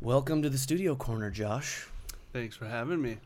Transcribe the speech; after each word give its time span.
Welcome 0.00 0.42
to 0.42 0.50
the 0.50 0.58
studio 0.58 0.94
corner, 0.94 1.30
Josh. 1.30 1.86
Thanks 2.32 2.56
for 2.56 2.66
having 2.66 3.02
me. 3.02 3.18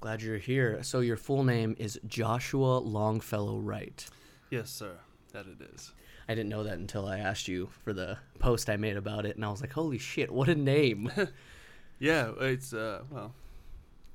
Glad 0.00 0.22
you're 0.22 0.38
here. 0.38 0.82
So 0.82 1.00
your 1.00 1.16
full 1.16 1.42
name 1.44 1.74
is 1.78 1.98
Joshua 2.06 2.78
Longfellow 2.78 3.58
Wright. 3.58 4.06
Yes, 4.50 4.70
sir. 4.70 4.92
That 5.32 5.46
it 5.46 5.60
is. 5.74 5.92
I 6.28 6.34
didn't 6.34 6.48
know 6.48 6.62
that 6.64 6.78
until 6.78 7.06
I 7.06 7.18
asked 7.18 7.48
you 7.48 7.68
for 7.84 7.92
the 7.92 8.18
post 8.38 8.70
I 8.70 8.76
made 8.76 8.96
about 8.96 9.26
it, 9.26 9.36
and 9.36 9.44
I 9.44 9.50
was 9.50 9.60
like, 9.60 9.72
"Holy 9.72 9.98
shit, 9.98 10.30
what 10.30 10.48
a 10.48 10.54
name!" 10.54 11.10
Yeah, 12.02 12.30
it's 12.40 12.72
uh 12.72 13.02
well, 13.10 13.34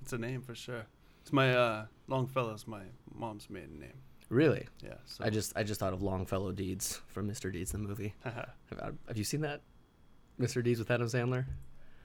it's 0.02 0.12
a 0.12 0.18
name 0.18 0.42
for 0.42 0.56
sure. 0.56 0.88
It's 1.22 1.32
my 1.32 1.54
uh 1.54 1.86
Longfellow's 2.08 2.66
my 2.66 2.82
mom's 3.14 3.48
maiden 3.48 3.80
name. 3.80 3.94
really? 4.30 4.68
Yeah. 4.84 4.96
So 5.06 5.24
I 5.24 5.30
just 5.30 5.54
I 5.56 5.62
just 5.62 5.80
thought 5.82 5.94
of 5.94 6.02
Longfellow 6.02 6.52
Deeds 6.52 7.02
from 7.06 7.30
Mr. 7.30 7.54
Deeds 7.54 7.74
the 7.74 7.78
movie. 7.78 8.16
Have, 8.24 8.96
have 9.08 9.18
you 9.18 9.24
seen 9.24 9.42
that, 9.42 9.62
Mr. 10.40 10.64
Deeds 10.64 10.80
with 10.80 10.92
Adam 10.92 11.08
Sandler? 11.08 11.46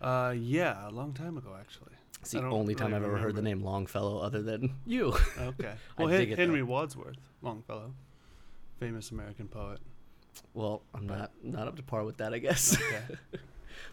uh 0.01 0.35
yeah, 0.37 0.89
a 0.89 0.91
long 0.91 1.13
time 1.13 1.37
ago 1.37 1.55
actually. 1.59 1.93
It's 2.23 2.31
the 2.33 2.43
only 2.43 2.75
time 2.75 2.89
really 2.93 2.97
I've 3.05 3.09
ever 3.11 3.17
heard 3.19 3.35
the 3.37 3.43
name 3.43 3.63
Longfellow 3.63 4.19
other 4.21 4.43
than 4.43 4.75
you. 4.87 5.15
Okay. 5.39 5.73
Well, 5.99 6.09
Hen- 6.09 6.23
it, 6.23 6.31
though. 6.31 6.37
Henry 6.37 6.63
Wadsworth 6.63 7.17
Longfellow, 7.43 7.93
famous 8.79 9.11
American 9.11 9.49
poet. 9.49 9.81
well, 10.55 10.83
I'm 10.95 11.07
not 11.07 11.33
not 11.43 11.69
up 11.69 11.77
to 11.77 11.83
par 11.83 12.05
with 12.05 12.17
that, 12.19 12.33
I 12.35 12.39
guess. 12.39 12.77
Okay. 12.77 13.03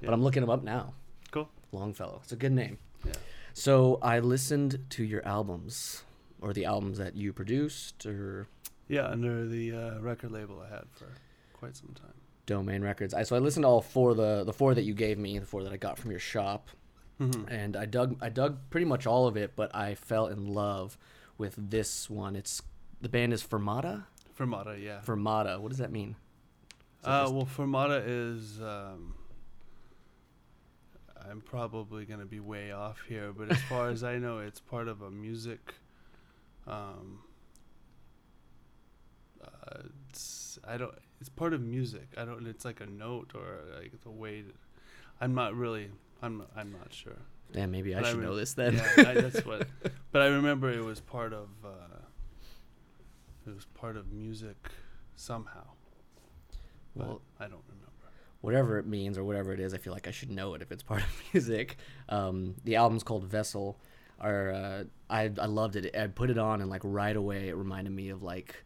but 0.02 0.14
I'm 0.14 0.24
looking 0.24 0.44
him 0.44 0.50
up 0.50 0.64
now. 0.64 0.94
Cool. 1.32 1.50
Longfellow. 1.72 2.20
It's 2.24 2.32
a 2.32 2.38
good 2.38 2.52
name. 2.54 2.78
Yeah. 3.06 3.14
So 3.54 3.98
I 4.02 4.20
listened 4.20 4.80
to 4.92 5.04
your 5.04 5.26
albums, 5.28 6.04
or 6.42 6.54
the 6.54 6.64
albums 6.66 6.98
that 7.00 7.16
you 7.16 7.34
produced, 7.34 8.06
or 8.06 8.48
Yeah, 8.88 9.08
under 9.08 9.46
the 9.48 9.74
uh, 9.74 10.00
record 10.00 10.32
label 10.32 10.62
I 10.66 10.70
had 10.74 10.86
for 10.94 11.08
quite 11.54 11.76
some 11.76 11.94
time. 11.96 12.14
Domain 12.48 12.82
Records. 12.82 13.14
I 13.14 13.22
so 13.24 13.36
I 13.36 13.40
listened 13.40 13.64
to 13.64 13.68
all 13.68 13.82
four 13.82 14.16
the 14.16 14.44
the 14.44 14.54
four 14.54 14.74
that 14.74 14.82
you 14.84 14.96
gave 14.96 15.20
me, 15.20 15.38
the 15.38 15.46
four 15.46 15.64
that 15.64 15.72
I 15.72 15.78
got 15.78 16.00
from 16.00 16.10
your 16.10 16.20
shop, 16.20 16.70
Mhm. 17.20 17.46
and 17.52 17.76
I 17.78 17.86
dug 17.86 18.18
I 18.22 18.30
dug 18.30 18.58
pretty 18.72 18.86
much 18.86 19.06
all 19.06 19.28
of 19.28 19.38
it, 19.38 19.56
but 19.56 19.74
I 19.76 19.94
fell 19.94 20.26
in 20.28 20.48
love 20.48 20.98
with 21.38 21.54
this 21.70 22.10
one. 22.10 22.36
It's 22.36 22.64
the 23.00 23.10
band 23.10 23.34
is 23.34 23.44
Fermata. 23.44 24.06
Fermata, 24.38 24.82
yeah. 24.82 25.02
Fermata. 25.02 25.60
What 25.60 25.70
does 25.70 25.78
that 25.78 25.92
mean? 25.92 26.16
That 27.04 27.10
Uh, 27.10 27.22
just- 27.24 27.34
well, 27.36 27.46
Fermata 27.46 28.02
is. 28.06 28.60
Um, 28.62 29.14
I'm 31.30 31.42
probably 31.42 32.06
going 32.06 32.22
to 32.22 32.26
be 32.26 32.40
way 32.40 32.72
off 32.72 33.02
here, 33.08 33.34
but 33.34 33.52
as 33.52 33.62
far 33.64 33.90
as 33.90 34.02
I 34.14 34.18
know, 34.18 34.40
it's 34.40 34.62
part 34.62 34.88
of 34.88 35.02
a 35.02 35.12
music. 35.12 35.74
Um, 36.66 37.20
uh, 39.44 39.84
I 40.66 40.78
don't. 40.78 40.94
It's 41.20 41.30
part 41.30 41.54
of 41.54 41.62
music. 41.62 42.10
I 42.18 42.26
don't. 42.26 42.46
It's 42.48 42.66
like 42.66 42.80
a 42.82 42.86
note 42.86 43.32
or 43.36 43.60
like 43.80 43.92
the 44.04 44.10
way. 44.12 44.42
To, 44.44 44.52
I'm 45.22 45.34
not 45.34 45.56
really. 45.56 45.90
I'm. 46.22 46.40
Not, 46.40 46.50
I'm 46.56 46.72
not 46.72 46.94
sure. 46.94 47.18
Damn, 47.54 47.72
maybe 47.72 47.96
I 47.96 48.00
But 48.00 48.06
I 48.06 48.10
should 48.12 48.18
rem- 48.20 48.28
know 48.28 48.36
this 48.36 48.54
then. 48.54 48.74
Yeah, 48.76 48.88
I, 49.10 49.14
that's 49.14 49.46
what. 49.46 49.68
But 50.12 50.22
I 50.22 50.28
remember 50.28 50.70
it 50.72 50.84
was 50.84 51.00
part 51.00 51.34
of. 51.34 51.50
Uh, 51.64 51.70
it 53.48 53.54
was 53.56 53.66
part 53.74 53.96
of 53.98 54.12
music 54.12 54.58
somehow. 55.16 55.64
But 56.96 57.08
Well, 57.08 57.22
I 57.40 57.44
don't 57.44 57.64
remember. 57.68 57.92
whatever 58.42 58.78
it 58.78 58.86
means 58.88 59.18
or 59.18 59.24
whatever 59.24 59.54
it 59.54 59.60
is, 59.60 59.74
I 59.74 59.78
feel 59.78 59.94
like 59.94 60.08
I 60.08 60.12
should 60.12 60.32
know 60.32 60.54
it 60.56 60.62
if 60.62 60.72
it's 60.72 60.84
part 60.84 61.02
of 61.02 61.08
music. 61.34 61.78
Um, 62.10 62.56
the 62.64 62.76
album's 62.76 63.04
called 63.04 63.24
Vessel. 63.26 63.80
Or 64.22 64.52
uh, 64.52 64.84
I 65.10 65.32
I 65.40 65.46
loved 65.46 65.76
it. 65.76 65.96
I 65.96 66.08
put 66.08 66.30
it 66.32 66.38
on 66.40 66.60
and 66.62 66.70
like 66.70 66.82
right 66.84 67.16
away 67.16 67.50
it 67.50 67.56
reminded 67.56 67.94
me 67.94 68.10
of 68.10 68.24
like 68.24 68.64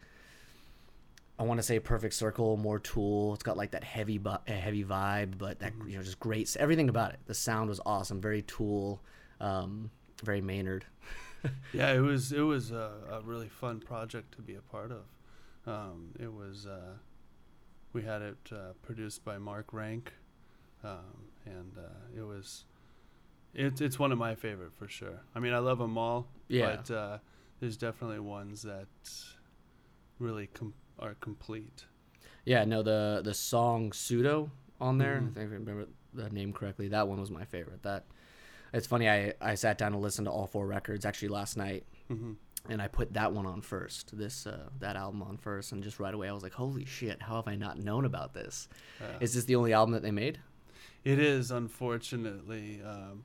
I 1.42 1.44
want 1.44 1.58
to 1.58 1.64
say 1.64 1.80
Perfect 1.80 2.14
Circle, 2.14 2.56
more 2.58 2.78
Tool. 2.78 3.34
It's 3.34 3.42
got 3.42 3.58
like 3.58 3.72
that 3.72 3.84
heavy 3.84 4.20
bu- 4.20 4.38
heavy 4.47 4.84
vibe, 4.86 5.39
but 5.39 5.58
that 5.59 5.73
you 5.88 5.97
know 5.97 6.03
just 6.03 6.20
great. 6.20 6.56
Everything 6.59 6.88
about 6.88 7.14
it. 7.14 7.20
The 7.25 7.34
sound 7.34 7.67
was 7.67 7.81
awesome. 7.84 8.22
Very 8.22 8.44
Tool. 8.44 9.02
Um, 9.39 9.89
very 10.23 10.42
Maynard. 10.42 10.86
Yeah, 11.73 11.92
it 11.94 12.02
was 12.02 12.31
it 12.31 12.42
was 12.42 12.69
a, 12.69 12.92
a 13.09 13.22
really 13.22 13.50
fun 13.50 13.80
project 13.80 14.35
to 14.35 14.44
be 14.44 14.53
a 14.53 14.62
part 14.62 14.91
of. 14.91 15.02
Um, 15.66 16.09
it 16.19 16.31
was 16.31 16.68
uh, 16.68 16.97
we 17.94 18.03
had 18.03 18.22
it 18.22 18.38
uh, 18.52 18.73
produced 18.84 19.25
by 19.25 19.40
Mark 19.40 19.73
Rank, 19.73 20.13
um, 20.84 21.31
and 21.47 21.75
uh, 21.79 22.16
it 22.16 22.22
was 22.22 22.66
it's 23.56 23.81
it's 23.81 23.97
one 23.97 24.12
of 24.12 24.19
my 24.19 24.35
favorite 24.35 24.73
for 24.78 24.88
sure. 24.88 25.22
I 25.34 25.40
mean, 25.40 25.53
I 25.53 25.58
love 25.58 25.79
them 25.79 25.97
all, 25.97 26.28
Yeah. 26.47 26.75
but 26.75 26.91
uh, 26.91 27.18
there's 27.59 27.75
definitely 27.78 28.19
ones 28.19 28.62
that 28.62 28.85
really 30.19 30.46
com- 30.46 30.75
are 31.01 31.16
complete. 31.16 31.85
Yeah, 32.45 32.66
no, 32.66 32.81
the 32.84 33.22
the 33.23 33.34
song 33.34 33.91
Pseudo 33.91 34.51
on 34.79 34.97
there, 34.97 35.22
Mhm. 35.22 35.31
I 35.31 35.34
think 35.34 35.51
I 35.51 35.53
remember 35.56 35.88
the 36.13 36.29
name 36.29 36.53
correctly. 36.53 36.88
That 36.89 37.07
one 37.07 37.19
was 37.19 37.29
my 37.31 37.45
favorite. 37.45 37.84
That 37.84 38.06
it's 38.73 38.88
funny. 38.88 39.09
I 39.09 39.34
I 39.41 39.56
sat 39.56 39.78
down 39.78 39.94
and 39.94 40.01
listened 40.01 40.25
to 40.25 40.31
all 40.31 40.47
four 40.47 40.66
records 40.67 41.06
actually 41.06 41.29
last 41.29 41.57
night, 41.57 41.85
hmm 42.07 42.34
and 42.69 42.79
I 42.79 42.88
put 42.88 43.13
that 43.13 43.34
one 43.34 43.47
on 43.47 43.61
first. 43.61 44.16
This 44.17 44.45
uh, 44.45 44.69
that 44.79 44.95
album 44.95 45.23
on 45.23 45.38
first, 45.38 45.72
and 45.72 45.84
just 45.84 46.00
right 46.00 46.13
away 46.13 46.29
I 46.29 46.31
was 46.34 46.44
like, 46.44 46.53
"Holy 46.53 46.85
shit! 46.85 47.22
How 47.23 47.35
have 47.35 47.47
I 47.47 47.56
not 47.56 47.79
known 47.79 48.06
about 48.06 48.34
this? 48.34 48.67
Uh, 49.01 49.17
Is 49.19 49.34
this 49.34 49.45
the 49.45 49.56
only 49.56 49.73
album 49.73 49.94
that 49.94 50.03
they 50.03 50.11
made?" 50.11 50.40
It 51.03 51.17
is 51.19 51.50
unfortunately. 51.51 52.81
Um, 52.84 53.23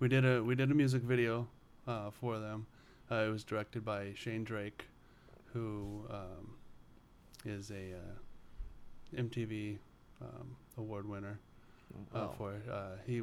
we 0.00 0.08
did 0.08 0.24
a 0.24 0.42
we 0.42 0.54
did 0.54 0.70
a 0.70 0.74
music 0.74 1.02
video 1.02 1.48
uh, 1.86 2.10
for 2.10 2.38
them. 2.38 2.66
Uh, 3.10 3.24
it 3.26 3.30
was 3.30 3.44
directed 3.44 3.84
by 3.84 4.12
Shane 4.14 4.44
Drake, 4.44 4.86
who 5.52 6.04
um, 6.10 6.56
is 7.44 7.70
a 7.70 7.94
uh, 7.94 9.20
MTV 9.22 9.78
um, 10.20 10.56
award 10.76 11.08
winner 11.08 11.38
uh, 12.14 12.18
Wow. 12.18 12.34
for 12.36 12.52
uh, 12.70 12.96
he 13.06 13.22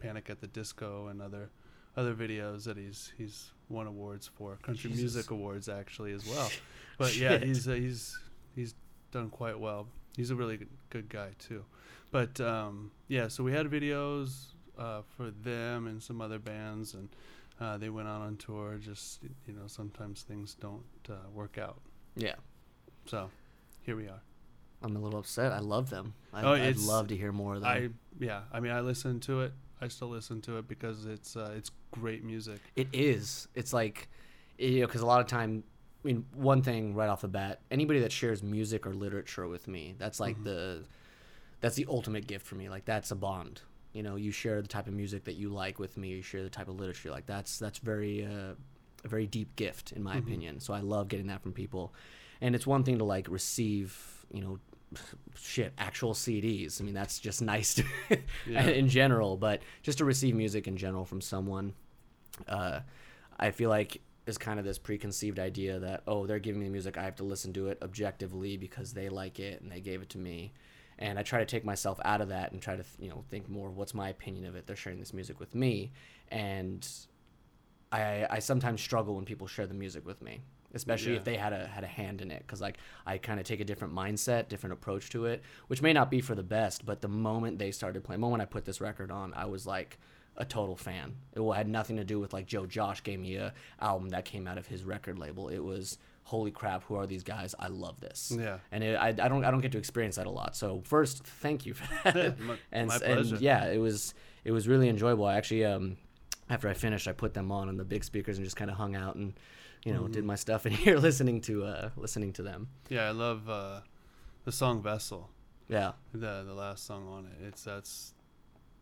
Panic 0.00 0.28
at 0.30 0.40
the 0.40 0.46
Disco 0.46 1.08
and 1.08 1.20
other 1.22 1.50
other 1.96 2.14
videos 2.14 2.64
that 2.64 2.76
he's 2.76 3.12
he's 3.16 3.50
won 3.68 3.86
awards 3.86 4.26
for 4.36 4.56
country 4.62 4.90
Jesus. 4.90 5.14
music 5.14 5.30
awards 5.30 5.68
actually 5.68 6.12
as 6.12 6.26
well. 6.26 6.50
But 6.98 7.16
yeah, 7.16 7.38
he's 7.38 7.66
uh, 7.66 7.72
he's 7.72 8.16
he's 8.54 8.74
done 9.10 9.28
quite 9.30 9.58
well. 9.58 9.88
He's 10.16 10.30
a 10.30 10.36
really 10.36 10.56
good, 10.58 10.68
good 10.90 11.08
guy 11.08 11.30
too. 11.40 11.64
But 12.12 12.40
um, 12.40 12.92
yeah, 13.08 13.26
so 13.26 13.42
we 13.42 13.50
had 13.50 13.66
videos 13.66 14.52
uh, 14.78 15.02
for 15.16 15.32
them 15.32 15.88
and 15.88 16.00
some 16.00 16.20
other 16.20 16.38
bands, 16.38 16.94
and 16.94 17.08
uh, 17.60 17.78
they 17.78 17.88
went 17.88 18.06
out 18.06 18.20
on 18.22 18.36
tour. 18.36 18.76
Just 18.80 19.24
you 19.44 19.54
know, 19.54 19.66
sometimes 19.66 20.22
things 20.22 20.54
don't 20.54 20.84
uh, 21.10 21.14
work 21.32 21.58
out. 21.58 21.80
yeah. 22.14 22.34
So 23.06 23.30
here 23.82 23.96
we 23.96 24.08
are. 24.08 24.20
I'm 24.82 24.96
a 24.96 24.98
little 24.98 25.18
upset. 25.18 25.52
I 25.52 25.60
love 25.60 25.90
them. 25.90 26.14
I, 26.32 26.42
Oh, 26.42 26.52
I'd 26.52 26.76
love 26.76 27.08
to 27.08 27.16
hear 27.16 27.32
more 27.32 27.54
of 27.54 27.62
them. 27.62 27.70
I 27.70 27.88
yeah, 28.18 28.42
I 28.52 28.60
mean, 28.60 28.72
I 28.72 28.80
listen 28.80 29.20
to 29.20 29.40
it. 29.42 29.52
I 29.80 29.88
still 29.88 30.08
listen 30.08 30.40
to 30.42 30.58
it 30.58 30.68
because 30.68 31.06
it's 31.06 31.36
uh, 31.36 31.52
it's 31.56 31.70
great 31.90 32.24
music. 32.24 32.60
It 32.76 32.88
is. 32.92 33.48
It's 33.54 33.72
like, 33.72 34.08
you 34.58 34.80
know, 34.80 34.86
because 34.86 35.00
a 35.00 35.06
lot 35.06 35.20
of 35.20 35.26
time, 35.26 35.64
I 36.04 36.08
mean, 36.08 36.26
one 36.34 36.62
thing 36.62 36.94
right 36.94 37.08
off 37.08 37.22
the 37.22 37.28
bat, 37.28 37.60
anybody 37.70 38.00
that 38.00 38.12
shares 38.12 38.42
music 38.42 38.86
or 38.86 38.94
literature 38.94 39.46
with 39.48 39.68
me, 39.68 39.94
that's 39.98 40.20
like 40.20 40.36
Mhm. 40.38 40.44
the, 40.44 40.84
that's 41.60 41.76
the 41.76 41.86
ultimate 41.88 42.26
gift 42.26 42.46
for 42.46 42.54
me. 42.56 42.68
Like 42.68 42.84
that's 42.84 43.10
a 43.10 43.16
bond. 43.16 43.62
You 43.92 44.02
know, 44.02 44.16
you 44.16 44.32
share 44.32 44.60
the 44.60 44.68
type 44.68 44.86
of 44.86 44.92
music 44.94 45.24
that 45.24 45.34
you 45.34 45.48
like 45.50 45.78
with 45.78 45.96
me. 45.96 46.08
You 46.08 46.22
share 46.22 46.42
the 46.42 46.50
type 46.50 46.68
of 46.68 46.78
literature. 46.78 47.10
Like 47.10 47.26
that's 47.26 47.58
that's 47.58 47.78
very 47.78 48.24
uh, 48.24 48.54
a 49.04 49.08
very 49.08 49.26
deep 49.26 49.54
gift 49.56 49.92
in 49.92 50.02
my 50.02 50.16
Mhm. 50.16 50.20
opinion. 50.20 50.60
So 50.60 50.74
I 50.74 50.80
love 50.80 51.08
getting 51.08 51.28
that 51.28 51.42
from 51.42 51.52
people, 51.52 51.94
and 52.40 52.54
it's 52.54 52.66
one 52.66 52.84
thing 52.84 52.98
to 52.98 53.04
like 53.04 53.28
receive, 53.28 53.96
you 54.32 54.40
know. 54.40 54.58
Shit, 55.36 55.72
actual 55.76 56.14
CDs. 56.14 56.80
I 56.80 56.84
mean, 56.84 56.94
that's 56.94 57.18
just 57.18 57.42
nice 57.42 57.74
to, 57.74 57.84
Yeah. 58.46 58.68
in 58.68 58.88
general, 58.88 59.36
but 59.36 59.62
just 59.82 59.98
to 59.98 60.04
receive 60.04 60.36
music 60.36 60.68
in 60.68 60.76
general 60.76 61.04
from 61.04 61.20
someone 61.20 61.74
uh, 62.48 62.80
I 63.38 63.50
feel 63.50 63.70
like 63.70 64.00
is 64.26 64.38
kind 64.38 64.58
of 64.58 64.64
this 64.64 64.78
preconceived 64.78 65.38
idea 65.38 65.78
that 65.80 66.02
oh 66.06 66.26
they're 66.26 66.38
giving 66.38 66.60
me 66.60 66.68
music 66.68 66.96
I 66.96 67.02
have 67.04 67.16
to 67.16 67.24
listen 67.24 67.52
to 67.54 67.68
it 67.68 67.78
objectively 67.82 68.56
because 68.56 68.92
they 68.92 69.08
like 69.08 69.38
it 69.38 69.60
and 69.60 69.70
they 69.70 69.80
gave 69.80 70.00
it 70.02 70.08
to 70.10 70.18
me 70.18 70.52
and 70.98 71.18
I 71.18 71.22
try 71.22 71.40
to 71.40 71.44
take 71.44 71.64
myself 71.64 72.00
out 72.04 72.20
of 72.20 72.28
that 72.30 72.52
and 72.52 72.62
try 72.62 72.74
to 72.76 72.84
you 72.98 73.10
know 73.10 73.22
think 73.30 73.48
more 73.48 73.70
what's 73.70 73.94
my 73.94 74.08
opinion 74.08 74.46
of 74.46 74.56
it 74.56 74.66
they're 74.66 74.76
sharing 74.76 74.98
this 74.98 75.12
music 75.12 75.40
with 75.40 75.54
me 75.54 75.92
and 76.30 76.88
I 77.92 78.26
I 78.30 78.38
sometimes 78.38 78.80
struggle 78.80 79.14
when 79.16 79.24
people 79.24 79.46
share 79.46 79.66
the 79.66 79.74
music 79.74 80.06
with 80.06 80.22
me 80.22 80.40
especially 80.74 81.12
Yeah. 81.12 81.18
if 81.18 81.24
they 81.24 81.36
had 81.36 81.52
a 81.52 81.66
had 81.66 81.84
a 81.84 81.88
hand 81.88 82.20
in 82.20 82.30
it 82.30 82.40
because 82.46 82.60
like 82.60 82.78
I 83.06 83.18
kind 83.18 83.38
of 83.40 83.46
take 83.46 83.60
a 83.60 83.64
different 83.64 83.94
mindset 83.94 84.48
different 84.48 84.72
approach 84.74 85.10
to 85.10 85.26
it 85.26 85.42
which 85.68 85.80
may 85.82 85.92
not 85.92 86.10
be 86.10 86.20
for 86.20 86.34
the 86.34 86.42
best 86.42 86.84
but 86.84 87.00
the 87.00 87.08
moment 87.08 87.58
they 87.58 87.70
started 87.70 88.04
playing 88.04 88.20
the 88.20 88.26
moment 88.26 88.42
I 88.42 88.46
put 88.46 88.64
this 88.64 88.80
record 88.80 89.10
on 89.10 89.32
I 89.34 89.46
was 89.46 89.66
like 89.66 89.98
a 90.36 90.44
total 90.44 90.74
fan. 90.74 91.14
It 91.36 91.54
had 91.54 91.68
nothing 91.68 91.96
to 91.98 92.04
do 92.04 92.18
with 92.18 92.32
like 92.32 92.46
Joe 92.46 92.66
Josh 92.66 93.04
gave 93.04 93.20
me 93.20 93.36
a 93.36 93.54
album 93.80 94.08
that 94.08 94.24
came 94.24 94.48
out 94.48 94.58
of 94.58 94.66
his 94.66 94.82
record 94.82 95.16
label. 95.16 95.48
It 95.48 95.60
was 95.62 95.96
holy 96.24 96.50
crap, 96.50 96.82
who 96.84 96.96
are 96.96 97.06
these 97.06 97.22
guys? 97.22 97.54
I 97.56 97.68
love 97.68 98.00
this. 98.00 98.32
Yeah. 98.36 98.58
And 98.72 98.82
it, 98.82 98.96
I, 98.96 99.08
I 99.10 99.12
don't 99.28 99.44
I 99.44 99.52
don't 99.52 99.60
get 99.60 99.70
to 99.72 99.78
experience 99.78 100.16
that 100.16 100.26
a 100.26 100.30
lot. 100.30 100.56
So 100.56 100.82
first, 100.86 101.22
thank 101.22 101.66
you 101.66 101.74
for 101.74 101.86
that. 102.12 102.40
My- 102.40 102.56
and 102.72 102.88
my 102.88 102.98
pleasure. 102.98 103.34
and 103.36 103.40
yeah, 103.44 103.66
it 103.66 103.78
was 103.78 104.12
it 104.42 104.50
was 104.50 104.66
really 104.66 104.88
enjoyable. 104.88 105.24
I 105.24 105.36
actually 105.36 105.64
um 105.66 105.98
after 106.50 106.68
I 106.68 106.74
finished, 106.74 107.06
I 107.06 107.12
put 107.12 107.32
them 107.32 107.52
on 107.52 107.68
on 107.68 107.76
the 107.76 107.84
big 107.84 108.02
speakers 108.02 108.36
and 108.36 108.44
just 108.44 108.56
kind 108.56 108.70
of 108.72 108.76
hung 108.76 108.96
out 108.96 109.14
and 109.14 109.34
you 109.84 109.92
know 109.92 110.08
did 110.08 110.24
Mhm. 110.24 110.26
my 110.28 110.34
stuff 110.36 110.66
in 110.66 110.72
here 110.84 110.98
listening 110.98 111.40
to 111.42 111.64
uh 111.64 111.90
listening 111.96 112.32
to 112.34 112.42
them. 112.42 112.68
Yeah, 112.88 113.04
I 113.08 113.10
love 113.12 113.48
uh, 113.48 113.80
the 114.44 114.52
song 114.52 114.82
"Vessel." 114.82 115.30
Yeah. 115.68 115.92
The 116.12 116.44
the 116.46 116.54
last 116.54 116.84
song 116.86 117.06
on 117.08 117.26
it. 117.26 117.46
It's 117.46 117.64
that's 117.64 118.14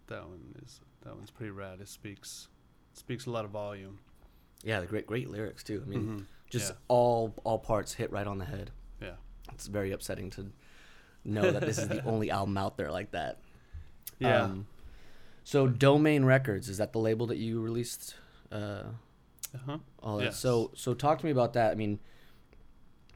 that 0.09 0.23
one 0.27 0.55
is 0.65 0.81
that 1.03 1.15
one's 1.15 1.31
pretty 1.31 1.51
rad. 1.51 1.81
It 1.81 1.89
speaks 1.89 2.49
speaks 2.95 3.27
a 3.27 3.31
lot 3.31 3.45
of 3.45 3.51
volume. 3.51 3.99
Yeah, 4.65 4.81
the 4.81 4.87
great 4.87 5.07
great 5.07 5.29
lyrics 5.31 5.63
too. 5.65 5.83
I 5.85 5.89
mean, 5.89 6.03
Mhm. 6.09 6.25
just 6.51 6.71
yeah. 6.73 6.77
all 6.89 7.35
all 7.45 7.59
parts 7.59 7.95
hit 7.95 8.11
right 8.13 8.27
on 8.27 8.39
the 8.39 8.45
head. 8.45 8.71
Yeah. 9.01 9.17
It's 9.53 9.67
very 9.67 9.93
upsetting 9.93 10.31
to 10.31 10.51
know 11.25 11.51
that 11.51 11.61
this 11.63 11.79
is 11.79 11.89
the 11.89 12.03
only 12.13 12.31
album 12.31 12.57
out 12.59 12.77
there 12.77 12.91
like 12.93 13.11
that. 13.13 13.39
Yeah. 14.19 14.43
Um, 14.45 14.67
so 15.45 15.67
Domain 15.67 16.25
Records 16.25 16.69
is 16.69 16.79
that 16.79 16.93
the 16.93 16.99
label 17.01 17.27
that 17.27 17.39
you 17.39 17.61
released? 17.61 18.15
Uh, 18.53 18.85
uh-huh. 19.55 19.79
all 20.03 20.19
that. 20.19 20.25
Yes. 20.25 20.39
So 20.39 20.71
so 20.75 20.95
talk 20.95 21.19
to 21.19 21.25
me 21.25 21.33
about 21.33 21.53
that. 21.55 21.73
I 21.73 21.75
mean, 21.75 21.99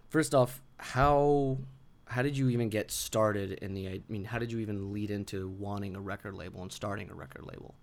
first 0.09 0.35
off, 0.35 0.63
how 0.79 1.59
how 2.07 2.23
did 2.23 2.37
you 2.37 2.49
even 2.51 2.69
get 2.69 2.91
started 2.91 3.53
in 3.55 3.75
the? 3.75 3.89
I 3.89 4.01
mean, 4.09 4.25
how 4.25 4.39
did 4.39 4.53
you 4.53 4.59
even 4.61 4.93
lead 4.93 5.11
into 5.11 5.49
wanting 5.49 5.97
a 5.97 6.01
record 6.01 6.35
label 6.35 6.63
and 6.63 6.73
starting 6.73 7.11
a 7.11 7.15
record 7.15 7.45
label? 7.47 7.75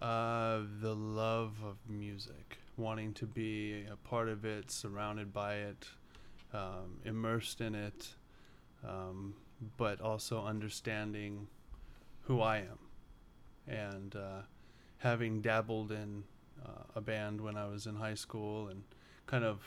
Uh, 0.00 0.60
the 0.80 0.94
love 0.94 1.54
of 1.64 1.76
music, 1.88 2.58
wanting 2.76 3.12
to 3.14 3.26
be 3.26 3.84
a 3.90 3.96
part 3.96 4.28
of 4.28 4.44
it, 4.44 4.70
surrounded 4.70 5.32
by 5.32 5.54
it, 5.54 5.86
um, 6.52 7.00
immersed 7.04 7.60
in 7.60 7.74
it, 7.74 8.08
um, 8.86 9.34
but 9.76 10.00
also 10.00 10.44
understanding 10.44 11.46
who 12.22 12.40
I 12.40 12.58
am, 12.58 12.78
and 13.66 14.16
uh, 14.16 14.42
having 14.98 15.40
dabbled 15.40 15.92
in 15.92 16.24
uh, 16.64 16.84
a 16.96 17.00
band 17.00 17.40
when 17.40 17.56
I 17.56 17.66
was 17.66 17.86
in 17.86 17.96
high 17.96 18.14
school, 18.14 18.68
and 18.68 18.82
kind 19.26 19.44
of 19.44 19.60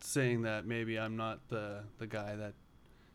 saying 0.00 0.42
that 0.42 0.66
maybe 0.66 0.98
I'm 0.98 1.16
not 1.16 1.48
the 1.48 1.84
the 1.98 2.06
guy 2.06 2.36
that 2.36 2.54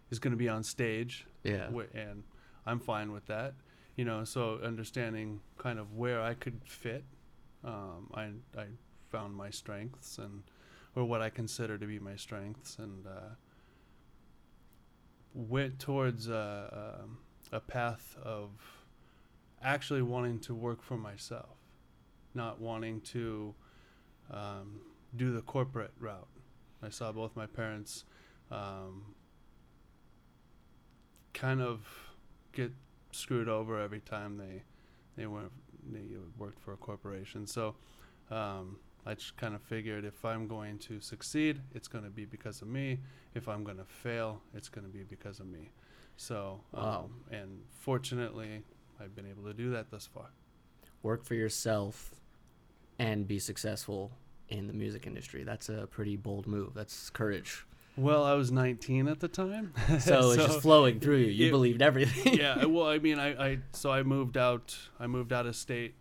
is 0.09 0.19
going 0.19 0.31
to 0.31 0.37
be 0.37 0.49
on 0.49 0.63
stage 0.63 1.27
Yeah. 1.43 1.69
wh- 1.71 1.95
and 1.95 2.23
I'm 2.65 2.79
fine 2.79 3.11
with 3.11 3.25
that. 3.27 3.53
You 3.95 4.05
know, 4.05 4.23
so 4.23 4.59
understanding 4.63 5.41
kind 5.57 5.77
of 5.77 5.93
where 5.93 6.21
I 6.21 6.33
could 6.33 6.61
fit, 6.65 7.03
um, 7.63 8.09
I 8.13 8.31
I 8.59 8.65
found 9.09 9.35
my 9.35 9.49
strengths 9.51 10.17
and 10.17 10.43
or 10.95 11.03
what 11.05 11.21
I 11.21 11.29
consider 11.29 11.77
to 11.77 11.85
be 11.85 11.99
my 11.99 12.15
strengths 12.15 12.77
and 12.79 13.05
uh, 13.05 13.35
went 15.33 15.79
towards 15.79 16.27
a, 16.27 16.99
um 17.01 17.17
a 17.51 17.59
path 17.59 18.15
of 18.23 18.49
actually 19.61 20.01
wanting 20.03 20.39
to 20.39 20.53
work 20.53 20.81
for 20.83 20.97
myself, 20.97 21.57
not 22.39 22.61
wanting 22.61 23.01
to 23.01 23.53
um, 24.31 24.79
do 25.17 25.33
the 25.33 25.41
corporate 25.41 25.91
route. 25.99 26.27
I 26.81 26.89
saw 26.89 27.11
both 27.11 27.35
my 27.35 27.45
parents 27.45 28.05
um, 28.49 29.03
kind 31.33 31.61
of 31.61 31.81
get 32.53 32.71
screwed 33.11 33.49
over 33.49 33.79
every 33.81 33.99
time 33.99 34.37
they 34.37 34.63
they 35.17 35.27
went 35.27 35.51
they 35.91 36.01
worked 36.37 36.59
for 36.61 36.73
a 36.73 36.77
corporation. 36.77 37.45
So 37.45 37.75
um, 38.31 38.77
I 39.05 39.13
just 39.15 39.35
kind 39.37 39.53
of 39.55 39.61
figured 39.61 40.05
if 40.05 40.23
I'm 40.23 40.47
going 40.47 40.77
to 40.79 41.01
succeed, 41.01 41.59
it's 41.73 41.87
going 41.87 42.03
to 42.03 42.09
be 42.09 42.25
because 42.25 42.61
of 42.61 42.67
me. 42.67 42.99
If 43.33 43.47
I'm 43.47 43.63
going 43.63 43.77
to 43.77 43.85
fail, 43.85 44.41
it's 44.53 44.69
going 44.69 44.85
to 44.85 44.91
be 44.93 45.03
because 45.03 45.39
of 45.39 45.47
me. 45.47 45.71
So 46.17 46.61
um, 46.73 46.83
Wow. 46.83 47.09
and 47.31 47.49
fortunately, 47.79 48.63
I've 49.01 49.15
been 49.15 49.25
able 49.27 49.43
to 49.43 49.53
do 49.53 49.71
that 49.71 49.89
thus 49.91 50.07
far. 50.13 50.29
Work 51.01 51.23
for 51.25 51.35
yourself 51.35 52.11
and 52.99 53.27
be 53.27 53.39
successful 53.39 54.11
in 54.49 54.67
the 54.67 54.73
music 54.73 55.07
industry. 55.07 55.43
That's 55.43 55.69
a 55.69 55.87
pretty 55.89 56.15
bold 56.17 56.45
move. 56.47 56.73
That's 56.73 57.09
courage. 57.09 57.65
Well, 57.95 58.23
I 58.23 58.33
was 58.33 58.51
19 58.51 59.07
at 59.07 59.19
the 59.19 59.27
time, 59.27 59.73
So, 59.99 60.31
it's 60.31 60.43
just 60.45 60.61
flowing 60.61 60.99
through 60.99 61.17
you. 61.17 61.27
You 61.31 61.47
it- 61.47 61.51
believed 61.51 61.81
everything. 61.81 62.35
yeah. 62.37 62.65
Well, 62.65 62.87
I 62.87 62.99
mean, 62.99 63.19
I, 63.19 63.51
I 63.51 63.59
so 63.73 63.91
I 63.91 64.03
moved 64.03 64.37
out. 64.37 64.77
I 64.99 65.07
moved 65.07 65.33
out 65.33 65.45
of 65.45 65.55
state 65.55 65.95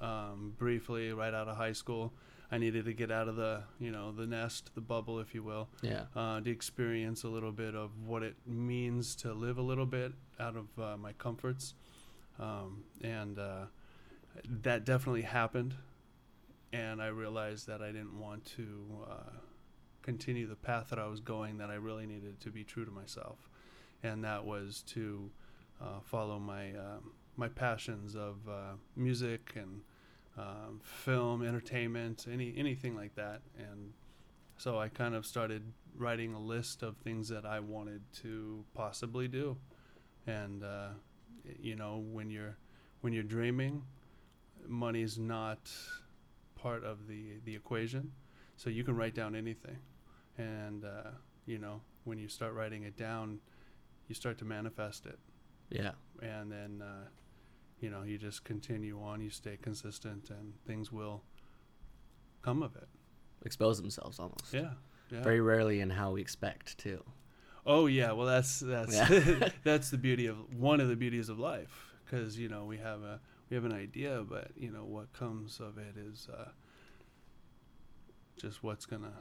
um, 0.00 0.54
briefly 0.58 1.12
right 1.12 1.32
out 1.32 1.48
of 1.48 1.56
high 1.56 1.72
school. 1.72 2.12
I 2.50 2.58
needed 2.58 2.84
to 2.84 2.92
get 2.92 3.10
out 3.10 3.28
of 3.28 3.36
the 3.36 3.62
you 3.80 3.90
know 3.90 4.12
the 4.12 4.26
nest, 4.26 4.72
the 4.74 4.82
bubble, 4.82 5.18
if 5.20 5.34
you 5.34 5.42
will, 5.42 5.68
yeah. 5.80 6.02
uh, 6.14 6.40
to 6.40 6.50
experience 6.50 7.24
a 7.24 7.28
little 7.28 7.50
bit 7.52 7.74
of 7.74 7.90
what 8.06 8.22
it 8.22 8.34
means 8.46 9.16
to 9.16 9.32
live 9.32 9.56
a 9.56 9.62
little 9.62 9.86
bit 9.86 10.12
out 10.38 10.54
of 10.56 10.66
uh, 10.78 10.96
my 10.98 11.12
comforts, 11.14 11.72
um, 12.38 12.84
and 13.02 13.38
uh, 13.38 13.64
that 14.62 14.84
definitely 14.84 15.22
happened. 15.22 15.74
And 16.72 17.02
I 17.02 17.08
realized 17.08 17.66
that 17.66 17.82
I 17.82 17.86
didn't 17.86 18.18
want 18.18 18.44
to 18.56 18.86
uh, 19.10 19.36
continue 20.02 20.46
the 20.46 20.56
path 20.56 20.88
that 20.90 20.98
I 20.98 21.06
was 21.06 21.20
going. 21.20 21.58
That 21.58 21.70
I 21.70 21.74
really 21.74 22.06
needed 22.06 22.40
to 22.40 22.50
be 22.50 22.64
true 22.64 22.84
to 22.84 22.90
myself, 22.90 23.48
and 24.02 24.24
that 24.24 24.44
was 24.44 24.82
to 24.88 25.30
uh, 25.80 26.00
follow 26.02 26.38
my 26.38 26.70
um 26.70 27.12
my 27.36 27.48
passions 27.48 28.14
of 28.14 28.36
uh, 28.48 28.74
music 28.96 29.52
and 29.56 29.80
um, 30.38 30.80
film, 30.82 31.42
entertainment, 31.42 32.26
any 32.30 32.54
anything 32.56 32.96
like 32.96 33.14
that, 33.16 33.42
and 33.58 33.92
so 34.56 34.78
I 34.78 34.88
kind 34.88 35.14
of 35.14 35.26
started 35.26 35.62
writing 35.96 36.34
a 36.34 36.40
list 36.40 36.82
of 36.82 36.96
things 36.98 37.28
that 37.28 37.44
I 37.44 37.60
wanted 37.60 38.00
to 38.22 38.64
possibly 38.74 39.28
do, 39.28 39.56
and 40.26 40.62
uh, 40.62 40.88
you 41.60 41.76
know 41.76 42.04
when 42.12 42.30
you're 42.30 42.56
when 43.02 43.12
you're 43.12 43.22
dreaming, 43.22 43.82
money's 44.66 45.18
not 45.18 45.70
part 46.62 46.84
of 46.84 46.96
the 47.08 47.22
the 47.44 47.54
equation, 47.54 48.12
so 48.56 48.70
you 48.70 48.84
can 48.84 48.96
write 48.96 49.14
down 49.14 49.34
anything, 49.34 49.78
and 50.38 50.84
uh, 50.84 51.10
you 51.46 51.58
know 51.58 51.80
when 52.04 52.18
you 52.18 52.28
start 52.28 52.52
writing 52.54 52.82
it 52.84 52.96
down, 52.96 53.38
you 54.08 54.14
start 54.14 54.36
to 54.38 54.44
manifest 54.44 55.06
it, 55.06 55.18
Yeah. 55.70 55.92
and 56.20 56.50
then 56.50 56.82
uh, 56.82 57.06
you 57.80 57.90
know 57.90 58.02
you 58.02 58.18
just 58.18 58.44
continue 58.44 59.00
on, 59.02 59.20
you 59.20 59.30
stay 59.30 59.56
consistent, 59.68 60.30
and 60.30 60.54
things 60.66 60.90
will 60.92 61.22
come 62.42 62.62
of 62.62 62.76
it. 62.76 62.88
Expose 63.44 63.80
themselves 63.80 64.18
almost. 64.18 64.52
Yeah. 64.52 64.70
Yeah. 65.10 65.22
Very 65.22 65.40
rarely 65.40 65.80
in 65.80 65.90
how 65.90 66.12
we 66.12 66.20
expect, 66.20 66.78
too. 66.78 67.02
Oh 67.66 67.86
yeah, 67.86 68.12
well 68.12 68.26
that's 68.26 68.60
that's 68.60 68.94
Yeah. 68.94 69.48
that's 69.64 69.90
the 69.90 69.98
beauty 69.98 70.26
of 70.26 70.36
one 70.58 70.80
of 70.80 70.88
the 70.88 70.96
beauties 70.96 71.28
of 71.28 71.38
life 71.38 71.74
because 72.04 72.38
you 72.38 72.48
know 72.48 72.64
we 72.64 72.78
have 72.78 73.02
a 73.02 73.20
we 73.52 73.56
have 73.56 73.66
an 73.66 73.72
idea, 73.74 74.24
but 74.26 74.48
you 74.56 74.70
know 74.70 74.84
what 74.84 75.12
comes 75.12 75.60
of 75.60 75.76
it 75.76 75.94
is 75.98 76.26
uh, 76.34 76.48
just 78.40 78.62
what's 78.62 78.86
gonna 78.86 79.12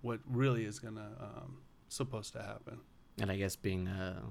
what 0.00 0.20
really 0.26 0.64
is 0.64 0.78
gonna 0.78 1.10
um, 1.20 1.58
supposed 1.90 2.32
to 2.32 2.40
happen. 2.40 2.80
and 3.20 3.30
I 3.30 3.36
guess 3.36 3.54
being 3.54 3.88
uh, 3.88 4.22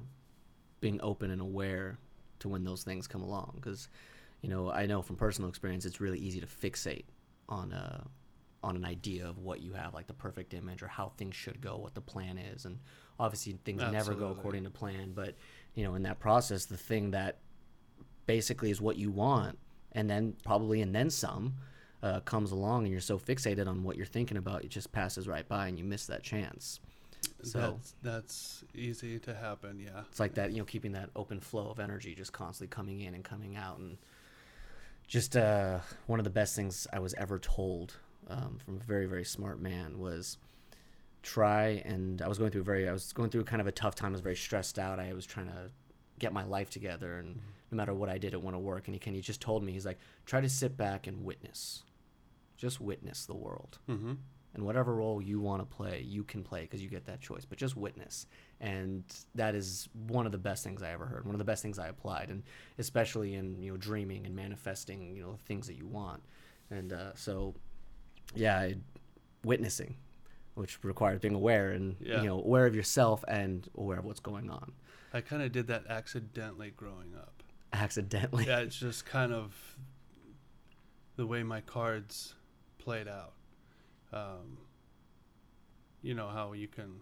being 0.80 1.00
open 1.04 1.30
and 1.30 1.40
aware 1.40 2.00
to 2.40 2.50
when 2.50 2.64
those 2.64 2.84
things 2.84 3.08
come 3.08 3.22
along, 3.22 3.52
because 3.58 3.90
you 4.42 4.50
know 4.50 4.72
I 4.72 4.88
know 4.88 5.04
from 5.04 5.18
personal 5.18 5.51
experience 5.51 5.86
it's 5.86 6.01
really 6.01 6.18
easy 6.18 6.40
to 6.42 6.48
fixate 6.48 7.06
on 7.48 7.74
a 7.74 8.08
on 8.63 8.75
an 8.75 8.86
idea 8.86 9.28
of 9.28 9.38
what 9.38 9.62
you 9.62 9.74
have, 9.74 9.94
like 9.94 10.08
the 10.08 10.13
perfect 10.13 10.56
image 10.56 10.82
or 10.82 10.88
how 10.88 11.10
things 11.18 11.36
should 11.36 11.62
go, 11.62 11.78
what 11.78 11.94
the 11.94 12.01
plan 12.01 12.40
is, 12.40 12.66
and 12.66 12.80
obviously 13.20 13.56
things 13.66 13.84
never 13.92 14.16
go 14.16 14.30
according 14.30 14.63
to 14.63 14.72
plan. 14.72 15.12
But 15.13 15.36
you 15.75 15.84
know 15.84 15.94
in 15.94 16.01
that 16.04 16.20
process, 16.20 16.66
the 16.66 16.75
thing 16.75 17.12
that 17.12 17.38
basically 18.25 18.72
is 18.72 18.82
what 18.82 18.98
you 18.98 19.12
want, 19.12 19.58
and 19.92 20.10
then 20.10 20.36
probably 20.44 20.82
and 20.82 20.94
then 20.94 21.10
some. 21.10 21.56
Uh, 22.04 22.20
comes 22.22 22.51
along 22.51 22.82
and 22.82 22.92
you're 22.92 23.00
so 23.00 23.20
fixated 23.20 23.68
on 23.68 23.84
what 23.84 23.96
you're 23.96 24.08
thinking 24.08 24.36
about, 24.36 24.63
it 24.63 24.70
just 24.70 24.92
passes 24.92 25.28
right 25.28 25.48
by 25.48 25.68
and 25.68 25.78
you 25.78 25.84
miss 25.84 26.08
that 26.08 26.24
chance. 26.24 26.80
So 27.44 27.60
That's 27.60 27.96
that's 28.01 28.63
easy 28.74 29.20
to 29.20 29.34
happen. 29.34 29.80
Yeah. 29.80 30.01
it's 30.10 30.20
like 30.20 30.34
that, 30.36 30.51
you 30.51 30.58
know, 30.58 30.66
keeping 30.66 30.94
that 30.94 31.10
open 31.16 31.40
flow 31.40 31.70
of 31.70 31.80
energy 31.80 32.16
just 32.16 32.34
constantly 32.34 32.74
coming 32.74 33.01
in 33.01 33.13
and 33.13 33.24
coming 33.24 33.56
out. 33.56 33.78
And 33.80 33.98
just 35.08 35.36
uh, 35.36 35.80
one 36.08 36.20
of 36.20 36.24
the 36.24 36.32
best 36.32 36.56
things 36.56 36.88
I 36.92 37.00
was 37.00 37.13
ever 37.16 37.40
told 37.40 37.94
um, 38.30 38.58
from 38.63 38.78
a 38.78 38.80
very, 38.80 39.06
very 39.06 39.25
smart 39.25 39.60
man 39.60 40.00
was 40.00 40.38
try. 41.24 41.82
And 41.86 42.22
I 42.22 42.28
was 42.28 42.38
going 42.38 42.51
through 42.51 42.62
a 42.62 42.66
very, 42.66 42.88
I 42.88 42.94
was 42.94 43.13
going 43.13 43.30
through 43.30 43.44
kind 43.44 43.62
of 43.62 43.68
a 43.68 43.72
tough 43.72 43.96
time. 43.96 44.10
I 44.10 44.13
was 44.13 44.22
very 44.22 44.36
stressed 44.36 44.80
out. 44.80 45.00
I 45.00 45.13
was 45.13 45.25
trying 45.25 45.48
to 45.48 45.70
get 46.22 46.32
my 46.32 46.44
life 46.46 46.70
together. 46.70 47.18
And 47.20 47.40
no 47.72 47.75
matter 47.75 47.94
what 47.94 48.08
I 48.10 48.18
did, 48.18 48.34
it 48.34 48.42
wouldn't 48.42 48.63
work. 48.63 48.88
And 48.88 48.96
he, 48.96 49.00
can, 49.00 49.13
he 49.13 49.22
just 49.22 49.42
told 49.42 49.63
me, 49.63 49.72
he's 49.74 49.86
like, 49.86 50.00
try 50.25 50.40
to 50.40 50.48
sit 50.50 50.78
back 50.78 51.08
and 51.08 51.25
witness. 51.25 51.84
Just 52.58 52.80
witness 52.80 53.25
the 53.25 53.36
world 53.36 53.80
Mm-hmm. 53.90 54.13
and 54.54 54.63
whatever 54.66 54.94
role 54.96 55.20
you 55.22 55.40
want 55.42 55.62
to 55.62 55.75
play, 55.78 56.01
you 56.08 56.24
can 56.24 56.44
play 56.44 56.62
because 56.62 56.82
you 56.84 56.90
get 56.90 57.06
that 57.06 57.20
choice. 57.22 57.44
But 57.44 57.58
just 57.58 57.75
witness, 57.75 58.28
and 58.60 59.04
that 59.34 59.56
is 59.56 59.90
one 60.08 60.25
of 60.28 60.32
the 60.32 60.38
best 60.38 60.63
things 60.63 60.84
I 60.84 60.92
ever 60.92 61.06
heard. 61.08 61.25
One 61.25 61.34
of 61.34 61.40
the 61.40 61.46
best 61.51 61.63
things 61.63 61.80
I 61.80 61.88
applied, 61.88 62.30
and 62.30 62.44
especially 62.78 63.34
in 63.34 63.60
you 63.63 63.72
know 63.72 63.78
dreaming 63.78 64.25
and 64.28 64.36
manifesting, 64.36 65.16
you 65.16 65.24
know, 65.24 65.38
things 65.48 65.66
that 65.68 65.75
you 65.75 65.88
want. 65.88 66.22
And 66.70 66.94
uh, 66.94 67.13
so, 67.16 67.56
yeah, 68.36 68.60
I, 68.60 68.75
witnessing, 69.44 69.96
which 70.54 70.78
requires 70.84 71.20
being 71.20 71.34
aware 71.34 71.72
and 71.72 71.96
Yeah. 72.00 72.22
you 72.22 72.28
know 72.28 72.38
aware 72.38 72.68
of 72.68 72.75
yourself 72.75 73.24
and 73.28 73.68
aware 73.75 73.98
of 74.00 74.06
what's 74.06 74.20
going 74.20 74.50
on. 74.51 74.72
I 75.13 75.22
kind 75.22 75.41
of 75.41 75.51
did 75.51 75.68
that 75.68 75.86
accidentally 75.89 76.72
growing 76.75 77.13
up. 77.18 77.44
Accidentally, 77.74 78.46
yeah, 78.48 78.60
it's 78.60 78.77
just 78.80 79.06
kind 79.06 79.32
of 79.34 79.77
the 81.15 81.25
way 81.27 81.44
my 81.44 81.62
cards 81.62 82.36
played 82.77 83.08
out. 83.08 83.34
Um, 84.13 84.58
you 86.01 86.13
know 86.13 86.27
how 86.27 86.53
you 86.53 86.68
can 86.68 87.01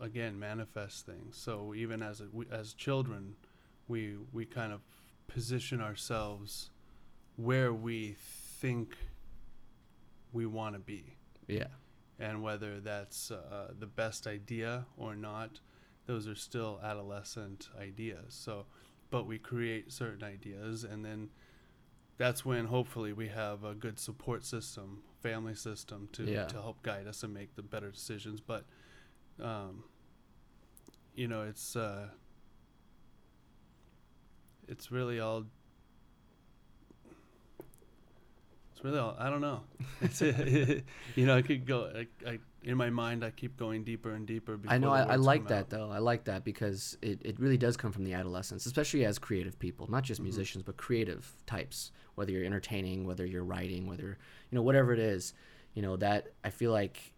again 0.00 0.38
manifest 0.38 1.06
things. 1.06 1.36
So 1.36 1.74
even 1.74 2.02
as 2.02 2.20
a, 2.20 2.26
we, 2.32 2.46
as 2.50 2.74
children, 2.74 3.34
we 3.88 4.16
we 4.32 4.44
kind 4.46 4.72
of 4.72 4.80
position 5.26 5.80
ourselves 5.80 6.70
where 7.36 7.72
we 7.72 8.16
think 8.60 8.96
we 10.32 10.46
want 10.46 10.74
to 10.74 10.80
be 10.80 11.16
Yeah. 11.48 11.68
and 12.18 12.42
whether 12.42 12.78
that's 12.80 13.30
uh, 13.30 13.72
the 13.78 13.86
best 13.86 14.26
idea 14.26 14.86
or 14.96 15.14
not 15.16 15.60
those 16.06 16.26
are 16.28 16.34
still 16.34 16.80
adolescent 16.82 17.68
ideas. 17.80 18.34
So 18.34 18.66
but 19.10 19.26
we 19.26 19.38
create 19.38 19.90
certain 19.92 20.22
ideas 20.24 20.84
and 20.84 21.04
then 21.04 21.30
that's 22.16 22.44
when 22.44 22.66
hopefully 22.66 23.12
we 23.12 23.28
have 23.28 23.64
a 23.64 23.74
good 23.74 23.98
support 23.98 24.44
system 24.44 25.02
family 25.22 25.54
system 25.54 26.08
to 26.12 26.24
Yeah. 26.24 26.46
to 26.46 26.54
help 26.60 26.82
guide 26.82 27.06
us 27.06 27.22
and 27.22 27.32
make 27.34 27.54
the 27.56 27.62
better 27.62 27.90
decisions. 27.90 28.40
But 28.40 28.64
um 29.40 29.84
you 31.14 31.26
know 31.28 31.42
it's 31.42 31.76
uh 31.76 32.08
it's 34.68 34.90
really 34.92 35.18
all 35.20 35.44
it's 38.72 38.84
really 38.84 38.98
all 38.98 39.16
i 39.18 39.28
don't 39.30 39.40
know. 39.40 39.60
It's 40.02 40.20
you 41.16 41.26
know 41.26 41.36
i 41.36 41.42
could 41.42 41.66
go 41.66 41.90
I, 41.94 42.06
I 42.28 42.38
in 42.62 42.76
my 42.76 42.90
mind 42.90 43.24
i 43.24 43.30
keep 43.30 43.56
going 43.56 43.82
deeper 43.84 44.10
and 44.12 44.26
deeper 44.26 44.58
I 44.68 44.78
know. 44.78 44.90
I, 44.90 45.00
I 45.02 45.16
like 45.16 45.48
that 45.48 45.58
out. 45.64 45.70
though. 45.70 45.90
I 45.90 45.98
like 45.98 46.24
that 46.24 46.44
because 46.44 46.96
it, 47.02 47.20
it 47.24 47.40
really 47.40 47.56
does 47.56 47.76
come 47.76 47.90
from 47.92 48.04
the 48.04 48.12
adolescence, 48.14 48.66
especially 48.66 49.04
as 49.04 49.18
creative 49.18 49.58
people, 49.58 49.90
not 49.90 50.02
just 50.04 50.20
Mhm. 50.20 50.24
musicians, 50.24 50.62
but 50.62 50.76
creative 50.76 51.32
types. 51.46 51.90
Whether 52.16 52.32
you're 52.32 52.44
entertaining, 52.44 53.06
whether 53.06 53.24
you're 53.24 53.44
writing, 53.44 53.86
whether 53.86 54.18
you 54.50 54.56
know 54.56 54.62
whatever 54.62 54.92
it 54.92 54.98
is, 54.98 55.32
you 55.74 55.82
know 55.82 55.96
that 55.96 56.28
I 56.44 56.50
feel 56.50 56.72
like 56.72 57.14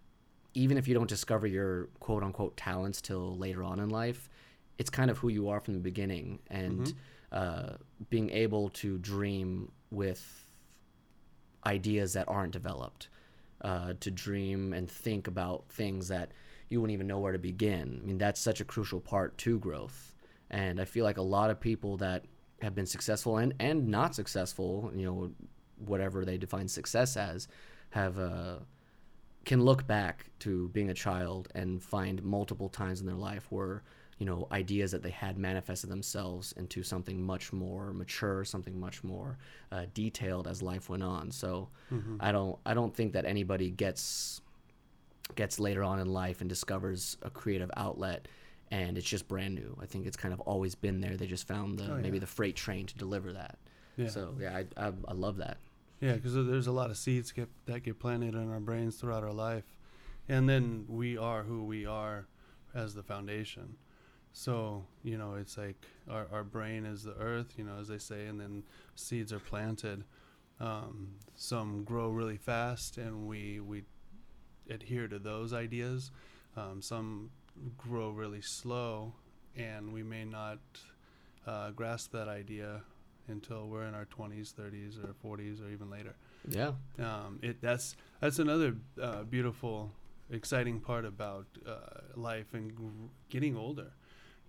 even 0.54 0.76
if 0.78 0.86
you 0.86 0.94
don't 0.94 1.08
discover 1.08 1.46
your 1.46 1.86
quote 1.98 2.22
unquote 2.22 2.56
talents 2.56 3.00
till 3.02 3.36
later 3.36 3.62
on 3.64 3.80
in 3.80 3.88
life, 3.90 4.28
it's 4.78 4.90
kind 4.90 5.10
of 5.10 5.18
who 5.18 5.28
you 5.28 5.48
are 5.48 5.58
from 5.60 5.74
the 5.74 5.80
beginning, 5.80 6.38
and 6.48 6.84
Mhm. 6.86 6.94
uh, 7.32 7.72
being 8.10 8.30
able 8.30 8.68
to 8.70 8.98
dream 8.98 9.72
with 9.90 10.22
ideas 11.66 12.12
that 12.14 12.28
aren't 12.28 12.52
developed, 12.52 13.08
uh, 13.62 13.94
to 14.00 14.10
dream 14.10 14.72
and 14.72 14.90
think 14.90 15.26
about 15.26 15.64
things 15.68 16.08
that 16.08 16.32
you 16.68 16.80
wouldn't 16.80 16.94
even 16.94 17.06
know 17.06 17.18
where 17.18 17.32
to 17.32 17.38
begin. 17.38 18.00
I 18.02 18.06
mean, 18.06 18.18
that's 18.18 18.40
such 18.40 18.60
a 18.60 18.64
crucial 18.64 19.00
part 19.00 19.36
to 19.38 19.58
growth. 19.58 20.14
And 20.50 20.80
I 20.80 20.84
feel 20.84 21.04
like 21.04 21.16
a 21.16 21.22
lot 21.22 21.50
of 21.50 21.60
people 21.60 21.96
that 21.98 22.24
have 22.60 22.74
been 22.74 22.86
successful 22.86 23.38
and, 23.38 23.54
and 23.58 23.88
not 23.88 24.14
successful, 24.14 24.90
you 24.94 25.04
know, 25.04 25.30
whatever 25.78 26.24
they 26.24 26.38
define 26.38 26.68
success 26.68 27.16
as, 27.16 27.48
have 27.90 28.18
uh, 28.18 28.56
can 29.44 29.62
look 29.62 29.86
back 29.86 30.26
to 30.40 30.68
being 30.68 30.90
a 30.90 30.94
child 30.94 31.48
and 31.54 31.82
find 31.82 32.22
multiple 32.22 32.68
times 32.68 33.00
in 33.00 33.06
their 33.06 33.16
life 33.16 33.46
where 33.50 33.82
you 34.18 34.26
know 34.26 34.46
ideas 34.52 34.92
that 34.92 35.02
they 35.02 35.10
had 35.10 35.36
manifested 35.38 35.90
themselves 35.90 36.52
into 36.52 36.82
something 36.82 37.22
much 37.22 37.52
more 37.52 37.92
mature, 37.92 38.44
something 38.44 38.78
much 38.78 39.02
more 39.02 39.36
uh, 39.72 39.86
detailed 39.94 40.46
as 40.46 40.62
life 40.62 40.88
went 40.88 41.02
on. 41.02 41.30
So 41.30 41.68
Mhm. 41.90 42.16
I 42.20 42.30
don't 42.32 42.58
I 42.64 42.74
don't 42.74 42.94
think 42.94 43.12
that 43.14 43.24
anybody 43.24 43.70
gets 43.70 44.40
gets 45.34 45.58
later 45.58 45.82
on 45.82 45.98
in 45.98 46.08
life 46.12 46.40
and 46.40 46.48
discovers 46.48 47.16
a 47.22 47.30
creative 47.30 47.70
outlet 47.76 48.28
and 48.70 48.96
it's 48.96 49.06
just 49.08 49.28
brand 49.28 49.54
new. 49.54 49.76
I 49.80 49.86
think 49.86 50.06
it's 50.06 50.16
kind 50.16 50.32
of 50.32 50.40
always 50.40 50.74
been 50.74 51.00
there. 51.00 51.16
They 51.16 51.26
just 51.26 51.46
found 51.46 51.78
the 51.78 51.92
Oh, 51.92 51.96
maybe 51.96 52.18
the 52.18 52.26
freight 52.26 52.56
train 52.56 52.86
to 52.86 52.96
deliver 52.96 53.32
that. 53.32 53.58
yeah 53.96 54.08
So 54.08 54.34
yeah, 54.40 54.56
I, 54.76 54.86
I 54.88 54.92
I 55.08 55.12
love 55.12 55.36
that. 55.38 55.58
Yeah, 56.00 56.14
because 56.14 56.34
there's 56.34 56.66
a 56.66 56.72
lot 56.72 56.90
of 56.90 56.96
seeds 56.96 57.30
get, 57.32 57.48
that 57.66 57.82
get 57.84 57.98
planted 58.00 58.34
in 58.34 58.50
our 58.50 58.58
brains 58.60 58.96
throughout 58.96 59.22
our 59.22 59.32
life, 59.32 59.76
and 60.28 60.48
then 60.48 60.84
we 60.88 61.16
are 61.16 61.44
who 61.44 61.62
we 61.64 61.86
are 61.86 62.26
as 62.74 62.94
the 62.94 63.02
foundation. 63.04 63.76
So 64.32 64.84
you 65.04 65.18
know, 65.18 65.34
it's 65.34 65.56
like 65.58 65.86
our 66.08 66.26
our 66.32 66.44
brain 66.44 66.86
is 66.86 67.02
the 67.04 67.16
earth, 67.18 67.54
you 67.56 67.64
know, 67.64 67.76
as 67.80 67.88
they 67.88 67.98
say, 67.98 68.26
and 68.26 68.40
then 68.40 68.64
seeds 68.94 69.32
are 69.32 69.38
planted. 69.40 70.04
Um, 70.60 71.14
some 71.34 71.82
grow 71.84 72.08
really 72.10 72.36
fast, 72.36 72.96
and 72.98 73.26
we 73.26 73.60
we 73.60 73.84
adhere 74.70 75.08
to 75.08 75.18
those 75.18 75.52
ideas. 75.52 76.10
Um, 76.56 76.82
some 76.82 77.30
grow 77.76 78.10
really 78.10 78.40
slow, 78.40 79.12
and 79.56 79.92
we 79.92 80.02
may 80.02 80.24
not 80.24 80.58
uh, 81.46 81.70
grasp 81.70 82.12
that 82.12 82.28
idea 82.28 82.82
until 83.28 83.68
we're 83.68 83.84
in 83.84 83.94
our 83.94 84.06
20s, 84.06 84.52
30s, 84.52 84.98
or 84.98 85.14
40s, 85.36 85.64
or 85.64 85.70
even 85.70 85.90
later. 85.90 86.14
Yeah. 86.48 86.72
Um, 86.98 87.38
it 87.42 87.60
that's 87.60 87.96
that's 88.20 88.38
another 88.38 88.76
uh, 89.00 89.22
beautiful, 89.24 89.92
exciting 90.30 90.80
part 90.80 91.04
about 91.04 91.46
uh, 91.66 92.00
life 92.16 92.54
and 92.54 92.74
gr- 92.74 93.10
getting 93.28 93.56
older. 93.56 93.92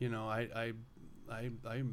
You 0.03 0.09
know, 0.09 0.27
I 0.27 0.49
I 0.53 0.73
I 1.31 1.49
I 1.65 1.83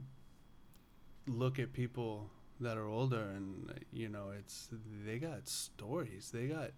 look 1.29 1.61
at 1.61 1.73
people 1.73 2.29
that 2.59 2.77
are 2.77 2.89
older, 2.89 3.21
and 3.37 3.73
you 3.93 4.09
know, 4.09 4.33
it's 4.37 4.69
they 5.07 5.21
got 5.21 5.47
stories. 5.49 6.33
They 6.35 6.49
got 6.49 6.73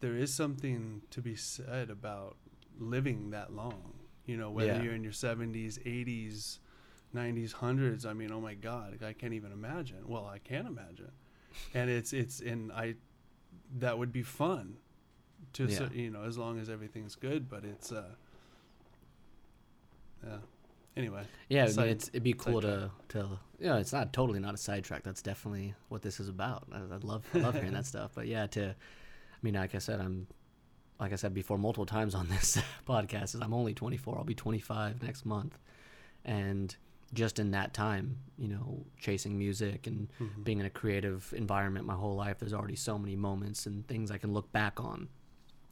there 0.00 0.16
is 0.16 0.32
something 0.32 1.02
to 1.10 1.20
be 1.20 1.36
said 1.36 1.90
about 1.90 2.36
living 2.78 3.28
that 3.32 3.52
long. 3.52 3.92
You 4.24 4.38
know, 4.38 4.50
whether 4.50 4.70
Yeah. 4.70 4.80
you're 4.80 4.94
in 4.94 5.04
your 5.04 5.12
70s, 5.12 5.78
80s, 5.84 6.58
90s, 7.14 7.52
hundreds. 7.52 8.06
I 8.06 8.14
mean, 8.14 8.32
oh 8.32 8.40
my 8.40 8.54
God, 8.54 9.02
I 9.04 9.12
can't 9.12 9.34
even 9.34 9.52
imagine. 9.52 9.98
Well, 10.06 10.24
I 10.24 10.38
can 10.38 10.66
imagine, 10.66 11.12
and 11.74 11.90
it's 11.90 12.14
it's 12.14 12.40
and 12.40 12.72
I 12.72 12.94
that 13.80 13.98
would 13.98 14.14
be 14.14 14.22
fun 14.22 14.78
to 15.52 15.68
Yeah. 15.68 15.88
you 15.92 16.08
know 16.08 16.22
as 16.22 16.38
long 16.38 16.58
as 16.58 16.70
everything's 16.70 17.16
good. 17.16 17.50
But 17.50 17.66
it's 17.66 17.92
uh 17.92 18.14
yeah. 20.26 20.36
Anyway, 20.94 21.24
Yeah, 21.48 21.64
I 21.64 21.68
mean, 21.68 21.88
it's 21.88 22.08
it'd 22.08 22.22
be 22.22 22.34
cool 22.34 22.60
to 22.60 22.90
to 23.08 23.38
you 23.58 23.66
know, 23.66 23.76
it's 23.78 23.92
not 23.92 24.12
totally 24.12 24.40
not 24.40 24.54
a 24.54 24.58
sidetrack. 24.58 25.02
That's 25.04 25.22
definitely 25.22 25.74
what 25.88 26.02
this 26.02 26.20
is 26.20 26.28
about. 26.28 26.64
I, 26.72 26.78
I 26.78 26.98
love 27.02 27.24
I 27.34 27.38
love 27.38 27.54
hearing 27.54 27.72
that 27.72 27.86
stuff. 27.92 28.10
But 28.14 28.26
yeah, 28.26 28.46
to 28.48 28.70
I 28.70 29.38
mean, 29.42 29.54
like 29.54 29.74
I 29.74 29.78
said, 29.78 30.00
I'm 30.00 30.26
like 31.00 31.12
I 31.12 31.16
said 31.16 31.32
before 31.32 31.56
multiple 31.56 31.86
times 31.86 32.14
on 32.14 32.28
this 32.28 32.58
podcast 32.86 33.34
is 33.34 33.40
I'm 33.40 33.54
only 33.54 33.72
24. 33.74 34.18
I'll 34.18 34.24
be 34.24 34.34
25 34.34 35.02
next 35.02 35.24
month, 35.24 35.58
and 36.26 36.76
just 37.14 37.38
in 37.38 37.50
that 37.50 37.74
time, 37.74 38.16
you 38.38 38.48
know, 38.48 38.84
chasing 38.98 39.38
music 39.38 39.86
and 39.86 40.08
Mhm. 40.18 40.44
being 40.44 40.60
in 40.60 40.66
a 40.66 40.70
creative 40.70 41.32
environment 41.36 41.84
my 41.86 41.94
whole 41.94 42.14
life, 42.16 42.38
there's 42.38 42.54
already 42.54 42.76
so 42.76 42.98
many 42.98 43.16
moments 43.16 43.66
and 43.66 43.86
things 43.86 44.10
I 44.10 44.16
can 44.18 44.32
look 44.32 44.50
back 44.52 44.80
on. 44.80 45.08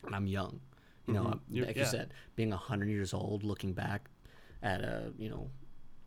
And 0.04 0.14
I'm 0.14 0.26
young, 0.26 0.61
you 1.07 1.14
know, 1.14 1.25
Mhm. 1.50 1.66
Like 1.66 1.76
yeah. 1.76 1.83
you 1.85 1.88
said, 1.88 2.12
being 2.37 2.50
hundred 2.52 2.88
years 2.90 3.14
old, 3.14 3.42
looking 3.42 3.73
back 3.73 4.10
at 4.62 4.81
a 4.83 5.12
you 5.19 5.29
know 5.31 5.50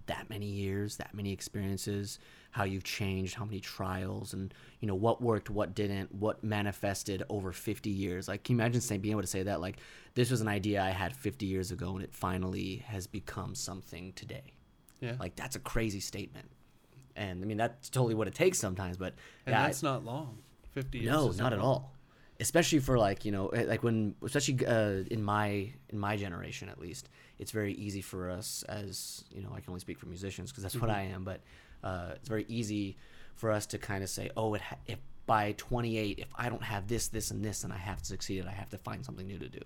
that 0.05 0.29
many 0.29 0.47
years, 0.47 0.97
that 0.97 1.13
many 1.13 1.31
experiences, 1.31 2.19
how 2.51 2.65
you've 2.65 2.83
changed, 2.83 3.35
how 3.35 3.45
many 3.45 3.61
trials, 3.61 4.33
and 4.33 4.53
you 4.81 4.87
know 4.87 4.95
what 4.95 5.21
worked, 5.21 5.49
what 5.49 5.73
didn't, 5.73 6.13
what 6.13 6.43
manifested 6.43 7.23
over 7.29 7.53
50 7.53 7.89
years. 7.89 8.27
Like, 8.27 8.43
can 8.43 8.55
you 8.57 8.61
imagine 8.61 8.81
saying, 8.81 8.99
being 8.99 9.13
able 9.13 9.21
to 9.21 9.27
say 9.27 9.43
that? 9.43 9.61
Like, 9.61 9.77
this 10.13 10.29
was 10.29 10.41
an 10.41 10.49
idea 10.49 10.81
I 10.81 10.89
had 10.89 11.15
50 11.15 11.45
years 11.45 11.71
ago, 11.71 11.93
and 11.95 12.03
it 12.03 12.13
finally 12.13 12.83
has 12.87 13.07
become 13.07 13.55
something 13.55 14.11
today. 14.13 14.51
yeah, 14.99 15.15
Like, 15.21 15.37
that's 15.37 15.55
a 15.55 15.59
crazy 15.59 16.01
statement. 16.01 16.49
And 17.15 17.41
I 17.41 17.45
mean, 17.47 17.57
that's 17.57 17.89
totally 17.89 18.13
what 18.15 18.27
it 18.27 18.35
takes 18.35 18.57
sometimes. 18.59 18.97
But 18.97 19.13
and 19.45 19.53
yeah, 19.53 19.61
I- 19.63 19.67
that's 19.67 19.83
not 19.83 20.03
long. 20.03 20.39
Fifty 20.71 20.97
years. 20.99 21.11
no, 21.13 21.29
not 21.31 21.53
at 21.53 21.59
all. 21.59 21.92
Especially 22.39 22.79
for 22.79 22.97
like 22.97 23.25
you 23.25 23.31
know, 23.31 23.47
eh, 23.49 23.63
like 23.67 23.83
when 23.83 24.15
especially 24.23 24.65
uh, 24.65 25.03
in 25.11 25.21
my 25.23 25.71
in 25.89 25.99
my 25.99 26.17
generation 26.17 26.67
at 26.69 26.79
least, 26.79 27.09
it's 27.39 27.51
very 27.51 27.73
easy 27.73 28.01
for 28.01 28.29
us 28.29 28.63
as 28.67 29.23
you 29.31 29.41
know. 29.41 29.49
I 29.53 29.59
can 29.59 29.69
only 29.69 29.79
speak 29.81 29.99
for 29.99 30.07
musicians 30.07 30.51
because 30.51 30.63
that's 30.63 30.75
what 30.75 30.89
Mhm. 30.89 30.95
I 30.95 31.01
am. 31.03 31.23
But 31.23 31.41
uh, 31.83 32.11
it's 32.15 32.27
very 32.29 32.45
easy 32.47 32.97
for 33.35 33.51
us 33.51 33.65
to 33.67 33.77
kind 33.77 34.03
of 34.03 34.09
say, 34.09 34.29
oh, 34.35 34.53
it 34.55 34.61
ha- 34.61 34.77
if 34.87 34.99
by 35.25 35.53
28, 35.57 36.19
if 36.19 36.27
I 36.35 36.49
don't 36.49 36.63
have 36.63 36.87
this, 36.87 37.07
this, 37.07 37.31
and 37.31 37.43
this, 37.45 37.61
then 37.61 37.71
I 37.71 37.77
have 37.77 37.99
to 37.99 38.05
succeed. 38.05 38.45
I 38.45 38.51
have 38.51 38.69
to 38.71 38.77
find 38.77 39.05
something 39.05 39.25
new 39.25 39.39
to 39.39 39.47
do. 39.47 39.61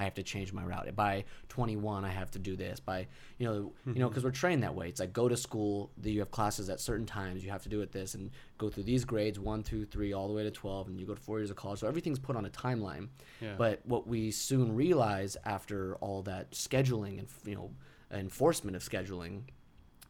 I 0.00 0.04
have 0.04 0.14
to 0.14 0.22
change 0.22 0.50
my 0.54 0.64
route. 0.64 0.96
By 0.96 1.24
21, 1.50 2.06
I 2.06 2.08
have 2.08 2.30
to 2.30 2.38
do 2.38 2.56
this. 2.56 2.80
By 2.80 3.06
you 3.36 3.46
know, 3.46 3.52
you 3.52 3.60
know, 3.60 3.92
mm-hmm. 3.92 4.08
because 4.08 4.24
we're 4.24 4.30
trained 4.30 4.62
that 4.62 4.74
way. 4.74 4.88
It's 4.88 4.98
like 4.98 5.12
go 5.12 5.28
to 5.28 5.36
school. 5.36 5.90
that 5.98 6.10
You 6.10 6.20
have 6.20 6.30
classes 6.30 6.70
at 6.70 6.80
certain 6.80 7.04
times. 7.04 7.44
You 7.44 7.50
have 7.50 7.62
to 7.64 7.68
do 7.68 7.82
it 7.82 7.92
this 7.92 8.14
and 8.14 8.30
go 8.56 8.70
through 8.70 8.84
these 8.84 9.04
grades 9.04 9.38
one, 9.38 9.62
two, 9.62 9.84
three, 9.84 10.14
all 10.14 10.26
the 10.26 10.32
way 10.32 10.42
to 10.42 10.50
12, 10.50 10.88
and 10.88 10.98
you 10.98 11.04
go 11.04 11.14
to 11.14 11.20
four 11.20 11.38
years 11.38 11.50
of 11.50 11.56
college. 11.56 11.80
So 11.80 11.86
everything's 11.86 12.18
put 12.18 12.34
on 12.34 12.46
a 12.46 12.48
timeline. 12.48 13.08
Yeah. 13.42 13.56
But 13.58 13.80
what 13.84 14.06
we 14.06 14.30
soon 14.30 14.74
realize 14.74 15.36
after 15.44 15.96
all 15.96 16.22
that 16.22 16.52
scheduling 16.52 17.18
and 17.18 17.28
you 17.44 17.54
know 17.54 17.70
enforcement 18.10 18.76
of 18.76 18.82
scheduling 18.82 19.42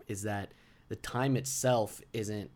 is 0.06 0.22
that 0.22 0.54
the 0.88 0.96
time 0.96 1.36
itself 1.36 2.00
isn't 2.12 2.48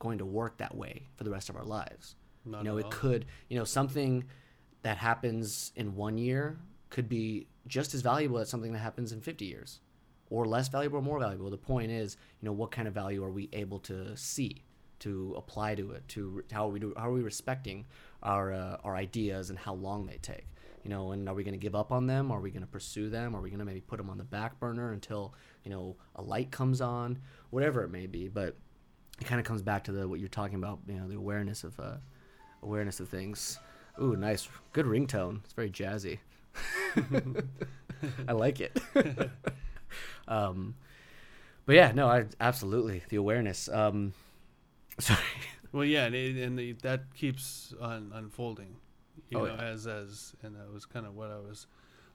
going 0.00 0.18
to 0.18 0.24
work 0.24 0.58
that 0.58 0.74
way 0.74 1.06
for 1.14 1.22
the 1.22 1.30
rest 1.30 1.48
of 1.50 1.56
our 1.56 1.64
lives 1.64 2.16
Not 2.44 2.58
you 2.58 2.64
know 2.64 2.78
it 2.78 2.86
all. 2.86 2.90
could 2.90 3.26
you 3.48 3.58
know 3.58 3.64
something 3.64 4.24
that 4.82 4.96
happens 4.96 5.72
in 5.76 5.94
one 5.94 6.18
year 6.18 6.58
could 6.90 7.08
be 7.08 7.46
just 7.66 7.94
as 7.94 8.02
valuable 8.02 8.38
as 8.38 8.48
something 8.48 8.72
that 8.72 8.80
happens 8.80 9.12
in 9.12 9.20
50 9.20 9.44
years 9.44 9.80
or 10.28 10.46
less 10.46 10.68
valuable 10.68 10.98
or 10.98 11.02
more 11.02 11.18
valuable 11.18 11.50
the 11.50 11.56
point 11.56 11.90
is 11.90 12.16
you 12.40 12.46
know 12.46 12.52
what 12.52 12.70
kind 12.70 12.86
of 12.86 12.94
value 12.94 13.22
are 13.22 13.30
we 13.30 13.48
able 13.52 13.78
to 13.78 14.16
see 14.16 14.62
to 14.98 15.34
apply 15.36 15.74
to 15.74 15.92
it 15.92 16.06
to 16.08 16.42
how 16.52 16.68
are 16.68 16.70
we 16.70 16.78
do 16.78 16.92
how 16.96 17.08
are 17.08 17.12
we 17.12 17.22
respecting 17.22 17.86
our 18.22 18.52
uh, 18.52 18.76
our 18.84 18.96
ideas 18.96 19.50
and 19.50 19.58
how 19.58 19.74
long 19.74 20.06
they 20.06 20.18
take 20.18 20.46
you 20.82 20.88
know, 20.90 21.12
and 21.12 21.28
are 21.28 21.34
we 21.34 21.44
going 21.44 21.52
to 21.52 21.58
give 21.58 21.74
up 21.74 21.92
on 21.92 22.06
them? 22.06 22.30
Are 22.30 22.40
we 22.40 22.50
going 22.50 22.62
to 22.62 22.68
pursue 22.68 23.10
them? 23.10 23.36
Are 23.36 23.40
we 23.40 23.50
going 23.50 23.58
to 23.58 23.64
maybe 23.64 23.80
put 23.80 23.98
them 23.98 24.08
on 24.08 24.18
the 24.18 24.24
back 24.24 24.58
burner 24.58 24.92
until 24.92 25.34
you 25.64 25.70
know 25.70 25.96
a 26.16 26.22
light 26.22 26.50
comes 26.50 26.80
on? 26.80 27.18
Whatever 27.50 27.82
it 27.84 27.90
may 27.90 28.06
be, 28.06 28.28
but 28.28 28.56
it 29.20 29.26
kind 29.26 29.40
of 29.40 29.46
comes 29.46 29.62
back 29.62 29.84
to 29.84 29.92
the 29.92 30.08
what 30.08 30.20
you're 30.20 30.28
talking 30.28 30.56
about, 30.56 30.80
you 30.86 30.94
know, 30.94 31.06
the 31.06 31.16
awareness 31.16 31.64
of 31.64 31.78
uh, 31.78 31.96
awareness 32.62 33.00
of 33.00 33.08
things. 33.08 33.58
Ooh, 34.00 34.16
nice, 34.16 34.48
good 34.72 34.86
ringtone. 34.86 35.44
It's 35.44 35.52
very 35.52 35.70
jazzy. 35.70 36.18
I 38.28 38.32
like 38.32 38.60
it. 38.60 38.76
um, 40.28 40.74
but 41.66 41.74
yeah, 41.76 41.92
no, 41.92 42.08
I 42.08 42.26
absolutely 42.40 43.02
the 43.08 43.16
awareness. 43.16 43.68
Um, 43.68 44.12
sorry. 44.98 45.18
Well, 45.72 45.84
yeah, 45.84 46.06
and, 46.06 46.14
it, 46.14 46.36
and 46.42 46.58
the, 46.58 46.72
that 46.82 47.14
keeps 47.14 47.74
on 47.80 48.10
unfolding, 48.14 48.76
you 49.28 49.38
Oh, 49.38 49.44
know, 49.44 49.54
yeah. 49.54 49.62
as 49.62 49.86
as 49.86 50.34
and 50.42 50.56
that 50.56 50.72
was 50.72 50.84
kind 50.86 51.06
of 51.06 51.14
what 51.14 51.30
I 51.30 51.38
was 51.38 51.66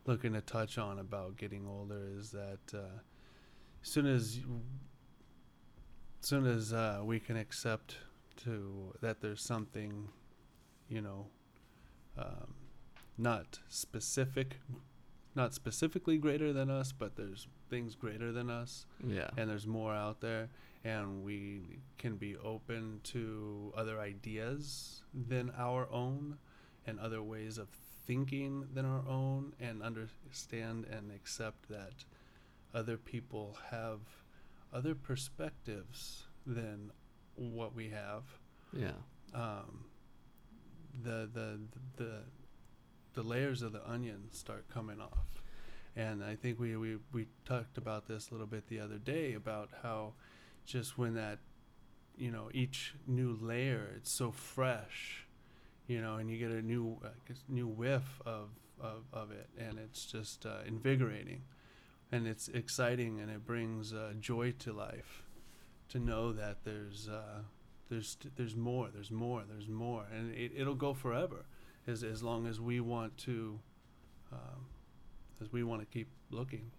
looking 0.06 0.34
to 0.34 0.42
touch 0.42 0.78
on 0.78 1.00
about 1.00 1.38
getting 1.38 1.66
older 1.68 2.02
is 2.18 2.32
that 2.32 2.60
uh, 2.74 3.00
as 3.82 3.90
soon 3.90 4.06
as 4.06 4.38
you, 4.38 4.62
as 6.22 6.28
soon 6.30 6.46
as 6.46 6.74
uh, 6.74 7.02
we 7.04 7.20
can 7.20 7.38
accept 7.38 7.98
to 8.44 8.94
that 9.02 9.22
there's 9.22 9.42
something, 9.42 10.10
you 10.90 11.02
know, 11.02 11.28
um, 12.18 12.54
not 13.18 13.60
specific, 13.70 14.58
not 15.36 15.54
specifically 15.54 16.18
greater 16.18 16.52
than 16.54 16.70
us, 16.70 16.92
but 16.92 17.16
there's 17.16 17.48
things 17.70 17.96
greater 17.96 18.32
than 18.32 18.50
us 18.50 18.86
Yeah. 19.06 19.30
and 19.38 19.50
there's 19.50 19.66
more 19.68 19.94
out 19.94 20.22
there 20.22 20.50
and 20.84 21.24
we 21.24 21.80
can 21.98 22.16
be 22.16 22.36
open 22.38 23.00
to 23.06 23.74
other 23.76 24.00
ideas 24.00 25.02
than 25.14 25.52
our 25.58 25.90
own 25.92 26.38
and 26.86 27.00
other 27.00 27.24
ways 27.24 27.58
of 27.58 27.70
thinking 28.06 28.68
than 28.74 28.86
our 28.86 29.04
own 29.08 29.54
and 29.60 29.82
understand 29.82 30.86
and 30.86 31.12
accept 31.12 31.68
that 31.70 32.06
other 32.74 32.98
people 32.98 33.58
have 33.72 34.00
other 34.72 34.94
perspectives 34.94 36.28
than 36.46 36.92
what 37.36 37.74
we 37.74 37.90
have 37.90 38.24
Yeah. 38.72 38.92
um, 39.34 39.86
the, 41.04 41.28
the 41.34 41.60
the 41.98 42.20
the 43.16 43.24
layers 43.24 43.62
of 43.62 43.72
the 43.72 43.88
onion 43.90 44.30
start 44.32 44.70
coming 44.70 45.02
off. 45.02 45.42
And 45.96 46.24
I 46.24 46.36
think 46.36 46.60
we, 46.60 46.76
we, 46.76 46.98
we 47.14 47.28
talked 47.46 47.78
about 47.78 48.08
this 48.08 48.30
a 48.30 48.34
little 48.34 48.48
bit 48.48 48.68
the 48.68 48.80
other 48.80 48.98
day 48.98 49.34
about 49.34 49.70
how 49.82 50.14
just 50.66 50.98
when 50.98 51.14
that 51.14 51.40
you 52.18 52.32
know 52.32 52.50
each 52.54 52.96
new 53.08 53.38
layer 53.40 53.90
it's 53.96 54.12
so 54.12 54.32
fresh, 54.32 55.26
you 55.88 56.02
know, 56.02 56.16
and 56.16 56.30
you 56.30 56.38
get 56.38 56.52
a 56.52 56.62
new 56.62 57.00
new 57.48 57.68
whiff 57.68 58.22
of, 58.26 58.50
of 58.80 59.04
of 59.14 59.32
it, 59.32 59.50
and 59.58 59.78
it's 59.80 60.06
just 60.06 60.46
uh, 60.46 60.60
invigorating, 60.66 61.44
and 62.12 62.28
it's 62.28 62.48
exciting, 62.50 63.20
and 63.20 63.30
it 63.30 63.46
brings 63.46 63.94
uh, 63.94 64.14
joy 64.20 64.52
to 64.60 64.74
life, 64.74 65.24
to 65.90 66.00
know 66.00 66.32
that 66.34 66.64
there's 66.64 67.08
uh, 67.08 67.42
there's 67.90 68.18
there's 68.36 68.56
more, 68.56 68.90
there's 68.94 69.12
more, 69.12 69.44
there's 69.48 69.70
more, 69.70 70.06
and 70.14 70.34
it, 70.34 70.52
it'll 70.56 70.76
go 70.76 70.94
forever, 70.94 71.46
as 71.88 72.04
as 72.04 72.24
long 72.24 72.48
as 72.48 72.60
we 72.60 72.80
want 72.80 73.18
to, 73.18 73.60
um, 74.32 74.66
as 75.42 75.52
we 75.52 75.64
want 75.64 75.82
to 75.82 75.86
keep 75.88 76.08
looking. 76.32 76.72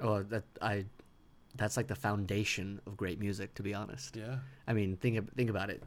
Oh, 0.00 0.22
that 0.22 0.44
I. 0.60 0.86
That's 1.54 1.76
like 1.76 1.86
the 1.86 1.94
foundation 1.94 2.80
of 2.86 2.96
great 2.96 3.20
music, 3.20 3.54
to 3.56 3.62
be 3.62 3.74
honest. 3.74 4.16
Yeah, 4.16 4.36
I 4.66 4.72
mean, 4.72 4.96
think 4.96 5.34
think 5.34 5.50
about 5.50 5.68
it. 5.68 5.82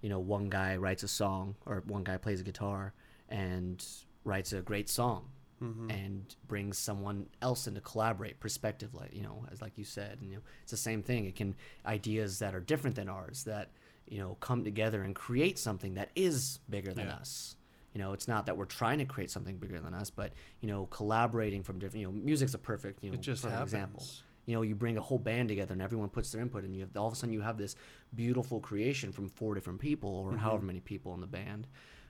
You 0.00 0.08
know, 0.08 0.18
one 0.18 0.48
guy 0.48 0.76
writes 0.76 1.04
a 1.04 1.08
song, 1.08 1.54
or 1.66 1.84
one 1.86 2.02
guy 2.02 2.16
plays 2.16 2.40
a 2.40 2.44
guitar 2.44 2.92
and 3.28 3.84
writes 4.24 4.52
a 4.52 4.60
great 4.60 4.88
song, 4.88 5.28
mm-hmm. 5.62 5.88
and 5.88 6.34
brings 6.48 6.78
someone 6.78 7.26
else 7.42 7.68
in 7.68 7.74
to 7.74 7.80
collaborate, 7.80 8.40
perspective, 8.40 8.92
like 8.92 9.14
you 9.14 9.22
know, 9.22 9.46
as 9.52 9.62
like 9.62 9.78
you 9.78 9.84
said, 9.84 10.18
and 10.20 10.30
you 10.30 10.36
know, 10.36 10.42
it's 10.62 10.72
the 10.72 10.76
same 10.76 11.00
thing. 11.02 11.26
It 11.26 11.36
can 11.36 11.54
ideas 11.86 12.40
that 12.40 12.54
are 12.54 12.60
different 12.60 12.96
than 12.96 13.08
ours 13.08 13.44
that 13.44 13.70
you 14.08 14.18
know 14.18 14.36
come 14.40 14.64
together 14.64 15.02
and 15.02 15.14
create 15.14 15.60
something 15.60 15.94
that 15.94 16.10
is 16.16 16.58
bigger 16.68 16.92
than 16.92 17.06
Yeah. 17.06 17.14
us. 17.14 17.54
You 17.94 18.00
know, 18.00 18.12
it's 18.12 18.28
not 18.28 18.46
that 18.46 18.56
we're 18.56 18.64
trying 18.66 18.98
to 18.98 19.04
create 19.04 19.30
something 19.30 19.56
bigger 19.56 19.80
than 19.80 19.94
us, 19.94 20.10
but 20.10 20.32
you 20.60 20.68
know, 20.68 20.86
collaborating 20.86 21.62
from 21.62 21.78
different. 21.78 22.00
You 22.00 22.06
know, 22.08 22.12
music's 22.12 22.54
a 22.54 22.58
perfect 22.58 23.02
you 23.02 23.10
know 23.10 23.14
it 23.14 23.20
just 23.22 23.42
perfect 23.42 23.56
happens. 23.56 23.72
example 23.72 24.06
you 24.46 24.54
know 24.54 24.60
you 24.60 24.74
bring 24.74 24.98
a 24.98 25.00
whole 25.00 25.18
band 25.18 25.48
together 25.48 25.72
and 25.72 25.80
everyone 25.80 26.10
puts 26.10 26.30
their 26.30 26.42
input 26.42 26.64
and 26.64 26.74
you 26.76 26.82
have 26.82 26.94
all 26.98 27.06
of 27.06 27.14
a 27.14 27.16
sudden 27.16 27.32
you 27.32 27.40
have 27.40 27.56
this 27.56 27.76
beautiful 28.14 28.60
creation 28.60 29.10
from 29.10 29.26
four 29.26 29.54
different 29.54 29.80
people 29.80 30.10
or 30.10 30.32
Mhm. 30.32 30.38
however 30.38 30.66
many 30.66 30.80
people 30.80 31.14
in 31.14 31.22
the 31.22 31.26
band 31.26 31.66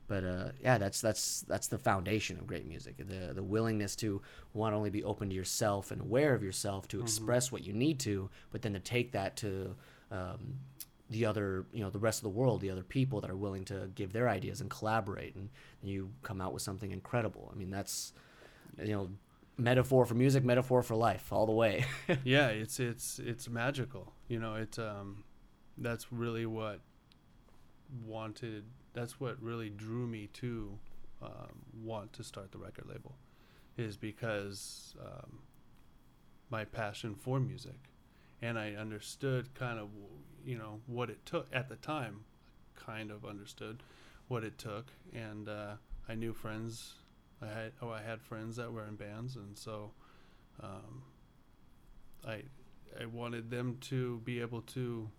but 0.08 0.24
uh, 0.24 0.48
yeah 0.60 0.76
that's 0.76 1.00
that's 1.00 1.42
that's 1.42 1.68
the 1.68 1.78
foundation 1.78 2.36
of 2.36 2.44
great 2.44 2.66
music 2.66 2.96
the 2.98 3.32
the 3.32 3.42
willingness 3.42 3.94
to 3.94 4.20
not 4.52 4.72
only 4.72 4.90
be 4.90 5.04
open 5.04 5.28
to 5.28 5.34
yourself 5.36 5.92
and 5.92 6.00
aware 6.00 6.34
of 6.34 6.42
yourself 6.42 6.88
to 6.88 6.98
Mhm. 6.98 7.02
express 7.02 7.52
what 7.52 7.62
you 7.64 7.72
need 7.72 8.00
to 8.00 8.28
but 8.50 8.62
then 8.62 8.72
to 8.72 8.80
take 8.80 9.12
that 9.12 9.36
to 9.36 9.76
um, 10.10 10.58
the 11.14 11.24
other 11.24 11.64
you 11.72 11.82
know 11.82 11.90
the 11.90 11.98
rest 11.98 12.18
of 12.18 12.24
the 12.24 12.36
world 12.40 12.60
the 12.60 12.70
other 12.70 12.82
people 12.82 13.20
that 13.20 13.30
are 13.30 13.36
willing 13.36 13.64
to 13.64 13.88
give 13.94 14.12
their 14.12 14.28
ideas 14.28 14.60
and 14.60 14.68
collaborate 14.68 15.34
and, 15.34 15.48
and 15.80 15.90
you 15.90 16.10
come 16.22 16.40
out 16.40 16.52
with 16.52 16.62
something 16.62 16.90
incredible 16.90 17.50
i 17.52 17.56
mean 17.56 17.70
that's 17.70 18.12
you 18.82 18.92
know 18.92 19.08
metaphor 19.56 20.04
for 20.04 20.14
music 20.14 20.44
metaphor 20.44 20.82
for 20.82 20.96
life 20.96 21.32
all 21.32 21.46
the 21.46 21.52
way 21.52 21.84
yeah, 22.24 22.48
it's 22.48 22.80
it's 22.80 23.18
it's 23.18 23.48
magical. 23.48 24.12
You 24.28 24.38
know, 24.38 24.54
it's 24.54 24.78
um, 24.78 25.24
that's 25.78 26.12
really 26.12 26.46
what 26.46 26.80
wanted. 28.04 28.64
That's 28.92 29.18
what 29.20 29.40
really 29.42 29.70
drew 29.70 30.06
me 30.06 30.28
to 30.34 30.78
um, 31.22 31.64
want 31.82 32.12
to 32.14 32.24
start 32.24 32.52
the 32.52 32.58
record 32.58 32.86
label, 32.88 33.16
is 33.76 33.96
because 33.96 34.94
um, 35.00 35.40
my 36.50 36.64
passion 36.64 37.14
for 37.14 37.40
music, 37.40 37.90
and 38.42 38.58
I 38.58 38.74
understood 38.74 39.54
kind 39.54 39.78
of 39.78 39.88
you 40.44 40.58
know 40.58 40.80
what 40.86 41.10
it 41.10 41.24
took 41.26 41.48
at 41.52 41.68
the 41.68 41.76
time. 41.76 42.24
Kind 42.76 43.10
of 43.10 43.24
understood 43.24 43.82
what 44.28 44.44
it 44.44 44.58
took, 44.58 44.86
and 45.12 45.48
uh, 45.48 45.74
I 46.08 46.14
knew 46.14 46.32
friends. 46.32 46.94
I 47.42 47.46
had 47.46 47.72
oh 47.82 47.90
I 47.90 48.02
had 48.02 48.20
friends 48.20 48.56
that 48.56 48.72
were 48.72 48.84
in 48.86 48.96
bands, 48.96 49.36
and 49.36 49.56
so. 49.56 49.92
Um, 50.62 51.02
I 52.26 52.42
I 53.00 53.06
wanted 53.06 53.50
them 53.50 53.78
to 53.82 54.20
be 54.24 54.40
able 54.40 54.62
to 54.62 55.10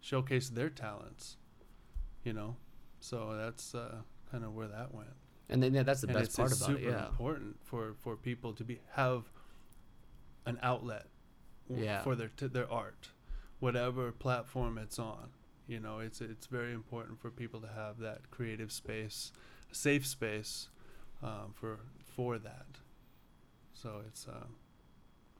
showcase 0.00 0.48
their 0.48 0.68
talents, 0.68 1.36
you 2.24 2.32
know. 2.32 2.56
So 3.00 3.36
that's 3.36 3.74
uh, 3.74 3.98
kind 4.30 4.44
of 4.44 4.54
where 4.54 4.66
that 4.68 4.92
went. 4.92 5.08
And 5.48 5.62
then 5.62 5.72
yeah, 5.72 5.82
that's 5.84 6.00
the 6.00 6.08
and 6.08 6.16
best 6.16 6.26
it's, 6.30 6.36
part 6.36 6.50
it's 6.50 6.60
about 6.60 6.70
super 6.76 6.80
it. 6.80 6.84
Yeah. 6.84 6.90
It's 6.90 7.00
super 7.00 7.10
important 7.10 7.56
for, 7.62 7.94
for 8.00 8.16
people 8.16 8.52
to 8.54 8.64
be 8.64 8.80
have 8.92 9.30
an 10.46 10.58
outlet 10.62 11.06
Yeah. 11.68 12.02
for 12.02 12.16
their 12.16 12.28
t- 12.36 12.48
their 12.48 12.70
art, 12.70 13.10
whatever 13.62 14.10
platform 14.10 14.76
it's 14.76 14.98
on. 14.98 15.28
You 15.68 15.78
know, 15.78 16.00
it's 16.00 16.20
it's 16.20 16.46
very 16.46 16.72
important 16.72 17.20
for 17.20 17.30
people 17.30 17.60
to 17.60 17.68
have 17.68 18.00
that 18.00 18.30
creative 18.32 18.72
space, 18.72 19.32
safe 19.70 20.04
space, 20.04 20.68
um, 21.22 21.54
for 21.54 21.78
for 22.16 22.38
that. 22.38 22.66
So 23.72 24.02
it's 24.06 24.26
uh, 24.26 24.46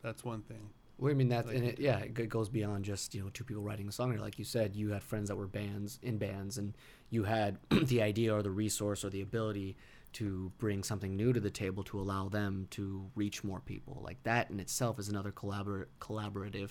that's 0.02 0.24
one 0.24 0.42
thing. 0.42 0.70
Well, 0.98 1.10
I 1.10 1.14
mean 1.14 1.30
that, 1.30 1.48
like 1.48 1.56
and 1.56 1.64
it, 1.64 1.80
yeah, 1.80 1.98
it 1.98 2.28
goes 2.28 2.48
beyond 2.48 2.84
just 2.84 3.12
you 3.12 3.22
know 3.22 3.30
two 3.34 3.42
people 3.42 3.64
writing 3.64 3.88
a 3.88 3.92
song. 3.92 4.16
Like 4.16 4.38
you 4.38 4.44
said, 4.44 4.76
you 4.76 4.90
had 4.90 5.02
friends 5.02 5.28
that 5.28 5.36
were 5.36 5.48
bands 5.48 5.98
in 6.02 6.16
bands, 6.16 6.58
and 6.58 6.74
you 7.10 7.24
had 7.24 7.58
the 7.70 8.02
idea 8.02 8.32
or 8.32 8.42
the 8.42 8.50
resource 8.50 9.04
or 9.04 9.10
the 9.10 9.22
ability 9.22 9.76
to 10.12 10.52
bring 10.58 10.84
something 10.84 11.16
new 11.16 11.32
to 11.32 11.40
the 11.40 11.50
table 11.50 11.82
to 11.82 11.98
allow 11.98 12.28
them 12.28 12.68
to 12.70 13.10
reach 13.16 13.42
more 13.42 13.60
people. 13.60 14.00
Like 14.04 14.22
that 14.22 14.50
in 14.50 14.60
itself 14.60 14.98
is 14.98 15.08
another 15.08 15.32
collabor- 15.32 15.86
collaborative 16.00 16.70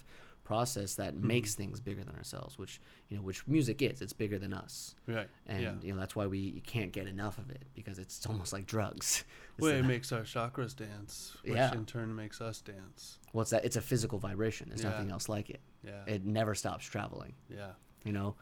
process 0.51 0.95
that 0.95 1.13
Mm-hmm. 1.15 1.27
makes 1.27 1.55
things 1.55 1.79
bigger 1.79 2.03
than 2.03 2.15
ourselves. 2.15 2.57
Which 2.59 2.79
you 3.09 3.15
know, 3.17 3.23
which 3.23 3.47
music 3.47 3.81
is. 3.81 4.01
It's 4.01 4.13
bigger 4.13 4.37
than 4.39 4.53
us, 4.53 4.95
Right. 5.07 5.29
and 5.47 5.61
yeah. 5.63 5.73
you 5.81 5.93
know 5.93 5.99
that's 5.99 6.15
why 6.15 6.27
we 6.27 6.61
can't 6.73 6.91
get 6.91 7.07
enough 7.07 7.37
of 7.37 7.49
it 7.49 7.63
because 7.73 7.97
it's 7.99 8.25
almost 8.31 8.51
like 8.53 8.65
drugs. 8.65 9.23
Well, 9.59 9.71
it 9.75 9.85
makes 9.85 10.11
our 10.11 10.21
chakras 10.21 10.75
dance, 10.75 11.37
which 11.43 11.53
Yeah. 11.53 11.71
in 11.73 11.85
turn 11.85 12.15
makes 12.15 12.41
us 12.41 12.61
dance. 12.61 13.19
what's 13.31 13.51
that? 13.51 13.63
It's 13.63 13.75
a 13.75 13.81
physical 13.81 14.17
vibration. 14.17 14.69
There's 14.69 14.81
Yeah. 14.83 14.89
nothing 14.91 15.11
else 15.11 15.29
like 15.29 15.49
it. 15.51 15.61
Yeah. 15.83 16.03
It 16.07 16.25
never 16.25 16.55
stops 16.55 16.85
traveling. 16.85 17.33
yeah. 17.49 17.73
You 18.03 18.13
know. 18.13 18.35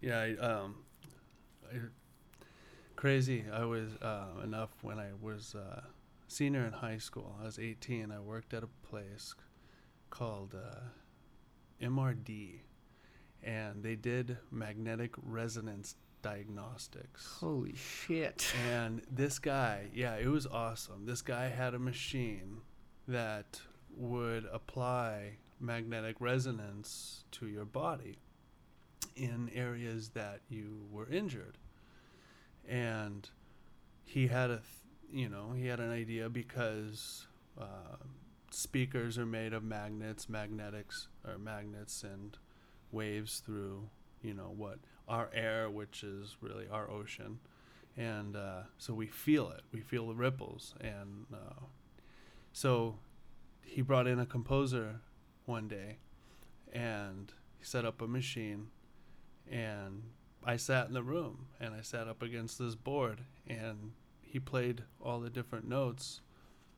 Yeah. 0.00 0.20
I, 0.20 0.28
um, 0.36 0.76
I, 1.70 1.76
crazy. 2.96 3.44
I 3.52 3.64
was 3.64 3.88
uh, 4.00 4.40
enough 4.42 4.70
when 4.82 4.98
I 4.98 5.08
was 5.20 5.54
uh, 5.54 5.82
senior 6.28 6.64
in 6.64 6.72
high 6.72 6.98
school. 6.98 7.36
I 7.40 7.44
was 7.44 7.58
18. 7.58 8.10
I 8.10 8.20
worked 8.20 8.54
at 8.54 8.62
a 8.62 8.70
place 8.90 9.34
called 10.10 10.54
uh, 10.54 10.80
MRD, 11.84 12.60
and 13.42 13.82
they 13.82 13.94
did 13.94 14.38
magnetic 14.50 15.12
resonance 15.22 15.96
diagnostics. 16.22 17.36
Holy 17.38 17.74
shit. 17.74 18.52
And 18.70 19.02
this 19.10 19.38
guy, 19.38 19.88
yeah, 19.94 20.16
it 20.16 20.28
was 20.28 20.46
awesome. 20.46 21.04
This 21.04 21.20
guy 21.20 21.48
had 21.48 21.74
a 21.74 21.78
machine 21.78 22.62
that 23.06 23.60
would 23.94 24.46
apply 24.50 25.36
magnetic 25.60 26.16
resonance 26.20 27.24
to 27.32 27.46
your 27.46 27.66
body 27.66 28.16
in 29.16 29.50
areas 29.54 30.08
that 30.10 30.40
you 30.48 30.86
were 30.90 31.08
injured. 31.08 31.58
And 32.66 33.28
he 34.04 34.26
had 34.26 34.50
a 34.50 34.56
th- 34.56 34.66
you 35.12 35.28
know, 35.28 35.52
he 35.56 35.66
had 35.66 35.78
an 35.78 35.92
idea 35.92 36.28
because 36.28 37.26
uh, 37.60 37.96
speakers 38.54 39.18
are 39.18 39.26
made 39.26 39.52
of 39.52 39.62
magnets, 39.62 40.28
magnetics 40.28 41.08
or 41.26 41.38
magnets 41.38 42.02
and 42.02 42.38
waves 42.92 43.40
through, 43.40 43.88
you 44.22 44.34
know, 44.34 44.52
what 44.56 44.78
our 45.08 45.30
air, 45.34 45.68
which 45.68 46.02
is 46.02 46.36
really 46.40 46.66
our 46.70 46.90
ocean, 46.90 47.38
and 47.96 48.36
uh, 48.36 48.62
so 48.78 48.94
we 48.94 49.06
feel 49.06 49.50
it. 49.50 49.62
We 49.72 49.80
feel 49.80 50.08
the 50.08 50.14
ripples, 50.14 50.74
and 50.80 51.26
uh, 51.32 51.64
so 52.52 52.96
he 53.62 53.82
brought 53.82 54.06
in 54.06 54.18
a 54.18 54.26
composer 54.26 55.00
one 55.44 55.68
day, 55.68 55.98
and 56.72 57.32
he 57.58 57.64
set 57.64 57.84
up 57.84 58.00
a 58.00 58.06
machine, 58.06 58.68
and 59.50 60.02
I 60.46 60.56
sat 60.56 60.88
in 60.88 60.94
the 60.94 61.02
room 61.02 61.46
and 61.58 61.74
I 61.74 61.80
sat 61.80 62.06
up 62.06 62.22
against 62.22 62.58
this 62.58 62.74
board 62.74 63.20
and 63.46 63.92
he 64.20 64.38
played 64.38 64.84
all 65.00 65.20
the 65.20 65.30
different 65.30 65.66
notes 65.66 66.20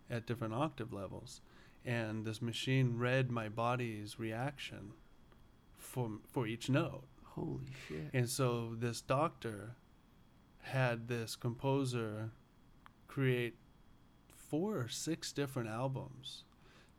at 0.09 0.27
different 0.27 0.55
octave 0.55 0.93
levels 0.93 1.41
and 1.87 2.25
this 2.25 2.43
machine 2.43 2.99
read 2.99 3.31
my 3.31 3.49
body's 3.49 4.19
reaction 4.19 4.93
for 5.79 6.11
for 6.27 6.47
each 6.47 6.69
note 6.69 7.05
Holy 7.23 7.71
shit. 7.89 8.11
and 8.13 8.29
so 8.29 8.75
this 8.77 9.01
doctor 9.01 9.77
had 10.63 11.07
this 11.07 11.37
composer 11.37 12.33
create 13.07 13.55
four 14.29 14.77
or 14.79 14.89
six 14.89 15.33
different 15.33 15.69
albums 15.69 16.45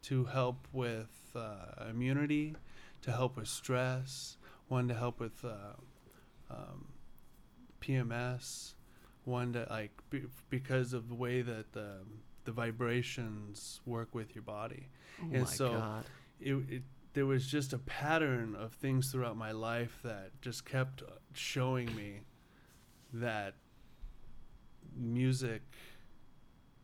to 0.03 0.25
help 0.25 0.67
with 0.71 1.31
uh, 1.35 1.85
immunity, 1.89 2.55
to 3.01 3.11
help 3.11 3.37
with 3.37 3.47
stress, 3.47 4.37
one 4.67 4.87
to 4.87 4.93
help 4.93 5.19
with 5.19 5.43
uh, 5.43 5.73
um, 6.49 6.87
PMS, 7.81 8.73
one 9.25 9.53
to 9.53 9.67
like 9.69 9.91
be, 10.09 10.23
because 10.49 10.93
of 10.93 11.09
the 11.09 11.15
way 11.15 11.41
that 11.41 11.73
the 11.73 11.99
the 12.47 12.51
vibrations 12.53 13.81
work 13.85 14.15
with 14.15 14.33
your 14.33 14.41
body. 14.41 14.87
Oh 15.21 15.25
and 15.33 15.41
my 15.41 15.45
so- 15.45 15.71
god. 15.73 16.05
It, 16.39 16.53
it 16.69 16.83
there 17.13 17.25
was 17.25 17.45
just 17.47 17.73
a 17.73 17.79
pattern 17.79 18.55
of 18.55 18.73
things 18.73 19.11
throughout 19.11 19.35
my 19.37 19.51
life 19.51 19.99
that 20.03 20.29
just 20.41 20.65
kept 20.65 21.01
showing 21.33 21.93
me 21.95 22.21
that 23.13 23.55
music 24.95 25.63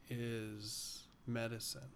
is 0.09 1.03
medicine 1.27 1.91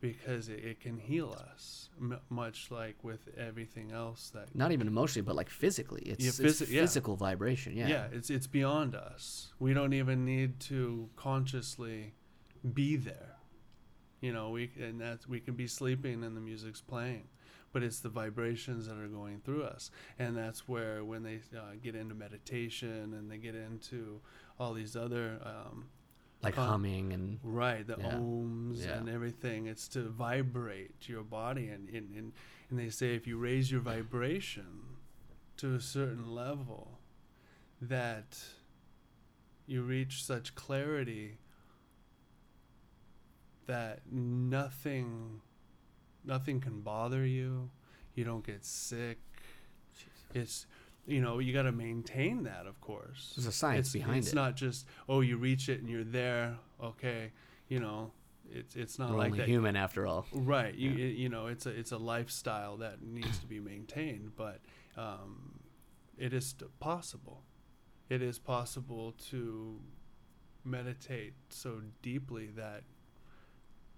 because 0.00 0.48
it, 0.48 0.64
it 0.64 0.80
can 0.80 0.96
heal 0.98 1.36
us 1.52 1.90
m- 2.00 2.18
much 2.30 2.70
like 2.70 2.96
with 3.04 3.28
everything 3.38 3.92
else 3.92 4.30
that 4.34 4.54
Not 4.54 4.72
even 4.72 4.86
emotionally, 4.88 5.24
but 5.24 5.36
like 5.36 5.50
physically. 5.50 6.02
It's, 6.06 6.24
Yeah, 6.24 6.46
it's 6.46 6.60
physi- 6.60 6.70
yeah. 6.70 6.80
physical 6.80 7.14
vibration. 7.16 7.76
Yeah. 7.76 7.88
yeah 7.88 8.06
it's 8.10 8.30
it's 8.30 8.46
beyond 8.46 8.94
us 8.94 9.52
we 9.58 9.74
don't 9.74 9.92
even 9.92 10.24
need 10.24 10.58
to 10.60 11.08
consciously 11.16 12.14
be 12.74 12.96
there 12.96 13.36
you 14.20 14.32
know 14.32 14.50
we 14.50 14.70
and 14.80 15.00
that 15.00 15.26
we 15.28 15.40
can 15.40 15.54
be 15.54 15.66
sleeping 15.66 16.22
and 16.24 16.36
the 16.36 16.40
music's 16.40 16.80
playing 16.80 17.24
but 17.72 17.82
it's 17.82 18.00
the 18.00 18.08
vibrations 18.08 18.86
that 18.86 18.96
are 18.98 19.08
going 19.08 19.40
through 19.44 19.64
us 19.64 19.90
and 20.18 20.36
that's 20.36 20.68
where 20.68 21.04
when 21.04 21.22
they 21.22 21.40
uh, 21.56 21.72
get 21.82 21.94
into 21.94 22.14
meditation 22.14 23.14
and 23.14 23.30
they 23.30 23.38
get 23.38 23.54
into 23.54 24.20
all 24.60 24.72
these 24.74 24.94
other 24.96 25.40
um, 25.44 25.86
Like 26.42 26.54
Huh. 26.54 26.66
humming 26.66 27.12
and 27.12 27.38
right 27.42 27.84
the 27.86 27.96
Yeah. 27.98 28.14
ohms 28.14 28.84
Yeah. 28.84 28.98
and 28.98 29.08
everything 29.08 29.66
it's 29.66 29.88
to 29.88 30.02
vibrate 30.08 31.08
your 31.08 31.22
body 31.24 31.68
and, 31.68 31.88
and, 31.88 32.14
and, 32.14 32.32
and 32.70 32.78
they 32.78 32.90
say 32.90 33.14
if 33.16 33.26
you 33.26 33.38
raise 33.38 33.72
your 33.72 33.80
vibration 33.80 34.66
to 35.56 35.74
a 35.74 35.80
certain 35.80 36.32
level 36.32 36.98
that 37.80 38.38
you 39.66 39.82
reach 39.82 40.22
such 40.24 40.54
clarity 40.54 41.38
that 43.72 44.00
nothing 44.10 45.40
nothing 46.24 46.60
can 46.60 46.80
bother 46.82 47.24
you 47.24 47.70
you 48.14 48.22
don't 48.22 48.44
get 48.46 48.62
sick 48.64 49.18
it's 50.34 50.66
you 51.06 51.20
know 51.22 51.38
you 51.38 51.52
got 51.54 51.62
to 51.62 51.72
maintain 51.72 52.42
that 52.44 52.66
of 52.66 52.78
course 52.82 53.32
there's 53.34 53.46
a 53.46 53.52
science 53.52 53.86
it's, 53.86 53.92
behind 53.94 54.18
it's 54.18 54.26
it. 54.26 54.30
It's 54.30 54.34
not 54.34 54.56
just 54.56 54.86
oh 55.08 55.20
you 55.22 55.38
reach 55.38 55.68
it 55.70 55.80
and 55.80 55.88
you're 55.88 56.04
there 56.04 56.56
okay 56.82 57.32
you 57.68 57.80
know 57.80 58.12
it's 58.50 58.76
it's 58.76 58.98
not 58.98 59.10
We're 59.10 59.16
like 59.16 59.26
only 59.32 59.38
that 59.38 59.48
human 59.48 59.74
after 59.74 60.06
all. 60.06 60.26
right 60.34 60.74
you 60.74 60.90
Yeah. 60.90 61.06
it- 61.06 61.16
you 61.16 61.28
know 61.30 61.46
it's 61.46 61.64
a 61.64 61.70
it's 61.70 61.92
a 61.92 61.98
lifestyle 61.98 62.76
that 62.78 63.02
needs 63.02 63.38
to 63.38 63.46
be 63.46 63.58
maintained 63.58 64.32
but 64.36 64.60
um, 64.98 65.60
it 66.18 66.34
is 66.34 66.54
possible 66.78 67.42
it 68.10 68.20
is 68.20 68.38
possible 68.38 69.12
to 69.30 69.80
meditate 70.64 71.32
so 71.48 71.80
deeply 72.02 72.48
that 72.54 72.82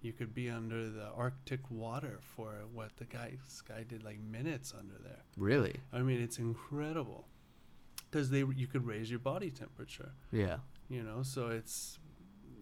you 0.05 0.13
could 0.13 0.33
be 0.33 0.49
under 0.49 0.89
the 0.89 1.07
arctic 1.23 1.59
water 1.69 2.15
for 2.35 2.51
what 2.73 2.95
the 2.97 3.05
guy 3.05 3.29
this 3.43 3.61
guy 3.61 3.83
did 3.83 4.03
like 4.03 4.19
minutes 4.19 4.73
under 4.77 4.95
there 5.03 5.23
Really? 5.37 5.75
i 5.91 5.99
mean 6.07 6.21
it's 6.21 6.37
incredible 6.39 7.25
because 8.09 8.29
they 8.29 8.43
you 8.55 8.67
could 8.67 8.85
raise 8.85 9.09
your 9.09 9.19
body 9.19 9.49
temperature 9.49 10.11
Yeah. 10.31 10.57
you 10.89 11.03
know 11.03 11.23
so 11.23 11.41
it's 11.49 11.99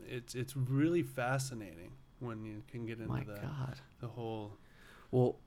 it's 0.08 0.34
it's 0.36 0.56
really 0.56 1.04
fascinating 1.04 1.92
when 2.20 2.44
you 2.44 2.64
can 2.72 2.86
get 2.86 2.98
into 3.00 3.12
My 3.12 3.24
the 3.24 3.40
God. 3.42 3.76
the 4.00 4.08
whole 4.08 4.58
Well, 5.12 5.38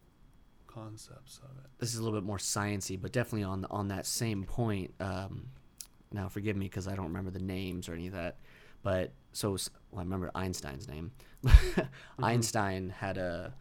concepts 0.66 1.38
of 1.42 1.50
it 1.64 1.70
this 1.78 1.92
is 1.94 1.98
a 1.98 2.02
little 2.04 2.18
bit 2.20 2.26
more 2.26 2.38
sciency, 2.38 3.00
but 3.00 3.12
definitely 3.12 3.44
on 3.44 3.64
on 3.70 3.88
that 3.88 4.06
same 4.06 4.44
point. 4.44 4.92
Um, 5.00 5.46
now, 6.12 6.28
forgive 6.28 6.56
me 6.56 6.66
because 6.66 6.86
I 6.88 6.94
don't 6.94 7.06
remember 7.06 7.30
the 7.30 7.40
names 7.56 7.88
or 7.88 7.94
any 7.94 8.06
of 8.06 8.12
that. 8.14 8.36
But 8.86 9.10
so 9.32 9.50
well, 9.90 9.98
I 9.98 10.02
remember 10.02 10.30
Einstein's 10.36 10.86
name. 10.86 11.10
Einstein 12.22 12.90
had 12.90 13.18
a 13.18 13.52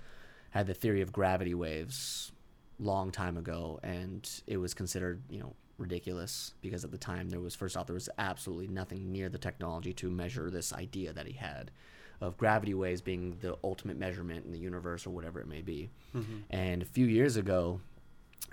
had 0.51 0.67
the 0.67 0.75
theory 0.75 1.01
of 1.01 1.11
gravity 1.11 1.55
waves 1.55 2.31
long 2.77 3.09
time 3.09 3.35
ago, 3.35 3.79
and 3.81 4.29
it 4.45 4.57
was 4.57 4.75
considered 4.75 5.23
you 5.27 5.39
know 5.39 5.55
ridiculous 5.79 6.53
because 6.61 6.83
at 6.83 6.91
the 6.91 6.97
time 6.99 7.31
there 7.31 7.39
was 7.39 7.55
first 7.55 7.75
off 7.75 7.87
there 7.87 7.95
was 7.95 8.07
absolutely 8.19 8.67
nothing 8.67 9.11
near 9.11 9.27
the 9.27 9.39
technology 9.39 9.93
to 9.93 10.11
measure 10.11 10.51
this 10.51 10.71
idea 10.71 11.11
that 11.11 11.25
he 11.25 11.33
had 11.33 11.71
of 12.21 12.37
gravity 12.37 12.75
waves 12.75 13.01
being 13.01 13.35
the 13.41 13.57
ultimate 13.63 13.97
measurement 13.97 14.45
in 14.45 14.51
the 14.51 14.59
universe 14.59 15.07
or 15.07 15.09
whatever 15.09 15.39
it 15.39 15.47
may 15.47 15.63
be. 15.63 15.89
mm-hmm. 16.15 16.37
And 16.51 16.83
a 16.83 16.85
few 16.85 17.07
years 17.07 17.35
ago, 17.35 17.81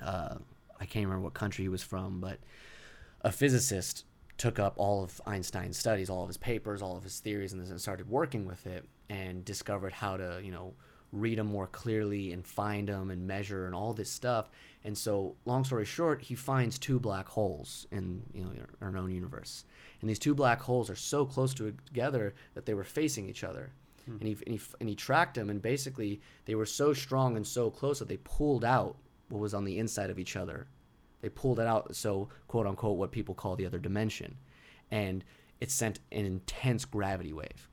uh, 0.02 0.36
I 0.80 0.86
can't 0.86 1.04
remember 1.04 1.24
what 1.24 1.34
country 1.34 1.64
he 1.64 1.68
was 1.68 1.82
from, 1.82 2.18
but 2.18 2.38
a 3.20 3.30
physicist 3.30 4.06
took 4.42 4.58
up 4.58 4.74
all 4.76 5.04
of 5.04 5.20
Einstein's 5.24 5.78
studies, 5.78 6.10
all 6.10 6.22
of 6.22 6.28
his 6.28 6.36
papers, 6.36 6.82
all 6.82 6.96
of 6.96 7.04
his 7.04 7.20
theories, 7.20 7.52
and 7.52 7.64
then 7.64 7.78
started 7.78 8.10
working 8.10 8.44
with 8.44 8.66
it 8.66 8.84
and 9.08 9.44
discovered 9.44 9.92
how 9.92 10.16
to, 10.16 10.40
you 10.42 10.50
know, 10.50 10.74
read 11.12 11.38
them 11.38 11.46
more 11.46 11.68
clearly 11.68 12.32
and 12.32 12.44
find 12.44 12.88
them 12.88 13.12
and 13.12 13.24
measure 13.24 13.66
and 13.66 13.74
all 13.74 13.92
this 13.92 14.10
stuff. 14.10 14.50
And 14.82 14.98
so, 14.98 15.36
long 15.44 15.62
story 15.62 15.84
short, 15.84 16.22
he 16.22 16.34
finds 16.34 16.76
two 16.76 16.98
black 16.98 17.28
holes 17.28 17.86
in 17.92 18.24
you 18.34 18.42
know 18.42 18.50
our 18.80 18.90
known 18.90 19.12
universe, 19.12 19.64
and 20.00 20.10
these 20.10 20.18
two 20.18 20.34
black 20.34 20.60
holes 20.60 20.90
are 20.90 20.96
so 20.96 21.24
close 21.24 21.54
to 21.54 21.72
together 21.86 22.34
that 22.54 22.66
they 22.66 22.74
were 22.74 22.82
facing 22.82 23.28
each 23.28 23.44
other. 23.44 23.70
Hmm. 24.06 24.16
And 24.18 24.22
he, 24.24 24.36
and, 24.44 24.54
he, 24.58 24.60
and 24.80 24.88
he 24.88 24.96
tracked 24.96 25.36
them, 25.36 25.50
and 25.50 25.62
basically 25.62 26.20
they 26.46 26.56
were 26.56 26.66
so 26.66 26.92
strong 26.92 27.36
and 27.36 27.46
so 27.46 27.70
close 27.70 28.00
that 28.00 28.08
they 28.08 28.16
pulled 28.16 28.64
out 28.64 28.96
what 29.28 29.40
was 29.40 29.54
on 29.54 29.64
the 29.64 29.78
inside 29.78 30.10
of 30.10 30.18
each 30.18 30.34
other. 30.34 30.66
They 31.22 31.30
pulled 31.30 31.58
it 31.60 31.66
out, 31.66 31.96
so 31.96 32.28
quote 32.48 32.66
unquote, 32.66 32.98
what 32.98 33.10
people 33.12 33.34
call 33.34 33.56
the 33.56 33.64
other 33.66 33.78
dimension, 33.78 34.36
and 34.90 35.24
it 35.60 35.70
sent 35.70 36.00
an 36.10 36.26
intense 36.26 36.84
gravity 36.84 37.32
wave. 37.32 37.68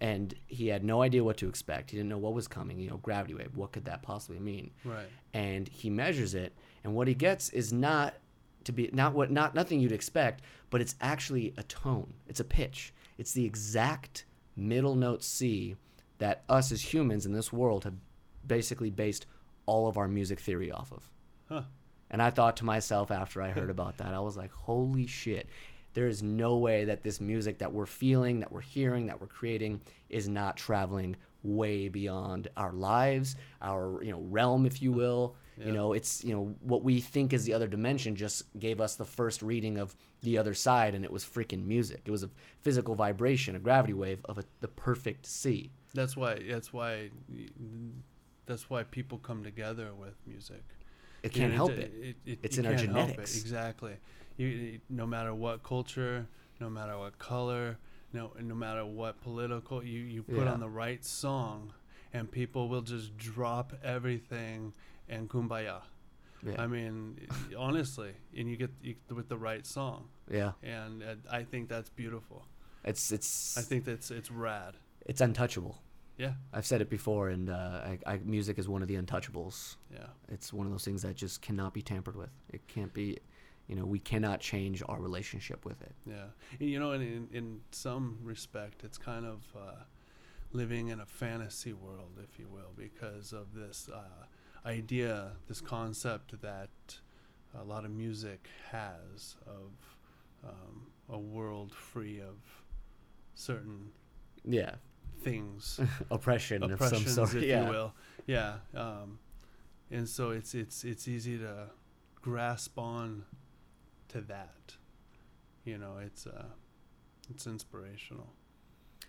And 0.00 0.34
he 0.46 0.68
had 0.68 0.84
no 0.84 1.02
idea 1.02 1.22
what 1.24 1.36
to 1.38 1.48
expect. 1.48 1.90
He 1.90 1.96
didn't 1.96 2.08
know 2.10 2.18
what 2.18 2.34
was 2.34 2.48
coming. 2.48 2.78
You 2.78 2.90
know, 2.90 2.96
gravity 2.98 3.34
wave. 3.34 3.56
What 3.56 3.72
could 3.72 3.84
that 3.84 4.02
possibly 4.02 4.38
mean? 4.40 4.70
right 4.84 5.06
and 5.34 5.66
he 5.68 5.90
measures 5.90 6.34
it 6.34 6.52
and 6.84 6.94
what 6.94 7.08
he 7.08 7.14
gets 7.14 7.48
is 7.50 7.72
not 7.72 8.14
to 8.62 8.70
be 8.72 8.88
not 8.92 9.12
what 9.12 9.30
not 9.30 9.54
nothing 9.54 9.80
you'd 9.80 9.90
expect 9.92 10.42
but 10.70 10.80
it's 10.80 10.94
actually 11.00 11.52
a 11.58 11.62
tone 11.64 12.14
it's 12.28 12.38
a 12.40 12.44
pitch 12.44 12.94
it's 13.18 13.32
the 13.32 13.44
exact 13.44 14.24
middle 14.56 14.94
note 14.94 15.22
c 15.24 15.74
that 16.18 16.44
us 16.48 16.70
as 16.70 16.80
humans 16.94 17.26
in 17.26 17.32
this 17.32 17.52
world 17.52 17.82
have 17.84 17.94
basically 18.46 18.90
based 18.90 19.26
all 19.66 19.88
of 19.88 19.98
our 19.98 20.06
music 20.08 20.38
theory 20.38 20.70
off 20.70 20.92
of 20.92 21.10
huh 21.48 21.62
and 22.14 22.22
i 22.22 22.30
thought 22.30 22.56
to 22.56 22.64
myself 22.64 23.10
after 23.10 23.42
i 23.42 23.50
heard 23.50 23.70
about 23.70 23.98
that 23.98 24.14
i 24.14 24.20
was 24.20 24.36
like 24.36 24.52
holy 24.52 25.06
shit. 25.06 25.48
There 25.94 26.08
is 26.08 26.24
no 26.24 26.56
way 26.56 26.84
that 26.86 27.04
this 27.04 27.20
music 27.20 27.58
that 27.58 27.72
we're 27.72 27.86
feeling 27.86 28.40
that 28.40 28.50
we're 28.50 28.60
hearing 28.60 29.06
that 29.06 29.20
we're 29.20 29.28
creating 29.28 29.80
is 30.08 30.28
not 30.28 30.56
traveling 30.56 31.14
way 31.44 31.88
beyond 31.88 32.48
our 32.56 32.72
lives 32.72 33.36
our 33.62 34.02
you 34.02 34.10
know 34.10 34.20
realm 34.22 34.66
if 34.66 34.82
you 34.82 34.92
will. 34.92 35.36
You 35.56 35.70
know 35.72 35.92
it's 35.92 36.24
you 36.24 36.34
know 36.34 36.52
what 36.62 36.82
we 36.82 37.00
think 37.00 37.32
is 37.32 37.44
the 37.44 37.52
other 37.52 37.68
dimension 37.68 38.16
just 38.16 38.42
gave 38.58 38.80
us 38.80 38.96
the 38.96 39.04
first 39.04 39.40
reading 39.40 39.78
of 39.78 39.94
the 40.22 40.36
other 40.36 40.52
side 40.52 40.96
and 40.96 41.04
it 41.04 41.12
was 41.12 41.24
freaking 41.24 41.64
music. 41.64 42.02
It 42.06 42.10
was 42.10 42.24
a 42.24 42.30
physical 42.62 42.96
vibration 42.96 43.54
a 43.54 43.60
gravity 43.60 43.92
wave 43.92 44.20
of 44.24 44.38
a, 44.38 44.44
the 44.60 44.68
perfect 44.68 45.26
c 45.26 45.70
that's 45.94 46.16
why 46.16 46.40
that's 46.50 46.72
why 46.72 47.10
that's 48.46 48.68
why 48.68 48.82
people 48.82 49.18
come 49.18 49.44
together 49.44 49.94
with 49.94 50.16
music 50.26 50.64
it 51.24 51.32
can't 51.32 51.52
help 51.54 51.72
it- 51.72 51.92
it 52.08 52.16
it- 52.32 52.38
It's 52.42 52.58
in 52.58 52.66
our 52.66 52.72
it. 52.74 52.78
genetics. 52.78 53.36
exactly 53.40 53.94
you, 54.36 54.46
you- 54.46 54.80
no 54.88 55.06
matter 55.06 55.32
what 55.34 55.62
culture 55.62 56.26
no 56.60 56.68
matter 56.70 56.96
what 56.98 57.18
color 57.18 57.78
no 58.12 58.32
no 58.40 58.54
matter 58.54 58.84
what 58.84 59.20
political 59.22 59.82
you 59.92 60.00
you 60.14 60.22
put 60.22 60.44
Yeah. 60.44 60.52
on 60.54 60.60
the 60.60 60.68
right 60.84 61.04
song 61.04 61.72
and 62.12 62.30
people 62.30 62.68
will 62.68 62.82
just 62.94 63.16
drop 63.16 63.72
everything 63.82 64.72
and 65.08 65.28
kumbaya 65.28 65.78
Yeah. 66.46 66.62
i 66.64 66.66
mean 66.66 66.96
honestly 67.56 68.12
and 68.36 68.48
you 68.50 68.56
get 68.56 68.70
you, 68.82 68.94
with 69.18 69.28
the 69.28 69.38
right 69.38 69.66
song 69.66 70.08
yeah. 70.30 70.52
and 70.62 71.02
uh, 71.02 71.14
i 71.30 71.42
think 71.50 71.68
that's 71.68 71.90
beautiful 72.02 72.40
It's 72.84 73.10
it's 73.16 73.56
i 73.60 73.62
think 73.62 73.84
that's 73.84 74.10
it's 74.10 74.30
rad 74.30 74.74
it's 75.06 75.20
untouchable. 75.20 75.76
Yeah 76.16 76.32
I've 76.52 76.66
said 76.66 76.80
it 76.80 76.90
before, 76.90 77.28
and 77.28 77.50
uh, 77.50 77.80
I, 77.84 77.98
I, 78.06 78.18
music 78.24 78.58
is 78.58 78.68
one 78.68 78.82
of 78.82 78.88
the 78.88 78.96
untouchables. 78.96 79.76
yeah 79.92 80.06
It's 80.28 80.52
one 80.52 80.66
of 80.66 80.72
those 80.72 80.84
things 80.84 81.02
that 81.02 81.16
just 81.16 81.42
cannot 81.42 81.74
be 81.74 81.82
tampered 81.82 82.16
with. 82.16 82.30
It 82.52 82.66
can't 82.68 82.92
be, 82.92 83.18
you 83.66 83.76
know, 83.76 83.84
we 83.84 83.98
cannot 83.98 84.40
change 84.40 84.82
our 84.88 85.00
relationship 85.00 85.64
with 85.64 85.80
it. 85.82 85.94
Yeah, 86.06 86.26
And, 86.60 86.68
you 86.68 86.78
know, 86.78 86.92
and 86.92 87.02
in 87.02 87.28
in 87.32 87.60
some 87.70 88.18
respect, 88.22 88.84
it's 88.84 88.98
kind 88.98 89.26
of 89.26 89.42
uh, 89.56 89.84
living 90.52 90.88
in 90.88 91.00
a 91.00 91.06
fantasy 91.06 91.72
world, 91.72 92.18
if 92.22 92.38
you 92.38 92.48
will, 92.48 92.72
because 92.76 93.32
of 93.32 93.54
this 93.54 93.88
uh, 93.92 94.26
idea, 94.68 95.32
this 95.48 95.60
concept 95.60 96.40
that 96.40 96.70
a 97.58 97.64
lot 97.64 97.84
of 97.84 97.90
music 97.90 98.48
has 98.70 99.36
of 99.46 99.96
um, 100.44 100.86
a 101.08 101.18
world 101.18 101.72
free 101.72 102.20
of 102.20 102.36
certain 103.34 103.90
Yeah, 104.44 104.76
things, 105.24 105.80
oppression 106.10 106.62
of 106.62 106.78
some 106.80 107.04
sort. 107.06 107.34
if 107.34 107.42
yeah, 107.42 107.64
you 107.64 107.70
will. 107.70 107.94
Yeah, 108.26 108.54
um, 108.74 109.18
and 109.90 110.08
so 110.08 110.30
it's 110.30 110.54
it's 110.54 110.84
it's 110.84 111.08
easy 111.08 111.38
to 111.38 111.70
grasp 112.22 112.78
on 112.78 113.24
to 114.08 114.20
that. 114.22 114.74
You 115.64 115.78
know, 115.78 115.98
it's 116.04 116.26
uh, 116.26 116.44
it's 117.30 117.46
inspirational. 117.46 118.32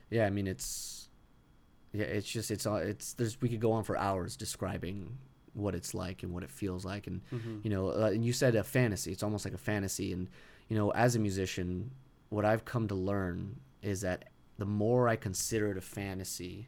yeah. 0.09 0.25
I 0.25 0.29
mean, 0.29 0.47
it's 0.47 1.09
yeah. 1.93 2.05
It's 2.05 2.29
just 2.29 2.51
it's 2.51 2.65
all 2.65 2.77
it's. 2.77 3.13
There's 3.13 3.41
we 3.41 3.49
could 3.49 3.61
go 3.61 3.71
on 3.73 3.83
for 3.83 3.97
hours 3.97 4.35
describing 4.37 5.17
what 5.53 5.73
it's 5.73 5.93
like 5.93 6.23
and 6.23 6.33
what 6.33 6.43
it 6.43 6.51
feels 6.51 6.83
like, 6.85 7.07
and 7.07 7.21
Mm-hmm. 7.33 7.59
you 7.63 7.69
know, 7.69 7.89
uh, 7.89 8.09
and 8.13 8.25
you 8.25 8.33
said 8.33 8.55
a 8.55 8.63
fantasy. 8.63 9.11
It's 9.11 9.23
almost 9.23 9.45
like 9.45 9.53
a 9.53 9.57
fantasy, 9.57 10.11
and 10.13 10.27
you 10.69 10.77
know, 10.77 10.89
as 10.91 11.15
a 11.15 11.19
musician, 11.19 11.91
what 12.29 12.43
I've 12.45 12.65
come 12.65 12.87
to 12.89 12.95
learn 12.95 13.57
is 13.81 14.01
that 14.01 14.25
the 14.57 14.65
more 14.65 15.07
I 15.07 15.15
consider 15.15 15.71
it 15.71 15.77
a 15.77 15.81
fantasy, 15.81 16.67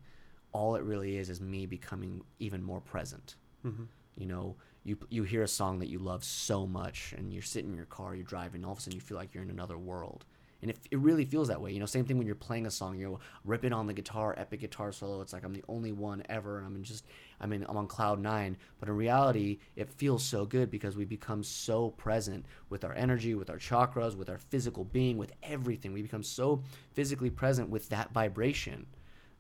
all 0.52 0.76
it 0.76 0.84
really 0.84 1.18
is 1.18 1.30
is 1.30 1.42
me 1.42 1.66
becoming 1.66 2.24
even 2.40 2.64
more 2.64 2.82
present. 2.82 3.36
Mm-hmm. 3.66 3.84
You 4.18 4.26
know, 4.26 4.56
you 4.84 4.98
you 5.10 5.24
hear 5.24 5.44
a 5.44 5.48
song 5.48 5.80
that 5.80 5.90
you 5.90 6.00
love 6.00 6.24
so 6.24 6.66
much, 6.66 7.14
and 7.18 7.32
you're 7.32 7.42
sitting 7.42 7.72
in 7.72 7.78
your 7.78 7.86
car, 7.86 8.16
you're 8.16 8.24
driving, 8.24 8.66
all 8.66 8.72
of 8.72 8.80
a 8.80 8.82
sudden 8.82 8.96
you 8.96 9.02
feel 9.02 9.18
like 9.18 9.34
you're 9.34 9.44
in 9.44 9.50
another 9.50 9.78
world. 9.78 10.26
And 10.62 10.72
it, 10.72 10.80
it 10.90 11.00
really 11.00 11.26
feels 11.26 11.50
that 11.50 11.62
way. 11.62 11.72
You 11.72 11.80
know, 11.80 11.86
same 11.86 12.06
thing 12.06 12.18
when 12.18 12.26
you're 12.26 12.36
playing 12.36 12.66
a 12.66 12.72
song, 12.72 12.98
you're 12.98 13.20
ripping 13.46 13.74
on 13.74 13.86
the 13.86 13.94
guitar, 13.94 14.34
epic 14.38 14.62
guitar 14.62 14.92
solo. 14.92 15.22
It's 15.22 15.34
like 15.34 15.44
I'm 15.44 15.54
the 15.54 15.64
only 15.68 15.92
one 15.92 16.24
ever, 16.30 16.58
and 16.58 16.66
I'm 16.66 16.76
in 16.76 16.84
just, 16.84 17.06
I 17.40 17.46
mean, 17.46 17.66
I'm 17.70 17.78
on 17.78 17.88
cloud 17.88 18.20
nine. 18.20 18.58
But 18.80 18.90
in 18.90 18.96
reality, 18.96 19.60
it 19.76 19.92
feels 19.92 20.24
so 20.24 20.46
good 20.46 20.72
because 20.72 20.98
we 20.98 21.06
become 21.06 21.44
so 21.44 21.92
present 21.92 22.46
with 22.70 22.84
our 22.84 22.94
energy, 22.94 23.36
with 23.36 23.50
our 23.50 23.58
chakras, 23.58 24.16
with 24.16 24.30
our 24.30 24.40
physical 24.40 24.84
being, 24.84 25.18
with 25.18 25.32
everything. 25.44 25.94
We 25.94 26.02
become 26.02 26.24
so 26.24 26.64
physically 26.94 27.30
present 27.30 27.70
with 27.70 27.90
that 27.90 28.12
vibration 28.12 28.88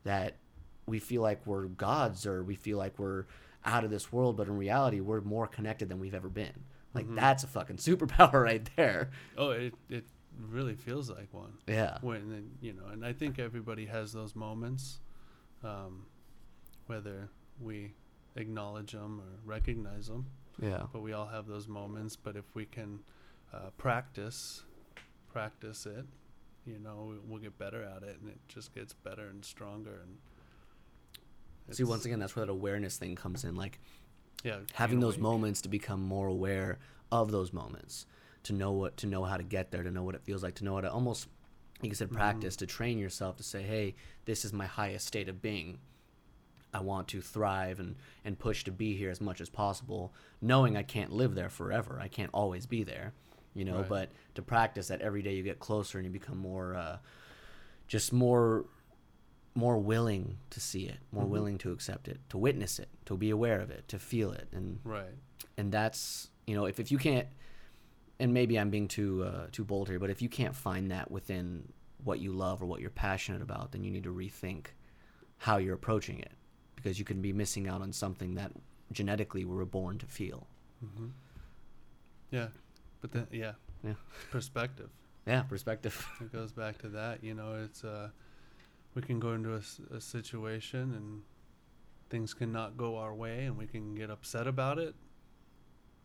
that 0.03 0.38
we 0.86 0.99
feel 0.99 1.21
like 1.21 1.45
we're 1.45 1.65
gods 1.65 2.25
or 2.25 2.43
we 2.43 2.56
feel 2.56 2.77
like 2.77 2.97
we're 2.99 3.25
out 3.65 3.84
of 3.84 3.89
this 3.89 4.12
world. 4.12 4.38
But 4.38 4.47
in 4.47 4.58
reality, 4.58 4.99
we're 4.99 5.21
more 5.21 5.47
connected 5.47 5.89
than 5.89 5.99
we've 5.99 6.15
ever 6.15 6.30
been. 6.30 6.63
Like 6.93 7.06
mm-hmm. 7.06 7.15
that's 7.15 7.43
a 7.43 7.47
fucking 7.47 7.77
superpower 7.77 8.43
right 8.43 8.67
there. 8.75 9.12
Oh, 9.38 9.51
it 9.51 9.73
it 9.89 10.06
really 10.39 10.76
feels 10.76 11.10
like 11.10 11.34
one. 11.34 11.54
Yeah. 11.67 11.97
When 12.02 12.52
you 12.62 12.73
know, 12.73 12.86
and 12.91 13.06
I 13.06 13.13
think 13.13 13.39
everybody 13.39 13.86
has 13.86 14.12
those 14.13 14.36
moments, 14.36 15.00
um, 15.63 16.06
whether 16.88 17.30
we 17.60 17.93
acknowledge 18.36 18.91
them 18.91 19.19
or 19.19 19.39
recognize 19.45 20.08
them. 20.08 20.28
Yeah. 20.62 20.84
But 20.91 21.02
we 21.02 21.13
all 21.13 21.28
have 21.28 21.47
those 21.47 21.67
moments. 21.67 22.15
But 22.15 22.36
if 22.36 22.45
we 22.56 22.65
can 22.65 23.00
uh, 23.54 23.69
practice, 23.78 24.63
practice 25.32 25.86
it, 25.86 26.06
you 26.65 26.80
know, 26.80 27.08
we- 27.10 27.19
we'll 27.28 27.41
get 27.41 27.58
better 27.58 27.82
at 27.84 28.04
it, 28.04 28.17
and 28.19 28.30
it 28.30 28.39
just 28.47 28.73
gets 28.76 28.93
better 28.93 29.28
and 29.28 29.43
stronger. 29.45 30.02
And 30.04 30.17
See, 31.76 31.84
once 31.84 32.06
again, 32.06 32.19
that's 32.19 32.36
where 32.36 32.45
that 32.45 32.52
awareness 32.52 32.97
thing 32.97 33.15
comes 33.15 33.43
in. 33.43 33.56
Like 33.56 33.80
yeah, 34.43 34.60
having 34.73 35.00
those 35.00 35.15
awake. 35.15 35.23
moments 35.23 35.62
to 35.62 35.69
become 35.69 36.02
more 36.02 36.28
aware 36.28 36.80
of 37.12 37.32
those 37.32 37.52
moments, 37.52 38.06
to 38.48 38.54
know 38.54 38.72
what, 38.72 38.98
to 38.98 39.08
know 39.08 39.24
how 39.24 39.38
to 39.38 39.44
get 39.44 39.72
there, 39.72 39.84
to 39.84 39.92
know 39.92 40.04
what 40.04 40.16
it 40.16 40.22
feels 40.24 40.42
like, 40.42 40.56
to 40.56 40.64
know 40.64 40.76
how 40.76 40.82
to 40.82 40.92
almost, 40.92 41.28
like 41.82 41.90
you 41.90 41.96
said, 41.96 42.12
practice, 42.12 42.56
to 42.58 42.66
train 42.66 42.98
yourself 42.98 43.36
to 43.38 43.44
say, 43.44 43.62
hey, 43.62 43.96
this 44.26 44.44
is 44.46 44.54
my 44.54 44.66
highest 44.66 45.06
state 45.06 45.28
of 45.30 45.42
being. 45.42 45.80
I 46.74 46.80
want 46.82 47.08
to 47.10 47.22
thrive 47.22 47.80
and, 47.80 47.96
and 48.26 48.38
push 48.38 48.64
to 48.66 48.72
be 48.72 48.96
here 48.96 49.10
as 49.10 49.20
much 49.22 49.42
as 49.42 49.50
possible, 49.50 50.14
knowing 50.42 50.76
I 50.78 50.84
can't 50.84 51.12
live 51.12 51.36
there 51.36 51.50
forever. 51.50 52.00
I 52.02 52.08
can't 52.08 52.30
always 52.34 52.66
be 52.66 52.84
there, 52.84 53.14
you 53.54 53.66
know, 53.66 53.80
Right. 53.80 53.90
but 53.90 54.12
to 54.36 54.42
practice 54.42 54.88
that 54.90 55.02
every 55.02 55.22
day 55.22 55.34
you 55.36 55.44
get 55.44 55.60
closer 55.60 55.98
and 55.98 56.06
you 56.06 56.12
become 56.12 56.38
more, 56.38 56.76
uh, 56.76 56.98
just 57.88 58.14
more, 58.14 58.66
more 59.56 59.78
willing 59.78 60.38
to 60.52 60.60
see 60.62 60.86
it, 60.88 61.00
more 61.12 61.26
Mhm. 61.26 61.30
willing 61.30 61.58
to 61.60 61.72
accept 61.72 62.08
it, 62.08 62.20
to 62.30 62.38
witness 62.38 62.80
it, 62.80 62.90
to 63.06 63.18
be 63.18 63.30
aware 63.30 63.60
of 63.60 63.72
it, 63.72 63.88
to 63.90 63.98
feel 64.00 64.32
it. 64.32 64.48
And, 64.54 64.80
Right. 64.84 65.16
and 65.58 65.72
that's, 65.72 66.30
you 66.46 66.56
know, 66.56 66.66
if, 66.66 66.80
if 66.80 66.92
you 66.92 66.98
can't, 66.98 67.28
and 68.19 68.34
maybe 68.34 68.58
I'm 68.60 68.69
being 68.69 68.88
too, 68.88 69.23
uh, 69.23 69.47
too 69.51 69.63
bold 69.63 69.89
here, 69.89 69.99
but 69.99 70.10
if 70.10 70.21
you 70.21 70.30
can't 70.30 70.56
find 70.56 70.91
that 70.91 71.12
within 71.12 71.71
what 72.03 72.19
you 72.19 72.32
love 72.32 72.62
or 72.62 72.65
what 72.65 72.82
you're 72.82 72.89
passionate 72.89 73.41
about, 73.41 73.71
then 73.71 73.84
you 73.84 73.91
need 73.91 74.03
to 74.03 74.13
rethink 74.13 74.67
how 75.39 75.58
you're 75.58 75.75
approaching 75.75 76.19
it 76.19 76.32
because 76.75 76.97
you 76.99 77.06
can 77.06 77.21
be 77.21 77.34
missing 77.34 77.67
out 77.67 77.82
on 77.82 77.91
something 77.93 78.36
that 78.36 78.51
genetically 78.91 79.45
we 79.45 79.56
were 79.56 79.65
born 79.65 79.97
to 79.99 80.06
feel. 80.06 80.47
hmm 80.80 81.08
Yeah, 82.32 82.47
but 83.01 83.12
then 83.12 83.27
yeah, 83.32 83.53
Yeah. 83.84 83.93
perspective. 84.32 84.89
Yeah, 85.25 85.41
perspective. 85.43 86.08
It 86.21 86.32
goes 86.32 86.51
back 86.53 86.77
to 86.80 86.89
that. 86.89 87.23
You 87.23 87.34
know, 87.34 87.56
it's 87.63 87.84
uh, 87.84 88.10
we 88.95 89.01
can 89.01 89.19
go 89.19 89.34
into 89.34 89.53
a 89.93 89.99
situation 90.01 90.93
and 90.93 91.21
things 92.10 92.34
cannot 92.34 92.77
go 92.77 92.95
our 92.97 93.13
way, 93.13 93.43
and 93.45 93.58
we 93.58 93.67
can 93.67 93.93
get 93.93 94.10
upset 94.10 94.47
about 94.47 94.80
it, 94.80 94.95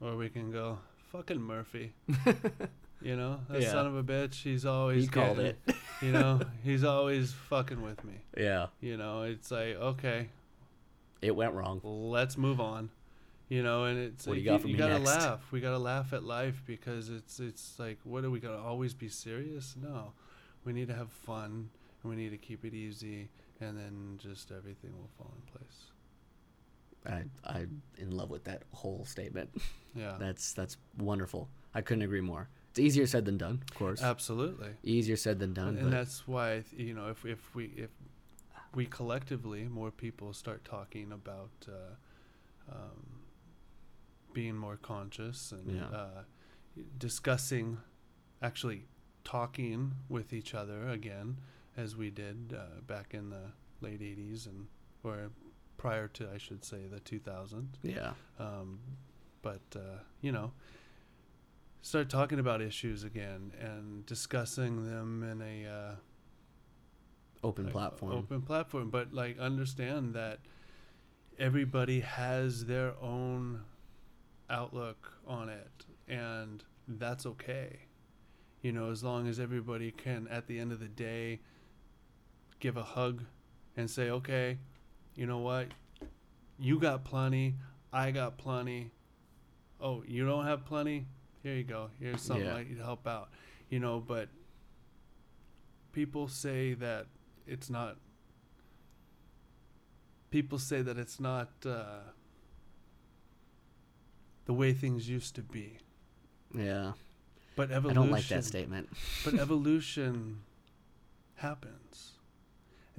or 0.01 0.17
we 0.17 0.29
can 0.29 0.51
go 0.51 0.79
fucking 1.13 1.41
Murphy. 1.41 1.93
you 3.03 3.17
know, 3.17 3.41
that 3.49 3.63
Yeah. 3.63 3.71
son 3.73 3.87
of 3.87 3.97
a 3.97 4.03
bitch. 4.03 4.43
He's 4.43 4.65
always 4.65 5.05
he 5.05 5.09
called 5.09 5.39
it. 5.39 5.59
You 6.01 6.13
know, 6.13 6.41
he's 6.65 6.83
always 6.85 7.33
fucking 7.33 7.81
with 7.83 8.03
me. 8.05 8.15
yeah, 8.37 8.67
You 8.81 8.97
know, 8.97 9.23
it's 9.23 9.51
like 9.51 9.77
okay, 9.77 10.29
it 11.21 11.35
went 11.37 11.53
wrong. 11.55 11.81
let's 11.85 12.37
move 12.37 12.61
on 12.61 12.91
you 13.49 13.63
know 13.63 13.85
and 13.85 13.99
it's 13.99 14.27
What 14.27 14.35
like 14.35 14.43
you 14.45 14.51
got 14.51 14.61
you 14.65 14.73
me 14.73 14.79
gotta 14.79 14.95
next? 14.99 15.07
laugh 15.09 15.53
we 15.53 15.61
gotta 15.61 15.77
laugh 15.79 16.13
at 16.15 16.23
life 16.25 16.63
because 16.67 17.11
it's 17.11 17.39
it's 17.39 17.79
like 17.79 17.99
what 18.05 18.25
are 18.25 18.31
we 18.31 18.41
gonna 18.41 18.57
always 18.63 18.95
be 18.95 19.09
serious 19.09 19.75
no 19.81 20.13
we 20.65 20.73
need 20.73 20.89
to 20.89 20.95
have 20.95 21.11
fun 21.11 21.69
and 22.03 22.11
we 22.11 22.17
need 22.17 22.31
to 22.31 22.39
keep 22.39 22.65
it 22.65 22.73
easy 22.73 23.29
and 23.61 23.77
then 23.77 24.19
just 24.19 24.51
everything 24.53 24.93
will 24.97 25.11
fall 25.19 25.35
in 25.37 25.43
place 25.53 25.92
I 27.07 27.25
I'm 27.45 27.83
in 27.99 28.11
love 28.11 28.31
with 28.31 28.45
that 28.45 28.63
whole 28.73 29.05
statement. 29.05 29.51
yeah 29.95 30.17
That's 30.19 30.53
that's 30.53 30.77
wonderful. 30.99 31.49
I 31.75 31.81
couldn't 31.81 32.03
agree 32.03 32.21
more. 32.21 32.49
It's 32.71 32.79
easier 32.79 33.07
said 33.07 33.25
than 33.27 33.37
done, 33.39 33.63
of 33.69 33.75
course. 33.75 34.03
absolutely 34.03 34.71
easier 34.83 35.17
said 35.17 35.39
than 35.39 35.53
done. 35.53 35.69
and, 35.69 35.79
and 35.79 35.93
that's 35.93 36.27
why 36.29 36.65
you 36.77 36.95
know 36.95 37.09
if 37.09 37.25
if 37.25 37.55
we 37.55 37.65
if 37.77 37.91
we 38.75 38.87
collectively 38.87 39.65
more 39.69 39.91
people 39.91 40.33
start 40.33 40.65
talking 40.65 41.13
about 41.13 41.51
uh, 41.69 42.73
um, 42.75 43.21
being 44.33 44.57
more 44.57 44.77
conscious 44.77 45.53
and 45.53 45.77
Yeah. 45.77 45.89
uh, 45.99 46.23
discussing 46.99 47.79
actually 48.41 48.87
talking 49.25 49.93
with 50.09 50.33
each 50.33 50.55
other 50.55 50.89
again 50.89 51.37
as 51.77 51.97
we 51.97 52.11
did 52.11 52.55
uh, 52.57 52.81
back 52.87 53.13
in 53.15 53.29
the 53.31 53.53
late 53.81 54.01
80s 54.01 54.47
and 54.47 54.69
or 55.05 55.31
prior 55.83 56.07
to 56.07 56.29
I 56.33 56.39
should 56.39 56.65
say 56.65 56.87
the 56.89 57.01
2000s 57.01 57.67
yeah, 57.83 58.13
um, 58.39 58.79
but 59.43 59.63
uh, 59.75 59.99
you 60.21 60.31
know 60.31 60.53
start 61.81 62.09
talking 62.09 62.39
about 62.39 62.63
issues 62.63 63.03
again 63.03 63.51
and 63.61 64.07
discussing 64.07 64.89
them 64.89 65.25
in 65.25 65.43
a 65.43 65.69
uh, 65.69 65.95
open 67.43 67.65
like, 67.65 67.73
platform. 67.73 68.13
open 68.13 68.43
platform. 68.43 68.91
But 68.91 69.13
like 69.13 69.41
understand 69.41 70.15
that 70.15 70.39
everybody 71.37 71.99
has 71.99 72.67
their 72.67 72.95
own 73.03 73.63
outlook 74.49 75.15
on 75.27 75.49
it 75.49 75.85
and 76.07 76.63
that's 76.87 77.27
okay. 77.27 77.81
You 78.61 78.71
know 78.71 78.93
as 78.93 79.03
long 79.03 79.27
as 79.27 79.41
everybody 79.41 79.91
can 79.91 80.29
at 80.29 80.47
the 80.47 80.61
end 80.61 80.71
of 80.71 80.79
the 80.79 80.87
day 80.87 81.41
give 82.61 82.77
a 82.77 82.85
hug 82.85 83.25
and 83.77 83.91
say 83.91 84.11
okay 84.11 84.59
you 85.15 85.27
know 85.27 85.39
what 85.39 85.69
you 86.59 86.79
got 86.79 87.05
plenty 87.05 87.55
i 87.93 88.11
got 88.11 88.39
plenty 88.39 88.91
oh 89.81 90.03
you 90.07 90.25
don't 90.27 90.47
have 90.47 90.65
plenty 90.65 91.07
here 91.43 91.55
you 91.55 91.65
go 91.65 91.91
here's 92.01 92.21
something 92.23 92.47
Yeah. 92.47 92.57
I 92.57 92.65
can 92.65 92.79
help 92.79 93.07
out 93.07 93.31
you 93.69 93.81
know 93.81 94.01
but 94.01 94.29
people 95.93 96.29
say 96.29 96.75
that 96.75 97.07
it's 97.47 97.71
not. 97.71 97.97
People 100.31 100.59
say 100.59 100.81
that 100.81 100.97
it's 100.97 101.21
not 101.21 101.51
uh, 101.67 102.01
the 104.47 104.55
way 104.55 104.73
things 104.73 105.09
used 105.09 105.35
to 105.35 105.43
be. 105.43 105.79
Yeah. 106.55 106.93
But 107.55 107.71
evolution. 107.71 107.91
I 107.91 108.01
don't 108.03 108.11
like 108.11 108.29
that 108.29 108.45
statement. 108.45 108.89
But 109.25 109.35
evolution 109.35 110.41
happens, 111.35 112.12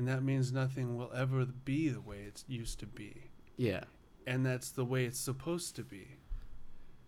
and 0.04 0.12
that 0.14 0.22
means 0.22 0.52
nothing 0.52 0.98
will 0.98 1.12
ever 1.16 1.46
be 1.46 1.88
the 1.88 2.02
way 2.02 2.18
it 2.28 2.44
used 2.46 2.78
to 2.82 2.86
be, 2.86 3.30
Yeah. 3.56 3.86
and 4.28 4.46
that's 4.46 4.70
the 4.70 4.84
way 4.84 5.06
it's 5.06 5.18
supposed 5.20 5.78
to 5.78 5.84
be. 5.84 6.18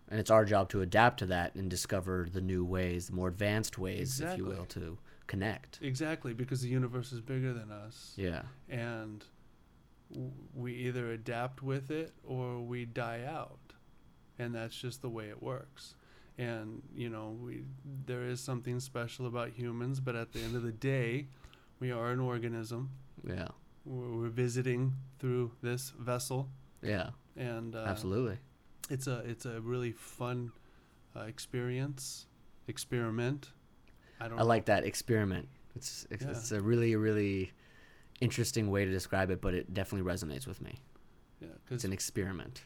And 0.08 0.18
it's 0.18 0.30
our 0.30 0.46
job 0.46 0.70
to 0.70 0.80
adapt 0.80 1.18
to 1.18 1.26
that 1.26 1.54
and 1.56 1.68
discover 1.68 2.26
the 2.32 2.40
new 2.40 2.64
ways, 2.64 3.08
the 3.08 3.12
more 3.12 3.28
advanced 3.28 3.76
ways, 3.76 4.18
if 4.18 4.38
you 4.38 4.46
will, 4.46 4.64
to 4.66 4.96
connect. 5.26 5.78
Exactly, 5.82 6.32
because 6.32 6.62
the 6.62 6.68
universe 6.70 7.12
is 7.12 7.20
bigger 7.20 7.52
than 7.52 7.70
us. 7.70 8.14
Yeah. 8.16 8.42
and 8.70 9.26
w- 10.10 10.32
we 10.54 10.72
either 10.72 11.10
adapt 11.12 11.62
with 11.62 11.90
it 11.90 12.14
or 12.24 12.60
we 12.62 12.86
die 12.86 13.24
out 13.28 13.74
and 14.38 14.54
that's 14.54 14.74
just 14.80 15.02
the 15.02 15.10
way 15.10 15.28
it 15.28 15.42
works 15.42 15.96
and 16.38 16.80
you 16.94 17.08
know 17.08 17.36
we 17.42 17.64
there 18.06 18.22
is 18.22 18.40
something 18.40 18.78
special 18.78 19.26
about 19.26 19.48
humans 19.50 19.98
but 19.98 20.14
at 20.14 20.32
the 20.32 20.40
end 20.40 20.54
of 20.54 20.62
the 20.62 20.70
day 20.70 21.26
we 21.80 21.90
are 21.92 22.10
an 22.10 22.20
organism 22.20 22.90
Yeah. 23.26 23.48
we're, 23.84 24.12
we're 24.18 24.28
visiting 24.28 24.94
through 25.18 25.52
this 25.62 25.92
vessel 25.98 26.48
Yeah. 26.82 27.10
and 27.36 27.74
uh, 27.74 27.84
Absolutely. 27.86 28.38
it's 28.90 29.06
a 29.06 29.18
it's 29.20 29.46
a 29.46 29.60
really 29.60 29.92
fun 29.92 30.52
uh, 31.14 31.20
experience 31.22 32.26
experiment 32.68 33.50
i 34.20 34.28
don't 34.28 34.38
I 34.38 34.42
like 34.42 34.64
that 34.66 34.84
experiment. 34.84 35.48
It's 35.76 36.06
it's, 36.10 36.24
Yeah. 36.24 36.30
it's 36.30 36.52
a 36.52 36.60
really 36.60 36.96
really 36.96 37.52
interesting 38.20 38.70
way 38.70 38.84
to 38.86 38.90
describe 38.90 39.30
it, 39.30 39.40
but 39.42 39.52
it 39.52 39.74
definitely 39.74 40.10
resonates 40.10 40.46
with 40.46 40.60
me. 40.62 40.80
yeah 41.40 41.48
It's 41.70 41.84
an 41.84 41.92
experiment. 41.92 42.64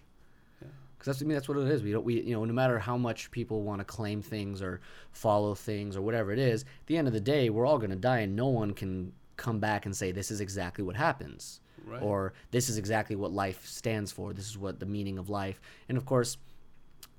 Because 1.01 1.17
that's 1.17 1.23
I 1.23 1.27
mean 1.27 1.35
that's 1.35 1.49
what 1.49 1.57
it 1.57 1.67
is. 1.69 1.83
We 1.83 1.93
don't 1.93 2.05
we 2.05 2.21
you 2.21 2.35
know 2.35 2.45
no 2.45 2.53
matter 2.53 2.79
how 2.79 2.99
much 2.99 3.31
people 3.31 3.63
want 3.63 3.81
to 3.81 3.85
claim 3.87 4.21
things 4.21 4.61
or 4.61 4.83
follow 5.13 5.55
things 5.55 5.97
or 5.97 6.03
whatever 6.03 6.31
it 6.31 6.39
is, 6.39 6.63
at 6.63 6.87
the 6.87 6.99
end 6.99 7.09
of 7.09 7.15
the 7.15 7.21
day 7.21 7.49
we're 7.49 7.65
all 7.65 7.79
going 7.79 7.91
to 7.91 7.97
die 7.97 8.19
and 8.19 8.37
no 8.37 8.49
one 8.49 8.75
can 8.75 9.13
come 9.39 9.59
back 9.59 9.87
and 9.87 9.97
say 9.97 10.13
this 10.13 10.31
is 10.31 10.43
exactly 10.43 10.85
what 10.85 10.95
happens 10.95 11.63
right 11.87 12.03
or 12.03 12.35
this 12.51 12.69
is 12.69 12.77
exactly 12.77 13.17
what 13.17 13.33
life 13.33 13.67
stands 13.67 14.13
for. 14.13 14.35
This 14.35 14.47
is 14.47 14.59
what 14.59 14.79
the 14.79 14.85
meaning 14.85 15.17
of 15.17 15.31
life. 15.31 15.59
And 15.89 15.97
of 15.97 16.05
course, 16.05 16.37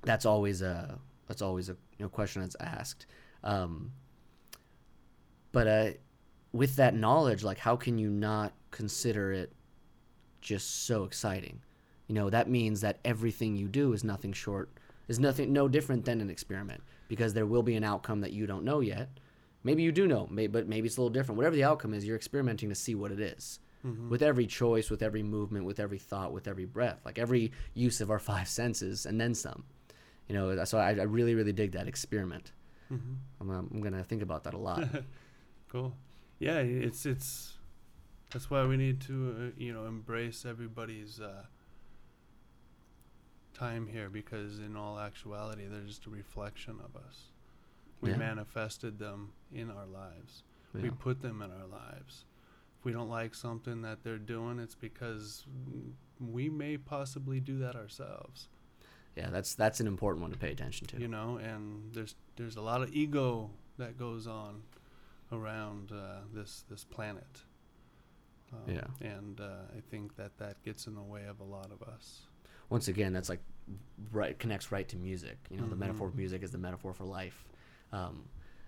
that's 0.02 0.24
always 0.26 0.62
a 0.62 0.96
that's 1.26 1.42
always 1.42 1.68
a 1.68 1.72
you 1.72 2.04
know 2.04 2.08
question 2.08 2.42
that's 2.42 2.56
asked. 2.60 3.06
Um, 3.42 3.90
but 5.50 5.66
uh, 5.66 5.90
with 6.52 6.76
that 6.76 6.94
knowledge, 6.94 7.42
like 7.42 7.58
how 7.58 7.74
can 7.74 7.98
you 7.98 8.10
not 8.10 8.52
consider 8.70 9.32
it 9.32 9.52
just 10.40 10.86
so 10.86 11.02
exciting? 11.02 11.60
You 12.12 12.20
know 12.20 12.28
that 12.28 12.46
means 12.50 12.82
that 12.82 12.98
everything 13.06 13.56
you 13.56 13.68
do 13.68 13.94
is 13.94 14.04
nothing 14.04 14.34
short 14.34 14.68
is 15.08 15.18
nothing 15.18 15.50
no 15.50 15.66
different 15.66 16.04
than 16.04 16.20
an 16.20 16.28
experiment 16.28 16.82
because 17.08 17.32
there 17.32 17.46
will 17.46 17.62
be 17.62 17.74
an 17.74 17.84
outcome 17.84 18.20
that 18.20 18.32
you 18.34 18.46
don't 18.46 18.64
know 18.66 18.80
yet. 18.80 19.08
Maybe 19.64 19.82
you 19.82 19.92
do 19.92 20.06
know, 20.06 20.26
may, 20.30 20.46
but 20.46 20.68
maybe 20.68 20.88
it's 20.88 20.98
a 20.98 21.00
little 21.00 21.08
different. 21.10 21.38
Whatever 21.38 21.56
the 21.56 21.64
outcome 21.64 21.94
is, 21.94 22.04
you're 22.04 22.14
experimenting 22.16 22.68
to 22.68 22.74
see 22.74 22.94
what 22.94 23.12
it 23.12 23.18
is 23.18 23.60
Mhm. 23.82 24.10
with 24.10 24.20
every 24.20 24.46
choice, 24.46 24.90
with 24.90 25.02
every 25.02 25.22
movement, 25.22 25.64
with 25.64 25.80
every 25.80 25.96
thought, 25.98 26.34
with 26.34 26.46
every 26.46 26.66
breath, 26.66 27.00
like 27.06 27.18
every 27.18 27.50
use 27.72 28.02
of 28.02 28.10
our 28.10 28.18
five 28.30 28.46
senses, 28.46 29.06
and 29.06 29.18
then 29.18 29.34
some. 29.34 29.64
You 30.28 30.34
know, 30.34 30.64
so 30.66 30.76
I, 30.76 30.90
I 30.90 31.04
really, 31.04 31.34
really 31.34 31.54
dig 31.54 31.72
that 31.72 31.88
experiment. 31.88 32.52
Mhm. 32.92 33.16
I'm, 33.40 33.48
um, 33.50 33.70
I'm 33.72 33.80
gonna 33.80 34.04
think 34.04 34.20
about 34.20 34.44
that 34.44 34.52
a 34.52 34.58
lot. 34.58 34.84
Cool. 35.70 35.96
Yeah, 36.38 36.58
it's 36.58 37.06
it's 37.06 37.56
that's 38.30 38.50
why 38.50 38.66
we 38.66 38.76
need 38.76 39.00
to 39.08 39.14
uh, 39.38 39.50
you 39.56 39.72
know 39.72 39.86
embrace 39.86 40.44
everybody's 40.44 41.18
uh, 41.18 41.46
time 43.54 43.86
here 43.86 44.08
because 44.08 44.58
in 44.58 44.76
all 44.76 44.98
actuality 44.98 45.66
they're 45.66 45.80
just 45.86 46.06
a 46.06 46.10
reflection 46.10 46.78
of 46.84 46.96
us. 46.96 47.30
We 48.00 48.10
Yeah. 48.10 48.16
manifested 48.16 48.98
them 48.98 49.32
in 49.52 49.70
our 49.70 49.86
lives. 49.86 50.42
We 50.74 50.90
put 50.90 51.20
them 51.20 51.42
in 51.42 51.50
our 51.50 51.66
lives. 51.66 52.24
If 52.78 52.84
we 52.84 52.92
don't 52.92 53.10
like 53.10 53.34
something 53.34 53.82
that 53.82 54.02
they're 54.02 54.18
doing, 54.18 54.58
it's 54.58 54.74
because 54.74 55.46
we 56.18 56.48
may 56.48 56.78
possibly 56.78 57.40
do 57.40 57.58
that 57.58 57.76
ourselves. 57.76 58.48
yeah, 59.14 59.28
that's 59.28 59.54
that's 59.54 59.78
an 59.80 59.86
important 59.86 60.22
one 60.22 60.30
to 60.32 60.38
pay 60.38 60.50
attention 60.52 60.86
to. 60.86 60.98
you 60.98 61.06
know 61.08 61.36
and 61.36 61.92
there's 61.92 62.14
there's 62.36 62.56
a 62.56 62.62
lot 62.62 62.80
of 62.82 62.94
ego 62.94 63.50
that 63.76 63.98
goes 63.98 64.26
on 64.26 64.62
around 65.30 65.92
uh, 65.92 66.20
this 66.32 66.64
this 66.70 66.84
planet 66.84 67.42
um, 68.54 68.60
Yeah. 68.74 68.86
and 69.02 69.38
uh, 69.38 69.64
i 69.76 69.80
think 69.90 70.16
that 70.16 70.38
that 70.38 70.62
gets 70.62 70.86
in 70.86 70.94
the 70.94 71.02
way 71.02 71.24
of 71.26 71.40
a 71.40 71.44
lot 71.44 71.70
of 71.70 71.82
us 71.82 72.22
Once 72.72 72.88
again, 72.88 73.12
that's 73.12 73.28
like 73.28 73.40
right 74.12 74.38
connects 74.38 74.72
right 74.72 74.88
to 74.88 74.96
music. 74.96 75.36
You 75.50 75.58
know, 75.58 75.66
the 75.68 75.76
metaphor 75.76 76.08
of 76.08 76.16
music 76.16 76.42
is 76.42 76.50
the 76.50 76.58
metaphor 76.58 76.92
for 76.94 77.04
life. 77.04 77.44
Um, 77.92 78.24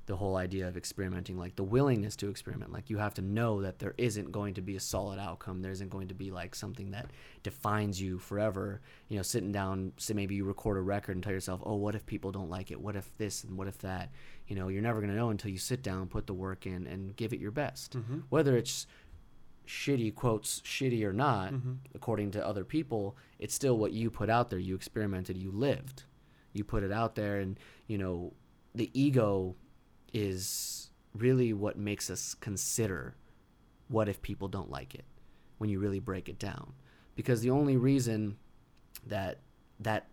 the 0.06 0.16
whole 0.16 0.36
idea 0.36 0.68
of 0.68 0.76
experimenting, 0.76 1.38
like 1.38 1.56
the 1.56 1.64
willingness 1.64 2.14
to 2.16 2.28
experiment, 2.28 2.70
like 2.70 2.90
you 2.90 2.98
have 2.98 3.14
to 3.14 3.22
know 3.22 3.62
that 3.62 3.78
there 3.78 3.94
isn't 3.96 4.30
going 4.30 4.52
to 4.54 4.60
be 4.60 4.76
a 4.76 4.80
solid 4.80 5.18
outcome. 5.18 5.62
There 5.62 5.72
isn't 5.72 5.88
going 5.88 6.08
to 6.08 6.14
be 6.14 6.30
like 6.30 6.54
something 6.54 6.90
that 6.90 7.06
defines 7.42 8.00
you 8.00 8.18
forever. 8.18 8.82
You 9.08 9.16
know, 9.16 9.22
sitting 9.22 9.50
down, 9.50 9.92
say 9.96 10.12
maybe 10.12 10.34
you 10.34 10.44
record 10.44 10.76
a 10.76 10.82
record 10.82 11.16
and 11.16 11.22
tell 11.24 11.32
yourself, 11.32 11.62
oh, 11.64 11.76
what 11.76 11.94
if 11.94 12.04
people 12.04 12.32
don't 12.32 12.50
like 12.50 12.70
it? 12.70 12.78
What 12.80 12.96
if 12.96 13.16
this 13.16 13.44
and 13.44 13.56
what 13.56 13.66
if 13.66 13.78
that? 13.78 14.10
You 14.46 14.56
know, 14.56 14.68
you're 14.68 14.82
never 14.82 15.00
going 15.00 15.10
to 15.10 15.16
know 15.16 15.30
until 15.30 15.50
you 15.50 15.58
sit 15.58 15.82
down, 15.82 16.08
put 16.08 16.26
the 16.26 16.34
work 16.34 16.66
in, 16.66 16.86
and 16.86 17.16
give 17.16 17.32
it 17.32 17.40
your 17.40 17.50
best. 17.50 17.96
mm-hmm. 17.96 18.18
Whether 18.28 18.58
it's 18.58 18.86
shitty 19.66 20.14
quotes, 20.14 20.61
shitty 20.61 21.03
or 21.05 21.12
not, 21.12 21.53
Mm-hmm. 21.53 21.72
according 21.94 22.31
to 22.33 22.46
other 22.46 22.64
people, 22.64 23.16
it's 23.38 23.55
still 23.55 23.79
what 23.79 23.92
you 23.92 24.11
put 24.11 24.29
out 24.31 24.50
there. 24.50 24.59
You 24.59 24.74
experimented, 24.74 25.37
you 25.37 25.50
lived. 25.50 26.05
You 26.53 26.64
put 26.64 26.83
it 26.85 26.92
out 26.92 27.14
there, 27.14 27.40
and, 27.40 27.59
you 27.88 27.98
know, 27.98 28.33
the 28.74 28.90
ego 28.92 29.57
is 30.12 30.90
really 31.14 31.53
what 31.53 31.77
makes 31.79 32.11
us 32.11 32.35
consider 32.35 33.16
what 33.88 34.09
if 34.09 34.22
people 34.22 34.48
don't 34.48 34.70
like 34.70 34.94
it 34.94 35.05
when 35.59 35.70
you 35.70 35.79
really 35.79 35.98
break 36.00 36.29
it 36.29 36.38
down. 36.38 36.72
Because 37.16 37.40
the 37.40 37.50
only 37.50 37.77
reason 37.77 38.37
that 39.07 39.38
that 39.81 40.07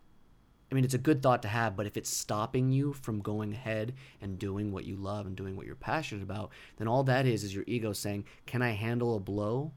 I 0.71 0.75
mean, 0.75 0.85
it's 0.85 0.93
a 0.93 0.97
good 0.99 1.21
thought 1.21 1.41
to 1.41 1.49
have, 1.49 1.75
but 1.75 1.85
if 1.85 1.97
it's 1.97 2.09
stopping 2.09 2.71
you 2.71 2.93
from 2.93 3.19
going 3.19 3.51
ahead 3.51 3.93
and 4.21 4.39
doing 4.39 4.71
what 4.71 4.85
you 4.85 4.95
love 4.95 5.25
and 5.25 5.35
doing 5.35 5.57
what 5.57 5.65
you're 5.65 5.75
passionate 5.75 6.23
about, 6.23 6.51
then 6.77 6.87
all 6.87 7.03
that 7.03 7.25
is 7.25 7.43
is 7.43 7.53
your 7.53 7.65
ego 7.67 7.91
saying, 7.91 8.23
"Can 8.45 8.61
I 8.61 8.71
handle 8.71 9.15
a 9.15 9.19
blow?" 9.19 9.73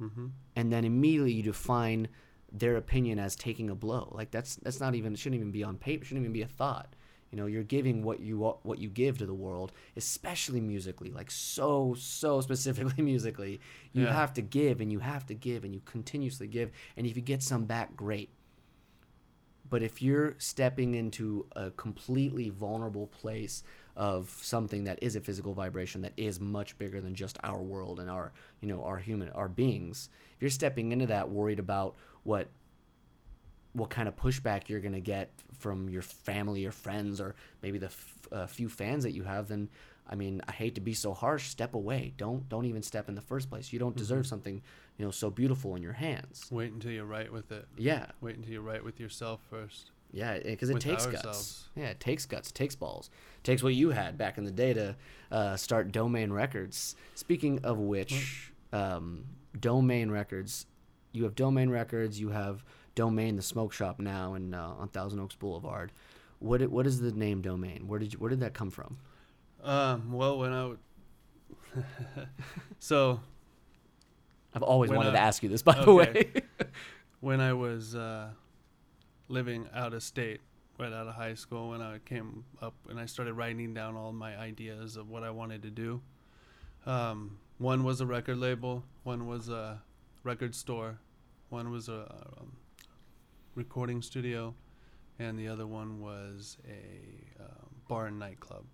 Mm-hmm. 0.00 0.26
and 0.56 0.72
then 0.72 0.84
immediately 0.84 1.32
you 1.32 1.42
define 1.44 2.08
their 2.52 2.76
opinion 2.76 3.18
as 3.20 3.36
taking 3.36 3.70
a 3.70 3.74
blow. 3.76 4.10
Like 4.12 4.32
that's 4.32 4.56
that's 4.56 4.80
not 4.80 4.94
even 4.96 5.14
shouldn't 5.14 5.38
even 5.40 5.52
be 5.52 5.62
on 5.62 5.76
paper. 5.78 6.04
Shouldn't 6.04 6.24
even 6.24 6.32
be 6.32 6.42
a 6.42 6.48
thought. 6.48 6.94
You 7.30 7.38
know, 7.38 7.46
you're 7.46 7.62
giving 7.62 8.02
what 8.02 8.18
you 8.20 8.38
what 8.64 8.78
you 8.80 8.88
give 8.88 9.18
to 9.18 9.26
the 9.26 9.34
world, 9.34 9.70
especially 9.96 10.60
musically, 10.60 11.10
like 11.10 11.30
so 11.30 11.94
so 11.96 12.40
specifically 12.48 13.02
musically. 13.04 13.60
You 13.92 14.04
Yeah. 14.06 14.12
have 14.12 14.32
to 14.34 14.42
give 14.42 14.80
and 14.80 14.90
you 14.90 14.98
have 14.98 15.26
to 15.26 15.34
give 15.34 15.62
and 15.64 15.72
you 15.72 15.80
continuously 15.84 16.48
give, 16.48 16.72
and 16.96 17.06
if 17.06 17.14
you 17.16 17.22
get 17.22 17.42
some 17.42 17.64
back, 17.64 17.94
great. 17.96 18.30
But 19.68 19.82
if 19.82 20.02
you're 20.02 20.34
stepping 20.38 20.94
into 20.94 21.46
a 21.56 21.70
completely 21.70 22.50
vulnerable 22.50 23.06
place 23.06 23.62
of 23.96 24.28
something 24.42 24.84
that 24.84 24.98
is 25.02 25.16
a 25.16 25.20
physical 25.20 25.54
vibration 25.54 26.02
that 26.02 26.12
is 26.16 26.40
much 26.40 26.76
bigger 26.78 27.00
than 27.00 27.14
just 27.14 27.38
our 27.42 27.62
world 27.62 28.00
and 28.00 28.10
our, 28.10 28.32
you 28.60 28.68
know, 28.68 28.82
our 28.84 28.98
human, 28.98 29.30
our 29.30 29.48
beings, 29.48 30.10
if 30.34 30.42
you're 30.42 30.50
stepping 30.50 30.92
into 30.92 31.06
that 31.06 31.30
worried 31.30 31.58
about 31.58 31.96
what 32.24 32.48
what 33.72 33.90
kind 33.90 34.06
of 34.06 34.14
pushback 34.14 34.68
you're 34.68 34.80
going 34.80 34.92
to 34.94 35.00
get 35.00 35.32
from 35.58 35.88
your 35.88 36.02
family 36.02 36.64
or 36.64 36.70
friends 36.70 37.20
or 37.20 37.34
maybe 37.60 37.76
the 37.76 37.86
f- 37.86 38.28
uh, 38.30 38.46
few 38.46 38.68
fans 38.68 39.02
that 39.02 39.10
you 39.10 39.24
have 39.24 39.48
then 39.48 39.68
I 40.08 40.14
mean, 40.16 40.42
I 40.46 40.52
hate 40.52 40.74
to 40.74 40.80
be 40.80 40.92
so 40.94 41.14
harsh, 41.14 41.48
step 41.48 41.74
away. 41.74 42.12
Don't 42.16 42.48
don't 42.48 42.66
even 42.66 42.82
step 42.82 43.08
in 43.08 43.14
the 43.14 43.20
first 43.22 43.48
place. 43.48 43.72
You 43.72 43.78
don't 43.78 43.96
deserve 43.96 44.24
Mhm. 44.24 44.28
something, 44.28 44.62
you 44.98 45.04
know, 45.04 45.10
so 45.10 45.30
beautiful 45.30 45.74
in 45.76 45.82
your 45.82 45.94
hands. 45.94 46.46
wait 46.50 46.72
until 46.72 46.90
you're 46.92 47.04
right 47.06 47.32
with 47.32 47.50
it 47.52 47.66
Yeah. 47.76 48.06
wait 48.20 48.36
until 48.36 48.52
you're 48.52 48.62
right 48.62 48.84
with 48.84 49.00
yourself 49.00 49.40
first 49.48 49.90
Yeah, 50.12 50.38
because 50.38 50.70
it 50.70 50.74
With 50.74 50.82
takes 50.84 51.06
guts. 51.06 51.68
Yeah, 51.74 51.86
it 51.86 51.98
takes 51.98 52.24
guts, 52.24 52.50
it 52.50 52.54
takes 52.54 52.76
balls. 52.76 53.10
It 53.38 53.44
takes 53.44 53.64
what 53.64 53.74
you 53.74 53.90
had 53.90 54.16
back 54.16 54.38
in 54.38 54.44
the 54.44 54.52
day 54.52 54.72
to 54.74 54.94
uh, 55.32 55.56
start 55.56 55.90
Doughmain 55.90 56.30
Records. 56.30 56.94
Speaking 57.16 57.58
of 57.64 57.78
which, 57.78 58.52
um, 58.72 59.24
Doughmain 59.58 60.12
Records, 60.12 60.66
you 61.12 61.24
have 61.24 61.34
Doughmain 61.34 61.68
Records, 61.70 62.20
you 62.20 62.28
have 62.28 62.62
Doughmain, 62.94 63.34
the 63.34 63.42
smoke 63.42 63.72
shop 63.72 63.98
now 63.98 64.34
in 64.34 64.54
uh, 64.54 64.68
on 64.78 64.86
Thousand 64.88 65.18
Oaks 65.18 65.34
Boulevard. 65.34 65.90
What 66.38 66.62
what 66.70 66.86
is 66.86 67.00
the 67.00 67.10
name 67.10 67.42
Doughmain? 67.42 67.84
Where 67.84 67.98
did 67.98 68.12
you, 68.12 68.18
where 68.20 68.30
did 68.30 68.38
that 68.40 68.54
come 68.54 68.70
from? 68.70 68.98
Um 69.64 70.12
well 70.12 70.38
when 70.38 70.52
i 70.52 70.60
w- 70.62 70.78
so 72.78 73.20
I've 74.54 74.62
always 74.62 74.90
wanted 74.90 75.10
I- 75.10 75.12
to 75.14 75.20
ask 75.20 75.42
you 75.42 75.48
this, 75.48 75.62
by 75.62 75.84
the 75.84 75.92
way. 75.92 76.30
when 77.20 77.40
I 77.40 77.52
was 77.54 77.96
uh, 77.96 78.28
living 79.28 79.68
out 79.74 79.92
of 79.94 80.02
state, 80.04 80.40
right 80.78 80.92
out 80.92 81.08
of 81.08 81.14
high 81.16 81.34
school, 81.34 81.70
when 81.70 81.82
I 81.82 81.98
came 81.98 82.44
up 82.62 82.74
and 82.88 83.00
I 83.00 83.06
started 83.06 83.32
writing 83.34 83.74
down 83.74 83.96
all 83.96 84.12
my 84.12 84.36
ideas 84.36 84.96
of 84.96 85.08
what 85.08 85.24
I 85.24 85.30
wanted 85.30 85.62
to 85.62 85.70
do, 85.70 86.00
Um, 86.86 87.38
one 87.58 87.82
was 87.82 88.00
a 88.00 88.06
record 88.06 88.38
label, 88.38 88.84
one 89.02 89.26
was 89.26 89.48
a 89.48 89.82
record 90.22 90.54
store, 90.54 91.00
one 91.48 91.70
was 91.72 91.88
a 91.88 92.02
um, 92.38 92.52
recording 93.56 94.02
studio, 94.02 94.54
and 95.18 95.36
the 95.36 95.48
other 95.48 95.66
one 95.66 95.98
was 96.00 96.58
a 96.68 97.42
um, 97.42 97.70
bar 97.88 98.06
and 98.06 98.20
nightclub. 98.20 98.64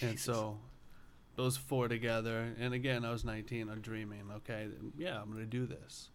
And 0.00 0.18
so 0.18 0.58
those 1.36 1.56
four 1.56 1.88
together, 1.88 2.54
and 2.58 2.72
again, 2.74 3.04
I 3.04 3.10
was 3.12 3.24
19, 3.24 3.68
I'm 3.68 3.80
dreaming, 3.80 4.22
okay, 4.36 4.68
yeah, 4.96 5.20
I'm 5.20 5.26
going 5.30 5.40
to 5.42 5.46
do 5.46 5.66
this. 5.66 6.10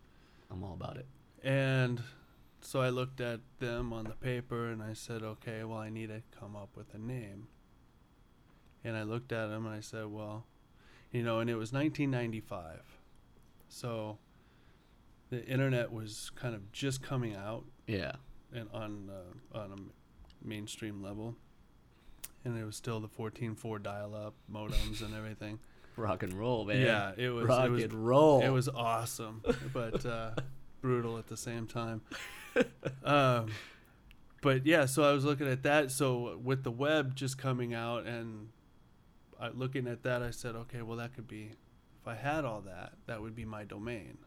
I'm 0.51 0.63
all 0.63 0.73
about 0.73 0.97
it. 0.97 1.05
And 1.43 2.01
so 2.61 2.81
I 2.81 2.89
looked 2.89 3.19
at 3.21 3.39
them 3.59 3.93
on 3.93 4.05
the 4.05 4.11
paper 4.11 4.69
and 4.69 4.81
I 4.81 4.93
said, 4.93 5.21
okay, 5.23 5.63
well, 5.63 5.79
I 5.79 5.89
need 5.89 6.07
to 6.07 6.21
come 6.39 6.55
up 6.55 6.69
with 6.75 6.93
a 6.93 6.97
name. 6.97 7.47
And 8.83 8.95
I 8.95 9.03
looked 9.03 9.31
at 9.31 9.47
them 9.47 9.65
and 9.65 9.75
I 9.75 9.81
said, 9.81 10.07
well, 10.07 10.45
you 11.11 11.23
know, 11.23 11.39
and 11.39 11.49
it 11.49 11.55
was 11.55 11.71
1995. 11.73 12.81
So 13.69 14.17
the 15.29 15.45
internet 15.45 15.91
was 15.91 16.31
kind 16.35 16.55
of 16.55 16.71
just 16.71 17.01
coming 17.03 17.35
out 17.35 17.65
Yeah. 17.85 18.13
and 18.53 18.69
on 18.73 19.09
uh, 19.53 19.57
on 19.57 19.71
a 19.71 20.45
mainstream 20.47 21.01
level. 21.03 21.35
And 22.47 22.57
it 22.57 22.65
was 22.65 22.75
still 22.77 22.99
the 22.99 23.09
14.4 23.09 23.83
dial-up 23.83 24.33
modems 24.51 25.01
and 25.01 25.13
everything. 25.13 25.59
Rock 25.97 26.23
and 26.23 26.33
roll, 26.33 26.63
man. 26.63 26.79
Yeah, 26.79 27.11
it 27.17 27.29
was 27.29 27.45
Rock 27.45 27.65
it 27.65 27.69
was 27.71 27.83
and 27.83 27.93
roll. 28.07 28.41
it 28.41 28.49
was 28.49 28.69
awesome, 28.69 29.41
but 29.73 30.05
uh, 30.05 30.31
brutal 30.81 31.17
at 31.17 31.27
the 31.27 31.37
same 31.37 31.67
time. 31.67 32.01
Um, 33.03 33.51
but 34.41 34.65
yeah, 34.65 34.85
so 34.87 35.03
I 35.03 35.11
was 35.13 35.23
looking 35.23 35.47
at 35.47 35.61
that. 35.63 35.91
So 35.91 36.39
with 36.43 36.63
the 36.63 36.71
web 36.71 37.15
just 37.15 37.37
coming 37.37 37.75
out 37.75 38.07
and 38.07 38.49
I, 39.39 39.49
looking 39.49 39.87
at 39.87 40.01
that, 40.03 40.23
I 40.23 40.31
said, 40.31 40.55
okay, 40.55 40.81
well 40.81 40.97
that 40.97 41.13
could 41.13 41.27
be, 41.27 41.51
if 42.01 42.07
I 42.07 42.15
had 42.15 42.45
all 42.45 42.61
that, 42.61 42.93
that 43.05 43.21
would 43.21 43.35
be 43.35 43.45
my 43.45 43.63
domain. 43.63 44.17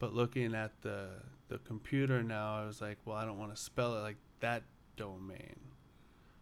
But 0.00 0.12
looking 0.12 0.56
at 0.56 0.82
the 0.82 1.10
the 1.48 1.58
computer 1.58 2.22
now, 2.22 2.56
I 2.62 2.66
was 2.66 2.80
like, 2.80 2.98
well, 3.04 3.16
I 3.16 3.24
don't 3.24 3.38
want 3.38 3.54
to 3.54 3.60
spell 3.60 3.96
it 3.96 4.00
like 4.00 4.16
that 4.40 4.64
domain. 4.96 5.56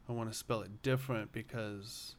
I 0.08 0.12
want 0.12 0.30
to 0.30 0.36
spell 0.36 0.60
it 0.62 0.82
different 0.82 1.32
because 1.32 2.16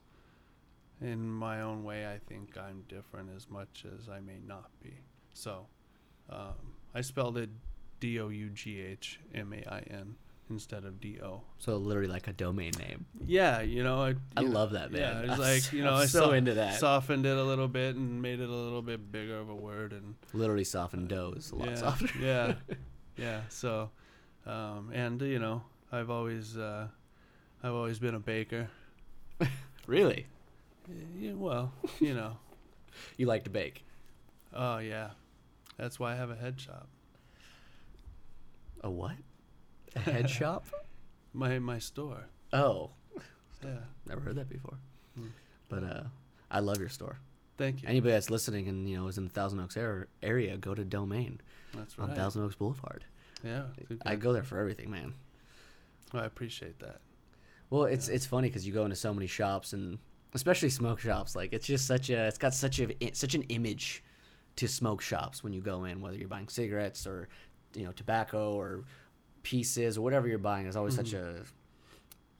in 1.01 1.29
my 1.29 1.61
own 1.61 1.83
way, 1.83 2.07
I 2.07 2.19
think 2.27 2.57
I'm 2.57 2.83
different 2.87 3.29
as 3.35 3.49
much 3.49 3.85
as 3.99 4.09
I 4.09 4.19
may 4.19 4.39
not 4.45 4.69
be. 4.81 4.93
So 5.33 5.67
um, 6.29 6.53
I 6.93 7.01
spelled 7.01 7.37
it 7.37 7.49
D 7.99 8.19
O 8.19 8.29
U 8.29 8.49
G 8.49 8.79
H 8.81 9.19
M 9.33 9.53
A 9.53 9.57
I 9.71 9.79
N 9.89 10.15
instead 10.49 10.85
of 10.85 11.01
D 11.01 11.17
O. 11.23 11.41
so 11.57 11.75
literally 11.77 12.07
like 12.07 12.27
a 12.27 12.33
domain 12.33 12.71
name. 12.79 13.05
Yeah, 13.25 13.61
you 13.61 13.83
know, 13.83 14.01
I, 14.03 14.15
I 14.37 14.43
know, 14.43 14.49
love 14.51 14.71
that, 14.71 14.91
man. 14.91 15.01
Yeah, 15.25 15.31
it's 15.31 15.39
like 15.39 15.73
you 15.73 15.83
know, 15.83 15.93
I'm 15.95 16.01
I 16.01 16.05
so 16.05 16.25
so- 16.25 16.31
into 16.33 16.53
that. 16.55 16.79
softened 16.79 17.25
it 17.25 17.35
a 17.37 17.43
little 17.43 17.67
bit 17.67 17.95
and 17.95 18.21
made 18.21 18.39
it 18.39 18.49
a 18.49 18.53
little 18.53 18.81
bit 18.83 19.11
bigger 19.11 19.37
of 19.39 19.49
a 19.49 19.55
word, 19.55 19.91
and 19.93 20.15
Literally 20.33 20.63
softened 20.63 21.09
dough 21.09 21.33
is 21.35 21.51
a 21.51 21.55
lot 21.55 21.69
yeah, 21.69 21.75
softer. 21.75 22.09
yeah, 22.21 22.53
yeah. 23.17 23.41
So, 23.49 23.89
um, 24.45 24.91
and 24.93 25.19
you 25.21 25.39
know, 25.39 25.63
I've 25.91 26.09
always, 26.11 26.57
uh, 26.57 26.87
I've 27.65 27.73
always 27.73 27.97
been 27.97 28.13
a 28.15 28.19
baker. 28.19 28.69
Really? 29.87 30.25
Yeah, 31.19 31.33
well, 31.33 31.71
you 31.99 32.13
know, 32.15 32.37
You 33.17 33.25
like 33.27 33.43
to 33.43 33.49
bake? 33.51 33.83
oh 34.53 34.77
yeah, 34.79 35.09
that's 35.77 35.99
why 35.99 36.13
I 36.13 36.15
have 36.15 36.29
a 36.31 36.35
head 36.35 36.59
shop. 36.59 36.87
A 38.81 38.89
what? 38.89 39.13
A 39.95 39.99
head 39.99 40.27
shop? 40.39 40.65
My 41.33 41.59
my 41.59 41.77
store. 41.77 42.25
Oh, 42.53 42.89
Yeah. 43.63 43.77
never 44.07 44.21
heard 44.21 44.35
that 44.37 44.49
before. 44.49 44.77
Hmm. 45.15 45.27
But 45.69 45.83
uh, 45.83 46.03
I 46.49 46.59
love 46.61 46.79
your 46.79 46.89
store. 46.89 47.19
Thank 47.59 47.83
you. 47.83 47.87
Anybody 47.89 48.13
that's 48.13 48.29
listening 48.31 48.67
and 48.67 48.89
you 48.89 48.97
know 48.97 49.07
is 49.07 49.19
in 49.19 49.23
the 49.25 49.29
Thousand 49.31 49.59
Oaks 49.59 49.77
area, 49.77 50.05
area 50.23 50.57
go 50.57 50.73
to 50.73 50.83
Doughmain 50.83 51.37
That's 51.75 51.97
right. 51.99 52.09
on. 52.09 52.15
Thousand 52.15 52.43
Oaks 52.43 52.55
Boulevard. 52.55 53.03
Yeah. 53.43 53.65
I 54.03 54.15
go 54.15 54.33
there 54.33 54.43
for 54.43 54.57
everything, 54.57 54.89
man. 54.89 55.13
oh, 56.13 56.19
I 56.19 56.25
appreciate 56.25 56.79
that. 56.79 57.01
Well, 57.69 57.83
it's 57.83 58.07
it's 58.07 58.25
funny 58.25 58.47
because 58.47 58.65
you 58.65 58.73
go 58.73 58.83
into 58.83 58.95
so 58.95 59.13
many 59.13 59.27
shops 59.27 59.73
and 59.73 59.97
especially 60.33 60.69
smoke 60.69 60.99
shops. 60.99 61.35
Like 61.35 61.53
it's 61.53 61.65
just 61.65 61.87
such 61.87 62.09
a 62.09 62.27
it's 62.27 62.37
got 62.37 62.53
such 62.53 62.79
a 62.79 62.95
such 63.13 63.35
an 63.35 63.43
image 63.43 64.03
to 64.57 64.67
smoke 64.67 65.01
shops 65.01 65.43
when 65.43 65.53
you 65.53 65.61
go 65.61 65.85
in, 65.85 66.01
whether 66.01 66.17
you're 66.17 66.27
buying 66.27 66.47
cigarettes 66.47 67.07
or 67.07 67.27
you 67.73 67.83
know 67.83 67.91
tobacco 67.91 68.53
or 68.53 68.83
pieces 69.43 69.97
or 69.97 70.01
whatever 70.01 70.27
you're 70.27 70.37
buying. 70.37 70.63
There's 70.63 70.75
always 70.75 70.95
such 70.95 71.11
mm-hmm. 71.11 71.41
a 71.41 71.45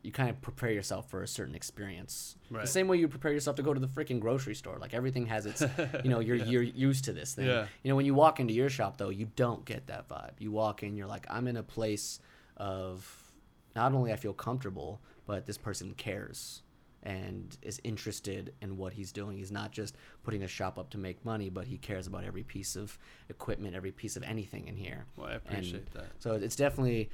you 0.06 0.12
kind 0.12 0.30
of 0.30 0.40
prepare 0.40 0.70
yourself 0.70 1.10
for 1.10 1.24
a 1.24 1.28
certain 1.28 1.56
experience. 1.56 2.36
Right. 2.52 2.62
The 2.62 2.68
same 2.68 2.88
way 2.88 2.98
you 2.98 3.08
prepare 3.08 3.32
yourself 3.32 3.56
to 3.56 3.64
go 3.64 3.74
to 3.74 3.80
the 3.80 3.88
freaking 3.88 4.20
grocery 4.20 4.54
store. 4.54 4.78
Like 4.78 4.94
everything 4.94 5.26
has 5.26 5.48
its, 5.48 5.64
you 6.04 6.12
know, 6.12 6.20
you're 6.28 6.36
Yeah. 6.36 6.46
you're 6.46 6.62
used 6.62 7.06
to 7.06 7.14
this 7.14 7.34
thing. 7.34 7.48
Yeah. 7.48 7.66
You 7.82 7.90
know, 7.90 7.96
when 7.96 8.06
you 8.06 8.14
walk 8.14 8.40
into 8.40 8.54
your 8.54 8.70
shop 8.70 8.98
though, 8.98 9.10
you 9.10 9.30
don't 9.36 9.66
get 9.66 9.88
that 9.88 10.08
vibe. 10.08 10.34
You 10.38 10.52
walk 10.52 10.84
in, 10.84 10.96
you're 10.96 11.08
like, 11.08 11.26
I'm 11.28 11.48
in 11.48 11.58
a 11.58 11.64
place 11.64 12.20
of 12.56 13.34
not 13.76 13.94
only 13.94 14.14
I 14.14 14.16
feel 14.16 14.34
comfortable, 14.34 15.02
but 15.26 15.46
this 15.46 15.58
person 15.58 15.94
cares 15.96 16.62
and 17.06 17.58
is 17.62 17.80
interested 17.84 18.54
in 18.62 18.78
what 18.78 18.94
he's 18.94 19.12
doing. 19.12 19.38
He's 19.38 19.52
not 19.52 19.72
just 19.72 19.96
putting 20.24 20.44
a 20.44 20.48
shop 20.48 20.80
up 20.80 20.90
to 20.92 20.98
make 20.98 21.24
money, 21.24 21.50
but 21.50 21.68
he 21.68 21.78
cares 21.78 22.08
about 22.08 22.24
every 22.24 22.44
piece 22.44 22.76
of 22.76 22.98
equipment, 23.30 23.76
every 23.76 23.92
piece 23.92 24.16
of 24.18 24.24
anything 24.24 24.68
in 24.68 24.76
here. 24.76 25.06
Well, 25.16 25.28
I 25.28 25.34
appreciate 25.34 25.92
that. 25.94 26.08
So 26.18 26.34
it's 26.34 26.56
definitely, 26.56 27.12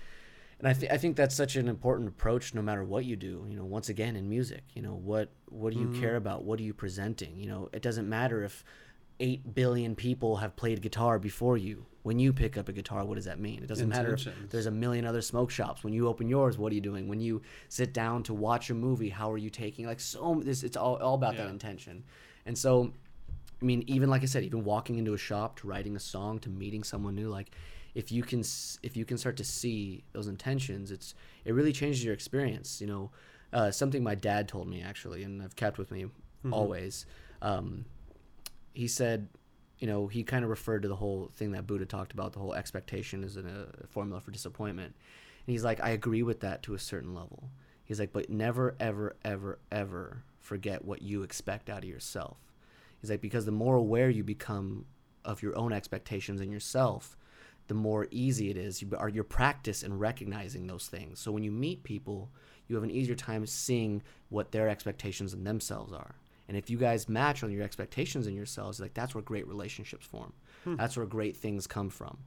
and 0.59 0.67
I, 0.67 0.73
th- 0.73 0.91
I 0.91 0.97
think 0.97 1.17
that's 1.17 1.35
such 1.35 1.57
an 1.57 1.67
important 1.67 2.07
approach 2.07 2.53
no 2.55 2.61
matter 2.61 2.85
what 2.85 3.03
you 3.03 3.17
do. 3.17 3.45
You 3.49 3.57
know, 3.57 3.65
once 3.65 3.89
again 3.89 4.15
in 4.15 4.29
music, 4.29 4.63
you 4.73 4.81
know, 4.81 4.93
what 4.93 5.29
what 5.49 5.73
do 5.73 5.79
you 5.79 5.89
care 5.99 6.11
mm-hmm. 6.11 6.17
about? 6.17 6.43
What 6.45 6.59
are 6.61 6.63
you 6.63 6.73
presenting? 6.73 7.37
You 7.37 7.47
know, 7.47 7.69
it 7.73 7.81
doesn't 7.81 8.07
matter 8.07 8.43
if 8.43 8.63
eight 9.19 9.53
billion 9.53 9.95
people 9.95 10.37
have 10.37 10.55
played 10.55 10.81
guitar 10.81 11.19
before 11.19 11.57
you. 11.57 11.85
When 12.03 12.17
you 12.17 12.33
pick 12.33 12.57
up 12.57 12.67
a 12.67 12.73
guitar, 12.73 13.05
what 13.05 13.15
does 13.15 13.25
that 13.25 13.39
mean? 13.39 13.61
It 13.61 13.67
doesn't 13.67 13.87
matter 13.89 14.13
if 14.13 14.49
there's 14.49 14.65
a 14.65 14.71
million 14.71 15.05
other 15.05 15.21
smoke 15.21 15.51
shops. 15.51 15.83
When 15.83 15.93
you 15.93 16.07
open 16.07 16.27
yours, 16.27 16.57
what 16.57 16.71
are 16.71 16.75
you 16.75 16.81
doing? 16.81 17.07
When 17.07 17.21
you 17.21 17.41
sit 17.69 17.93
down 17.93 18.23
to 18.23 18.33
watch 18.33 18.69
a 18.69 18.73
movie, 18.73 19.09
how 19.09 19.31
are 19.31 19.37
you 19.37 19.49
taking? 19.51 19.85
Like 19.85 19.99
so, 19.99 20.41
this 20.43 20.63
it's 20.63 20.75
all 20.77 20.95
all 20.95 21.15
about 21.15 21.35
that 21.37 21.49
intention. 21.49 22.03
And 22.45 22.57
so, 22.57 22.91
I 23.61 23.65
mean, 23.65 23.83
even 23.87 24.09
like 24.09 24.23
I 24.23 24.25
said, 24.25 24.43
even 24.43 24.63
walking 24.63 24.97
into 24.97 25.13
a 25.13 25.17
shop 25.17 25.59
to 25.59 25.67
writing 25.67 25.95
a 25.95 25.99
song 25.99 26.39
to 26.39 26.49
meeting 26.49 26.83
someone 26.83 27.15
new, 27.15 27.29
like 27.29 27.51
if 27.93 28.11
you 28.11 28.23
can 28.23 28.39
if 28.81 28.97
you 28.97 29.05
can 29.05 29.17
start 29.17 29.37
to 29.37 29.43
see 29.43 30.03
those 30.13 30.27
intentions, 30.27 30.91
it's 30.91 31.13
it 31.45 31.53
really 31.53 31.73
changes 31.73 32.03
your 32.03 32.13
experience. 32.13 32.81
You 32.81 32.87
know, 32.87 33.11
uh, 33.53 33.69
something 33.69 34.03
my 34.03 34.15
dad 34.15 34.47
told 34.47 34.67
me 34.67 34.81
actually, 34.81 35.23
and 35.23 35.41
I've 35.41 35.55
kept 35.55 35.77
with 35.77 35.91
me 35.91 36.05
always. 36.51 37.05
Um, 37.43 37.85
he 38.73 38.87
said, 38.87 39.27
you 39.81 39.87
know, 39.87 40.05
he 40.07 40.23
kind 40.23 40.43
of 40.43 40.49
referred 40.49 40.83
to 40.83 40.87
the 40.87 40.95
whole 40.95 41.31
thing 41.35 41.51
that 41.51 41.65
Buddha 41.65 41.85
talked 41.85 42.13
about, 42.13 42.33
the 42.33 42.39
whole 42.39 42.53
expectation 42.53 43.23
is 43.23 43.35
a 43.35 43.67
formula 43.89 44.21
for 44.21 44.29
disappointment. 44.29 44.93
And 45.45 45.51
he's 45.51 45.63
like, 45.63 45.81
I 45.81 45.89
agree 45.89 46.21
with 46.21 46.39
that 46.41 46.61
to 46.63 46.75
a 46.75 46.79
certain 46.79 47.15
level. 47.15 47.49
He's 47.83 47.99
like, 47.99 48.13
but 48.13 48.29
never, 48.29 48.75
ever, 48.79 49.15
ever, 49.25 49.57
ever 49.71 50.23
forget 50.39 50.85
what 50.85 51.01
you 51.01 51.23
expect 51.23 51.67
out 51.67 51.79
of 51.83 51.89
yourself. 51.89 52.37
He's 53.01 53.09
like, 53.09 53.21
because 53.21 53.45
the 53.45 53.51
more 53.51 53.75
aware 53.75 54.11
you 54.11 54.23
become 54.23 54.85
of 55.25 55.41
your 55.41 55.57
own 55.57 55.73
expectations 55.73 56.41
and 56.41 56.51
yourself, 56.51 57.17
the 57.67 57.73
more 57.73 58.07
easy 58.11 58.51
it 58.51 58.57
is. 58.57 58.83
You 58.83 58.89
are 58.97 59.09
your 59.09 59.23
practice 59.23 59.81
in 59.81 59.97
recognizing 59.97 60.67
those 60.67 60.87
things. 60.87 61.19
So 61.19 61.31
when 61.31 61.43
you 61.43 61.51
meet 61.51 61.83
people, 61.83 62.29
you 62.67 62.75
have 62.75 62.83
an 62.83 62.91
easier 62.91 63.15
time 63.15 63.47
seeing 63.47 64.03
what 64.29 64.51
their 64.51 64.69
expectations 64.69 65.33
in 65.33 65.43
themselves 65.43 65.91
are. 65.91 66.15
And 66.51 66.57
if 66.57 66.69
you 66.69 66.77
guys 66.77 67.07
match 67.07 67.45
on 67.45 67.51
your 67.51 67.63
expectations 67.63 68.27
in 68.27 68.35
yourselves, 68.35 68.81
like 68.81 68.93
that's 68.93 69.15
where 69.15 69.21
great 69.21 69.47
relationships 69.47 70.05
form. 70.05 70.33
That's 70.65 70.97
where 70.97 71.05
great 71.05 71.37
things 71.37 71.65
come 71.65 71.89
from. 71.89 72.17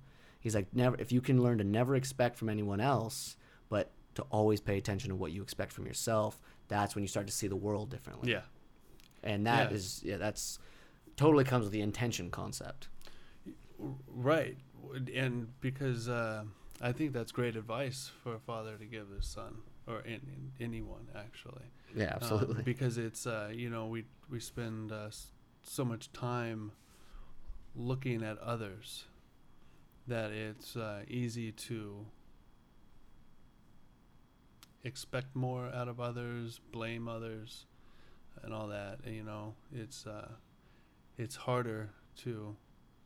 He's 0.41 0.55
like, 0.55 0.67
never 0.73 0.97
if 0.99 1.13
you 1.13 1.21
can 1.21 1.43
learn 1.43 1.59
to 1.59 1.65
never 1.65 1.95
expect 1.95 2.39
from 2.39 2.49
anyone 2.49 2.81
else, 2.81 3.37
but 3.69 3.91
to 4.15 4.23
always 4.31 4.63
pay 4.63 4.79
attention 4.79 5.11
to 5.11 5.15
what 5.15 5.33
you 5.33 5.43
expect 5.43 5.73
from 5.73 5.85
yourself, 5.85 6.41
that's 6.69 6.95
when 6.95 7.05
you 7.05 7.09
start 7.09 7.27
to 7.27 7.35
see 7.35 7.49
the 7.49 7.55
world 7.57 7.91
differently. 7.91 8.31
Yeah. 8.33 8.45
And 9.23 9.47
that 9.47 9.71
Yeah. 9.71 9.77
is 9.77 10.03
yeah, 10.03 10.17
that's 10.17 10.59
totally 11.19 11.45
comes 11.45 11.65
with 11.65 11.75
the 11.75 11.83
intention 11.83 12.31
concept. 12.31 12.89
Right. 14.09 14.57
And 15.15 15.49
because 15.61 16.09
uh, 16.09 16.45
I 16.81 16.93
think 16.93 17.13
that's 17.13 17.31
great 17.31 17.57
advice 17.57 18.11
for 18.23 18.35
a 18.37 18.41
father 18.41 18.79
to 18.79 18.87
give 18.87 19.11
his 19.11 19.27
son 19.27 19.59
or 19.87 20.01
in, 20.01 20.15
in 20.15 20.53
anyone 20.61 21.09
actually. 21.15 21.65
Yeah, 21.95 22.07
Um, 22.07 22.19
absolutely. 22.23 22.63
because 22.65 22.99
it's 22.99 23.27
uh, 23.27 23.51
you 23.53 23.71
know 23.71 23.87
we 23.87 24.05
we 24.29 24.41
spend 24.41 24.93
uh, 24.93 25.11
so 25.63 25.85
much 25.85 26.13
time 26.13 26.73
looking 27.75 28.23
at 28.23 28.39
others 28.39 29.05
that 30.07 30.31
it's 30.33 30.77
uh, 30.77 31.03
easy 31.09 31.51
to 31.53 32.07
expect 34.85 35.35
more 35.35 35.69
out 35.75 35.89
of 35.89 36.01
others, 36.01 36.61
blame 36.73 37.09
others, 37.09 37.67
and 38.43 38.53
all 38.53 38.69
that. 38.69 38.99
And, 39.05 39.15
you 39.15 39.23
know, 39.23 39.55
it's 39.73 40.07
uh, 40.07 40.29
it's 41.17 41.37
harder 41.37 41.91
to 42.19 42.57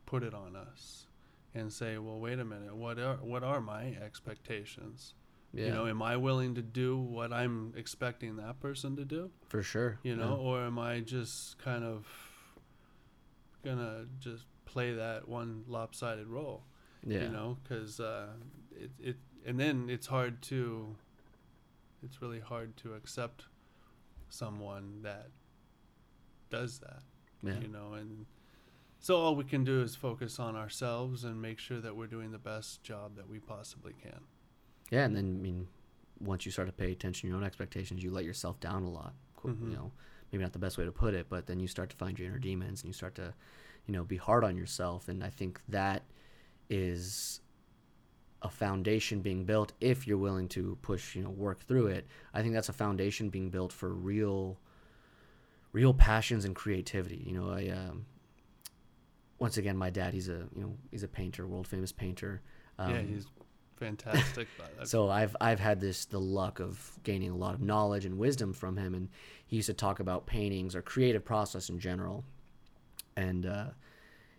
put 0.05 0.23
it 0.23 0.33
on 0.33 0.55
us 0.55 1.07
and 1.55 1.71
say, 1.71 1.97
well, 1.97 2.19
wait 2.19 2.39
a 2.39 2.45
minute, 2.45 2.75
what 2.75 2.99
are 2.99 3.17
what 3.17 3.43
are 3.43 3.61
my 3.61 3.95
expectations? 4.03 5.13
Yeah, 5.53 5.65
You 5.65 5.71
know, 5.71 5.87
am 5.87 6.01
I 6.01 6.17
willing 6.17 6.55
to 6.55 6.61
do 6.61 6.97
what 6.97 7.33
I'm 7.33 7.73
expecting 7.75 8.35
that 8.37 8.59
person 8.59 8.95
to 8.97 9.05
do? 9.05 9.31
for 9.47 9.63
sure. 9.63 9.99
You 10.03 10.15
yeah. 10.15 10.25
know, 10.25 10.35
or 10.35 10.61
am 10.61 10.77
I 10.77 10.99
just 10.99 11.57
kind 11.57 11.83
of 11.83 12.05
gonna 13.63 14.05
just 14.19 14.45
play 14.65 14.93
that 14.93 15.27
one 15.27 15.63
lopsided 15.67 16.27
role. 16.27 16.63
Yeah. 17.05 17.23
You 17.23 17.29
know, 17.29 17.57
because 17.63 17.99
uh, 17.99 18.27
it 18.71 18.91
it 18.99 19.17
and 19.45 19.59
then 19.59 19.89
it's 19.89 20.07
hard 20.07 20.41
to. 20.43 20.95
It's 22.01 22.21
really 22.21 22.39
hard 22.39 22.77
to 22.77 22.93
accept 22.93 23.45
someone 24.29 25.01
that 25.01 25.27
does 26.49 26.79
that. 26.79 27.01
Yeah. 27.43 27.59
You 27.59 27.67
know, 27.67 27.93
and 27.93 28.25
so 28.99 29.17
all 29.17 29.35
we 29.35 29.43
can 29.43 29.63
do 29.63 29.81
is 29.81 29.95
focus 29.95 30.39
on 30.39 30.55
ourselves 30.55 31.23
and 31.23 31.41
make 31.41 31.59
sure 31.59 31.79
that 31.81 31.95
we're 31.95 32.07
doing 32.07 32.31
the 32.31 32.37
best 32.37 32.83
job 32.83 33.15
that 33.17 33.29
we 33.29 33.39
possibly 33.39 33.93
can. 34.01 34.21
Yeah, 34.91 35.05
and 35.05 35.15
then 35.15 35.37
I 35.39 35.41
mean, 35.41 35.67
once 36.19 36.45
you 36.45 36.51
start 36.51 36.67
to 36.67 36.73
pay 36.73 36.91
attention 36.91 37.21
to 37.21 37.27
your 37.27 37.37
own 37.37 37.43
expectations, 37.43 38.03
you 38.03 38.11
let 38.11 38.25
yourself 38.25 38.59
down 38.59 38.83
a 38.83 38.89
lot. 38.89 39.13
Mhm. 39.43 39.69
You 39.69 39.75
know, 39.75 39.91
maybe 40.31 40.43
not 40.43 40.53
the 40.53 40.59
best 40.59 40.77
way 40.77 40.85
to 40.85 40.91
put 40.91 41.13
it, 41.13 41.27
but 41.29 41.47
then 41.47 41.59
you 41.59 41.67
start 41.67 41.89
to 41.91 41.95
find 41.95 42.17
your 42.19 42.27
inner 42.27 42.39
demons 42.39 42.81
and 42.81 42.89
you 42.89 42.93
start 42.93 43.15
to, 43.15 43.33
you 43.85 43.93
know, 43.93 44.03
be 44.03 44.17
hard 44.17 44.43
on 44.43 44.57
yourself. 44.57 45.07
And 45.07 45.23
I 45.23 45.29
think 45.29 45.61
that 45.69 46.03
is 46.69 47.41
a 48.41 48.49
foundation 48.49 49.21
being 49.21 49.43
built 49.45 49.73
if 49.81 50.07
you're 50.07 50.17
willing 50.17 50.47
to 50.49 50.77
push, 50.81 51.15
you 51.15 51.23
know, 51.23 51.29
work 51.29 51.61
through 51.61 51.87
it. 51.87 52.07
I 52.33 52.41
think 52.41 52.53
that's 52.53 52.69
a 52.69 52.73
foundation 52.73 53.29
being 53.29 53.49
built 53.49 53.73
for 53.73 53.89
real, 53.89 54.59
real 55.71 55.93
passions 55.93 56.45
and 56.45 56.55
creativity. 56.55 57.23
You 57.25 57.33
know, 57.33 57.49
I 57.49 57.67
um, 57.69 58.05
once 59.39 59.57
again, 59.57 59.77
my 59.77 59.89
dad, 59.89 60.13
he's 60.13 60.29
a 60.29 60.47
you 60.55 60.61
know 60.61 60.77
he's 60.91 61.03
a 61.03 61.07
painter, 61.07 61.47
world 61.47 61.67
famous 61.67 61.91
painter. 61.91 62.41
Um, 62.77 62.91
yeah, 62.91 63.01
he's 63.01 63.25
fantastic. 63.79 64.47
so 64.83 65.09
I've 65.09 65.35
I've 65.39 65.59
had 65.59 65.79
this 65.79 66.05
the 66.05 66.19
luck 66.19 66.59
of 66.59 66.99
gaining 67.03 67.31
a 67.31 67.35
lot 67.35 67.53
of 67.53 67.61
knowledge 67.61 68.05
and 68.05 68.17
wisdom 68.17 68.53
from 68.53 68.77
him, 68.77 68.93
and 68.93 69.09
he 69.45 69.57
used 69.57 69.67
to 69.67 69.73
talk 69.73 69.99
about 69.99 70.25
paintings 70.25 70.75
or 70.75 70.81
creative 70.81 71.25
process 71.25 71.69
in 71.69 71.79
general, 71.79 72.23
and 73.15 73.45
uh, 73.45 73.65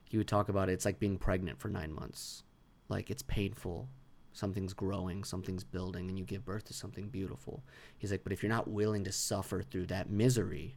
he 0.04 0.18
would 0.18 0.28
talk 0.28 0.48
about 0.48 0.68
it, 0.68 0.72
it's 0.72 0.84
like 0.84 0.98
being 0.98 1.18
pregnant 1.18 1.58
for 1.58 1.68
nine 1.68 1.92
months, 1.92 2.42
like 2.88 3.10
it's 3.10 3.22
painful, 3.22 3.88
something's 4.32 4.72
growing, 4.72 5.24
something's 5.24 5.64
building, 5.64 6.08
and 6.08 6.18
you 6.18 6.24
give 6.24 6.44
birth 6.44 6.64
to 6.64 6.74
something 6.74 7.08
beautiful. 7.08 7.62
He's 7.98 8.10
like, 8.10 8.24
but 8.24 8.32
if 8.32 8.42
you're 8.42 8.50
not 8.50 8.68
willing 8.68 9.04
to 9.04 9.12
suffer 9.12 9.62
through 9.62 9.86
that 9.86 10.10
misery, 10.10 10.76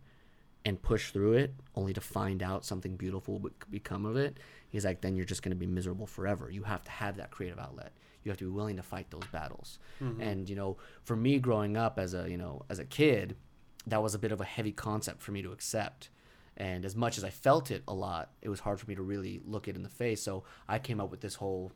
and 0.65 0.81
push 0.81 1.11
through 1.11 1.33
it, 1.33 1.53
only 1.75 1.93
to 1.93 2.01
find 2.01 2.41
out 2.41 2.65
something 2.65 2.95
beautiful 2.95 3.39
would 3.39 3.53
become 3.69 4.05
of 4.05 4.15
it, 4.15 4.37
he's 4.69 4.85
like, 4.85 5.01
then 5.01 5.15
you're 5.15 5.25
just 5.25 5.41
going 5.41 5.51
to 5.51 5.57
be 5.57 5.65
miserable 5.65 6.07
forever. 6.07 6.49
You 6.49 6.63
have 6.63 6.83
to 6.85 6.91
have 6.91 7.17
that 7.17 7.31
creative 7.31 7.59
outlet. 7.59 7.91
You 8.23 8.31
have 8.31 8.37
to 8.39 8.45
be 8.45 8.51
willing 8.51 8.77
to 8.77 8.83
fight 8.83 9.09
those 9.11 9.25
battles. 9.31 9.79
Mm-hmm. 10.01 10.21
And 10.21 10.49
you 10.49 10.55
know, 10.55 10.77
for 11.03 11.15
me 11.15 11.39
growing 11.39 11.77
up 11.77 11.99
as 11.99 12.13
a 12.13 12.29
you 12.29 12.37
know 12.37 12.63
as 12.69 12.79
a 12.79 12.85
kid, 12.85 13.35
that 13.87 14.01
was 14.01 14.15
a 14.15 14.19
bit 14.19 14.31
of 14.31 14.41
a 14.41 14.45
heavy 14.45 14.71
concept 14.71 15.21
for 15.21 15.31
me 15.31 15.41
to 15.41 15.51
accept. 15.51 16.09
And 16.55 16.85
as 16.85 16.95
much 16.95 17.17
as 17.17 17.23
I 17.23 17.31
felt 17.31 17.71
it 17.71 17.83
a 17.87 17.93
lot, 17.93 18.29
it 18.41 18.49
was 18.49 18.59
hard 18.59 18.79
for 18.79 18.87
me 18.87 18.95
to 18.95 19.01
really 19.01 19.41
look 19.43 19.67
it 19.67 19.75
in 19.75 19.81
the 19.83 19.89
face. 19.89 20.21
So 20.21 20.43
I 20.67 20.77
came 20.77 20.99
up 20.99 21.09
with 21.09 21.21
this 21.21 21.35
whole 21.35 21.71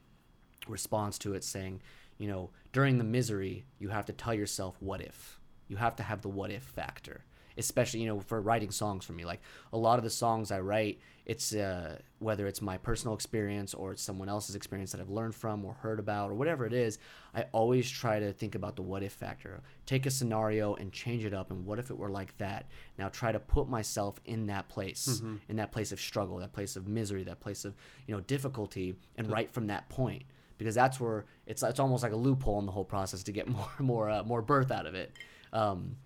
response 0.68 1.18
to 1.20 1.34
it 1.34 1.44
saying, 1.44 1.82
you 2.18 2.28
know, 2.28 2.52
during 2.74 2.98
the 2.98 3.04
misery, 3.04 3.66
you 3.80 3.90
have 3.90 4.06
to 4.06 4.14
tell 4.14 4.34
yourself, 4.34 4.76
what 4.80 5.02
if? 5.02 5.40
You 5.68 5.78
have 5.78 5.96
to 5.98 6.04
have 6.04 6.22
the 6.22 6.30
what 6.30 6.52
if 6.52 6.64
factor, 6.64 7.26
especially, 7.58 8.02
you 8.02 8.08
know, 8.08 8.20
for 8.20 8.42
writing 8.42 8.72
songs 8.72 9.06
for 9.06 9.14
me. 9.14 9.26
Like 9.26 9.42
a 9.74 9.78
lot 9.78 9.98
of 9.98 10.04
the 10.04 10.10
songs 10.10 10.52
I 10.52 10.60
write, 10.60 11.00
it's 11.26 11.54
uh, 11.54 12.00
whether 12.20 12.48
it's 12.48 12.62
my 12.62 12.78
personal 12.78 13.14
experience 13.14 13.74
or 13.74 13.92
it's 13.92 14.02
someone 14.02 14.30
else's 14.30 14.56
experience 14.56 14.92
that 14.94 15.02
I've 15.02 15.10
learned 15.10 15.36
from 15.36 15.66
or 15.66 15.74
heard 15.74 16.00
about 16.00 16.32
or 16.32 16.36
whatever 16.36 16.66
it 16.66 16.74
is, 16.74 17.00
I 17.36 17.46
always 17.52 17.90
try 17.90 18.20
to 18.20 18.32
think 18.32 18.56
about 18.56 18.76
the 18.76 18.82
what 18.82 19.04
if 19.04 19.14
factor. 19.14 19.62
Take 19.86 20.06
a 20.06 20.12
scenario 20.12 20.76
and 20.76 20.92
change 20.92 21.26
it 21.26 21.34
up. 21.34 21.52
And 21.52 21.66
what 21.66 21.80
if 21.80 21.90
it 21.90 21.98
were 21.98 22.10
like 22.10 22.38
that? 22.38 22.68
Now 22.98 23.10
try 23.10 23.32
to 23.32 23.40
put 23.40 23.68
myself 23.68 24.20
in 24.26 24.48
that 24.48 24.70
place, 24.70 25.22
in 25.50 25.56
that 25.58 25.72
place 25.72 25.92
of 25.92 26.00
struggle, 26.00 26.38
that 26.38 26.54
place 26.54 26.76
of 26.76 26.88
misery, 26.88 27.24
that 27.24 27.40
place 27.42 27.66
of, 27.66 27.76
you 28.08 28.16
know, 28.16 28.22
difficulty, 28.22 28.96
and 29.18 29.30
write 29.30 29.52
from 29.52 29.68
that 29.68 29.90
point 29.90 30.24
because 30.58 30.76
that's 30.76 31.00
where 31.00 31.26
it's 31.46 31.64
it's 31.64 31.80
almost 31.80 32.04
like 32.04 32.14
a 32.14 32.16
loophole 32.16 32.60
in 32.60 32.66
the 32.66 32.72
whole 32.72 32.86
process 32.86 33.24
to 33.24 33.32
get 33.32 33.48
more 33.50 33.70
more 33.80 34.10
uh, 34.10 34.24
more 34.24 34.42
birth 34.42 34.72
out 34.72 34.86
of 34.86 34.96
it. 34.96 35.12
Um, 35.54 35.98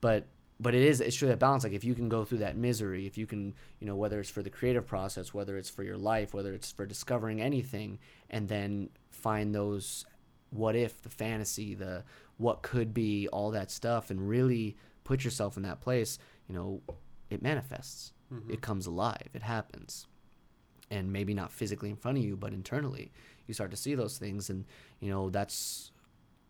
but 0.00 0.26
but 0.60 0.74
it 0.74 0.82
is 0.82 1.00
it's 1.00 1.16
truly 1.16 1.34
a 1.34 1.36
balance. 1.36 1.64
Like 1.64 1.72
if 1.72 1.84
you 1.84 1.94
can 1.94 2.08
go 2.08 2.24
through 2.24 2.38
that 2.38 2.56
misery, 2.56 3.06
if 3.06 3.16
you 3.16 3.26
can 3.26 3.54
you 3.80 3.86
know 3.86 3.96
whether 3.96 4.20
it's 4.20 4.30
for 4.30 4.42
the 4.42 4.50
creative 4.50 4.86
process, 4.86 5.32
whether 5.32 5.56
it's 5.56 5.70
for 5.70 5.82
your 5.82 5.96
life, 5.96 6.34
whether 6.34 6.54
it's 6.54 6.72
for 6.72 6.86
discovering 6.86 7.40
anything, 7.40 7.98
and 8.30 8.48
then 8.48 8.90
find 9.10 9.54
those 9.54 10.04
what 10.50 10.74
if 10.74 11.02
the 11.02 11.10
fantasy, 11.10 11.74
the 11.74 12.04
what 12.38 12.62
could 12.62 12.94
be, 12.94 13.28
all 13.28 13.50
that 13.50 13.70
stuff, 13.70 14.10
and 14.10 14.28
really 14.28 14.76
put 15.04 15.24
yourself 15.24 15.56
in 15.56 15.62
that 15.62 15.80
place. 15.80 16.18
You 16.48 16.54
know, 16.54 16.82
it 17.30 17.42
manifests. 17.42 18.12
Mm-hmm. 18.32 18.52
It 18.52 18.60
comes 18.60 18.86
alive. 18.86 19.28
It 19.34 19.42
happens 19.42 20.06
and 20.90 21.12
maybe 21.12 21.34
not 21.34 21.52
physically 21.52 21.90
in 21.90 21.96
front 21.96 22.18
of 22.18 22.24
you 22.24 22.36
but 22.36 22.52
internally 22.52 23.12
you 23.46 23.54
start 23.54 23.70
to 23.70 23.76
see 23.76 23.94
those 23.94 24.18
things 24.18 24.50
and 24.50 24.64
you 25.00 25.10
know 25.10 25.30
that's 25.30 25.90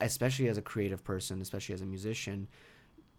especially 0.01 0.49
as 0.49 0.59
a 0.59 0.63
creative 0.63 1.03
person 1.03 1.41
especially 1.41 1.75
as 1.75 1.83
a 1.83 1.87
musician 1.87 2.49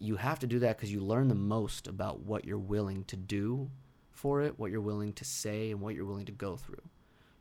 you 0.00 0.16
have 0.16 0.38
to 0.40 0.46
do 0.46 0.58
that 0.58 0.76
because 0.76 0.92
you 0.92 1.00
learn 1.00 1.28
the 1.28 1.34
most 1.34 1.86
about 1.86 2.20
what 2.20 2.44
you're 2.44 2.58
willing 2.58 3.04
to 3.04 3.16
do 3.16 3.70
for 4.10 4.42
it 4.42 4.58
what 4.58 4.70
you're 4.70 4.82
willing 4.82 5.14
to 5.14 5.24
say 5.24 5.70
and 5.70 5.80
what 5.80 5.94
you're 5.94 6.04
willing 6.04 6.26
to 6.26 6.32
go 6.32 6.56
through. 6.56 6.82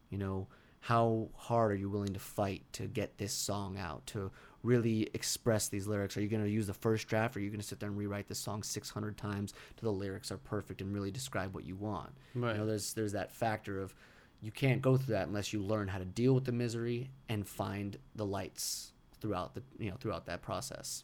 You 0.10 0.18
know 0.18 0.47
how 0.82 1.30
hard 1.36 1.72
are 1.72 1.76
you 1.76 1.89
willing 1.89 2.14
to 2.14 2.20
fight 2.20 2.64
to 2.72 2.88
get 2.88 3.18
this 3.18 3.34
song 3.34 3.78
out 3.78 4.05
to 4.07 4.32
really 4.64 5.10
express 5.14 5.68
these 5.68 5.88
lyrics? 5.88 6.16
Are 6.16 6.22
you 6.22 6.30
going 6.30 6.43
to 6.43 6.49
use 6.49 6.68
the 6.68 6.74
first 6.74 7.07
draft 7.07 7.36
or 7.36 7.39
are 7.39 7.41
you 7.41 7.49
going 7.49 7.60
to 7.60 7.66
sit 7.66 7.80
there 7.80 7.89
and 7.89 7.97
rewrite 7.97 8.30
the 8.30 8.36
song 8.36 8.64
600 8.64 9.18
times 9.18 9.53
till 9.76 9.91
the 9.91 9.97
lyrics 9.97 10.32
are 10.32 10.38
perfect 10.38 10.82
and 10.82 10.93
really 10.93 11.12
describe 11.12 11.53
what 11.53 11.66
you 11.66 11.76
want? 11.76 12.12
Right. 12.34 12.53
you 12.53 12.60
know 12.60 12.66
there's 12.66 12.93
there's 12.93 13.14
that 13.14 13.32
factor 13.32 13.82
of 13.82 13.93
you 14.41 14.51
can't 14.51 14.82
go 14.82 14.95
through 14.95 15.16
that 15.16 15.28
unless 15.28 15.51
you 15.51 15.62
learn 15.62 15.89
how 15.89 15.97
to 15.97 16.05
deal 16.05 16.34
with 16.34 16.45
the 16.45 16.53
misery 16.53 17.10
and 17.28 17.47
find 17.47 17.97
the 18.16 18.26
lights 18.26 18.93
throughout 19.20 19.53
the 19.53 19.64
you 19.78 19.89
know 19.89 19.97
throughout 19.97 20.26
that 20.28 20.41
process 20.41 21.03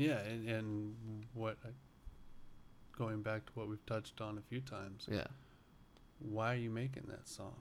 Yeah, 0.00 0.18
and, 0.20 0.48
and 0.48 0.94
what 1.34 1.58
going 2.96 3.20
back 3.22 3.44
to 3.46 3.52
what 3.54 3.68
we've 3.68 3.84
touched 3.84 4.22
on 4.22 4.38
a 4.38 4.40
few 4.40 4.60
times. 4.60 5.06
yeah 5.10 5.26
Why 6.18 6.54
are 6.54 6.56
you 6.56 6.70
making 6.70 7.04
that 7.08 7.28
song? 7.28 7.56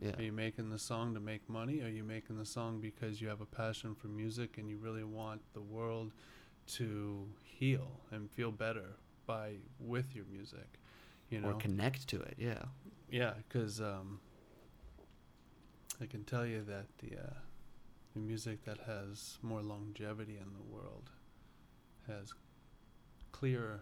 yeah 0.00 0.16
Are 0.16 0.22
you 0.22 0.32
making 0.32 0.70
the 0.70 0.78
song 0.78 1.14
to 1.14 1.20
make 1.20 1.48
money? 1.48 1.82
Are 1.82 1.88
you 1.88 2.04
making 2.04 2.38
the 2.38 2.46
song 2.46 2.80
because 2.80 3.20
you 3.20 3.26
have 3.28 3.40
a 3.40 3.46
passion 3.46 3.96
for 3.96 4.06
music 4.06 4.58
and 4.58 4.68
you 4.68 4.78
really 4.78 5.02
want 5.02 5.40
the 5.52 5.60
world 5.60 6.12
to 6.78 7.26
heal 7.42 7.88
and 8.12 8.30
feel 8.30 8.52
better 8.52 8.96
by 9.26 9.54
with 9.80 10.14
your 10.14 10.26
music? 10.30 10.78
You 11.28 11.40
know, 11.40 11.48
or 11.48 11.54
connect 11.54 12.06
to 12.08 12.20
it 12.20 12.36
yeah 12.38 12.62
yeah, 13.10 13.32
because 13.48 13.80
um, 13.80 14.20
I 16.00 16.06
can 16.06 16.24
tell 16.24 16.46
you 16.46 16.62
that 16.62 16.86
the 16.98 17.18
uh, 17.18 17.34
the 18.14 18.20
music 18.20 18.64
that 18.64 18.78
has 18.86 19.38
more 19.42 19.62
longevity 19.62 20.36
in 20.36 20.52
the 20.52 20.74
world 20.74 21.10
has 22.08 22.32
clear, 23.32 23.80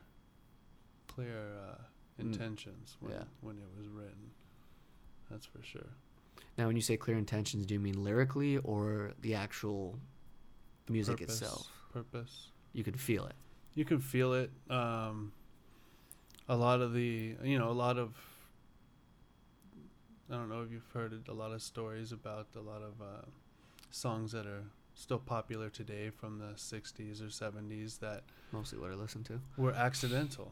clear 1.09 1.57
uh, 1.59 1.83
Mm. 2.19 2.33
intentions 2.33 2.97
when 3.01 3.13
Yeah. 3.13 3.25
when 3.41 3.59
it 3.59 3.69
was 3.77 3.89
written. 3.89 4.31
That's 5.31 5.45
for 5.47 5.63
sure. 5.63 5.91
now 6.59 6.67
when 6.67 6.77
you 6.77 6.83
say 6.83 6.97
clear 6.97 7.17
intentions 7.19 7.67
do 7.67 7.75
you 7.75 7.81
mean 7.81 8.03
lyrically 8.03 8.57
or 8.59 9.13
the 9.21 9.35
actual 9.35 9.99
music 10.89 11.19
Purpose, 11.19 11.43
itself 11.43 11.69
Purpose. 11.93 12.53
you 12.73 12.83
can 12.85 12.95
feel 12.95 13.27
it 13.27 13.35
You 13.75 13.85
can 13.85 13.99
feel 14.01 14.33
it. 14.33 14.51
Um, 14.71 15.33
a 16.49 16.57
lot 16.57 16.81
of 16.81 16.95
the, 16.95 17.37
you 17.43 17.59
know, 17.59 17.69
a 17.71 17.73
lot 17.87 17.99
of. 17.99 18.15
I 20.31 20.35
don't 20.35 20.49
know 20.49 20.63
if 20.63 20.71
you've 20.73 20.89
heard 20.95 21.13
it, 21.13 21.29
a 21.29 21.33
lot 21.35 21.53
of 21.53 21.61
stories 21.63 22.11
about 22.13 22.49
a 22.57 22.61
lot 22.61 22.83
of 22.83 23.01
uh, 23.03 23.27
songs 23.91 24.33
that 24.33 24.47
are 24.47 24.65
still 24.99 25.19
popular 25.19 25.69
today 25.69 26.09
from 26.11 26.39
the 26.39 26.55
60s 26.57 27.21
or 27.21 27.27
70s 27.27 27.99
that 28.01 28.25
mostly 28.51 28.79
what 28.79 28.91
i 28.91 28.95
listen 28.95 29.23
to 29.23 29.39
were 29.59 29.73
accidental. 29.73 30.51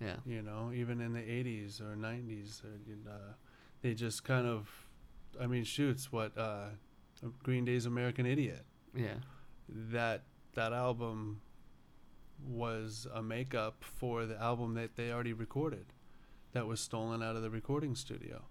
yeah 0.00 0.16
You 0.24 0.42
know, 0.42 0.70
even 0.72 1.00
in 1.00 1.12
the 1.12 1.20
80s 1.20 1.80
or 1.80 1.96
90s, 1.96 2.62
or 2.64 2.68
know, 3.04 3.34
they 3.82 3.92
just 3.94 4.24
kind 4.24 4.46
of. 4.46 4.68
I 5.40 5.46
mean, 5.48 5.64
shoots 5.64 6.12
what 6.12 6.38
uh, 6.38 6.68
Green 7.42 7.64
Day's 7.64 7.86
"American 7.86 8.24
Idiot." 8.26 8.64
yeah 8.94 9.18
that 9.68 10.22
that 10.54 10.72
album 10.72 11.40
was 12.46 13.06
a 13.12 13.22
makeup 13.22 13.82
for 13.82 14.24
the 14.26 14.40
album 14.40 14.74
that 14.74 14.94
they 14.96 15.10
already 15.10 15.32
recorded 15.32 15.86
that 16.52 16.66
was 16.66 16.80
stolen 16.80 17.22
out 17.22 17.34
of 17.36 17.42
the 17.42 17.50
recording 17.50 17.94
studio. 17.96 18.42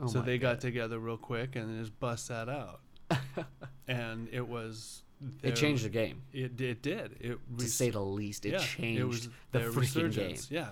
oh 0.00 0.06
so 0.06 0.22
they 0.22 0.38
got 0.38 0.60
together 0.60 0.98
real 0.98 1.18
quick 1.18 1.56
and 1.56 1.78
just 1.78 1.98
bust 2.00 2.28
that 2.28 2.48
out. 2.48 2.80
And 3.88 4.28
it 4.32 4.46
was 4.46 5.02
it 5.42 5.54
changed 5.56 5.84
the 5.84 5.88
game 5.88 6.22
it 6.32 6.60
it 6.60 6.82
did. 6.82 7.16
It 7.20 7.38
to 7.58 7.68
say 7.68 7.90
the 7.90 8.00
least 8.00 8.44
it 8.46 8.52
yeah, 8.52 8.58
changed 8.58 9.00
it 9.00 9.04
was 9.04 9.28
the 9.52 9.60
freaking 9.60 10.12
game. 10.12 10.36
Yeah. 10.50 10.70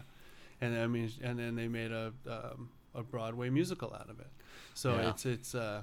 And 0.60 0.76
I 0.76 0.86
mean 0.86 1.10
and 1.22 1.38
then 1.38 1.54
they 1.54 1.68
made 1.68 1.92
a 1.92 2.12
um, 2.28 2.70
a 2.94 3.02
Broadway 3.02 3.50
musical 3.50 3.94
out 3.94 4.10
of 4.10 4.18
it. 4.20 4.30
So 4.74 4.94
Yeah. 4.94 5.10
it's 5.10 5.26
it's 5.26 5.54
uh 5.54 5.82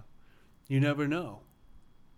you 0.68 0.80
never 0.80 1.08
know. 1.08 1.42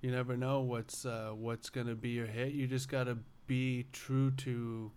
You 0.01 0.12
never 0.12 0.36
know 0.38 0.62
what's 0.62 1.05
uh, 1.05 1.32
what's 1.36 1.70
gonna 1.70 1.93
be 1.95 2.10
your 2.10 2.26
hit. 2.26 2.53
You 2.53 2.68
just 2.68 2.88
gotta 2.89 3.18
be 3.47 3.86
true 3.91 4.32
to. 4.32 4.91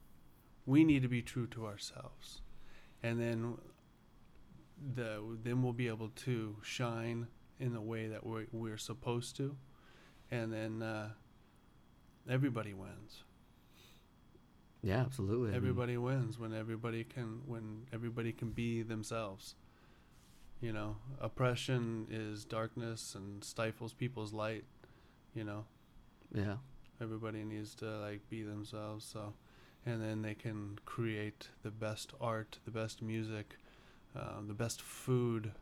We 0.64 0.84
need 0.84 1.02
to 1.02 1.08
be 1.08 1.22
true 1.22 1.48
to 1.48 1.66
ourselves, 1.66 2.40
and 3.02 3.20
then 3.20 3.58
the 4.94 5.20
then 5.42 5.62
we'll 5.62 5.72
be 5.72 5.88
able 5.88 6.10
to 6.10 6.56
shine 6.62 7.26
in 7.62 7.72
the 7.72 7.80
way 7.80 8.08
that 8.08 8.26
we're 8.26 8.46
we're 8.52 8.76
supposed 8.76 9.36
to, 9.36 9.56
and 10.30 10.52
then 10.52 10.82
uh, 10.82 11.10
everybody 12.28 12.74
wins. 12.74 13.22
Yeah, 14.82 14.98
absolutely. 15.00 15.50
I 15.50 15.52
mean, 15.52 15.56
Everybody 15.58 15.96
wins 15.96 16.38
when 16.38 16.52
everybody 16.52 17.04
can 17.04 17.42
when 17.46 17.86
everybody 17.92 18.32
can 18.32 18.50
be 18.50 18.82
themselves. 18.82 19.54
You 20.60 20.72
know, 20.72 20.96
oppression 21.20 22.06
is 22.10 22.44
darkness 22.44 23.14
and 23.14 23.42
stifles 23.44 23.92
people's 23.92 24.32
light. 24.32 24.64
You 25.34 25.44
know, 25.44 25.64
yeah. 26.34 26.56
everybody 27.00 27.44
needs 27.44 27.74
to 27.76 27.86
like 28.00 28.28
be 28.28 28.42
themselves. 28.42 29.04
So, 29.04 29.34
and 29.86 30.02
then 30.02 30.22
they 30.22 30.34
can 30.34 30.78
create 30.84 31.48
the 31.62 31.70
best 31.70 32.12
art, 32.20 32.58
the 32.64 32.70
best 32.72 33.02
music, 33.02 33.56
um, 34.16 34.46
the 34.48 34.54
best 34.54 34.82
food. 34.82 35.52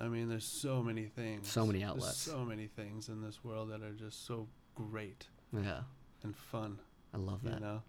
I 0.00 0.08
mean, 0.08 0.28
there's 0.28 0.44
so 0.46 0.82
many 0.82 1.06
things. 1.06 1.48
So 1.48 1.66
many 1.66 1.80
There's 1.80 1.90
outlets. 1.90 2.16
so 2.18 2.44
many 2.44 2.66
things 2.66 3.08
in 3.08 3.20
this 3.22 3.44
world 3.44 3.70
that 3.70 3.82
are 3.82 3.92
just 3.92 4.26
so 4.26 4.48
great 4.74 5.28
Yeah. 5.52 5.82
and 6.22 6.34
fun. 6.36 6.78
I 7.12 7.18
love 7.18 7.42
that. 7.44 7.54
You 7.54 7.60
know. 7.60 7.82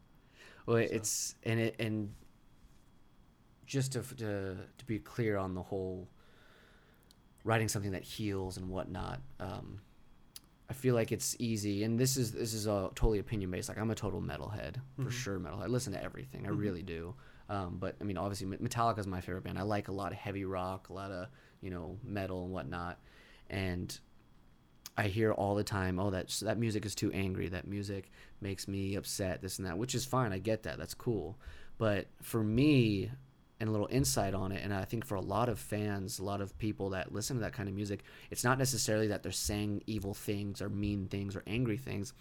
Well, 0.65 0.77
So- 0.87 0.93
it's 0.95 1.35
and 1.43 1.59
it 1.59 1.75
and 1.79 2.13
just 3.65 3.93
to, 3.93 4.01
to 4.17 4.57
to 4.77 4.85
be 4.85 4.99
clear 4.99 5.37
on 5.37 5.53
the 5.53 5.61
whole 5.63 6.07
writing 7.43 7.67
something 7.67 7.91
that 7.91 8.03
heals 8.03 8.57
and 8.57 8.69
whatnot. 8.69 9.21
Um, 9.39 9.79
I 10.69 10.73
feel 10.73 10.95
like 10.95 11.11
it's 11.11 11.35
easy, 11.39 11.83
and 11.83 11.99
this 11.99 12.17
is 12.17 12.31
this 12.31 12.53
is 12.53 12.65
a 12.67 12.89
totally 12.95 13.19
opinion 13.19 13.51
based. 13.51 13.69
Like 13.69 13.77
I'm 13.77 13.91
a 13.91 13.95
total 13.95 14.21
metalhead 14.21 14.75
for 14.97 15.03
Mhm. 15.03 15.11
sure. 15.11 15.39
Metalhead. 15.39 15.63
I 15.63 15.67
listen 15.67 15.93
to 15.93 16.03
everything. 16.03 16.45
I 16.47 16.49
Mhm. 16.51 16.57
really 16.59 16.83
do. 16.83 17.15
Um, 17.49 17.77
but 17.77 17.95
I 17.99 18.05
mean, 18.05 18.17
obviously, 18.17 18.47
Me- 18.47 18.57
Metallica 18.57 18.99
is 18.99 19.07
my 19.07 19.19
favorite 19.21 19.43
band. 19.43 19.59
I 19.59 19.63
like 19.63 19.87
a 19.89 19.91
lot 19.91 20.11
of 20.13 20.17
heavy 20.17 20.45
rock, 20.45 20.89
a 20.89 20.93
lot 20.93 21.11
of 21.11 21.27
you 21.61 21.69
know 21.69 21.97
metal 22.03 22.43
and 22.43 22.51
whatnot, 22.51 22.99
and 23.49 23.97
I 24.97 25.07
hear 25.07 25.31
all 25.31 25.55
the 25.55 25.63
time, 25.63 25.99
oh, 25.99 26.09
that 26.11 26.29
that 26.43 26.57
music 26.57 26.85
is 26.85 26.95
too 26.95 27.11
angry. 27.11 27.49
That 27.49 27.67
music 27.67 28.11
makes 28.41 28.67
me 28.67 28.95
upset. 28.95 29.41
This 29.41 29.57
and 29.57 29.67
that, 29.67 29.77
which 29.77 29.95
is 29.95 30.05
fine. 30.05 30.33
I 30.33 30.39
get 30.39 30.63
that. 30.63 30.77
That's 30.77 30.93
cool. 30.93 31.37
But 31.77 32.07
for 32.21 32.43
me, 32.43 33.09
and 33.59 33.69
a 33.69 33.71
little 33.71 33.87
insight 33.91 34.33
on 34.33 34.51
it, 34.51 34.63
and 34.63 34.73
I 34.73 34.85
think 34.85 35.05
for 35.05 35.15
a 35.15 35.21
lot 35.21 35.47
of 35.47 35.59
fans, 35.59 36.17
a 36.17 36.23
lot 36.23 36.41
of 36.41 36.57
people 36.57 36.89
that 36.89 37.13
listen 37.13 37.37
to 37.37 37.43
that 37.43 37.53
kind 37.53 37.69
of 37.69 37.75
music, 37.75 38.03
it's 38.31 38.43
not 38.43 38.57
necessarily 38.57 39.07
that 39.07 39.21
they're 39.21 39.31
saying 39.31 39.83
evil 39.85 40.15
things 40.15 40.61
or 40.63 40.69
mean 40.69 41.07
things 41.07 41.35
or 41.35 41.43
angry 41.45 41.77
things. 41.77 42.13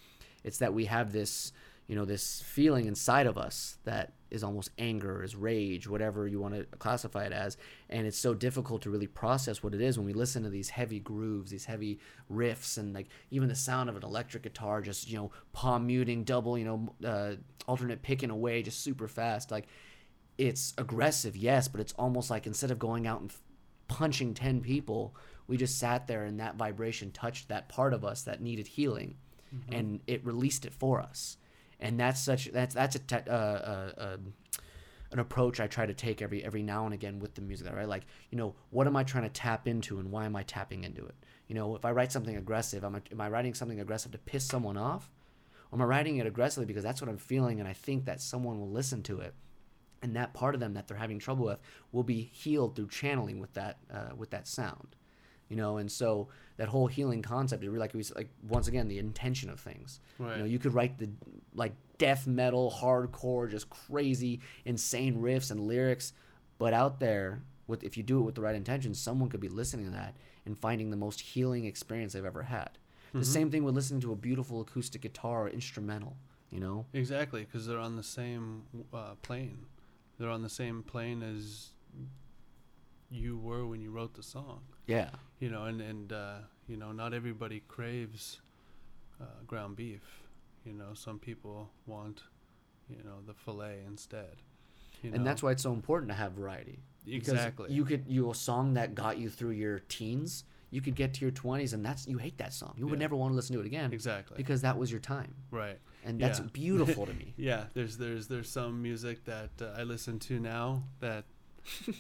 It's 0.45 0.59
that 0.59 0.75
we 0.75 0.85
have 0.85 1.13
this, 1.13 1.53
you 1.91 1.97
know, 1.97 2.05
this 2.05 2.41
feeling 2.43 2.87
inside 2.87 3.27
of 3.27 3.37
us 3.37 3.79
that 3.83 4.13
is 4.31 4.45
almost 4.45 4.71
anger, 4.79 5.25
is 5.25 5.35
rage, 5.35 5.89
whatever 5.89 6.29
you 6.29 6.39
want 6.39 6.55
to 6.55 6.65
classify 6.79 7.25
it 7.25 7.33
as. 7.33 7.57
And 7.89 8.07
it's 8.07 8.17
so 8.17 8.33
difficult 8.33 8.83
to 8.83 8.91
really 8.91 9.09
process 9.09 9.61
what 9.61 9.75
it 9.75 9.81
is 9.81 9.99
when 9.99 10.07
we 10.07 10.13
listen 10.13 10.45
to 10.45 10.51
these 10.51 10.69
heavy 10.71 11.01
grooves, 11.01 11.51
these 11.51 11.65
heavy 11.65 11.99
riffs, 12.33 12.79
and 12.79 12.95
like 12.95 13.09
even 13.33 13.49
the 13.49 13.57
sound 13.57 13.91
of 13.91 13.97
an 13.97 14.05
electric 14.05 14.45
guitar 14.45 14.83
just, 14.83 15.11
you 15.11 15.17
know, 15.17 15.33
palm 15.53 15.89
muting, 15.89 16.23
double, 16.23 16.57
you 16.57 16.65
know, 16.65 16.95
uh, 17.05 17.35
alternate 17.67 18.03
picking 18.03 18.31
away 18.31 18.63
just 18.63 18.85
super 18.85 19.09
fast. 19.09 19.51
Like 19.51 19.67
it's 20.39 20.75
aggressive, 20.79 21.37
yes, 21.37 21.67
but 21.67 21.81
it's 21.81 21.95
almost 21.95 22.31
like 22.31 22.47
instead 22.47 22.71
of 22.71 22.79
going 22.79 23.09
out 23.09 23.21
and 23.21 23.33
f- 23.33 23.43
punching 23.89 24.35
10 24.35 24.61
people, 24.61 25.17
we 25.49 25.57
just 25.57 25.77
sat 25.81 26.07
there 26.07 26.23
and 26.23 26.39
that 26.39 26.55
vibration 26.55 27.11
touched 27.11 27.49
that 27.49 27.69
part 27.69 27.93
of 27.93 28.05
us 28.05 28.23
that 28.23 28.41
needed 28.41 28.69
healing 28.69 29.17
and 29.75 30.01
it 30.07 30.25
released 30.25 30.65
it 30.65 30.73
for 30.73 31.01
us. 31.01 31.37
And 31.81 31.99
that's 31.99 32.21
such 32.21 32.47
that's 32.47 32.75
that's 32.75 32.97
a 32.97 32.99
te- 32.99 33.29
uh, 33.29 33.35
uh, 33.35 33.93
uh, 33.97 34.17
an 35.13 35.19
approach 35.19 35.59
I 35.61 35.67
try 35.67 35.87
to 35.87 35.95
take 35.95 36.23
every 36.23 36.45
every 36.45 36.63
now 36.63 36.85
and 36.85 36.95
again 36.95 37.19
with 37.19 37.35
the 37.35 37.41
music, 37.41 37.73
right? 37.75 37.89
Like, 37.89 38.05
you 38.31 38.39
know, 38.39 38.55
what 38.71 38.87
am 38.87 38.97
I 38.97 39.03
trying 39.03 39.25
to 39.25 39.31
tap 39.31 39.67
into 39.67 39.99
and 39.99 40.11
why 40.11 40.27
am 40.27 40.37
I 40.37 40.43
tapping 40.43 40.85
into 40.85 41.05
it? 41.05 41.15
You 41.49 41.55
know, 41.55 41.75
if 41.75 41.85
I 41.85 41.91
write 41.91 42.13
something 42.13 42.37
aggressive, 42.37 42.85
am 42.85 42.97
I, 42.97 43.01
am 43.11 43.21
I 43.21 43.29
writing 43.29 43.55
something 43.55 43.81
aggressive 43.81 44.13
to 44.13 44.19
piss 44.19 44.45
someone 44.45 44.77
off? 44.77 45.11
Or 45.73 45.77
am 45.77 45.83
I 45.83 45.87
writing 45.87 46.19
it 46.19 46.27
aggressively 46.27 46.67
because 46.67 46.85
that's 46.85 47.01
what 47.01 47.09
I'm 47.09 47.19
feeling 47.19 47.59
and 47.59 47.69
I 47.69 47.73
think 47.73 48.05
that 48.05 48.21
someone 48.21 48.61
will 48.61 48.71
listen 48.71 49.03
to 49.05 49.21
it? 49.21 49.35
and 50.03 50.17
that 50.17 50.33
part 50.35 50.55
of 50.55 50.61
them 50.61 50.75
that 50.75 50.89
they're 50.89 50.97
having 50.97 51.19
trouble 51.19 51.45
with 51.45 51.59
will 51.93 52.03
be 52.03 52.31
healed 52.33 52.75
through 52.75 52.89
channeling 52.89 53.39
with 53.39 53.53
that 53.55 53.79
uh, 53.93 54.15
with 54.17 54.31
that 54.31 54.47
sound 54.47 54.97
you 55.51 55.57
know 55.57 55.77
and 55.77 55.93
so 55.93 56.29
that 56.57 56.69
whole 56.69 56.87
healing 56.87 57.21
concept 57.21 57.63
is 57.63 57.69
really 57.69 57.79
like 57.81 57.93
we 57.93 58.03
like 58.17 58.31
once 58.49 58.69
again 58.69 58.89
the 58.89 58.99
intention 58.99 59.51
of 59.51 59.61
things 59.61 60.01
Right. 60.19 60.33
you 60.37 60.39
know 60.39 60.45
you 60.47 60.59
could 60.59 60.73
write 60.73 60.97
the 60.99 61.11
like 61.55 61.75
death 61.99 62.27
metal 62.27 62.71
hardcore 62.75 63.51
just 63.51 63.69
crazy 63.69 64.41
insane 64.65 65.17
riffs 65.21 65.51
and 65.51 65.61
lyrics 65.61 66.15
but 66.59 66.73
out 66.73 67.01
there 67.01 67.43
with 67.67 67.85
if 67.85 67.97
you 67.99 68.03
do 68.03 68.19
it 68.21 68.23
with 68.23 68.35
the 68.37 68.41
right 68.41 68.55
intention 68.55 68.95
someone 68.95 69.29
could 69.29 69.41
be 69.41 69.49
listening 69.49 69.85
to 69.87 69.93
that 69.93 70.15
and 70.47 70.57
finding 70.59 70.91
the 70.91 70.97
most 70.97 71.21
healing 71.21 71.67
experience 71.67 72.13
they've 72.15 72.25
ever 72.25 72.45
had 72.45 72.71
the 73.13 73.19
Mhm. 73.21 73.25
same 73.25 73.51
thing 73.51 73.65
with 73.65 73.75
listening 73.75 74.01
to 74.01 74.13
a 74.13 74.17
beautiful 74.17 74.61
acoustic 74.61 75.03
guitar 75.03 75.43
or 75.47 75.49
instrumental 75.51 76.17
you 76.51 76.61
know 76.61 76.87
Exactly, 76.93 77.45
because 77.45 77.67
they're 77.67 77.79
on 77.79 77.97
the 77.97 78.03
same 78.03 78.63
uh, 78.93 79.15
plane. 79.23 79.67
They're 80.19 80.31
on 80.31 80.43
the 80.43 80.49
same 80.49 80.83
plane 80.83 81.23
as 81.23 81.71
you 83.11 83.37
were 83.39 83.67
when 83.67 83.81
you 83.81 83.91
wrote 83.91 84.15
the 84.15 84.23
song. 84.23 84.61
Yeah 84.91 85.11
You 85.43 85.51
know, 85.55 85.65
and 85.71 85.81
and 85.91 86.13
uh, 86.13 86.39
you 86.71 86.77
know, 86.77 86.93
not 86.93 87.11
everybody 87.21 87.59
craves 87.77 88.41
uh, 89.21 89.25
ground 89.47 89.77
beef. 89.77 90.05
You 90.69 90.75
know, 90.81 90.91
some 90.95 91.19
people 91.19 91.71
want, 91.87 92.23
you 92.89 93.03
know, 93.07 93.19
the 93.27 93.35
fillet 93.45 93.79
instead. 93.87 94.35
You 95.03 95.11
and 95.15 95.19
know? 95.19 95.25
that's 95.25 95.43
why 95.43 95.51
it's 95.53 95.63
so 95.63 95.73
important 95.73 96.09
to 96.13 96.17
have 96.25 96.33
variety 96.33 96.79
Because 97.07 97.33
exactly 97.41 97.73
You 97.73 97.85
could 97.91 98.05
you 98.17 98.31
a 98.31 98.35
song 98.35 98.75
that 98.75 98.95
got 98.95 99.15
you 99.23 99.29
through 99.31 99.55
your 99.65 99.77
teens, 99.97 100.45
you 100.75 100.81
could 100.85 100.95
get 101.03 101.15
to 101.17 101.21
your 101.25 101.31
twenties 101.43 101.73
and 101.73 101.83
that's 101.87 102.03
you 102.13 102.19
hate 102.27 102.37
that 102.45 102.53
song. 102.53 102.75
You 102.81 102.87
would 102.91 102.99
never 102.99 103.17
want 103.17 103.33
to 103.33 103.37
listen 103.37 103.55
to 103.57 103.61
it 103.65 103.67
again 103.67 103.91
exactly 103.93 104.37
because 104.37 104.61
that 104.67 104.77
was 104.81 104.89
your 104.95 105.01
time. 105.01 105.33
right. 105.51 105.79
And 106.05 106.21
that's 106.21 106.41
Yeah. 106.41 106.47
beautiful 106.65 107.05
to 107.07 107.15
me. 107.23 107.29
Yeah, 107.51 107.63
there's 107.77 107.95
there's 108.03 108.25
there's 108.33 108.51
some 108.61 108.73
music 108.91 109.17
that 109.25 109.51
uh, 109.63 109.81
I 109.81 109.83
listen 109.95 110.19
to 110.29 110.35
now 110.39 110.83
that 111.07 111.25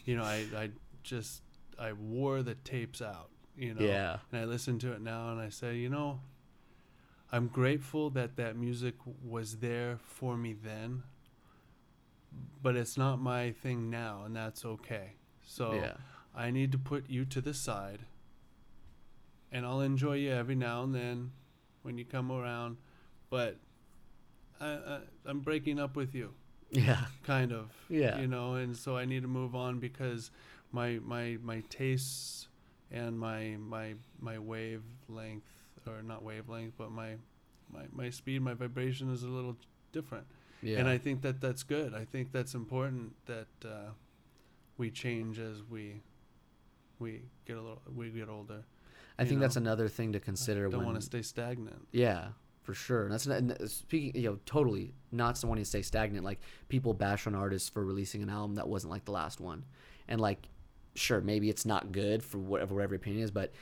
you 0.08 0.14
know 0.16 0.24
I 0.36 0.38
I 0.62 0.64
just 1.02 1.42
I 1.80 1.92
wore 1.92 2.42
the 2.42 2.54
tapes 2.56 3.00
out, 3.00 3.30
you 3.56 3.74
know. 3.74 3.84
Yeah. 3.84 4.18
And 4.30 4.42
I 4.42 4.44
listen 4.44 4.78
to 4.80 4.92
it 4.92 5.00
now 5.00 5.30
and 5.30 5.40
I 5.40 5.48
say, 5.48 5.76
you 5.76 5.88
know, 5.88 6.20
I'm 7.32 7.46
grateful 7.48 8.10
that 8.10 8.36
that 8.36 8.56
music 8.56 8.94
was 9.24 9.56
there 9.58 9.98
for 10.04 10.36
me 10.36 10.52
then, 10.52 11.02
but 12.62 12.76
it's 12.76 12.96
not 12.98 13.20
my 13.20 13.52
thing 13.52 13.88
now 13.90 14.22
and 14.26 14.36
that's 14.36 14.64
okay. 14.64 15.12
So 15.46 15.74
yeah. 15.74 15.94
I 16.34 16.50
need 16.50 16.70
to 16.72 16.78
put 16.78 17.08
you 17.08 17.24
to 17.26 17.40
the 17.40 17.54
side 17.54 18.00
and 19.52 19.64
I'll 19.66 19.80
enjoy 19.80 20.14
you 20.14 20.32
every 20.32 20.54
now 20.54 20.82
and 20.82 20.94
then 20.94 21.32
when 21.82 21.98
you 21.98 22.04
come 22.04 22.30
around, 22.30 22.76
but 23.30 23.56
I, 24.60 24.66
I, 24.68 24.98
I'm 25.24 25.40
breaking 25.40 25.78
up 25.80 25.96
with 25.96 26.14
you, 26.14 26.34
Yeah. 26.70 27.06
kind 27.22 27.52
of. 27.52 27.70
Yeah. 27.88 28.18
You 28.20 28.26
know, 28.26 28.54
and 28.54 28.76
so 28.76 28.96
I 28.96 29.06
need 29.06 29.22
to 29.22 29.28
move 29.28 29.54
on 29.54 29.78
because 29.78 30.30
my 30.72 30.98
my 31.04 31.38
my 31.42 31.62
tastes 31.68 32.48
and 32.90 33.18
my 33.18 33.56
my 33.58 33.94
my 34.20 34.38
wavelength 34.38 35.44
or 35.86 36.02
not 36.02 36.22
wavelength, 36.22 36.74
but 36.76 36.90
my 36.90 37.16
my 37.72 37.82
my 37.92 38.10
speed, 38.10 38.42
my 38.42 38.54
vibration 38.54 39.12
is 39.12 39.22
a 39.22 39.28
little 39.28 39.56
different. 39.92 40.26
Yeah. 40.62 40.78
And 40.78 40.88
I 40.88 40.98
think 40.98 41.22
that 41.22 41.40
that's 41.40 41.62
good. 41.62 41.94
I 41.94 42.04
think 42.04 42.32
that's 42.32 42.54
important 42.54 43.14
that 43.26 43.48
uh, 43.64 43.90
we 44.76 44.90
change 44.90 45.38
as 45.38 45.62
we 45.70 46.02
we 46.98 47.22
get 47.46 47.56
a 47.56 47.60
little 47.60 47.82
we 47.94 48.10
get 48.10 48.28
older. 48.28 48.64
I 49.18 49.24
think 49.24 49.40
that's 49.40 49.56
another 49.56 49.88
thing 49.88 50.12
to 50.12 50.20
consider 50.20 50.68
Don't 50.68 50.84
want 50.84 50.96
to 50.96 51.02
stay 51.02 51.20
stagnant. 51.20 51.86
Yeah, 51.92 52.28
for 52.62 52.72
sure. 52.72 53.02
And 53.02 53.12
that's 53.12 53.26
not, 53.26 53.36
and 53.38 53.70
speaking, 53.70 54.18
you 54.20 54.30
know, 54.30 54.38
totally 54.46 54.94
not 55.12 55.42
wanting 55.44 55.64
to 55.64 55.68
stay 55.68 55.82
stagnant. 55.82 56.24
Like 56.24 56.40
people 56.68 56.94
bash 56.94 57.26
on 57.26 57.34
artists 57.34 57.68
for 57.68 57.84
releasing 57.84 58.22
an 58.22 58.30
album 58.30 58.54
that 58.56 58.66
wasn't 58.66 58.92
like 58.92 59.04
the 59.04 59.12
last 59.12 59.40
one, 59.40 59.64
and 60.08 60.20
like, 60.20 60.48
sure, 60.94 61.20
maybe 61.20 61.48
it's 61.50 61.64
not 61.66 61.92
good 61.92 62.22
for 62.22 62.38
whatever 62.38 62.74
whatever 62.74 62.94
opinion 62.94 63.22
is, 63.24 63.30
but 63.30 63.52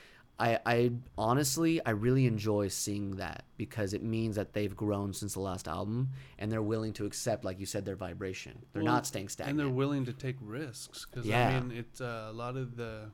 I, 0.40 0.60
I 0.64 0.92
honestly, 1.16 1.84
I 1.84 1.90
really 1.90 2.26
enjoy 2.26 2.68
seeing 2.68 3.16
that 3.16 3.44
because 3.56 3.92
it 3.92 4.04
means 4.04 4.36
that 4.36 4.52
they've 4.52 4.74
grown 4.74 5.12
since 5.12 5.34
the 5.34 5.40
last 5.40 5.66
album 5.66 6.10
and 6.38 6.50
they're 6.50 6.62
willing 6.62 6.92
to 6.94 7.06
accept, 7.06 7.44
like 7.44 7.58
you 7.58 7.66
said, 7.66 7.84
their 7.84 7.96
vibration. 7.96 8.64
They're 8.72 8.84
Well, 8.84 8.92
not 8.94 9.06
staying 9.06 9.30
stagnant. 9.30 9.58
And 9.58 9.58
they're 9.58 9.74
willing 9.74 10.04
to 10.04 10.12
take 10.12 10.36
risks 10.40 11.06
because 11.06 11.26
Yeah. 11.26 11.48
I 11.48 11.60
mean, 11.60 11.76
it's 11.76 12.00
uh, 12.00 12.28
a 12.30 12.32
lot 12.32 12.56
of 12.56 12.76
the 12.76 13.10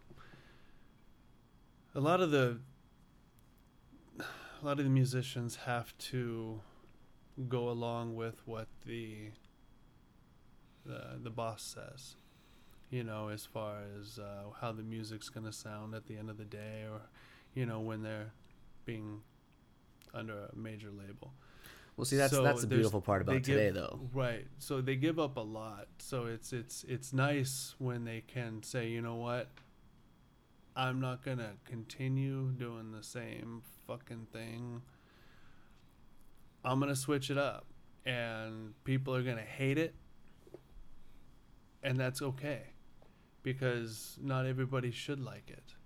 a 1.95 2.01
lot 2.01 2.21
of 2.21 2.31
the 2.31 2.59
a 4.21 4.65
lot 4.65 4.79
of 4.79 4.85
the 4.85 4.91
musicians 4.91 5.57
have 5.57 5.97
to 5.99 6.61
go 7.49 7.71
along 7.71 8.17
with 8.17 8.43
what 8.47 8.69
the 8.85 9.31
the, 10.85 11.19
the 11.23 11.31
boss 11.31 11.63
says. 11.63 12.17
You 12.95 13.03
know, 13.03 13.29
as 13.29 13.45
far 13.45 13.79
as 13.99 14.21
uh, 14.21 14.51
how 14.61 14.71
the 14.71 14.85
music's 14.85 15.29
gonna 15.29 15.53
sound 15.53 15.95
at 15.95 16.07
the 16.07 16.17
end 16.17 16.31
of 16.31 16.39
the 16.39 16.45
day, 16.45 16.85
or 16.89 17.01
you 17.53 17.67
know 17.67 17.81
when 17.81 18.03
they're 18.03 18.33
being 18.85 19.23
under 20.15 20.49
a 20.53 20.57
major 20.57 20.91
label. 20.93 21.33
Well, 21.97 22.05
see, 22.05 22.17
that's 22.17 22.33
So 22.33 22.45
that's 22.45 22.61
the 22.61 22.69
beautiful 22.69 23.01
part 23.01 23.23
about 23.23 23.43
today, 23.43 23.71
though. 23.71 23.99
Right. 24.13 24.47
So 24.59 24.81
they 24.81 24.95
give 24.95 25.19
up 25.19 25.37
a 25.37 25.41
lot. 25.41 25.89
So 25.99 26.27
it's 26.27 26.53
it's 26.53 26.85
it's 26.85 27.13
nice 27.13 27.75
when 27.79 28.05
they 28.05 28.21
can 28.21 28.63
say, 28.63 28.89
you 28.89 29.01
know 29.01 29.17
what? 29.17 29.49
I'm 30.77 31.01
not 31.01 31.25
gonna 31.25 31.55
continue 31.65 32.51
doing 32.53 32.93
the 32.93 33.03
same 33.03 33.63
fucking 33.89 34.29
thing. 34.33 34.83
I'm 36.65 36.79
gonna 36.79 36.95
switch 36.95 37.29
it 37.31 37.39
up, 37.39 37.67
and 38.07 38.75
people 38.85 39.17
are 39.17 39.23
gonna 39.23 39.43
hate 39.43 39.79
it, 39.79 39.95
and 41.83 41.99
that's 41.99 42.23
okay, 42.23 42.74
because 43.45 44.19
not 44.21 44.47
everybody 44.47 44.91
should 44.91 45.21
like 45.21 45.49
it. 45.49 45.77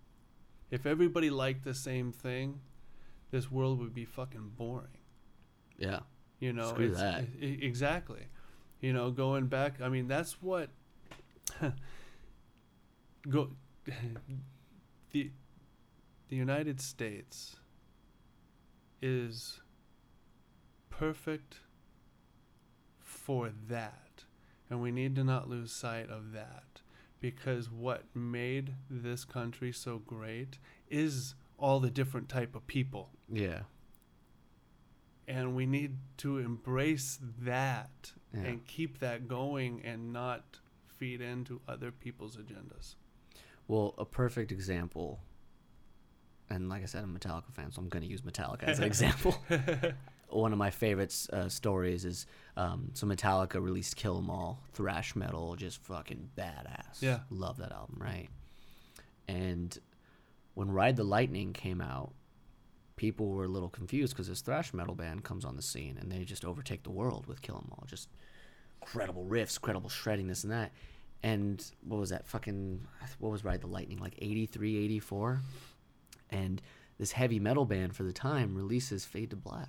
If 0.70 0.86
everybody 0.86 1.28
liked 1.28 1.64
the 1.64 1.74
same 1.74 2.12
thing, 2.12 2.60
this 3.30 3.50
world 3.50 3.78
would 3.80 3.92
be 3.92 4.06
fucking 4.06 4.52
boring. 4.56 4.96
Yeah. 5.76 6.00
You 6.40 6.54
know, 6.54 6.70
Screw 6.70 6.90
that. 6.94 7.26
e- 7.40 7.58
exactly. 7.60 8.28
You 8.80 8.92
know, 8.94 9.10
going 9.10 9.48
back. 9.48 9.80
I 9.82 9.88
mean, 9.90 10.08
that's 10.08 10.40
what. 10.40 10.70
go. 13.28 13.50
the. 15.10 15.30
The 16.28 16.36
United 16.36 16.80
States. 16.80 17.56
Is. 19.02 19.60
Perfect. 20.90 21.56
For 23.00 23.50
that, 23.68 24.24
and 24.70 24.80
we 24.80 24.90
need 24.92 25.16
to 25.16 25.24
not 25.24 25.48
lose 25.48 25.72
sight 25.72 26.08
of 26.08 26.32
that, 26.32 26.64
because 27.20 27.70
what 27.70 28.04
made 28.14 28.74
this 28.88 29.24
country 29.24 29.72
so 29.72 29.98
great 29.98 30.58
is 30.88 31.34
all 31.58 31.80
the 31.80 31.90
different 31.90 32.28
type 32.28 32.54
of 32.54 32.66
people 32.66 33.10
Yeah. 33.30 33.62
and 35.26 35.54
we 35.54 35.66
need 35.66 35.96
to 36.18 36.38
embrace 36.38 37.18
that 37.40 38.12
Yeah. 38.32 38.40
and 38.42 38.66
keep 38.66 38.98
that 39.00 39.26
going 39.28 39.82
and 39.84 40.12
not 40.12 40.60
feed 40.86 41.20
into 41.20 41.60
other 41.68 41.90
people's 41.90 42.36
agendas. 42.36 42.94
Well, 43.66 43.94
a 43.98 44.04
perfect 44.04 44.50
example, 44.52 45.20
and 46.50 46.68
like 46.68 46.82
I 46.82 46.86
said, 46.86 47.04
I'm 47.04 47.14
a 47.14 47.18
Metallica 47.18 47.52
fan, 47.52 47.70
so 47.72 47.80
I'm 47.82 47.88
going 47.88 48.02
to 48.02 48.08
use 48.08 48.22
Metallica 48.22 48.62
as 48.64 48.78
an 48.78 48.84
example. 48.92 49.36
One 50.30 50.52
of 50.52 50.58
my 50.58 50.70
favorite 50.70 51.14
uh, 51.32 51.48
stories 51.48 52.04
is 52.04 52.26
um, 52.56 52.90
so 52.94 53.06
Metallica 53.06 53.62
released 53.62 53.96
Kill 53.96 54.18
'Em 54.18 54.28
All, 54.30 54.60
thrash 54.72 55.16
metal, 55.16 55.56
just 55.56 55.80
fucking 55.82 56.30
badass. 56.36 57.00
Yeah. 57.00 57.20
Love 57.30 57.56
that 57.58 57.72
album, 57.72 57.96
right? 57.98 58.28
And 59.26 59.76
when 60.54 60.70
Ride 60.70 60.96
the 60.96 61.04
Lightning 61.04 61.52
came 61.52 61.80
out, 61.80 62.12
people 62.96 63.28
were 63.28 63.44
a 63.44 63.48
little 63.48 63.68
confused 63.68 64.12
because 64.14 64.28
this 64.28 64.40
thrash 64.40 64.74
metal 64.74 64.94
band 64.94 65.22
comes 65.24 65.44
on 65.44 65.56
the 65.56 65.62
scene 65.62 65.96
and 66.00 66.10
they 66.10 66.24
just 66.24 66.44
overtake 66.44 66.82
the 66.82 66.90
world 66.90 67.26
with 67.26 67.40
Kill 67.42 67.56
'Em 67.56 67.70
All. 67.72 67.84
Just 67.86 68.08
incredible 68.82 69.24
riffs, 69.24 69.56
incredible 69.56 69.88
shredding, 69.88 70.26
this 70.26 70.44
and 70.44 70.52
that. 70.52 70.72
And 71.22 71.64
what 71.82 71.98
was 71.98 72.10
that 72.10 72.26
fucking, 72.28 72.86
what 73.18 73.30
was 73.30 73.44
Ride 73.44 73.60
the 73.60 73.66
Lightning, 73.66 73.98
like 73.98 74.14
83, 74.18 74.76
84? 74.76 75.40
And 76.30 76.60
this 76.98 77.12
heavy 77.12 77.38
metal 77.38 77.64
band 77.64 77.94
for 77.96 78.02
the 78.02 78.12
time 78.12 78.54
releases 78.54 79.04
Fade 79.04 79.30
to 79.30 79.36
Black. 79.36 79.68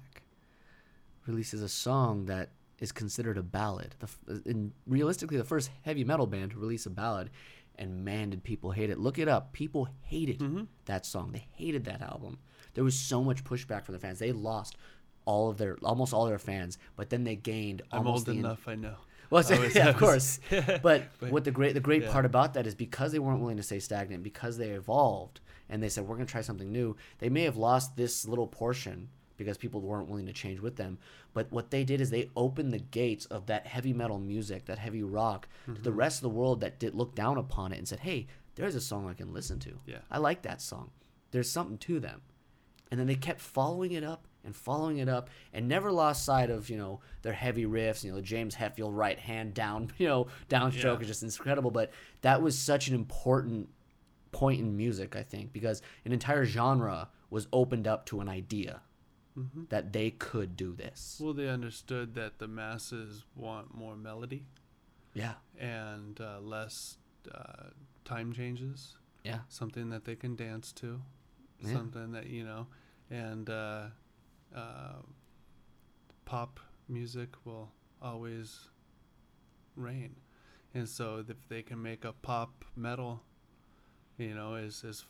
Releases 1.29 1.61
a 1.61 1.69
song 1.69 2.25
that 2.25 2.49
is 2.79 2.91
considered 2.91 3.37
a 3.37 3.43
ballad. 3.43 3.95
The, 3.99 4.71
realistically, 4.87 5.37
the 5.37 5.43
first 5.43 5.69
heavy 5.83 6.03
metal 6.03 6.25
band 6.25 6.51
to 6.51 6.57
release 6.57 6.85
a 6.87 6.89
ballad, 6.89 7.29
and 7.77 8.03
man, 8.03 8.31
did 8.31 8.43
people 8.43 8.71
hate 8.71 8.89
it. 8.89 8.97
Look 8.97 9.19
it 9.19 9.27
up. 9.27 9.53
People 9.53 9.89
hated 10.01 10.39
mm-hmm. 10.39 10.63
that 10.85 11.05
song. 11.05 11.31
They 11.31 11.45
hated 11.53 11.85
that 11.85 12.01
album. 12.01 12.39
There 12.73 12.83
was 12.83 12.95
so 12.95 13.23
much 13.23 13.43
pushback 13.43 13.85
from 13.85 13.93
the 13.93 13.99
fans. 13.99 14.17
They 14.17 14.31
lost 14.31 14.75
all 15.25 15.49
of 15.49 15.57
their, 15.57 15.77
almost 15.83 16.13
all 16.13 16.25
their 16.25 16.39
fans, 16.39 16.77
but 16.95 17.11
then 17.11 17.23
they 17.23 17.35
gained 17.35 17.83
I'm 17.91 18.07
almost 18.07 18.27
old 18.27 18.37
enough, 18.37 18.67
I 18.67 18.75
know. 18.75 18.95
well, 19.29 19.43
I 19.47 19.59
was- 19.59 19.75
yeah, 19.75 19.89
of 19.89 19.97
course. 19.97 20.39
But, 20.49 20.81
But- 21.19 21.31
what 21.31 21.43
the 21.43 21.51
great 21.51 21.73
the 21.73 21.79
great 21.79 22.03
yeah. 22.03 22.11
part 22.11 22.25
about 22.25 22.55
that 22.55 22.65
is 22.65 22.73
because 22.73 23.11
they 23.11 23.19
weren't 23.19 23.39
willing 23.39 23.57
to 23.57 23.63
stay 23.63 23.79
stagnant, 23.79 24.23
because 24.23 24.57
they 24.57 24.69
evolved 24.69 25.41
and 25.69 25.83
they 25.83 25.89
said 25.89 26.07
we're 26.07 26.15
going 26.15 26.25
to 26.25 26.31
try 26.31 26.41
something 26.41 26.71
new. 26.71 26.95
They 27.19 27.29
may 27.29 27.43
have 27.43 27.55
lost 27.55 27.95
this 27.95 28.27
little 28.27 28.47
portion 28.47 29.09
because 29.39 29.57
people 29.57 29.81
weren't 29.81 30.07
willing 30.07 30.27
to 30.27 30.33
change 30.33 30.59
with 30.59 30.75
them. 30.75 30.99
But 31.33 31.51
what 31.51 31.71
they 31.71 31.83
did 31.83 31.99
is 32.01 32.11
they 32.11 32.29
opened 32.35 32.71
the 32.71 32.77
gates 32.79 33.25
of 33.25 33.47
that 33.47 33.65
heavy 33.65 33.93
metal 33.93 34.19
music, 34.19 34.65
that 34.65 34.77
heavy 34.77 35.01
rock, 35.01 35.47
to 35.65 35.71
Mm-hmm. 35.71 35.83
the 35.83 35.91
rest 35.91 36.19
of 36.19 36.21
the 36.23 36.29
world 36.29 36.61
that 36.61 36.77
did 36.79 36.93
look 36.93 37.15
down 37.15 37.37
upon 37.39 37.71
it 37.71 37.79
and 37.79 37.87
said, 37.87 38.01
"Hey, 38.01 38.27
there's 38.53 38.75
a 38.75 38.81
song 38.81 39.09
I 39.09 39.13
can 39.15 39.33
listen 39.33 39.57
to. 39.61 39.71
Yeah. 39.87 39.99
I 40.11 40.19
like 40.19 40.43
that 40.43 40.61
song. 40.61 40.91
There's 41.31 41.49
something 41.49 41.79
to 41.79 41.99
them." 41.99 42.21
And 42.91 42.99
then 42.99 43.07
they 43.07 43.15
kept 43.15 43.39
following 43.41 43.93
it 43.93 44.03
up 44.03 44.25
and 44.43 44.55
following 44.55 44.97
it 44.97 45.07
up 45.09 45.29
and 45.53 45.67
never 45.67 45.91
lost 45.91 46.25
sight 46.25 46.49
of, 46.49 46.69
you 46.69 46.77
know, 46.77 47.01
their 47.21 47.33
heavy 47.33 47.65
riffs, 47.65 48.03
you 48.03 48.09
know, 48.09 48.15
the 48.17 48.21
James 48.23 48.55
Hetfield 48.55 48.95
right 48.95 49.19
hand 49.19 49.53
down, 49.53 49.91
you 49.97 50.07
know, 50.07 50.27
downstroke 50.49 50.95
Yeah. 50.97 51.01
is 51.01 51.07
just 51.07 51.23
incredible. 51.23 51.71
But 51.71 51.91
that 52.21 52.41
was 52.41 52.57
such 52.57 52.87
an 52.87 52.95
important 52.95 53.69
point 54.31 54.59
in 54.59 54.75
music, 54.77 55.15
I 55.15 55.23
think, 55.23 55.53
because 55.53 55.81
an 56.05 56.11
entire 56.13 56.45
genre 56.45 57.09
was 57.29 57.47
opened 57.53 57.87
up 57.87 58.05
to 58.07 58.21
an 58.21 58.29
idea 58.29 58.81
that 59.69 59.93
they 59.93 60.11
could 60.11 60.55
do 60.55 60.73
this. 60.75 61.17
Well, 61.21 61.33
they 61.33 61.47
understood 61.49 62.13
that 62.15 62.39
the 62.39 62.47
masses 62.47 63.23
want 63.35 63.73
more 63.75 63.95
melody 63.95 64.45
Yeah. 65.13 65.33
and 65.57 66.19
uh, 66.21 66.39
less 66.41 66.97
uh, 67.33 67.69
time 68.05 68.33
changes, 68.33 68.97
Yeah. 69.23 69.39
something 69.49 69.89
that 69.89 70.05
they 70.05 70.15
can 70.15 70.35
dance 70.35 70.71
to, 70.73 71.01
Yeah. 71.59 71.73
something 71.73 72.11
that, 72.13 72.27
you 72.27 72.43
know, 72.43 72.67
and 73.09 73.49
uh, 73.49 73.87
uh, 74.55 75.01
pop 76.25 76.59
music 76.87 77.29
will 77.45 77.71
always 78.01 78.69
reign. 79.75 80.15
And 80.73 80.87
so 80.87 81.23
if 81.27 81.47
they 81.49 81.63
can 81.63 81.81
make 81.81 82.05
a 82.05 82.13
pop 82.13 82.63
metal, 82.75 83.21
you 84.17 84.33
know, 84.35 84.55
as, 84.55 84.83
as 84.83 85.05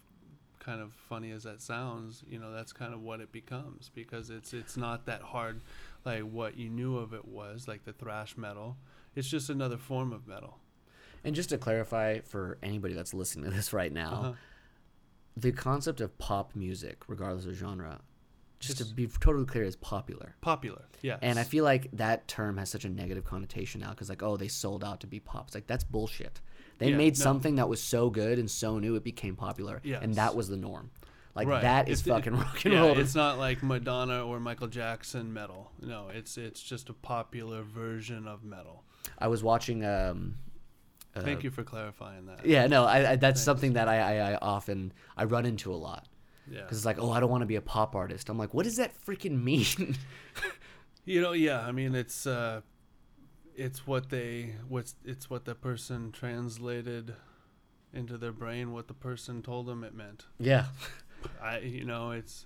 kind 0.59 0.81
of 0.81 0.93
funny 0.93 1.31
as 1.31 1.43
that 1.43 1.61
sounds, 1.61 2.23
you 2.29 2.37
know, 2.39 2.51
that's 2.53 2.73
kind 2.73 2.93
of 2.93 3.01
what 3.01 3.19
it 3.21 3.31
becomes 3.31 3.89
because 3.93 4.29
it's 4.29 4.53
it's 4.53 4.75
not 4.77 5.05
that 5.05 5.21
hard 5.21 5.61
like 6.05 6.21
what 6.21 6.57
you 6.57 6.69
knew 6.69 6.97
of 6.97 7.13
it 7.13 7.25
was, 7.27 7.67
like 7.67 7.85
the 7.85 7.93
thrash 7.93 8.37
metal. 8.37 8.77
It's 9.15 9.27
just 9.29 9.49
another 9.49 9.77
form 9.77 10.13
of 10.13 10.27
metal. 10.27 10.59
And 11.23 11.35
just 11.35 11.49
to 11.49 11.57
clarify 11.57 12.19
for 12.19 12.57
anybody 12.63 12.93
that's 12.93 13.13
listening 13.13 13.45
to 13.49 13.51
this 13.55 13.73
right 13.73 13.91
now, 13.91 14.11
Uh-huh. 14.13 14.33
the 15.35 15.51
concept 15.51 16.01
of 16.01 16.17
pop 16.17 16.55
music, 16.55 17.03
regardless 17.07 17.45
of 17.45 17.53
genre, 17.53 17.99
just 18.59 18.77
to 18.79 18.85
be 18.85 19.07
totally 19.07 19.45
clear, 19.45 19.63
is 19.63 19.75
popular. 19.77 20.35
Popular, 20.41 20.83
yeah. 21.01 21.17
And 21.21 21.39
I 21.39 21.43
feel 21.43 21.63
like 21.63 21.89
that 21.93 22.27
term 22.27 22.57
has 22.57 22.69
such 22.69 22.83
a 22.83 22.89
negative 22.89 23.23
connotation 23.23 23.79
now 23.81 23.91
because, 23.91 24.09
like, 24.09 24.21
oh, 24.21 24.35
they 24.35 24.49
sold 24.49 24.83
out 24.83 24.99
to 25.01 25.07
be 25.07 25.19
pop. 25.21 25.47
It's 25.47 25.55
like, 25.55 25.67
that's 25.67 25.85
bullshit. 25.85 26.41
They 26.79 26.89
Yeah, 26.91 26.97
made 26.97 27.17
no. 27.17 27.23
something 27.23 27.55
that 27.57 27.69
was 27.69 27.81
so 27.81 28.09
good 28.09 28.39
and 28.39 28.49
so 28.49 28.79
new, 28.79 28.95
it 28.95 29.03
became 29.03 29.35
popular. 29.35 29.81
And 30.01 30.15
that 30.15 30.35
was 30.35 30.47
the 30.49 30.57
norm. 30.57 30.89
Like, 31.35 31.47
Right. 31.47 31.61
that 31.61 31.87
is 31.87 32.01
It's- 32.01 32.15
fucking 32.17 32.33
rock 32.39 32.65
and 32.65 32.73
yeah, 32.73 32.79
roll. 32.81 32.97
It's 32.97 33.13
not 33.15 33.37
like 33.37 33.61
Madonna 33.61 34.25
or 34.25 34.39
Michael 34.39 34.67
Jackson 34.67 35.31
metal. 35.31 35.71
No, 35.81 36.09
it's 36.09 36.37
it's 36.37 36.61
just 36.61 36.89
a 36.89 36.93
popular 36.93 37.61
version 37.61 38.27
of 38.27 38.43
metal. 38.43 38.83
I 39.19 39.27
was 39.27 39.43
watching. 39.43 39.85
Um, 39.85 40.35
uh, 41.15 41.21
Thank 41.21 41.43
you 41.43 41.51
for 41.51 41.63
clarifying 41.63 42.25
that. 42.27 42.45
Yeah, 42.45 42.67
no, 42.67 42.85
I, 42.85 43.11
I, 43.11 43.15
that's 43.15 43.21
Thanks. 43.39 43.41
something 43.41 43.73
that 43.73 43.87
I, 43.87 43.99
I, 44.17 44.31
I 44.33 44.35
often 44.41 44.91
I 45.17 45.23
run 45.25 45.45
into 45.45 45.73
a 45.73 45.75
lot 45.75 46.07
Yeah. 46.49 46.61
because 46.61 46.77
it's 46.77 46.85
like, 46.85 46.99
oh, 46.99 47.11
I 47.11 47.19
don't 47.19 47.29
want 47.31 47.41
to 47.41 47.47
be 47.47 47.55
a 47.55 47.61
pop 47.61 47.95
artist. 47.95 48.29
I'm 48.29 48.37
like, 48.37 48.53
what 48.53 48.63
does 48.63 48.75
that 48.77 48.91
freaking 49.05 49.41
mean? 49.43 49.95
You 51.05 51.21
know, 51.21 51.31
yeah. 51.31 51.61
I 51.61 51.71
mean, 51.71 51.95
it's 51.95 52.27
uh, 52.27 52.61
it's 53.65 53.85
what 53.85 54.09
they 54.09 54.55
what's 54.67 54.95
it's 55.03 55.29
what 55.29 55.45
the 55.45 55.55
person 55.55 56.11
translated 56.11 57.13
into 57.93 58.17
their 58.17 58.31
brain. 58.31 58.71
What 58.73 58.87
the 58.87 58.93
person 58.93 59.41
told 59.41 59.65
them 59.67 59.83
it 59.83 59.93
meant. 59.93 60.25
yeah, 60.39 60.65
I 61.41 61.59
you 61.59 61.85
know 61.85 62.11
it's 62.11 62.45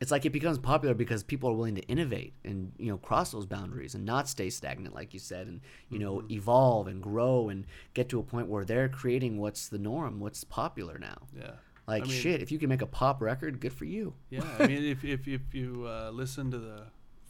it's 0.00 0.10
like 0.10 0.26
it 0.26 0.30
becomes 0.30 0.58
popular 0.58 0.94
because 0.94 1.22
people 1.22 1.48
are 1.50 1.54
willing 1.54 1.74
to 1.76 1.82
innovate 1.88 2.34
and 2.44 2.72
you 2.78 2.90
know 2.90 2.98
cross 2.98 3.32
those 3.32 3.46
boundaries 3.46 3.94
and 3.94 4.04
not 4.04 4.28
stay 4.28 4.50
stagnant 4.50 4.94
like 4.94 5.14
you 5.14 5.20
said 5.20 5.46
and 5.46 5.60
you 5.88 5.98
know 5.98 6.16
Mm-hmm. 6.18 6.32
evolve 6.32 6.86
and 6.86 7.02
grow 7.02 7.48
and 7.48 7.64
get 7.94 8.08
to 8.10 8.18
a 8.18 8.22
point 8.22 8.46
where 8.48 8.64
they're 8.66 8.90
creating 8.90 9.38
what's 9.38 9.68
the 9.68 9.78
norm 9.78 10.20
what's 10.20 10.44
popular 10.44 10.98
now 10.98 11.16
yeah. 11.34 11.52
like 11.86 12.02
I 12.02 12.06
mean- 12.06 12.14
shit 12.20 12.42
if 12.42 12.52
you 12.52 12.58
can 12.58 12.68
make 12.68 12.82
a 12.82 12.86
pop 12.86 13.22
record 13.22 13.58
good 13.58 13.72
for 13.72 13.86
you 13.86 14.12
Yeah, 14.28 14.44
I 14.60 14.66
mean, 14.66 14.84
if 14.84 15.02
if 15.02 15.26
if 15.26 15.54
you 15.54 15.86
uh, 15.88 16.10
listen 16.12 16.50
to 16.50 16.58
the 16.58 16.78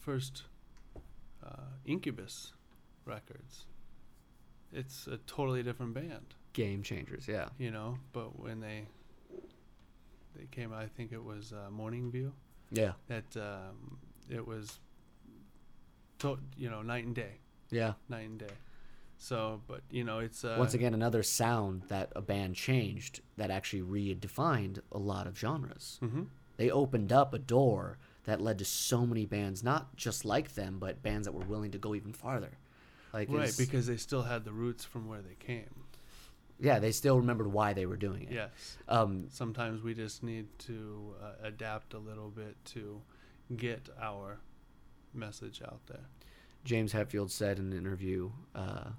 first 0.00 0.42
uh, 1.46 1.70
Incubus 1.84 2.52
records, 3.06 3.66
it's 4.72 5.06
a 5.06 5.16
totally 5.26 5.62
different 5.62 5.94
band, 5.94 6.34
game 6.52 6.82
changers 6.82 7.28
yeah 7.28 7.48
you 7.58 7.70
know. 7.70 7.98
But 8.12 8.38
when 8.38 8.60
they 8.60 8.86
they 10.36 10.46
came, 10.50 10.72
I 10.72 10.86
think 10.86 11.12
it 11.12 11.22
was 11.22 11.52
uh, 11.52 11.70
Morning 11.70 12.10
View. 12.10 12.32
yeah 12.70 12.92
That 13.08 13.24
um, 13.36 13.98
it 14.28 14.46
was, 14.46 14.80
to, 16.18 16.38
you 16.56 16.68
know, 16.70 16.82
night 16.82 17.04
and 17.04 17.14
day, 17.14 17.38
yeah 17.70 17.94
night 18.08 18.28
and 18.28 18.38
day. 18.38 18.54
So, 19.18 19.62
but 19.66 19.80
you 19.90 20.04
know, 20.04 20.18
it's 20.18 20.44
uh, 20.44 20.56
once 20.58 20.74
again 20.74 20.92
another 20.92 21.22
sound 21.22 21.82
that 21.88 22.12
a 22.14 22.20
band 22.20 22.54
changed 22.54 23.20
that 23.38 23.50
actually 23.50 23.82
redefined 23.82 24.80
a 24.92 24.98
lot 24.98 25.26
of 25.26 25.38
genres 25.38 25.98
hmm 26.00 26.24
they 26.58 26.70
opened 26.70 27.12
up 27.12 27.34
a 27.34 27.38
door 27.38 27.98
that 28.24 28.40
led 28.40 28.58
to 28.58 28.64
so 28.64 29.06
many 29.06 29.26
bands, 29.26 29.62
not 29.62 29.94
just 29.94 30.24
like 30.24 30.54
them, 30.54 30.78
but 30.78 31.02
bands 31.02 31.26
that 31.26 31.32
were 31.32 31.44
willing 31.44 31.70
to 31.70 31.78
go 31.78 31.94
even 31.94 32.12
farther. 32.14 32.52
Like 33.16 33.28
right, 33.30 33.38
it's- 33.48 33.56
because 33.56 33.86
they 33.86 33.96
still 33.96 34.22
had 34.22 34.44
the 34.44 34.52
roots 34.52 34.84
from 34.84 35.08
where 35.08 35.22
they 35.22 35.36
came. 35.38 35.84
yeah, 36.60 36.78
they 36.78 36.92
still 36.92 37.16
remembered 37.18 37.46
why 37.50 37.72
they 37.72 37.86
were 37.86 37.96
doing 37.96 38.24
it. 38.24 38.32
Yes. 38.32 38.76
Um, 38.88 39.28
Sometimes 39.30 39.82
we 39.82 39.94
just 39.94 40.22
need 40.22 40.46
to 40.60 41.14
uh, 41.22 41.46
adapt 41.52 41.94
a 41.94 41.98
little 41.98 42.28
bit 42.30 42.56
to 42.74 43.00
get 43.56 43.88
our 44.00 44.38
message 45.14 45.62
out 45.64 45.80
there. 45.86 46.04
James 46.64 46.92
Hetfield 46.92 47.30
said 47.30 47.58
in 47.58 47.72
an 47.72 47.78
interview, 47.78 48.30
uh, 48.54 48.90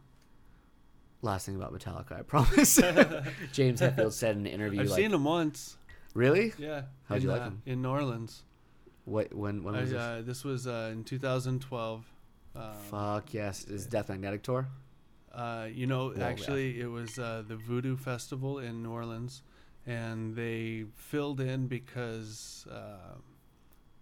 last 1.21 1.45
thing 1.45 1.55
about 1.55 1.73
Metallica, 1.73 2.13
I 2.19 2.21
promise. 2.23 2.75
James 3.51 3.81
Hetfield 3.81 4.13
said 4.13 4.35
in 4.35 4.45
an 4.47 4.51
interview, 4.51 4.81
I've 4.81 4.89
like, 4.89 4.97
seen 4.97 5.11
them 5.11 5.25
once. 5.25 5.77
really? 6.13 6.53
Yeah. 6.57 6.83
How'd 7.07 7.17
in, 7.17 7.23
you 7.23 7.29
like 7.29 7.41
uh, 7.41 7.45
'em? 7.45 7.61
In 7.65 7.81
New 7.81 7.89
Orleans. 7.89 8.43
What 9.05 9.33
when 9.33 9.63
when 9.63 9.75
I, 9.75 9.81
was 9.81 9.91
this? 9.91 10.01
uh, 10.01 10.21
this 10.25 10.43
was 10.43 10.67
uh, 10.67 10.89
in 10.91 11.03
2012. 11.05 12.05
Um, 12.57 12.73
Fuck 12.89 13.33
yes, 13.33 13.65
is 13.65 13.85
Death 13.85 14.09
Magnetic 14.09 14.43
tour? 14.43 14.67
Uh, 15.33 15.67
you 15.71 15.85
know, 15.85 16.13
yeah. 16.15 16.25
actually, 16.25 16.79
it 16.79 16.87
was 16.87 17.19
uh, 17.19 17.43
the 17.47 17.55
Voodoo 17.55 17.95
Festival 17.95 18.57
in 18.59 18.81
New 18.81 18.91
Orleans, 18.91 19.43
and 19.85 20.35
they 20.35 20.85
filled 20.95 21.39
in 21.39 21.67
because 21.67 22.65
uh, 22.71 23.15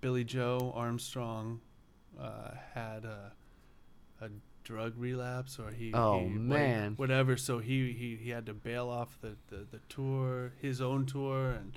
Billie 0.01 0.23
Joe 0.23 0.71
Armstrong 0.75 1.59
uh, 2.19 2.51
had 2.73 3.03
a, 3.03 3.33
a 4.21 4.29
drug 4.63 4.93
relapse, 4.97 5.59
or 5.59 5.71
he 5.71 5.91
Oh, 5.93 6.19
he- 6.19 6.29
man. 6.29 6.93
whatever. 6.95 7.35
So 7.35 7.59
he, 7.59 7.91
he, 7.91 8.15
he 8.15 8.29
had 8.29 8.45
to 8.45 8.53
bail 8.53 8.87
off 8.89 9.17
the, 9.21 9.35
the, 9.49 9.65
the 9.69 9.79
tour, 9.89 10.53
his 10.61 10.79
own 10.79 11.05
tour, 11.05 11.51
and 11.51 11.73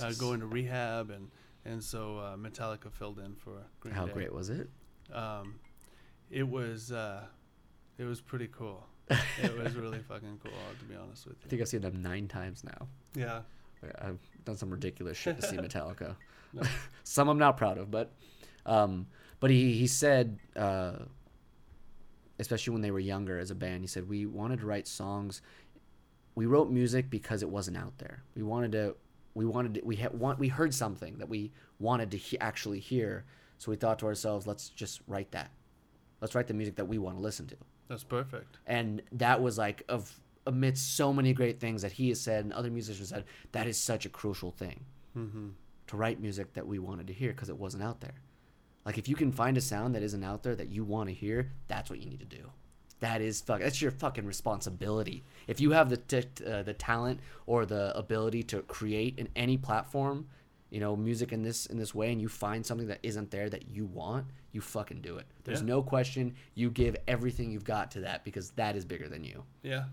uh, 0.00 0.12
go 0.18 0.32
into 0.32 0.46
rehab, 0.46 1.10
and 1.10 1.30
and 1.64 1.82
so 1.82 2.18
uh, 2.18 2.36
Metallica 2.36 2.90
filled 2.92 3.18
in 3.18 3.34
for 3.34 3.62
Green 3.80 3.94
How 3.94 4.06
Day. 4.06 4.12
great 4.12 4.32
was 4.32 4.50
it? 4.50 4.68
Um, 5.12 5.56
it 6.30 6.48
was 6.48 6.92
uh, 6.92 7.22
it 7.98 8.04
was 8.04 8.20
pretty 8.20 8.48
cool. 8.48 8.86
it 9.10 9.56
was 9.56 9.74
really 9.74 9.98
fucking 10.08 10.40
cool, 10.42 10.52
to 10.78 10.84
be 10.84 10.94
honest 10.96 11.26
with 11.26 11.36
you. 11.36 11.46
I 11.46 11.48
think 11.48 11.62
I've 11.62 11.68
seen 11.68 11.80
them 11.80 12.02
nine 12.02 12.28
times 12.28 12.64
now. 12.64 12.88
Yeah. 13.14 13.40
I've 14.00 14.18
done 14.44 14.56
some 14.56 14.70
ridiculous 14.70 15.16
shit 15.16 15.40
to 15.40 15.46
see 15.46 15.56
Metallica. 15.56 16.16
No. 16.52 16.62
some 17.04 17.28
I'm 17.28 17.38
not 17.38 17.56
proud 17.56 17.78
of, 17.78 17.90
but 17.90 18.12
um, 18.64 19.06
but 19.40 19.50
he 19.50 19.74
he 19.74 19.86
said, 19.86 20.38
uh, 20.56 20.92
especially 22.38 22.72
when 22.72 22.82
they 22.82 22.90
were 22.90 22.98
younger 22.98 23.38
as 23.38 23.50
a 23.50 23.54
band, 23.54 23.82
he 23.82 23.86
said 23.86 24.08
we 24.08 24.26
wanted 24.26 24.60
to 24.60 24.66
write 24.66 24.88
songs. 24.88 25.42
We 26.34 26.46
wrote 26.46 26.70
music 26.70 27.08
because 27.08 27.42
it 27.42 27.48
wasn't 27.48 27.76
out 27.76 27.96
there. 27.98 28.22
We 28.34 28.42
wanted 28.42 28.72
to. 28.72 28.96
We 29.34 29.44
wanted 29.44 29.74
to, 29.74 29.80
we 29.84 29.96
had 29.96 30.18
want 30.18 30.38
we 30.38 30.48
heard 30.48 30.72
something 30.72 31.18
that 31.18 31.28
we 31.28 31.52
wanted 31.78 32.10
to 32.12 32.16
he- 32.16 32.40
actually 32.40 32.80
hear. 32.80 33.24
So 33.58 33.70
we 33.70 33.76
thought 33.76 33.98
to 34.00 34.06
ourselves, 34.06 34.46
let's 34.46 34.70
just 34.70 35.00
write 35.06 35.30
that. 35.32 35.50
Let's 36.20 36.34
write 36.34 36.46
the 36.46 36.54
music 36.54 36.76
that 36.76 36.86
we 36.88 36.98
want 36.98 37.16
to 37.16 37.22
listen 37.22 37.46
to 37.48 37.56
That's 37.88 38.04
perfect. 38.04 38.58
and 38.66 39.02
that 39.12 39.42
was 39.42 39.58
like 39.58 39.82
of 39.88 40.18
amidst 40.46 40.96
so 40.96 41.12
many 41.12 41.32
great 41.32 41.58
things 41.60 41.82
that 41.82 41.92
he 41.92 42.08
has 42.08 42.20
said 42.20 42.44
and 42.44 42.52
other 42.52 42.70
musicians 42.70 43.08
said 43.08 43.24
that 43.52 43.66
is 43.66 43.78
such 43.78 44.06
a 44.06 44.08
crucial 44.08 44.50
thing 44.50 44.80
Mm-hmm. 45.16 45.48
to 45.86 45.96
write 45.96 46.20
music 46.20 46.52
that 46.54 46.66
we 46.66 46.78
wanted 46.78 47.06
to 47.06 47.12
hear 47.14 47.32
because 47.32 47.48
it 47.48 47.58
wasn't 47.58 47.82
out 47.82 48.00
there 48.00 48.14
like 48.84 48.98
if 48.98 49.08
you 49.08 49.16
can 49.16 49.32
find 49.32 49.56
a 49.56 49.60
sound 49.60 49.94
that 49.94 50.02
isn't 50.02 50.22
out 50.22 50.42
there 50.42 50.54
that 50.54 50.68
you 50.68 50.84
want 50.84 51.08
to 51.08 51.14
hear 51.14 51.50
that's 51.68 51.88
what 51.90 51.98
you 52.00 52.06
need 52.08 52.20
to 52.20 52.26
do 52.26 52.50
that 53.00 53.20
is 53.20 53.40
fuck 53.40 53.60
that's 53.60 53.80
your 53.82 53.90
fucking 53.90 54.24
responsibility 54.26 55.24
if 55.48 55.60
you 55.60 55.70
have 55.72 55.88
the 55.90 55.96
t- 55.96 56.24
uh, 56.46 56.62
the 56.62 56.72
talent 56.74 57.18
or 57.46 57.64
the 57.66 57.96
ability 57.96 58.42
to 58.42 58.60
create 58.62 59.18
in 59.18 59.28
any 59.36 59.56
platform 59.56 60.26
you 60.76 60.80
know 60.84 60.94
music 60.94 61.32
in 61.32 61.40
this 61.42 61.64
in 61.72 61.78
this 61.78 61.94
way 61.94 62.12
and 62.12 62.20
you 62.20 62.28
find 62.28 62.60
something 62.66 62.88
that 62.88 62.98
isn't 63.02 63.30
there 63.30 63.48
that 63.48 63.64
you 63.76 63.86
want 63.86 64.26
you 64.52 64.60
fucking 64.60 65.00
do 65.00 65.16
it 65.16 65.24
there's 65.44 65.60
Yeah. 65.62 65.68
no 65.74 65.82
question 65.82 66.34
you 66.54 66.70
give 66.70 66.94
everything 67.08 67.50
you've 67.50 67.64
got 67.76 67.90
to 67.92 68.00
that 68.00 68.24
because 68.24 68.50
that 68.60 68.76
is 68.76 68.84
bigger 68.84 69.08
than 69.08 69.24
you 69.24 69.38
Yeah. 69.62 69.84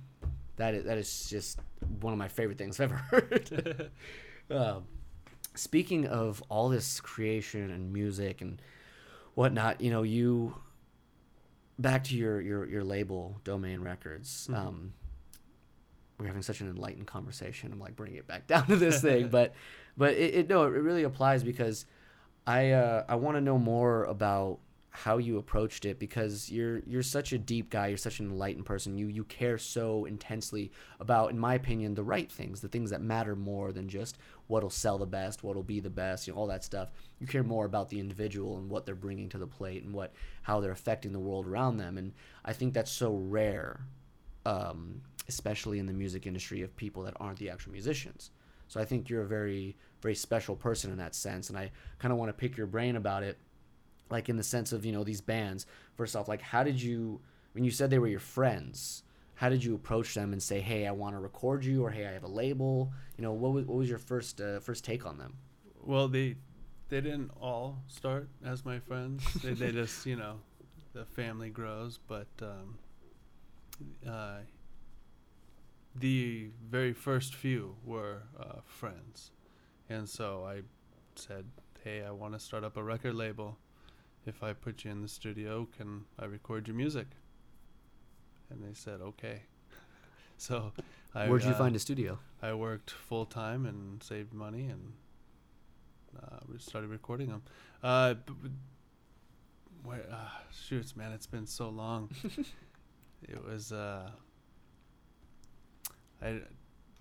that 0.57 0.73
is 0.73 0.83
that 0.83 0.97
is 0.97 1.29
just 1.29 1.59
one 2.01 2.11
of 2.11 2.19
my 2.19 2.27
favorite 2.27 2.57
things 2.57 2.79
I've 2.81 2.91
ever 2.91 3.01
heard. 3.13 3.91
um, 4.51 4.83
speaking 5.55 6.05
of 6.07 6.43
all 6.49 6.67
this 6.67 6.99
creation 6.99 7.71
and 7.71 7.93
music 7.93 8.41
and 8.41 8.61
whatnot, 9.35 9.79
you 9.79 9.89
know, 9.89 10.03
you 10.03 10.55
back 11.79 12.03
to 12.05 12.15
your 12.15 12.41
your 12.41 12.65
your 12.67 12.83
label, 12.83 13.39
Doughmain 13.45 13.81
Records. 13.83 14.47
Mhm. 14.51 14.55
Um, 14.57 14.93
we're 16.19 16.27
having 16.27 16.43
such 16.43 16.61
an 16.61 16.69
enlightened 16.69 17.07
conversation. 17.07 17.71
I'm 17.71 17.79
like 17.79 17.95
bringing 17.95 18.17
it 18.17 18.27
back 18.27 18.47
down 18.47 18.67
to 18.67 18.75
this 18.75 19.01
thing, 19.01 19.29
but 19.39 19.53
but 19.97 20.13
it, 20.13 20.35
it 20.35 20.49
no, 20.49 20.63
it 20.63 20.69
really 20.69 21.03
applies 21.03 21.43
because 21.43 21.85
I 22.45 22.71
uh, 22.71 23.03
I 23.07 23.15
want 23.15 23.37
to 23.37 23.41
know 23.41 23.57
more 23.57 24.05
about 24.05 24.59
how 24.95 25.17
you 25.17 25.39
approached 25.39 25.85
it 25.85 25.97
because 25.97 26.51
you're 26.51 26.79
you're 26.85 27.01
such 27.01 27.33
a 27.33 27.37
deep 27.37 27.71
guy 27.71 27.87
you're 27.87 27.97
such 27.97 28.19
an 28.19 28.29
enlightened 28.29 28.63
person 28.63 28.95
you 28.95 29.07
you 29.07 29.23
care 29.23 29.57
so 29.57 30.05
intensely 30.05 30.71
about 30.99 31.31
in 31.31 31.39
my 31.39 31.55
opinion 31.55 31.95
the 31.95 32.03
right 32.03 32.31
things 32.31 32.61
the 32.61 32.67
things 32.67 32.91
that 32.91 33.01
matter 33.01 33.35
more 33.35 33.71
than 33.71 33.89
just 33.89 34.19
what'll 34.45 34.69
sell 34.69 34.99
the 34.99 35.05
best 35.05 35.43
what'll 35.43 35.63
be 35.63 35.79
the 35.79 35.89
best 35.89 36.27
you 36.27 36.33
know 36.33 36.39
all 36.39 36.45
that 36.47 36.63
stuff. 36.63 36.91
You 37.19 37.25
care 37.25 37.43
more 37.43 37.65
about 37.65 37.89
the 37.89 37.99
individual 37.99 38.57
and 38.57 38.69
what 38.69 38.85
they're 38.85 38.93
bringing 38.93 39.29
to 39.29 39.39
the 39.39 39.47
plate 39.47 39.83
and 39.83 39.93
what 39.93 40.13
how 40.43 40.59
they're 40.59 40.71
affecting 40.71 41.11
the 41.11 41.19
world 41.19 41.47
around 41.47 41.77
them. 41.77 41.97
And 41.97 42.13
i 42.45 42.53
think 42.53 42.73
that's 42.73 42.91
so 42.91 43.15
rare 43.15 43.81
um, 44.45 45.01
especially 45.27 45.79
in 45.79 45.87
the 45.87 45.93
music 45.93 46.27
industry 46.27 46.61
of 46.61 46.75
people 46.75 47.01
that 47.03 47.15
aren't 47.19 47.39
the 47.39 47.49
actual 47.49 47.71
musicians 47.71 48.29
so 48.67 48.79
i 48.79 48.85
think 48.85 49.09
you're 49.09 49.23
a 49.23 49.27
very 49.27 49.75
very 50.01 50.15
special 50.15 50.55
person 50.55 50.91
in 50.91 50.97
that 50.97 51.15
sense 51.15 51.49
and 51.49 51.57
i 51.57 51.71
kind 51.99 52.11
of 52.11 52.17
want 52.17 52.29
to 52.29 52.33
pick 52.33 52.57
your 52.57 52.67
brain 52.67 52.95
about 52.95 53.23
it 53.23 53.37
like 54.13 54.29
in 54.29 54.37
the 54.37 54.43
sense 54.43 54.71
of 54.71 54.85
you 54.85 54.91
know 54.91 55.03
these 55.03 55.21
bands. 55.21 55.65
First 55.95 56.15
off 56.15 56.27
like 56.27 56.41
how 56.41 56.63
did 56.63 56.81
you 56.81 57.19
when 57.53 57.63
you 57.63 57.71
said 57.71 57.89
they 57.89 57.99
were 57.99 58.07
your 58.07 58.19
friends 58.19 59.03
how 59.35 59.49
did 59.49 59.63
you 59.63 59.73
approach 59.73 60.13
them 60.13 60.31
and 60.31 60.41
say 60.41 60.61
hey 60.61 60.85
i 60.85 60.91
want 60.91 61.15
to 61.15 61.19
record 61.19 61.65
you 61.65 61.83
or 61.83 61.89
hey 61.89 62.05
i 62.05 62.11
have 62.11 62.23
a 62.23 62.27
label? 62.27 62.93
You 63.17 63.23
know 63.23 63.33
what 63.33 63.53
was, 63.53 63.65
what 63.65 63.77
was 63.77 63.89
your 63.89 63.97
first 63.97 64.39
uh, 64.39 64.59
first 64.59 64.85
take 64.85 65.05
on 65.05 65.17
them? 65.17 65.37
Well, 65.81 66.07
they 66.07 66.35
they 66.89 67.01
didn't 67.01 67.31
all 67.41 67.79
start 67.87 68.29
as 68.45 68.63
my 68.63 68.79
friends. 68.79 69.25
they, 69.41 69.53
they 69.53 69.71
just 69.81 70.05
you 70.05 70.15
know 70.15 70.39
the 70.93 71.05
family 71.05 71.49
grows, 71.49 71.97
but 72.07 72.27
um, 72.41 72.77
uh, 74.07 74.37
the 75.95 76.49
very 76.69 76.93
first 76.93 77.35
few 77.35 77.75
were 77.83 78.23
uh, 78.39 78.61
friends, 78.65 79.31
and 79.89 80.07
so 80.09 80.45
I 80.45 80.61
said, 81.15 81.45
"Hey, 81.83 82.03
I 82.03 82.11
want 82.11 82.33
to 82.33 82.39
start 82.39 82.63
up 82.63 82.77
a 82.77 82.83
record 82.83 83.15
label. 83.15 83.57
If 84.25 84.41
I 84.41 84.53
put 84.53 84.85
you 84.85 84.91
in 84.91 85.01
the 85.01 85.07
studio, 85.07 85.67
can 85.77 86.05
I 86.17 86.25
record 86.25 86.67
your 86.67 86.75
music?" 86.75 87.07
And 88.49 88.63
they 88.63 88.73
said, 88.73 89.01
"Okay." 89.01 89.43
so, 90.37 90.73
I, 91.13 91.27
where'd 91.27 91.43
you 91.43 91.51
uh, 91.51 91.57
find 91.57 91.75
a 91.75 91.79
studio 91.79 92.19
I 92.41 92.53
worked 92.53 92.91
full 92.91 93.25
time 93.25 93.65
and 93.65 94.03
saved 94.03 94.33
money 94.33 94.67
and 94.67 94.93
uh, 96.21 96.39
we 96.51 96.57
started 96.59 96.89
recording 96.89 97.29
them. 97.29 97.41
Uh, 97.81 98.15
b- 98.15 98.33
b- 98.43 98.49
where, 99.83 100.05
uh, 100.11 100.15
shoots, 100.51 100.95
man, 100.95 101.11
it's 101.11 101.25
been 101.25 101.47
so 101.47 101.69
long. 101.69 102.09
it 103.23 103.43
was, 103.45 103.71
uh, 103.71 104.09
I, 106.23 106.41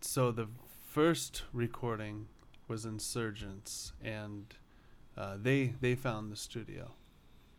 so 0.01 0.33
the 0.33 0.49
first 0.89 1.43
recording 1.53 2.27
was 2.69 2.85
Insurgents, 2.85 3.93
and 4.03 4.55
uh, 5.17 5.37
they 5.41 5.75
they 5.81 5.95
found 5.95 6.33
the 6.33 6.37
studio. 6.37 6.91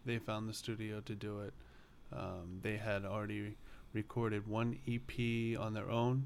They 0.06 0.18
found 0.18 0.50
the 0.50 0.54
studio 0.54 1.00
to 1.02 1.16
do 1.16 1.40
it. 1.40 1.54
Um, 2.12 2.60
they 2.62 2.78
had 2.78 3.06
already 3.06 3.56
recorded 3.94 4.48
one 4.48 4.78
EP 4.88 5.58
on 5.60 5.74
their 5.74 5.90
own, 5.90 6.26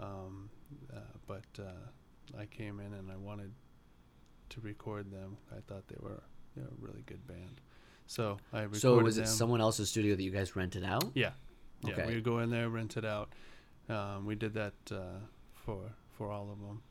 um, 0.00 0.50
uh, 0.94 1.00
but 1.26 1.44
uh, 1.58 2.38
I 2.38 2.46
came 2.46 2.78
in 2.78 2.94
and 2.94 3.10
I 3.10 3.16
wanted 3.16 3.52
to 4.50 4.60
record 4.60 5.10
them. 5.10 5.36
I 5.50 5.60
thought 5.66 5.88
they 5.88 5.98
were 5.98 6.22
they 6.54 6.62
were 6.62 6.68
a 6.68 6.86
really 6.86 7.02
good 7.06 7.26
band, 7.26 7.60
so 8.06 8.38
I 8.52 8.60
recorded 8.60 8.80
so 8.80 8.98
was 8.98 9.18
it 9.18 9.24
them. 9.24 9.30
someone 9.34 9.60
else's 9.60 9.88
studio 9.88 10.14
that 10.14 10.22
you 10.22 10.30
guys 10.30 10.54
rented 10.54 10.84
out 10.84 11.10
Yeah, 11.14 11.30
yeah. 11.82 11.92
Okay. 11.94 12.06
We 12.06 12.14
would 12.14 12.24
go 12.24 12.38
in 12.38 12.50
there, 12.50 12.68
rent 12.68 12.96
it 12.96 13.04
out. 13.04 13.30
Um, 13.90 14.24
we 14.26 14.34
did 14.34 14.54
that 14.54 14.74
uh, 14.90 15.18
for 15.54 15.92
for 16.16 16.30
all 16.30 16.50
of 16.52 16.58
them. 16.60 16.82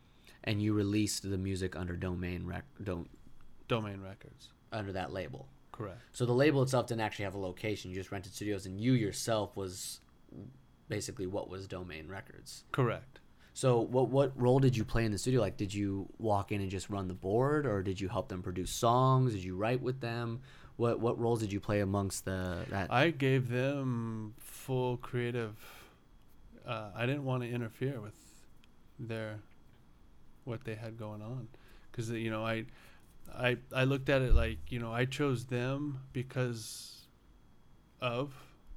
and 0.43 0.61
you 0.61 0.73
released 0.73 1.29
the 1.29 1.37
music 1.37 1.75
under 1.75 1.95
doughmain 1.95 2.45
rec 2.45 2.65
don't 2.83 3.09
Doughmain 3.67 4.01
Records, 4.03 4.49
under 4.73 4.91
that 4.93 5.13
label 5.13 5.47
correct? 5.71 6.01
so 6.11 6.25
the 6.25 6.33
label 6.33 6.61
itself 6.63 6.87
didn't 6.87 7.01
actually 7.01 7.25
have 7.25 7.35
a 7.35 7.39
location 7.39 7.91
you 7.91 7.95
just 7.95 8.11
rented 8.11 8.33
studios 8.33 8.65
and 8.65 8.79
you 8.81 8.93
yourself 8.93 9.55
was 9.55 9.99
basically 10.87 11.27
what 11.27 11.49
was 11.49 11.67
doughmain 11.67 12.09
records 12.09 12.63
Correct. 12.71 13.19
So 13.53 13.79
what 13.81 14.09
what 14.09 14.31
role 14.39 14.59
did 14.59 14.77
you 14.77 14.85
play 14.85 15.03
in 15.05 15.11
the 15.11 15.17
studio? 15.17 15.41
Like, 15.41 15.57
did 15.57 15.73
you 15.73 16.07
walk 16.17 16.51
in 16.53 16.61
and 16.61 16.69
just 16.71 16.89
run 16.89 17.07
the 17.09 17.13
board, 17.13 17.65
or 17.65 17.83
did 17.83 17.99
you 17.99 18.07
help 18.07 18.29
them 18.29 18.41
produce 18.41 18.71
songs? 18.71 19.33
Did 19.33 19.43
you 19.43 19.55
write 19.57 19.81
with 19.81 19.99
them? 19.99 20.41
What 20.77 21.01
what 21.01 21.19
roles 21.19 21.41
did 21.41 21.51
you 21.51 21.59
play 21.59 21.81
amongst 21.81 22.23
the 22.23 22.59
that? 22.69 22.87
I 22.89 23.09
gave 23.09 23.49
them 23.49 24.33
full 24.37 24.95
creative. 24.97 25.55
Uh, 26.69 26.91
I 26.95 27.07
didn't 27.07 27.25
want 27.25 27.41
to 27.41 27.49
interfere 27.49 27.99
with 27.99 28.13
their 28.99 29.39
what 30.43 30.63
they 30.65 30.75
had 30.75 30.99
going 30.99 31.23
on, 31.23 31.47
because 31.91 32.11
you 32.11 32.29
know 32.29 32.45
I 32.45 32.65
I 33.35 33.57
I 33.73 33.85
looked 33.85 34.07
at 34.09 34.21
it 34.21 34.35
like 34.35 34.59
you 34.69 34.77
know 34.77 34.93
I 34.93 35.05
chose 35.05 35.45
them 35.45 36.01
because 36.13 37.07
of 38.01 38.33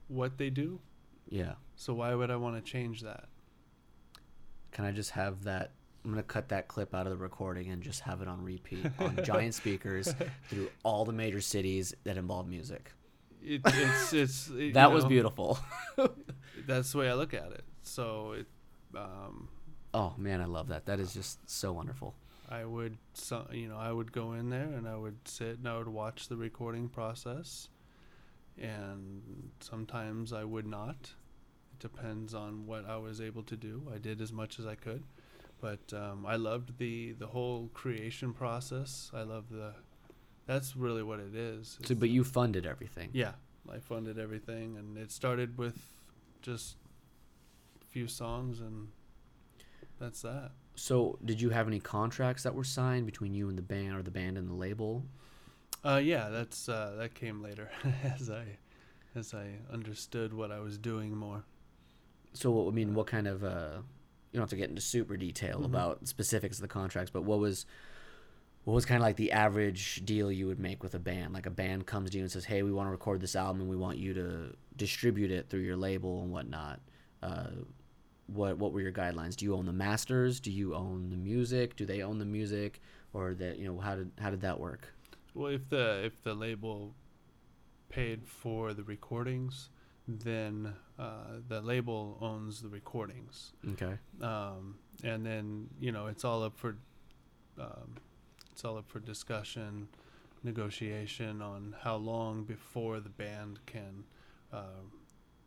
what 0.09 0.38
they 0.38 0.49
do. 0.49 0.80
Yeah. 1.28 1.53
So 1.76 1.93
why 1.93 2.14
would 2.14 2.30
I 2.30 2.36
want 2.36 2.57
to 2.57 2.62
change 2.62 3.03
that? 3.03 3.24
Can 4.70 4.86
I 4.86 4.93
just 4.93 5.11
have 5.11 5.45
that? 5.45 5.72
I'm 6.03 6.11
gonna 6.12 6.22
cut 6.22 6.49
that 6.49 6.68
clip 6.68 6.95
out 6.95 7.07
of 7.07 7.11
the 7.11 7.18
recording 7.18 7.70
and 7.70 7.82
just 7.82 8.01
have 8.01 8.22
it 8.22 8.28
on 8.28 8.43
repeat 8.43 8.86
on 9.01 9.20
giant 9.22 9.53
speakers 9.53 10.14
through 10.49 10.70
all 10.82 11.05
the 11.05 11.12
major 11.12 11.43
cities 11.43 11.95
that 12.05 12.16
involve 12.16 12.49
music. 12.49 12.90
It, 13.45 13.61
it's 13.66 14.12
it's 14.14 14.49
it, 14.49 14.72
That 14.74 14.93
was 14.93 15.05
know, 15.05 15.11
beautiful. 15.11 15.59
That's 16.66 16.90
the 16.93 16.99
way 16.99 17.11
I 17.11 17.14
look 17.14 17.34
at 17.34 17.53
it. 17.53 17.64
So 17.83 18.33
it, 18.33 18.47
um, 18.97 19.49
Oh 19.95 20.14
man, 20.16 20.41
I 20.41 20.47
love 20.47 20.68
that. 20.68 20.87
That 20.87 21.01
is 21.01 21.12
just 21.12 21.39
so 21.49 21.72
wonderful. 21.72 22.14
I 22.49 22.64
would 22.64 22.99
so, 23.14 23.47
you 23.53 23.68
know 23.68 23.76
I 23.76 23.93
would 23.93 24.12
go 24.12 24.33
in 24.33 24.51
there 24.51 24.68
and 24.76 24.87
I 24.89 24.97
would 24.97 25.16
sit 25.26 25.59
and 25.59 25.68
I 25.68 25.76
would 25.78 25.89
watch 25.89 26.28
the 26.28 26.37
recording 26.37 26.89
process, 26.89 27.68
and 28.59 29.51
sometimes 29.61 30.33
I 30.33 30.45
would 30.45 30.66
not. 30.66 31.12
It 31.72 31.78
depends 31.78 32.35
on 32.35 32.66
what 32.66 32.87
I 32.87 32.97
was 32.97 33.20
able 33.20 33.43
to 33.45 33.57
do. 33.57 33.83
I 33.95 33.99
did 33.99 34.20
as 34.20 34.33
much 34.33 34.59
as 34.59 34.66
I 34.66 34.74
could, 34.74 35.03
but 35.61 35.93
um, 35.93 36.24
I 36.26 36.37
loved 36.37 36.78
the 36.78 37.12
the 37.12 37.26
whole 37.28 37.70
creation 37.74 38.33
process. 38.33 39.11
I 39.14 39.22
love 39.22 39.45
the. 39.51 39.74
That's 40.47 40.74
really 40.74 41.03
what 41.03 41.20
it 41.20 41.35
is. 41.35 41.78
So, 41.85 41.95
but 41.95 42.11
you 42.11 42.24
funded 42.24 42.66
everything. 42.66 43.11
Yeah, 43.12 43.33
I 43.70 43.78
funded 43.78 44.18
everything, 44.18 44.76
and 44.76 44.99
it 44.99 45.12
started 45.12 45.57
with 45.57 45.78
just 46.43 46.76
few 47.93 48.09
songs, 48.09 48.61
and 48.61 48.88
that's 50.01 50.22
that. 50.22 50.53
So, 50.74 51.18
did 51.24 51.40
you 51.40 51.51
have 51.51 51.66
any 51.68 51.78
contracts 51.78 52.43
that 52.43 52.55
were 52.55 52.64
signed 52.64 53.05
between 53.07 53.34
you 53.34 53.49
and 53.49 53.57
the 53.59 53.62
band, 53.62 53.95
or 53.95 54.03
the 54.03 54.11
band 54.11 54.38
and 54.38 54.49
the 54.49 54.55
label? 54.55 55.05
Uh, 55.84 56.01
yeah, 56.03 56.28
that's 56.30 56.68
uh, 56.68 56.95
that 56.99 57.14
came 57.14 57.43
later 57.43 57.70
as 58.05 58.30
I 58.30 58.45
as 59.14 59.34
I 59.34 59.47
understood 59.70 60.32
what 60.32 60.51
I 60.51 60.59
was 60.61 60.78
doing 60.78 61.14
more. 61.14 61.45
So, 62.32 62.66
I 62.66 62.70
mean, 62.72 62.95
what 62.95 63.07
kind 63.07 63.26
of? 63.28 63.45
Uh, 63.45 63.82
you 64.32 64.38
don't 64.38 64.45
have 64.45 64.51
to 64.51 64.57
get 64.57 64.70
into 64.70 64.80
super 64.80 65.18
detail 65.18 65.61
Mhm. 65.61 65.66
about 65.66 66.09
specifics 66.09 66.57
of 66.57 66.62
the 66.62 66.68
contracts, 66.68 67.11
but 67.11 67.22
what 67.22 67.38
was, 67.38 67.66
what 68.64 68.72
was 68.72 68.86
kind 68.86 68.97
of 68.97 69.03
like 69.03 69.16
the 69.16 69.30
average 69.30 70.01
deal 70.07 70.32
you 70.32 70.47
would 70.47 70.59
make 70.59 70.82
with 70.82 70.95
a 70.95 70.99
band? 70.99 71.34
Like 71.34 71.45
a 71.45 71.51
band 71.51 71.84
comes 71.84 72.09
to 72.11 72.16
you 72.16 72.22
and 72.24 72.32
says, 72.32 72.47
"Hey, 72.47 72.62
we 72.62 72.72
want 72.72 72.86
to 72.86 72.90
record 72.90 73.20
this 73.20 73.36
album, 73.36 73.61
and 73.61 73.68
we 73.68 73.76
want 73.76 73.99
you 73.99 74.14
to 74.14 74.57
distribute 74.74 75.30
it 75.30 75.51
through 75.51 75.61
your 75.61 75.76
label 75.76 76.22
and 76.22 76.32
whatnot." 76.32 76.80
Uh, 77.22 77.49
what 78.35 78.59
what 78.59 78.72
were 78.72 78.80
your 78.80 78.93
guidelines? 78.93 79.37
Do 79.37 79.45
you 79.45 79.55
own 79.55 79.66
the 79.66 79.72
masters? 79.72 80.41
Do 80.41 80.51
you 80.51 80.74
own 80.74 81.11
the 81.11 81.16
music? 81.16 81.76
Do 81.76 81.85
they 81.87 82.03
own 82.03 82.18
the 82.18 82.24
music, 82.24 82.80
or 83.12 83.35
that 83.35 83.59
you 83.59 83.66
know 83.66 83.78
how 83.80 83.97
did 83.97 84.11
how 84.18 84.30
did 84.30 84.41
that 84.43 84.59
work? 84.61 84.93
Well, 85.35 85.53
if 85.53 85.68
the 85.68 86.03
if 86.05 86.22
the 86.22 86.35
label 86.35 86.95
paid 87.89 88.26
for 88.26 88.72
the 88.74 88.83
recordings, 88.83 89.68
then 90.09 90.74
uh, 90.99 91.39
the 91.49 91.61
label 91.61 92.18
owns 92.20 92.62
the 92.62 92.68
recordings, 92.68 93.53
Okay. 93.72 93.97
um, 94.20 94.76
and 95.05 95.24
then 95.24 95.68
you 95.80 95.93
know 95.93 96.07
it's 96.07 96.24
all 96.24 96.43
up 96.43 96.57
for 96.59 96.76
um, 97.59 97.97
it's 98.51 98.64
all 98.64 98.76
up 98.78 98.89
for 98.89 98.99
discussion, 99.01 99.89
negotiation 100.43 101.41
on 101.43 101.74
how 101.83 101.97
long 101.97 102.45
before 102.45 103.01
the 103.01 103.09
band 103.11 103.59
can 103.66 104.05
uh, 104.53 104.83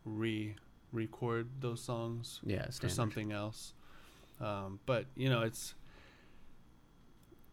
re 0.03 0.55
record 0.95 1.47
those 1.61 1.81
songs 1.81 2.39
Yeah. 2.43 2.69
for 2.71 2.89
something 2.89 3.31
else. 3.31 3.73
Um, 4.39 4.79
but 4.85 5.05
you 5.15 5.29
know, 5.29 5.41
it's 5.43 5.75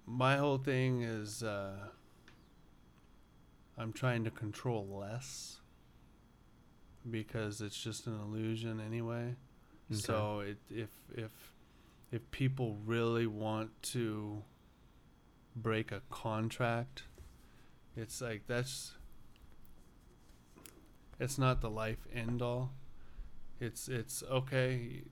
my 0.07 0.37
whole 0.37 0.59
thing 0.59 1.03
is 1.03 1.43
uh, 1.43 1.77
I'm 3.79 3.93
trying 3.93 4.25
to 4.25 4.31
control 4.31 4.87
less 4.87 5.61
because 7.11 7.61
it's 7.61 7.81
just 7.83 8.07
an 8.07 8.19
illusion 8.21 8.81
anyway. 8.81 9.35
Okay. 9.91 10.01
So 10.01 10.41
it, 10.41 10.59
if 10.71 10.91
if 11.15 11.53
if 12.11 12.31
people 12.31 12.79
really 12.85 13.27
want 13.27 13.71
to 13.83 14.43
break 15.57 15.93
a 15.93 16.01
contract, 16.11 17.05
it's 17.97 18.21
like 18.21 18.43
that's 18.47 18.93
it's 21.21 21.39
not 21.39 21.61
the 21.61 21.71
life 21.71 22.07
end 22.13 22.43
all. 22.43 22.73
It's 23.63 23.89
it's 23.89 24.25
okay. 24.25 25.05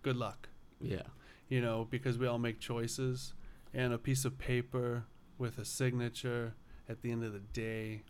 Good 0.00 0.16
luck, 0.16 0.48
Yeah. 0.80 1.02
you 1.50 1.60
know, 1.60 1.84
because 1.88 2.16
we 2.18 2.26
all 2.26 2.38
make 2.38 2.58
choices, 2.58 3.34
and 3.74 3.92
a 3.92 3.98
piece 3.98 4.24
of 4.24 4.38
paper 4.38 5.04
with 5.36 5.58
a 5.58 5.64
signature 5.66 6.54
at 6.88 7.02
the 7.02 7.12
end 7.12 7.22
of 7.22 7.34
the 7.34 7.38
day. 7.40 8.02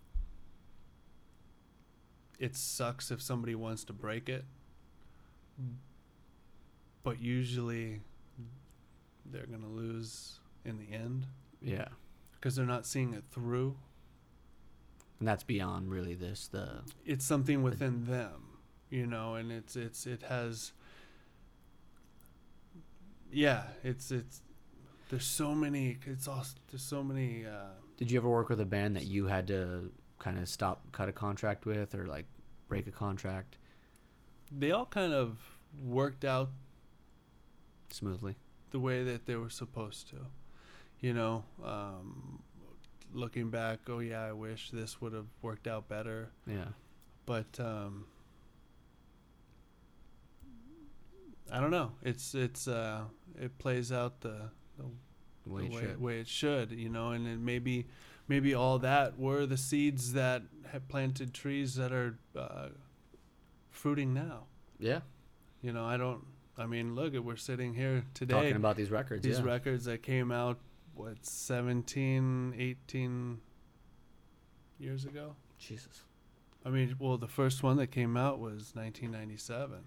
It 2.39 2.55
sucks 2.57 3.11
if 3.11 3.20
somebody 3.20 3.55
wants 3.57 3.83
to 3.85 3.93
break 3.93 4.29
it, 4.29 4.45
but 7.03 7.20
usually 7.20 8.03
they're 9.27 9.47
gonna 9.47 9.68
lose 9.68 10.39
in 10.64 10.79
the 10.79 10.93
end 10.93 11.27
Yeah. 11.61 11.89
because 12.35 12.55
they're 12.55 12.64
not 12.66 12.87
seeing 12.87 13.14
it 13.14 13.25
through. 13.33 13.77
And 15.23 15.29
that's 15.29 15.45
beyond 15.45 15.89
really 15.89 16.14
this 16.14 16.49
the 16.49 16.81
it's 17.07 17.25
something 17.25 17.62
within 17.62 18.07
them, 18.07 18.59
you 18.91 19.07
know, 19.07 19.37
and 19.37 19.53
it's 19.53 19.77
it's 19.77 20.05
it 20.05 20.23
has 20.23 20.73
yeah, 23.31 23.62
it's 23.85 24.11
it's 24.11 24.41
there's 25.11 25.25
so 25.25 25.55
many 25.55 25.97
it's 26.07 26.27
all 26.27 26.45
there's 26.73 26.83
so 26.83 27.05
many 27.05 27.47
uh 27.47 27.66
Did 27.99 28.11
you 28.11 28.18
ever 28.18 28.29
work 28.29 28.49
with 28.49 28.61
a 28.61 28.64
band 28.64 28.97
that 28.97 29.05
you 29.05 29.27
had 29.27 29.47
to 29.47 29.93
kind 30.18 30.41
of 30.41 30.49
stop 30.49 30.91
cut 30.91 31.09
a 31.09 31.12
contract 31.12 31.66
with 31.66 31.95
or 31.95 32.07
like 32.09 32.27
break 32.66 32.89
a 32.89 32.91
contract 32.91 33.59
they 34.51 34.73
all 34.73 34.87
kind 34.87 35.12
of 35.12 35.39
worked 35.81 36.25
out 36.25 36.51
smoothly? 37.91 38.35
the 38.73 38.81
way 38.81 39.05
that 39.05 39.27
they 39.27 39.37
were 39.37 39.51
supposed 39.51 40.09
to. 40.09 40.16
You 40.99 41.14
know, 41.14 41.45
um 41.64 42.43
looking 43.12 43.50
back, 43.50 43.80
oh 43.88 44.00
yeah, 44.00 44.22
I 44.22 44.32
wish 44.32 44.70
this 44.70 45.00
would 45.00 45.12
have 45.12 45.26
worked 45.42 45.66
out 45.66 45.88
better. 45.88 46.30
Yeah. 46.46 46.68
but 47.26 47.58
um 47.60 48.06
I 51.50 51.60
don't 51.60 51.70
know. 51.70 51.92
It's 52.02 52.34
it's 52.34 52.66
uh 52.66 53.02
it 53.40 53.58
plays 53.58 53.92
out 53.92 54.20
the 54.20 54.50
the, 54.78 54.84
The 55.44 55.50
way 55.50 55.68
the 55.68 55.90
it 55.90 56.00
way, 56.00 56.20
it 56.20 56.28
should, 56.28 56.72
you 56.72 56.88
know, 56.88 57.10
and 57.10 57.26
then 57.26 57.44
maybe 57.44 57.86
maybe 58.28 58.54
all 58.54 58.78
that 58.78 59.18
were 59.18 59.44
the 59.46 59.56
seeds 59.56 60.12
that 60.12 60.42
have 60.70 60.88
planted 60.88 61.34
trees 61.34 61.74
that 61.74 61.92
are 61.92 62.18
uh, 62.36 62.68
fruiting 63.70 64.14
now. 64.14 64.44
Yeah. 64.78 65.00
You 65.60 65.72
know, 65.72 65.84
I 65.84 65.96
don't. 65.96 66.24
I 66.56 66.66
mean, 66.66 66.94
look, 66.94 67.14
we're 67.14 67.36
sitting 67.36 67.74
here 67.74 68.04
today. 68.14 68.34
Talking 68.34 68.56
about 68.56 68.76
these 68.76 68.90
records. 68.90 69.22
these 69.22 69.38
yeah. 69.38 69.44
records 69.44 69.84
that 69.86 70.02
came 70.02 70.30
out 70.30 70.58
what 70.95 71.24
17, 71.24 72.55
18 72.59 73.40
years 74.78 75.05
ago. 75.05 75.34
Jesus. 75.59 76.03
I 76.64 76.70
mean, 76.70 76.95
well, 76.99 77.16
the 77.18 77.28
first 77.28 77.62
one 77.62 77.76
that 77.78 77.88
came 77.88 78.16
out 78.16 78.38
was 78.38 78.72
1997. 78.74 79.78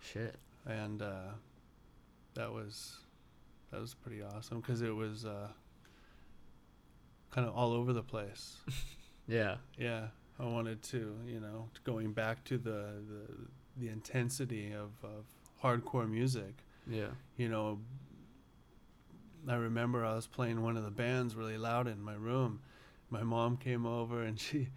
Shit. 0.00 0.36
and 0.66 1.02
uh, 1.02 1.30
that 2.34 2.52
was 2.52 2.98
that 3.70 3.80
was 3.80 3.94
pretty 3.94 4.22
awesome 4.22 4.60
because 4.60 4.82
it 4.82 4.94
was 4.94 5.24
uh, 5.24 5.48
kind 7.30 7.46
of 7.46 7.54
all 7.54 7.72
over 7.72 7.92
the 7.92 8.02
place. 8.02 8.56
Yeah. 9.28 9.56
yeah, 9.76 10.06
I 10.38 10.44
wanted 10.44 10.82
to, 10.84 11.16
you 11.26 11.40
know, 11.40 11.68
going 11.82 12.12
back 12.12 12.44
to 12.44 12.58
the 12.58 13.02
the, 13.08 13.34
the 13.76 13.88
intensity 13.88 14.72
of, 14.72 14.92
of 15.02 15.24
hardcore 15.60 16.08
music. 16.08 16.62
Yeah. 16.88 17.08
You 17.36 17.48
know, 17.48 17.80
I 19.48 19.54
remember 19.54 20.04
I 20.04 20.14
was 20.14 20.26
playing 20.26 20.62
one 20.62 20.76
of 20.76 20.84
the 20.84 20.90
bands 20.90 21.36
really 21.36 21.56
loud 21.56 21.86
in 21.86 22.02
my 22.02 22.14
room. 22.14 22.60
My 23.10 23.22
mom 23.22 23.56
came 23.56 23.86
over 23.86 24.22
and 24.22 24.38
she, 24.40 24.68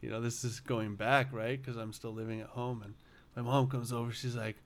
you 0.00 0.10
know, 0.10 0.20
this 0.20 0.44
is 0.44 0.60
going 0.60 0.96
back, 0.96 1.32
right? 1.32 1.60
Because 1.60 1.76
I'm 1.76 1.92
still 1.92 2.12
living 2.12 2.40
at 2.40 2.48
home. 2.48 2.82
And 2.84 2.94
my 3.36 3.42
mom 3.42 3.68
comes 3.68 3.92
over. 3.92 4.12
She's 4.12 4.34
like, 4.34 4.56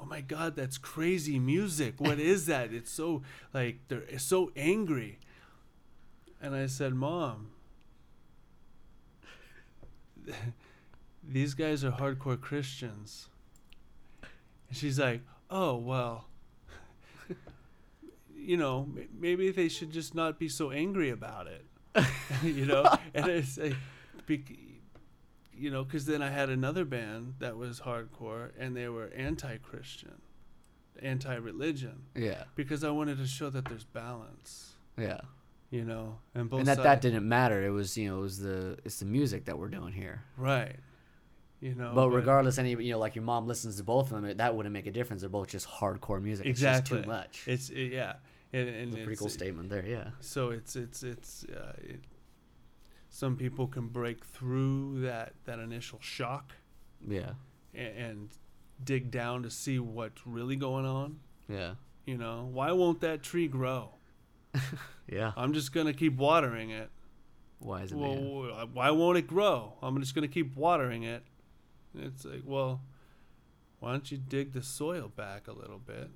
"Oh 0.00 0.04
my 0.04 0.20
God, 0.20 0.56
that's 0.56 0.76
crazy 0.78 1.38
music. 1.38 1.94
What 1.98 2.18
is 2.18 2.46
that? 2.52 2.72
It's 2.72 2.90
so 2.90 3.22
like 3.54 3.78
they're 3.88 4.02
it's 4.08 4.24
so 4.24 4.52
angry." 4.56 5.18
And 6.40 6.54
I 6.54 6.66
said, 6.66 6.92
"Mom, 6.92 7.48
these 11.26 11.54
guys 11.54 11.84
are 11.84 11.92
hardcore 11.92 12.40
Christians." 12.40 13.28
And 14.68 14.76
she's 14.76 14.98
like, 14.98 15.22
"Oh 15.48 15.76
well." 15.76 16.26
You 18.46 18.56
know, 18.56 18.88
maybe 19.18 19.50
they 19.50 19.68
should 19.68 19.90
just 19.90 20.14
not 20.14 20.38
be 20.38 20.48
so 20.48 20.70
angry 20.70 21.10
about 21.10 21.46
it. 21.46 21.64
you 22.44 22.66
know, 22.66 22.84
and 23.14 23.26
it's 23.28 23.58
like, 23.58 23.74
you 25.52 25.70
know, 25.70 25.84
because 25.84 26.04
then 26.06 26.22
I 26.22 26.30
had 26.30 26.50
another 26.50 26.84
band 26.84 27.34
that 27.38 27.56
was 27.56 27.80
hardcore, 27.80 28.50
and 28.58 28.76
they 28.76 28.88
were 28.88 29.06
anti-Christian, 29.16 30.20
anti-religion, 31.02 32.02
Yeah. 32.14 32.44
because 32.54 32.84
I 32.84 32.90
wanted 32.90 33.18
to 33.18 33.26
show 33.26 33.50
that 33.50 33.64
there's 33.66 33.84
balance. 33.84 34.74
Yeah. 34.98 35.20
You 35.70 35.84
know, 35.84 36.18
and 36.34 36.48
both 36.48 36.60
and 36.60 36.68
that 36.68 36.82
that 36.84 37.00
didn't 37.00 37.28
matter. 37.28 37.66
It 37.66 37.70
was 37.70 37.98
you 37.98 38.08
know 38.08 38.18
it 38.18 38.22
was 38.22 38.38
the 38.38 38.78
it's 38.84 39.00
the 39.00 39.04
music 39.04 39.46
that 39.46 39.58
we're 39.58 39.68
doing 39.68 39.92
here. 39.92 40.22
right. 40.36 40.76
You 41.58 41.74
know, 41.74 41.92
but 41.94 42.10
regardless, 42.10 42.58
any 42.58 42.70
you 42.70 42.92
know 42.92 42.98
like 42.98 43.16
your 43.16 43.24
mom 43.24 43.46
listens 43.48 43.76
to 43.78 43.82
both 43.82 44.06
of 44.06 44.10
them, 44.12 44.26
it, 44.26 44.36
that 44.38 44.54
wouldn't 44.54 44.72
make 44.74 44.86
a 44.86 44.90
difference. 44.92 45.22
They're 45.22 45.28
both 45.30 45.48
just 45.48 45.66
hardcore 45.66 46.22
music. 46.22 46.46
exactly 46.46 46.78
It's 46.78 46.88
just 46.88 47.02
too 47.04 47.08
much. 47.10 47.42
It's 47.46 47.70
it, 47.70 47.92
yeah, 47.92 48.14
and, 48.52 48.68
and 48.68 48.88
It's 48.92 48.96
a 48.96 49.04
pretty 49.04 49.16
cool 49.18 49.28
statement 49.28 49.68
there. 49.70 49.84
Yeah. 49.86 50.10
So 50.20 50.50
it's 50.50 50.76
it's 50.76 51.02
it's 51.02 51.44
uh, 51.44 51.72
it, 51.78 52.00
some 53.08 53.36
people 53.36 53.66
can 53.66 53.88
break 53.88 54.24
through 54.24 55.00
that 55.02 55.34
that 55.44 55.58
initial 55.58 55.98
shock 56.00 56.52
Yeah. 57.06 57.32
and, 57.74 57.96
and 57.98 58.28
dig 58.82 59.10
down 59.10 59.42
to 59.42 59.50
see 59.50 59.78
what's 59.78 60.26
really 60.26 60.56
going 60.56 60.86
on. 60.86 61.20
Yeah. 61.48 61.74
You 62.04 62.16
know, 62.18 62.48
why 62.52 62.72
won't 62.72 63.00
that 63.00 63.22
tree 63.22 63.48
grow? 63.48 63.90
Yeah. 65.08 65.30
I'm 65.36 65.52
just 65.52 65.72
gonna 65.72 65.92
keep 65.92 66.16
watering 66.16 66.70
it. 66.70 66.90
Why 67.60 67.82
is 67.82 67.92
it? 67.92 67.96
Well, 67.98 68.14
man? 68.16 68.68
why 68.74 68.90
won't 68.90 69.16
it 69.16 69.28
grow? 69.28 69.74
I'm 69.80 70.00
just 70.00 70.16
gonna 70.16 70.26
keep 70.26 70.56
watering 70.56 71.04
it. 71.04 71.22
It's 71.96 72.24
like, 72.24 72.42
well, 72.44 72.80
why 73.78 73.92
don't 73.92 74.10
you 74.10 74.18
dig 74.18 74.52
the 74.52 74.62
soil 74.62 75.06
back 75.14 75.46
a 75.46 75.52
little 75.52 75.78
bit? 75.78 76.10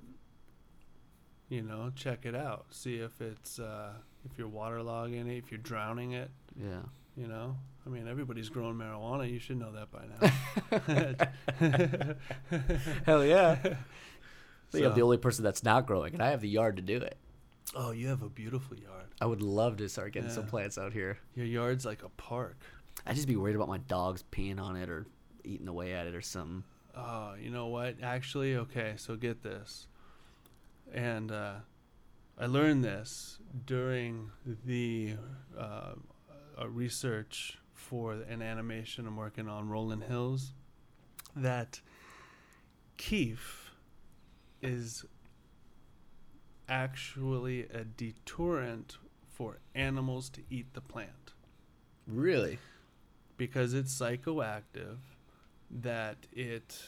You 1.51 1.63
know, 1.63 1.91
check 1.97 2.25
it 2.25 2.33
out. 2.33 2.67
See 2.69 2.95
if 2.95 3.19
it's 3.19 3.59
uh, 3.59 3.89
if 4.23 4.37
you're 4.37 4.47
waterlogging 4.47 5.27
it, 5.27 5.37
if 5.37 5.51
you're 5.51 5.57
drowning 5.57 6.13
it. 6.13 6.31
Yeah. 6.55 6.79
You 7.17 7.27
know, 7.27 7.57
I 7.85 7.89
mean, 7.89 8.07
everybody's 8.07 8.47
growing 8.47 8.75
marijuana. 8.75 9.29
You 9.29 9.37
should 9.37 9.59
know 9.59 9.73
that 9.73 9.91
by 9.91 10.05
now. 11.59 12.15
Hell 13.05 13.25
yeah. 13.25 13.57
I 13.61 13.75
think 14.71 14.85
I'm 14.85 14.95
the 14.95 15.01
only 15.01 15.17
person 15.17 15.43
that's 15.43 15.61
not 15.61 15.85
growing, 15.85 16.13
and 16.13 16.23
I 16.23 16.29
have 16.29 16.39
the 16.39 16.47
yard 16.47 16.77
to 16.77 16.81
do 16.81 16.95
it. 16.95 17.17
oh, 17.75 17.91
you 17.91 18.07
have 18.07 18.21
a 18.21 18.29
beautiful 18.29 18.77
yard. 18.77 19.07
I 19.19 19.25
would 19.25 19.41
love 19.41 19.75
to 19.77 19.89
start 19.89 20.13
getting 20.13 20.29
some 20.29 20.45
plants 20.45 20.77
out 20.77 20.93
here. 20.93 21.17
Your 21.35 21.45
yard's 21.45 21.85
like 21.85 22.01
a 22.03 22.09
park. 22.09 22.55
I'd 23.05 23.15
just 23.15 23.27
be 23.27 23.35
worried 23.35 23.57
about 23.57 23.67
my 23.67 23.79
dogs 23.79 24.23
peeing 24.31 24.57
on 24.61 24.77
it 24.77 24.89
or 24.89 25.05
eating 25.43 25.67
away 25.67 25.91
at 25.91 26.07
it 26.07 26.15
or 26.15 26.21
something. 26.21 26.63
Oh, 26.95 27.33
you 27.37 27.49
know 27.49 27.67
what? 27.67 27.95
Actually, 28.01 28.55
okay, 28.55 28.93
so 28.95 29.17
get 29.17 29.43
this. 29.43 29.87
And 30.93 31.31
uh, 31.31 31.53
I 32.37 32.45
learned 32.47 32.83
this 32.83 33.39
during 33.65 34.31
the 34.65 35.15
uh, 35.57 35.93
research 36.67 37.57
for 37.73 38.13
an 38.13 38.41
animation 38.41 39.07
I'm 39.07 39.15
working 39.15 39.47
on, 39.47 39.69
Rolling 39.69 40.01
Hills, 40.01 40.53
that 41.35 41.81
kief 42.97 43.71
is 44.61 45.05
actually 46.69 47.63
a 47.63 47.83
deterrent 47.83 48.97
for 49.29 49.57
animals 49.73 50.29
to 50.29 50.41
eat 50.49 50.73
the 50.73 50.81
plant 50.81 51.33
Really? 52.07 52.59
because 53.37 53.73
it's 53.73 53.97
psychoactive, 53.97 54.97
that 55.71 56.17
it 56.31 56.79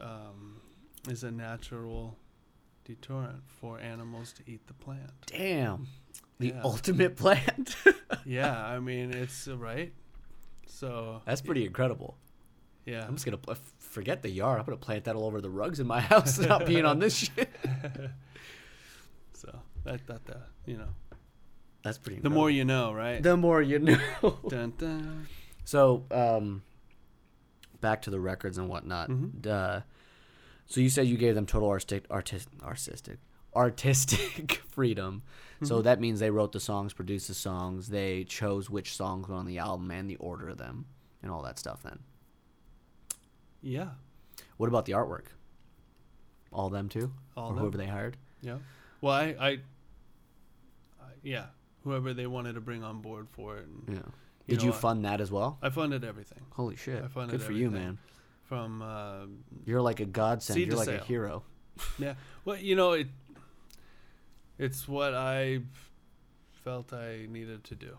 um, 0.00 0.60
is 1.08 1.22
a 1.22 1.30
natural 1.30 2.16
deterrent 2.94 3.42
for 3.46 3.78
animals 3.80 4.32
to 4.34 4.42
eat 4.46 4.66
the 4.66 4.74
plant. 4.74 5.10
Damn. 5.26 5.86
The 6.38 6.48
Yeah. 6.48 6.60
ultimate 6.64 7.16
plant. 7.16 7.76
yeah, 8.24 8.64
I 8.74 8.78
mean 8.80 9.12
it's 9.12 9.46
uh, 9.48 9.56
right. 9.56 9.92
So 10.66 11.20
That's 11.26 11.42
pretty 11.42 11.64
incredible. 11.66 12.16
yeah. 12.86 13.04
I'm 13.06 13.14
just 13.14 13.24
gonna 13.26 13.36
pl- 13.38 13.56
forget 13.78 14.22
the 14.22 14.30
yard. 14.30 14.58
I'm 14.58 14.64
gonna 14.66 14.76
plant 14.78 15.04
that 15.04 15.14
all 15.16 15.24
over 15.26 15.40
the 15.40 15.50
rugs 15.50 15.78
in 15.80 15.86
my 15.86 16.00
house, 16.12 16.38
not 16.38 16.66
being 16.66 16.84
on 16.84 16.98
this 16.98 17.14
shit. 17.16 17.50
so 19.34 19.58
that 19.84 20.06
that 20.06 20.24
that 20.26 20.48
you 20.66 20.76
know, 20.76 20.88
That's 21.82 21.98
pretty. 21.98 22.20
the 22.20 22.30
more 22.30 22.50
you 22.50 22.64
know, 22.64 22.92
right? 22.92 23.22
the 23.22 23.36
more 23.36 23.62
you 23.62 23.78
know. 23.78 23.98
dun, 24.48 24.72
dun. 24.78 25.26
so, 25.64 26.04
um, 26.10 26.62
back 27.80 28.02
to 28.02 28.10
the 28.10 28.20
records 28.20 28.58
and 28.58 28.68
whatnot. 28.68 29.08
Mhm. 29.10 29.46
Uh, 29.46 29.80
so 30.70 30.80
you 30.80 30.88
said 30.88 31.06
you 31.06 31.18
gave 31.18 31.34
them 31.34 31.44
total 31.44 31.68
artistic, 31.68 32.06
artist, 32.10 32.48
artistic, 32.62 33.18
artistic 33.54 34.52
freedom. 34.70 35.22
So 35.62 35.80
Mhm. 35.80 35.84
that 35.84 36.00
means 36.00 36.20
they 36.20 36.30
wrote 36.30 36.52
the 36.52 36.60
songs, 36.60 36.94
produced 36.94 37.28
the 37.28 37.34
songs, 37.34 37.88
they 37.88 38.24
chose 38.24 38.70
which 38.70 38.96
songs 38.96 39.28
were 39.28 39.34
on 39.34 39.44
the 39.44 39.58
album 39.58 39.90
and 39.90 40.08
the 40.08 40.16
order 40.16 40.48
of 40.48 40.56
them, 40.56 40.86
and 41.22 41.30
all 41.30 41.42
that 41.42 41.58
stuff. 41.58 41.82
Then, 41.82 41.98
Yeah, 43.60 43.90
what 44.56 44.68
about 44.68 44.86
the 44.86 44.92
artwork? 44.92 45.26
All 46.52 46.70
them 46.70 46.88
too, 46.88 47.12
all 47.36 47.50
or 47.50 47.54
them. 47.54 47.58
whoever 47.62 47.76
they 47.76 47.86
hired. 47.86 48.16
Yeah. 48.40 48.58
Well, 49.02 49.12
I, 49.14 49.24
I, 49.38 49.48
I, 51.00 51.10
yeah, 51.22 51.46
whoever 51.84 52.14
they 52.14 52.26
wanted 52.26 52.54
to 52.54 52.60
bring 52.60 52.82
on 52.82 53.00
board 53.02 53.28
for 53.32 53.58
it. 53.58 53.66
And, 53.66 53.96
Yeah. 53.96 54.02
Did 54.48 54.60
know, 54.60 54.64
you 54.66 54.72
I- 54.72 54.76
fund 54.76 55.04
that 55.04 55.20
as 55.20 55.30
well? 55.30 55.58
I 55.62 55.68
funded 55.70 56.02
everything 56.04 56.40
Holy 56.52 56.74
shit! 56.76 57.02
I 57.04 57.08
funded 57.08 57.38
Good 57.38 57.46
for 57.46 57.52
you, 57.52 57.70
man. 57.70 57.98
From. 58.50 58.82
Uh, 58.82 59.26
You're 59.64 59.80
like 59.80 60.00
a 60.00 60.04
godsend. 60.04 60.60
You're 60.60 60.76
like 60.76 60.88
a 60.88 60.98
hero. 60.98 61.44
yeah. 61.98 62.14
Well, 62.44 62.56
you 62.56 62.74
know 62.74 62.92
it. 62.92 63.06
It's 64.58 64.86
what 64.88 65.14
I 65.14 65.60
felt 66.64 66.92
I 66.92 67.26
needed 67.30 67.64
to 67.64 67.74
do, 67.74 67.96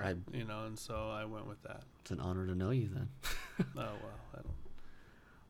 I, 0.00 0.16
you 0.32 0.44
know, 0.44 0.64
and 0.64 0.76
so 0.76 1.10
I 1.10 1.26
went 1.26 1.46
with 1.46 1.62
that. 1.62 1.82
it's 2.00 2.10
an 2.10 2.18
honor 2.18 2.44
to 2.46 2.54
know 2.56 2.70
you. 2.70 2.88
Then 2.92 3.08
Oh 3.60 3.64
well, 3.76 4.18
I 4.32 4.36
don't. 4.36 4.46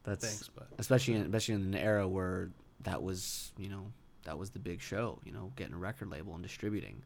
that's 0.05 0.27
Thanks, 0.27 0.51
but 0.55 0.67
especially 0.79 1.15
in, 1.15 1.23
especially 1.23 1.55
in 1.55 1.63
an 1.63 1.75
era 1.75 2.07
where 2.07 2.51
that 2.83 3.03
was 3.03 3.53
you 3.57 3.71
know 3.71 3.87
that 4.25 4.37
was 4.37 4.51
the 4.51 4.59
big 4.59 4.83
show. 4.83 5.21
You 5.25 5.33
know, 5.33 5.53
getting 5.57 5.73
a 5.75 5.79
record 5.79 6.11
label 6.11 6.35
and 6.35 6.43
distributing. 6.43 7.03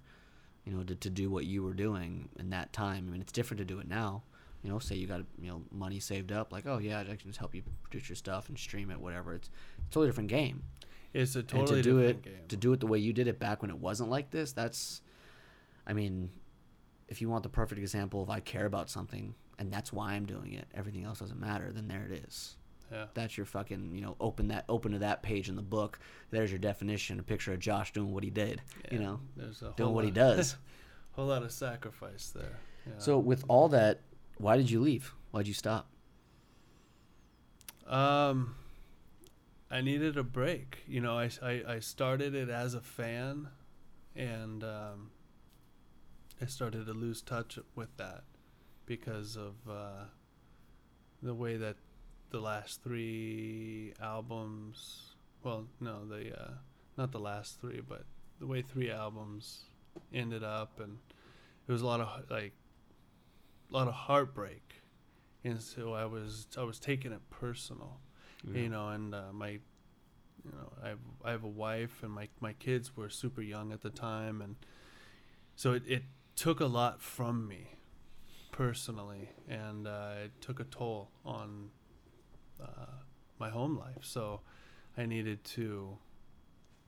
You 0.64 0.72
know, 0.72 0.82
to, 0.84 0.94
to 0.94 1.10
do 1.10 1.28
what 1.28 1.44
you 1.44 1.62
were 1.62 1.74
doing 1.74 2.28
in 2.38 2.50
that 2.50 2.72
time. 2.72 3.06
I 3.08 3.12
mean, 3.12 3.20
it's 3.20 3.32
different 3.32 3.58
to 3.58 3.64
do 3.64 3.78
it 3.80 3.88
now. 3.88 4.22
You 4.62 4.70
know, 4.70 4.78
say 4.78 4.94
you 4.96 5.06
got 5.06 5.22
you 5.40 5.50
know 5.50 5.62
money 5.70 5.98
saved 6.00 6.30
up, 6.32 6.52
like 6.52 6.66
oh 6.66 6.78
yeah, 6.78 7.00
I 7.00 7.04
can 7.04 7.18
just 7.26 7.38
help 7.38 7.54
you 7.54 7.62
produce 7.82 8.08
your 8.08 8.16
stuff 8.16 8.48
and 8.48 8.58
stream 8.58 8.90
it, 8.90 9.00
whatever. 9.00 9.34
It's, 9.34 9.48
it's 9.78 9.88
a 9.88 9.90
totally 9.90 10.08
different 10.08 10.28
game. 10.30 10.62
it's 11.12 11.34
a 11.36 11.40
and 11.40 11.48
totally 11.48 11.82
to 11.82 11.82
do 11.82 11.98
different 12.00 12.26
it 12.26 12.30
game. 12.30 12.48
to 12.48 12.56
do 12.56 12.72
it 12.72 12.80
the 12.80 12.86
way 12.86 12.98
you 12.98 13.12
did 13.12 13.26
it 13.28 13.38
back 13.38 13.60
when 13.62 13.70
it 13.70 13.78
wasn't 13.78 14.08
like 14.08 14.30
this 14.30 14.52
that's 14.52 15.02
i 15.86 15.92
mean 15.92 16.30
if 17.08 17.20
you 17.20 17.28
want 17.28 17.42
the 17.42 17.48
perfect 17.50 17.78
example 17.78 18.22
of 18.22 18.30
i 18.30 18.40
care 18.40 18.64
about 18.64 18.88
something 18.88 19.34
and 19.58 19.70
that's 19.70 19.92
why 19.92 20.12
i'm 20.14 20.24
doing 20.24 20.54
it 20.54 20.64
everything 20.72 21.04
else 21.04 21.18
doesn't 21.18 21.38
matter 21.40 21.70
then 21.70 21.86
there 21.86 22.06
it 22.10 22.24
is 22.26 22.56
yeah. 22.90 23.04
that's 23.12 23.36
your 23.36 23.44
fucking 23.44 23.92
you 23.94 24.00
know 24.00 24.16
open 24.20 24.48
that 24.48 24.64
open 24.70 24.92
to 24.92 24.98
that 25.00 25.22
page 25.22 25.50
in 25.50 25.56
the 25.56 25.60
book 25.62 25.98
there's 26.30 26.50
your 26.50 26.58
definition 26.58 27.18
a 27.20 27.22
picture 27.22 27.52
of 27.52 27.58
josh 27.58 27.92
doing 27.92 28.10
what 28.12 28.24
he 28.24 28.30
did 28.30 28.62
Yeah, 28.86 28.94
you 28.94 28.98
know 29.04 29.20
There's 29.36 29.60
a 29.60 29.74
doing 29.76 29.92
what 29.92 30.06
he 30.06 30.10
does 30.10 30.56
whole 31.12 31.26
lot 31.26 31.42
of 31.42 31.52
sacrifice 31.52 32.32
there. 32.34 32.58
Yeah. 32.86 32.92
so 32.96 33.18
with 33.18 33.44
all 33.48 33.68
that 33.68 34.00
why 34.38 34.56
did 34.56 34.70
you 34.70 34.80
leave 34.80 35.12
why'd 35.30 35.46
you 35.46 35.54
stop 35.54 35.88
Um, 37.86 38.54
I 39.70 39.80
needed 39.80 40.16
a 40.16 40.22
break. 40.22 40.78
You 40.86 41.00
know, 41.00 41.18
I, 41.18 41.30
I, 41.42 41.62
I 41.66 41.78
started 41.80 42.34
it 42.34 42.48
as 42.48 42.74
a 42.74 42.80
fan, 42.80 43.48
and 44.14 44.62
um, 44.62 45.10
I 46.40 46.46
started 46.46 46.86
to 46.86 46.92
lose 46.92 47.22
touch 47.22 47.58
with 47.74 47.94
that 47.96 48.24
because 48.86 49.36
of 49.36 49.54
uh, 49.68 50.04
the 51.22 51.34
way 51.34 51.56
that 51.56 51.76
the 52.30 52.40
last 52.40 52.82
three 52.82 53.92
albums. 54.00 55.14
Well, 55.42 55.66
no, 55.80 56.06
the 56.06 56.38
uh, 56.38 56.50
not 56.96 57.12
the 57.12 57.20
last 57.20 57.60
three, 57.60 57.80
but 57.86 58.04
the 58.40 58.46
way 58.46 58.62
three 58.62 58.90
albums 58.90 59.64
ended 60.14 60.44
up, 60.44 60.80
and 60.80 60.98
it 61.68 61.72
was 61.72 61.82
a 61.82 61.86
lot 61.86 62.00
of 62.00 62.30
like 62.30 62.52
lot 63.72 63.88
of 63.88 63.94
heartbreak, 63.94 64.82
and 65.44 65.60
so 65.60 65.92
I 65.94 66.04
was 66.04 66.46
I 66.56 66.62
was 66.62 66.78
taking 66.78 67.12
it 67.12 67.20
personal 67.30 68.00
you 68.44 68.68
know 68.68 68.88
and 68.88 69.14
uh, 69.14 69.32
my 69.32 69.50
you 69.50 70.50
know 70.52 70.72
I 70.82 70.88
have, 70.88 70.98
I 71.24 71.30
have 71.30 71.44
a 71.44 71.48
wife 71.48 72.02
and 72.02 72.10
my 72.10 72.28
my 72.40 72.52
kids 72.54 72.96
were 72.96 73.08
super 73.08 73.40
young 73.42 73.72
at 73.72 73.82
the 73.82 73.90
time 73.90 74.42
and 74.42 74.56
so 75.54 75.72
it, 75.72 75.82
it 75.86 76.02
took 76.34 76.60
a 76.60 76.66
lot 76.66 77.00
from 77.00 77.46
me 77.46 77.76
personally 78.50 79.30
and 79.48 79.86
uh, 79.86 80.12
it 80.24 80.32
took 80.40 80.60
a 80.60 80.64
toll 80.64 81.10
on 81.24 81.70
uh, 82.60 82.86
my 83.38 83.50
home 83.50 83.78
life. 83.78 84.02
So 84.02 84.40
I 84.96 85.06
needed 85.06 85.44
to 85.44 85.98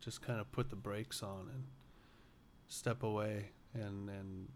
just 0.00 0.22
kind 0.22 0.40
of 0.40 0.50
put 0.52 0.70
the 0.70 0.76
brakes 0.76 1.22
on 1.22 1.48
and 1.52 1.64
step 2.68 3.02
away 3.02 3.50
and 3.74 4.08
and 4.08 4.48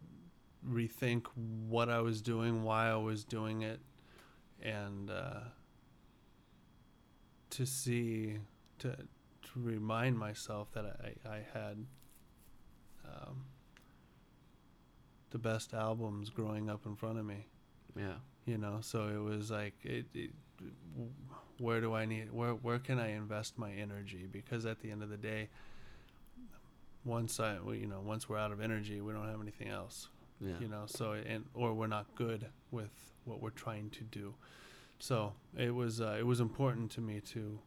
rethink 0.66 1.26
what 1.68 1.88
I 1.88 2.00
was 2.00 2.20
doing 2.20 2.62
why 2.62 2.88
I 2.88 2.96
was 2.96 3.24
doing 3.24 3.62
it 3.62 3.80
and 4.62 5.10
uh, 5.10 5.40
to 7.50 7.66
see 7.66 8.38
to 8.80 8.88
to 8.90 9.50
remind 9.56 10.18
myself 10.18 10.72
that 10.72 10.84
I 10.84 11.28
I 11.28 11.40
had 11.52 11.86
um, 13.04 13.44
the 15.30 15.38
best 15.38 15.74
albums 15.74 16.30
growing 16.30 16.68
up 16.68 16.86
in 16.86 16.96
front 16.96 17.18
of 17.18 17.24
me. 17.24 17.46
yeah 17.96 18.18
You 18.46 18.58
know, 18.58 18.78
so 18.80 19.08
it 19.08 19.22
was 19.22 19.50
like 19.50 19.74
it. 19.84 20.06
it 20.14 20.30
where 21.58 21.80
do 21.80 21.94
I 21.94 22.04
need 22.04 22.32
where 22.32 22.52
where 22.52 22.78
can 22.78 22.98
I 22.98 23.12
invest 23.12 23.58
my 23.58 23.72
energy? 23.72 24.26
Because 24.30 24.66
at 24.66 24.80
the 24.80 24.90
end 24.90 25.02
of 25.02 25.08
the 25.08 25.16
day, 25.16 25.48
once 27.04 27.40
I, 27.40 27.54
you 27.72 27.86
know, 27.86 28.00
once 28.00 28.28
we're 28.28 28.38
out 28.38 28.52
of 28.52 28.60
energy, 28.60 29.00
we 29.00 29.12
don't 29.12 29.28
have 29.28 29.40
anything 29.40 29.68
else. 29.68 30.08
Yeah. 30.40 30.54
You 30.60 30.68
know, 30.68 30.84
so 30.86 31.12
and 31.12 31.44
or 31.54 31.74
we're 31.74 31.88
not 31.88 32.06
good 32.14 32.46
with 32.70 32.90
what 33.24 33.42
we're 33.42 33.50
trying 33.50 33.90
to 33.90 34.04
do. 34.04 34.34
So 34.98 35.32
it 35.56 35.74
was 35.74 36.00
uh, 36.00 36.16
it 36.18 36.26
was 36.26 36.40
important 36.40 36.90
to 36.92 37.00
me 37.00 37.20
to 37.32 37.58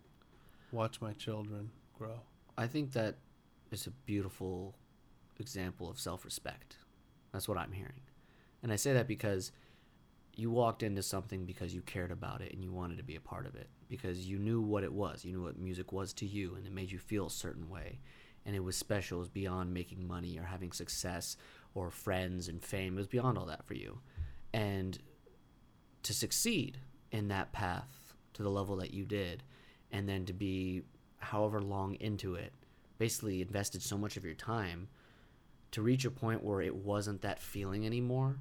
watch 0.72 1.02
my 1.02 1.14
children 1.14 1.70
grow. 1.98 2.22
I 2.58 2.68
think 2.68 2.92
that 2.94 3.16
is 3.72 3.88
a 3.88 3.92
beautiful 4.06 4.76
example 5.40 5.90
of 5.90 6.00
self-respect. 6.00 6.78
That's 7.32 7.48
what 7.48 7.58
I'm 7.58 7.72
hearing. 7.72 8.02
And 8.64 8.72
I 8.72 8.76
say 8.76 8.94
that 8.94 9.08
because 9.08 9.52
you 10.36 10.52
walked 10.52 10.84
into 10.84 11.04
something 11.04 11.46
because 11.46 11.74
you 11.74 11.82
cared 11.82 12.12
about 12.12 12.42
it 12.42 12.54
and 12.54 12.64
you 12.64 12.72
wanted 12.72 12.98
to 12.98 13.04
be 13.04 13.16
a 13.16 13.22
part 13.22 13.46
of 13.46 13.56
it 13.56 13.68
because 13.90 14.28
you 14.28 14.38
knew 14.38 14.62
what 14.62 14.84
it 14.84 14.94
was. 14.94 15.26
You 15.26 15.34
knew 15.34 15.44
what 15.44 15.58
music 15.58 15.92
was 15.92 16.14
to 16.14 16.26
you 16.26 16.56
and 16.56 16.66
it 16.66 16.72
made 16.72 16.92
you 16.92 17.00
feel 17.00 17.28
a 17.28 17.32
certain 17.32 17.70
way. 17.70 18.00
And 18.46 18.56
it 18.56 18.64
was 18.64 18.76
special. 18.76 19.18
It 19.18 19.20
was 19.20 19.30
beyond 19.30 19.74
making 19.74 20.08
money 20.08 20.38
or 20.38 20.44
having 20.44 20.72
success 20.72 21.38
or 21.74 21.90
friends 21.90 22.48
and 22.48 22.64
fame. 22.64 22.96
It 22.96 22.98
was 22.98 23.08
beyond 23.08 23.38
all 23.38 23.46
that 23.46 23.66
for 23.66 23.74
you. 23.74 24.00
And 24.54 24.98
to 26.04 26.14
succeed 26.14 26.78
in 27.12 27.28
that 27.30 27.52
path 27.52 28.14
to 28.34 28.44
the 28.44 28.50
level 28.50 28.76
that 28.78 28.94
you 28.94 29.06
did 29.06 29.44
and 29.92 30.08
then 30.08 30.26
to 30.26 30.34
be 30.34 30.84
however 31.18 31.62
long 31.62 31.96
into 31.96 32.36
it 32.36 32.54
basically 32.98 33.42
invested 33.42 33.82
so 33.82 33.98
much 33.98 34.18
of 34.18 34.26
your 34.26 34.34
time 34.34 34.88
to 35.72 35.82
reach 35.82 36.06
a 36.06 36.12
point 36.12 36.44
where 36.44 36.62
it 36.62 36.76
wasn't 36.76 37.22
that 37.22 37.42
feeling 37.42 37.86
anymore 37.86 38.38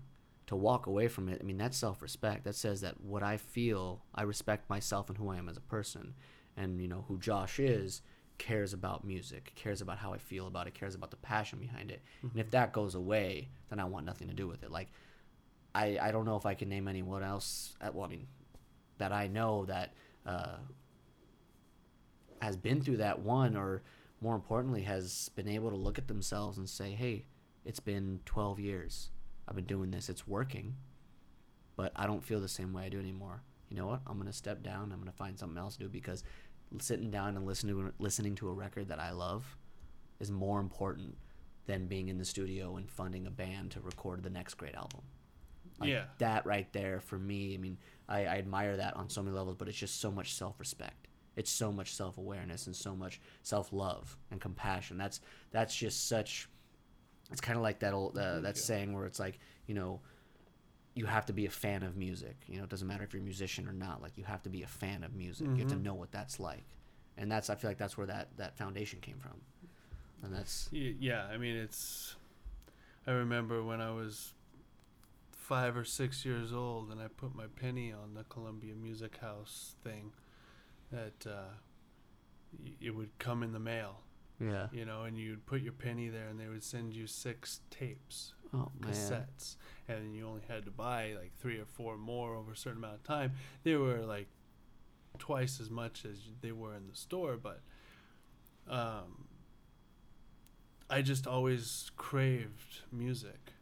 to 0.47 0.57
walk 0.57 0.87
away 0.87 1.09
from 1.09 1.29
it 1.29 1.39
i 1.41 1.45
mean 1.45 1.59
that's 1.59 1.77
self-respect 1.77 2.45
that 2.45 2.55
says 2.55 2.81
that 2.81 3.01
what 3.01 3.23
i 3.23 3.37
feel 3.37 4.03
i 4.15 4.23
respect 4.23 4.69
myself 4.71 5.09
and 5.09 5.19
who 5.19 5.31
i 5.31 5.37
am 5.37 5.49
as 5.49 5.57
a 5.57 5.63
person 5.63 6.15
and 6.57 6.81
you 6.81 6.89
know 6.89 7.05
who 7.09 7.19
josh 7.19 7.59
is 7.59 8.03
cares 8.41 8.73
about 8.73 9.05
music 9.05 9.53
cares 9.55 9.83
about 9.83 9.99
how 9.99 10.15
i 10.15 10.19
feel 10.19 10.47
about 10.47 10.67
it 10.67 10.73
cares 10.73 10.95
about 10.95 11.11
the 11.11 11.17
passion 11.19 11.59
behind 11.59 11.91
it. 11.91 12.01
And 12.23 12.41
if 12.41 12.51
that 12.53 12.73
goes 12.73 12.95
away 12.95 13.51
then 13.69 13.79
i 13.79 13.85
want 13.85 14.07
nothing 14.07 14.29
to 14.29 14.35
do 14.35 14.49
with 14.49 14.63
it. 14.63 14.71
Like 14.71 14.89
i 15.75 15.99
i 16.01 16.11
don't 16.11 16.25
know 16.25 16.37
if 16.37 16.47
i 16.47 16.55
can 16.55 16.69
name 16.71 16.89
anyone 16.89 17.23
else 17.23 17.77
uh, 17.83 17.91
well 17.93 18.07
i 18.07 18.09
mean 18.09 18.27
that 18.97 19.13
i 19.13 19.27
know 19.27 19.67
that 19.67 19.93
uh 20.25 20.57
has 22.41 22.57
been 22.57 22.81
through 22.81 22.97
that 22.97 23.21
one 23.21 23.57
or 23.57 23.83
more 24.23 24.35
importantly 24.35 24.83
has 24.83 25.29
been 25.37 25.47
able 25.47 25.71
to 25.71 25.77
look 25.77 25.99
at 25.99 26.09
themselves 26.09 26.57
and 26.57 26.69
say 26.69 26.93
hey 26.93 27.27
it's 27.63 27.81
been 27.81 28.21
12 28.25 28.59
years. 28.59 29.11
I've 29.47 29.55
been 29.55 29.67
doing 29.67 29.91
this. 29.91 30.09
It's 30.09 30.27
working 30.27 30.77
but 31.81 31.93
i 31.97 32.07
don't 32.07 32.23
feel 32.23 32.41
the 32.41 32.49
same 32.49 32.73
way 32.73 32.85
i 32.85 32.89
do 32.89 32.99
anymore. 32.99 33.43
You 33.71 33.77
know 33.77 33.87
what? 33.87 34.01
I'm 34.07 34.15
going 34.15 34.27
to 34.27 34.37
step 34.37 34.63
down. 34.63 34.91
I'm 34.93 34.99
going 34.99 35.11
to 35.11 35.17
find 35.17 35.39
something 35.39 35.57
else 35.57 35.77
to 35.77 35.85
do 35.85 35.89
because 35.89 36.25
sitting 36.79 37.11
down 37.11 37.37
and 37.37 37.47
listening 37.47 37.75
to 37.77 37.93
listening 37.99 38.35
to 38.37 38.49
a 38.49 38.53
record 38.53 38.89
that 38.89 38.99
i 39.01 39.11
love 39.11 39.57
is 40.21 40.31
more 40.31 40.61
important 40.61 41.17
than 41.67 41.87
being 41.87 42.09
in 42.09 42.19
the 42.19 42.25
studio 42.25 42.77
and 42.77 42.91
funding 42.91 43.27
a 43.27 43.31
band 43.31 43.71
to 43.73 43.81
record 43.81 44.23
the 44.23 44.31
next 44.31 44.55
great 44.55 44.75
album. 44.75 45.01
Like 45.79 45.91
Yeah. 45.91 46.05
that 46.19 46.45
right 46.47 46.71
there 46.73 47.01
for 47.01 47.19
me 47.19 47.55
i 47.55 47.59
mean 47.59 47.79
I, 48.09 48.21
I 48.27 48.37
admire 48.39 48.77
that 48.77 48.97
on 48.97 49.09
so 49.09 49.23
many 49.23 49.37
levels 49.37 49.57
but 49.57 49.69
it's 49.69 49.77
just 49.79 50.01
so 50.01 50.11
much 50.11 50.35
self-respect. 50.35 51.07
It's 51.37 51.51
so 51.51 51.71
much 51.73 51.95
self-awareness 51.95 52.67
and 52.67 52.75
so 52.77 52.95
much 52.97 53.21
self-love 53.45 54.17
and 54.31 54.41
compassion. 54.41 54.99
That's 54.99 55.21
that's 55.53 55.75
just 55.75 56.09
such 56.09 56.49
it's 57.31 57.41
kind 57.41 57.57
of 57.57 57.63
like 57.63 57.79
that 57.81 57.95
old 57.95 58.19
uh, 58.19 58.41
that 58.41 58.57
saying 58.59 58.93
where 58.93 59.07
it's 59.07 59.21
like 59.21 59.39
you 59.67 59.75
know 59.75 60.01
you 60.95 61.07
have 61.07 61.25
to 61.27 61.33
be 61.33 61.47
a 61.47 61.51
fan 61.51 61.83
of 61.83 61.97
music 61.97 62.37
you 62.47 62.59
know 62.59 62.65
it 62.65 62.71
doesn't 62.71 62.89
matter 62.89 63.05
if 63.05 63.13
you're 63.13 63.23
a 63.23 63.25
musician 63.25 63.69
or 63.69 63.73
not 63.73 64.03
like 64.03 64.17
you 64.19 64.25
have 64.25 64.43
to 64.43 64.49
be 64.51 64.63
a 64.63 64.67
fan 64.67 65.05
of 65.05 65.15
music 65.15 65.47
you 65.55 65.59
have 65.59 65.69
to 65.69 65.77
Mhm. 65.77 65.83
know 65.83 65.95
what 65.95 66.11
that's 66.13 66.41
like 66.41 66.65
and 67.17 67.31
that's 67.31 67.49
i 67.51 67.55
feel 67.55 67.71
like 67.71 67.79
that's 67.79 67.97
where 67.97 68.07
that 68.07 68.29
that 68.37 68.57
foundation 68.57 68.99
came 69.01 69.19
from 69.19 69.41
and 70.23 70.35
that's 70.35 70.69
Yeah, 70.73 71.25
I 71.33 71.39
mean 71.39 71.57
it's. 71.57 72.17
I 73.07 73.13
remember 73.13 73.63
when 73.65 73.81
I 73.81 73.91
was 73.91 74.35
five 75.33 75.77
or 75.77 75.85
six 75.85 76.25
years 76.25 76.53
old, 76.53 76.91
and 76.91 77.01
I 77.01 77.09
put 77.09 77.35
my 77.35 77.47
penny 77.57 77.93
on 77.93 78.15
the 78.15 78.25
Columbia 78.25 78.75
Music 78.75 79.17
House 79.19 79.75
thing. 79.83 80.13
That 80.93 81.27
uh, 81.27 81.55
y- 82.63 82.73
it 82.81 82.91
would 82.95 83.17
come 83.19 83.43
in 83.43 83.53
the 83.53 83.59
mail, 83.61 84.03
yeah 84.39 84.67
you 84.73 84.85
know, 84.85 85.05
and 85.05 85.17
you'd 85.17 85.47
put 85.47 85.63
your 85.63 85.73
penny 85.73 86.09
there, 86.09 86.29
and 86.29 86.39
they 86.39 86.49
would 86.49 86.63
send 86.65 86.95
you 86.95 87.07
six 87.07 87.61
tapes, 87.71 88.35
oh 88.55 88.71
man 88.81 88.93
cassettes, 88.93 89.57
and 89.89 90.15
you 90.15 90.27
only 90.27 90.43
had 90.49 90.65
to 90.65 90.71
buy 90.71 91.15
like 91.19 91.33
three 91.39 91.59
or 91.59 91.65
four 91.65 91.97
more 91.97 92.35
over 92.35 92.53
a 92.53 92.57
certain 92.57 92.79
amount 92.79 92.95
of 92.95 93.03
time. 93.05 93.33
They 93.63 93.77
were 93.77 94.01
like 94.01 94.29
twice 95.19 95.61
as 95.61 95.71
much 95.71 96.05
as 96.05 96.19
they 96.41 96.53
were 96.53 96.75
in 96.75 96.87
the 96.89 96.97
store, 96.97 97.37
but 97.37 97.61
um, 98.69 99.27
I 100.89 101.03
just 101.03 101.27
always 101.27 101.91
craved 101.97 102.83
music. 102.93 103.53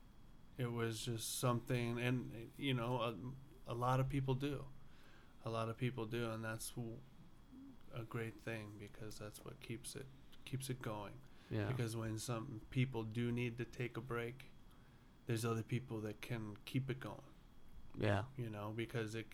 It 0.56 0.72
was 0.72 1.00
just 1.00 1.40
something, 1.40 1.98
and 2.00 2.30
you 2.56 2.74
know, 2.74 3.14
a, 3.68 3.72
a 3.72 3.74
lot 3.74 4.00
of 4.00 4.08
people 4.08 4.34
do. 4.34 4.64
A 5.44 5.50
lot 5.50 5.68
of 5.68 5.78
people 5.78 6.04
do, 6.04 6.30
and 6.30 6.44
that's 6.44 6.72
a 7.96 8.02
great 8.02 8.34
thing 8.44 8.72
because 8.78 9.18
that's 9.18 9.44
what 9.44 9.60
keeps 9.60 9.94
it 9.94 10.06
keeps 10.44 10.70
it 10.70 10.80
going 10.80 11.12
yeah 11.50 11.64
because 11.68 11.96
when 11.96 12.18
some 12.18 12.60
people 12.70 13.02
do 13.02 13.30
need 13.30 13.58
to 13.58 13.64
take 13.64 13.96
a 13.96 14.00
break 14.00 14.50
there's 15.28 15.44
other 15.44 15.62
people 15.62 16.00
that 16.00 16.20
can 16.20 16.56
keep 16.64 16.90
it 16.90 16.98
going. 16.98 17.16
Yeah. 18.00 18.22
You 18.36 18.50
know 18.50 18.72
because 18.74 19.14
it 19.14 19.26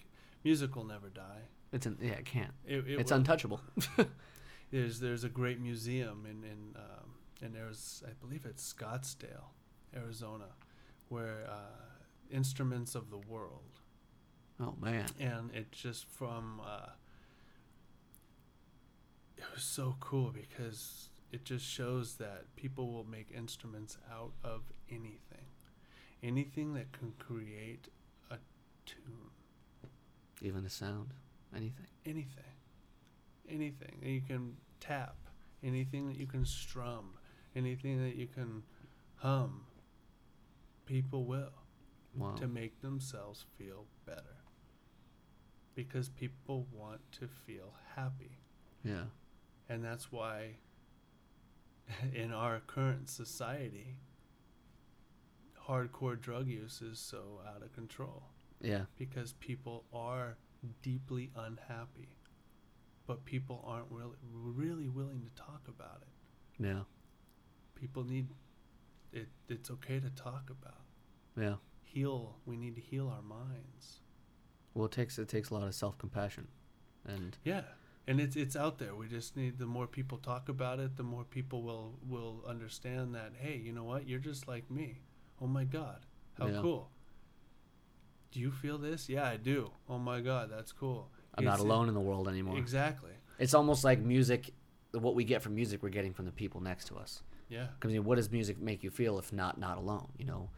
music 0.44 0.76
will 0.76 0.84
never 0.84 1.08
die. 1.08 1.48
It's 1.72 1.86
an, 1.86 1.96
yeah 2.02 2.12
it 2.12 2.26
can't. 2.26 2.52
It, 2.66 2.84
it 2.86 3.00
it's 3.00 3.10
will- 3.10 3.18
untouchable. 3.18 3.60
There's 4.70 4.98
there's 4.98 5.22
a 5.24 5.28
great 5.28 5.60
museum 5.60 6.26
in 6.28 6.42
in 6.42 6.74
um, 6.76 7.10
and 7.40 7.54
there's 7.54 8.02
I 8.06 8.12
believe 8.20 8.44
it's 8.44 8.74
Scottsdale 8.74 9.52
Arizona 9.94 10.46
where 11.08 11.46
uh, 11.48 11.92
instruments 12.30 12.94
of 12.96 13.10
the 13.10 13.18
world. 13.18 13.78
Oh 14.58 14.74
man. 14.80 15.06
And 15.20 15.50
it's 15.54 15.78
just 15.80 16.08
from 16.08 16.60
uh, 16.66 16.88
it 19.36 19.44
was 19.54 19.62
so 19.62 19.96
cool 20.00 20.30
because 20.32 21.08
it 21.32 21.44
just 21.44 21.66
shows 21.66 22.14
that 22.16 22.54
people 22.56 22.92
will 22.92 23.04
make 23.04 23.30
instruments 23.36 23.98
out 24.12 24.32
of 24.42 24.62
anything 24.90 25.18
anything 26.24 26.74
that 26.74 26.90
can 26.92 27.12
create 27.18 27.88
a 28.30 28.36
tune. 28.86 29.30
Even 30.40 30.64
a 30.64 30.70
sound? 30.70 31.12
Anything? 31.54 31.86
Anything. 32.06 32.44
Anything 33.48 33.98
that 34.00 34.08
you 34.08 34.22
can 34.22 34.56
tap. 34.80 35.16
Anything 35.62 36.08
that 36.08 36.16
you 36.16 36.26
can 36.26 36.44
strum. 36.44 37.14
Anything 37.54 38.02
that 38.02 38.16
you 38.16 38.26
can 38.26 38.62
hum. 39.16 39.66
People 40.86 41.24
will. 41.24 41.52
Wow. 42.16 42.34
To 42.36 42.48
make 42.48 42.80
themselves 42.80 43.44
feel 43.58 43.84
better. 44.06 44.22
Because 45.74 46.08
people 46.08 46.66
want 46.72 47.00
to 47.12 47.28
feel 47.28 47.74
happy. 47.96 48.38
Yeah. 48.84 49.04
And 49.68 49.84
that's 49.84 50.12
why 50.12 50.56
in 52.14 52.32
our 52.32 52.60
current 52.66 53.08
society 53.08 53.96
hardcore 55.68 56.20
drug 56.20 56.48
use 56.48 56.82
is 56.82 56.98
so 56.98 57.40
out 57.54 57.62
of 57.62 57.72
control 57.72 58.24
yeah 58.60 58.82
because 58.98 59.32
people 59.34 59.84
are 59.92 60.36
deeply 60.82 61.30
unhappy 61.36 62.16
but 63.06 63.24
people 63.24 63.62
aren't 63.66 63.86
really 63.90 64.16
really 64.32 64.88
willing 64.88 65.22
to 65.22 65.42
talk 65.42 65.62
about 65.68 66.02
it 66.02 66.62
yeah 66.64 66.80
people 67.74 68.04
need 68.04 68.28
it 69.12 69.28
it's 69.48 69.70
okay 69.70 70.00
to 70.00 70.10
talk 70.10 70.50
about 70.50 70.82
yeah 71.36 71.56
heal 71.82 72.36
we 72.46 72.56
need 72.56 72.74
to 72.74 72.80
heal 72.80 73.08
our 73.08 73.22
minds 73.22 74.00
well 74.74 74.86
it 74.86 74.92
takes 74.92 75.18
it 75.18 75.28
takes 75.28 75.50
a 75.50 75.54
lot 75.54 75.62
of 75.66 75.74
self-compassion 75.74 76.48
and 77.06 77.36
Yeah, 77.44 77.62
and 78.06 78.20
it's 78.20 78.34
it's 78.36 78.56
out 78.56 78.78
there. 78.78 78.94
We 78.94 79.08
just 79.08 79.36
need 79.36 79.58
the 79.58 79.66
more 79.66 79.86
people 79.86 80.18
talk 80.18 80.48
about 80.48 80.80
it, 80.80 80.96
the 80.96 81.02
more 81.02 81.24
people 81.24 81.62
will 81.62 81.98
will 82.08 82.42
understand 82.48 83.14
that. 83.14 83.32
Hey, 83.38 83.56
you 83.62 83.72
know 83.72 83.84
what? 83.84 84.08
You're 84.08 84.18
just 84.20 84.48
like 84.48 84.70
me. 84.70 85.02
Oh 85.40 85.46
my 85.46 85.64
God, 85.64 86.00
how 86.38 86.48
Yeah. 86.48 86.60
cool. 86.62 86.90
Do 88.32 88.40
you 88.40 88.50
feel 88.50 88.78
this? 88.78 89.08
Yeah, 89.08 89.24
I 89.28 89.36
do. 89.36 89.70
Oh 89.88 89.98
my 89.98 90.20
God, 90.20 90.50
that's 90.50 90.72
cool. 90.72 91.10
i'm 91.36 91.44
not 91.44 91.58
alone 91.58 91.88
in 91.88 91.94
the 91.94 92.00
world 92.00 92.28
anymore 92.28 92.56
Exactly. 92.58 93.10
it's 93.40 93.54
almost 93.54 93.82
like 93.82 93.98
music 93.98 94.52
what 94.92 95.16
we 95.16 95.24
get 95.24 95.42
from 95.42 95.52
music 95.52 95.82
we're 95.82 95.88
getting 95.88 96.12
from 96.14 96.26
the 96.26 96.30
people 96.30 96.60
next 96.60 96.84
to 96.86 96.94
us 96.96 97.24
Yeah. 97.48 97.66
because 97.74 97.90
I 97.90 97.94
mean, 97.94 98.04
what 98.04 98.16
does 98.16 98.30
music 98.30 98.60
make 98.60 98.84
you 98.84 98.90
feel 98.90 99.18
if 99.18 99.32
not 99.32 99.58
not 99.58 99.76
alone 99.76 100.10
you 100.16 100.26
know 100.26 100.48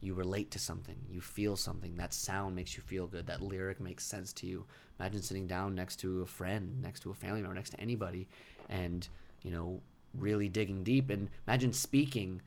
you 0.00 0.14
relate 0.14 0.50
to 0.52 0.58
something 0.58 0.96
you 1.10 1.20
feel 1.20 1.56
something 1.56 1.96
that 1.96 2.14
sound 2.14 2.56
makes 2.56 2.74
you 2.74 2.82
feel 2.82 3.06
good 3.06 3.26
that 3.26 3.42
lyric 3.42 3.80
makes 3.80 4.06
sense 4.06 4.32
to 4.34 4.46
you 4.46 4.64
imagine 4.98 5.20
sitting 5.20 5.46
down 5.46 5.74
next 5.74 5.96
to 5.96 6.22
a 6.22 6.26
friend 6.26 6.80
next 6.80 7.00
to 7.00 7.10
a 7.10 7.14
family 7.14 7.42
member 7.42 7.54
next 7.54 7.70
to 7.70 7.80
anybody 7.80 8.26
and 8.70 9.08
you 9.42 9.50
know 9.50 9.82
really 10.14 10.48
digging 10.48 10.82
deep 10.82 11.10
and 11.10 11.28
imagine 11.46 11.70
speaking 11.74 12.40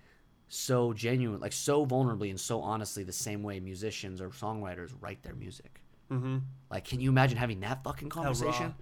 so 0.49 0.93
genuine 0.93 1.39
like 1.41 1.53
so 1.53 1.85
vulnerably 1.85 2.29
and 2.29 2.39
so 2.39 2.61
honestly 2.61 3.03
the 3.03 3.11
same 3.11 3.43
way 3.43 3.59
musicians 3.59 4.21
or 4.21 4.29
songwriters 4.29 4.93
write 5.01 5.21
their 5.23 5.35
music 5.35 5.81
Mm-hmm. 6.09 6.37
like 6.71 6.85
can 6.85 7.01
you 7.01 7.09
imagine 7.09 7.37
having 7.37 7.59
that 7.59 7.83
fucking 7.83 8.07
conversation 8.09 8.73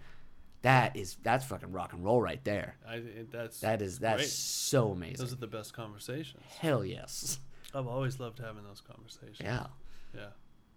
That 0.61 0.95
is 0.95 1.17
that's 1.23 1.43
fucking 1.45 1.71
rock 1.71 1.93
and 1.93 2.03
roll 2.03 2.21
right 2.21 2.43
there. 2.43 2.75
I 2.87 3.01
that's 3.31 3.59
That 3.61 3.81
is 3.81 3.97
that's 3.99 4.21
great. 4.21 4.29
so 4.29 4.91
amazing. 4.91 5.17
Those 5.17 5.33
are 5.33 5.37
the 5.37 5.47
best 5.47 5.73
conversations. 5.73 6.43
Hell 6.59 6.85
yes. 6.85 7.39
I've 7.73 7.87
always 7.87 8.19
loved 8.19 8.37
having 8.39 8.63
those 8.63 8.81
conversations. 8.81 9.39
Yeah. 9.41 9.65
Yeah. 10.15 10.27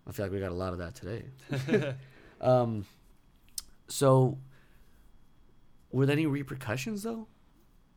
I 0.07 0.13
feel 0.13 0.25
like 0.27 0.33
we 0.33 0.41
got 0.41 0.51
a 0.53 0.55
lot 0.55 0.73
of 0.73 0.79
that 0.79 0.95
today. 0.95 1.95
um, 2.41 2.87
so, 3.89 4.39
were 5.91 6.07
there 6.07 6.15
any 6.15 6.27
repercussions 6.27 7.03
though? 7.03 7.27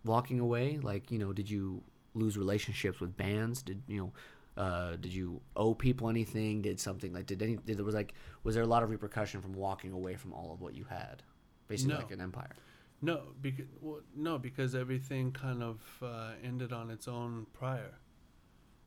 Walking 0.03 0.39
away, 0.39 0.79
like 0.81 1.11
you 1.11 1.19
know, 1.19 1.31
did 1.33 1.49
you 1.49 1.83
lose 2.13 2.37
relationships 2.37 2.99
with 2.99 3.15
bands? 3.17 3.61
Did 3.61 3.81
you 3.87 3.97
know? 3.99 4.13
Uh, 4.57 4.95
did 4.97 5.13
you 5.13 5.39
owe 5.55 5.73
people 5.73 6.09
anything? 6.09 6.61
Did 6.61 6.79
something 6.79 7.13
like 7.13 7.25
did 7.25 7.41
any? 7.41 7.55
Did 7.55 7.77
there 7.77 7.85
was 7.85 7.95
like 7.95 8.13
was 8.43 8.55
there 8.55 8.63
a 8.63 8.67
lot 8.67 8.83
of 8.83 8.89
repercussion 8.89 9.41
from 9.41 9.53
walking 9.53 9.91
away 9.93 10.15
from 10.15 10.33
all 10.33 10.51
of 10.53 10.61
what 10.61 10.75
you 10.75 10.83
had, 10.85 11.23
basically 11.67 11.93
No. 11.93 11.99
like 12.01 12.11
an 12.11 12.21
empire? 12.21 12.55
No, 13.01 13.21
because 13.41 13.65
well, 13.79 14.01
no, 14.15 14.37
because 14.37 14.75
everything 14.75 15.31
kind 15.31 15.63
of 15.63 15.79
uh, 16.03 16.31
ended 16.43 16.71
on 16.73 16.91
its 16.91 17.07
own 17.07 17.47
prior. 17.53 17.95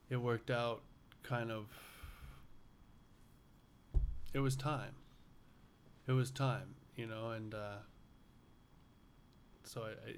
It 0.09 0.17
worked 0.17 0.51
out 0.51 0.83
kind 1.23 1.51
of. 1.51 1.65
It 4.33 4.39
was 4.39 4.55
time. 4.55 4.93
It 6.07 6.11
was 6.11 6.29
time, 6.29 6.75
you 6.95 7.07
know, 7.07 7.31
and 7.31 7.53
uh, 7.53 7.77
so 9.63 9.81
I, 9.81 9.89
I. 10.09 10.13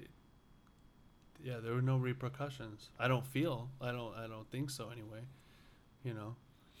Yeah, 1.42 1.58
there 1.62 1.72
were 1.72 1.82
no 1.82 1.96
repercussions. 1.96 2.90
I 2.98 3.08
don't 3.08 3.26
feel. 3.26 3.68
I 3.80 3.92
don't. 3.92 4.14
I 4.16 4.26
don't 4.26 4.50
think 4.50 4.70
so. 4.70 4.90
Anyway, 4.90 5.20
you 6.02 6.14
know, 6.14 6.34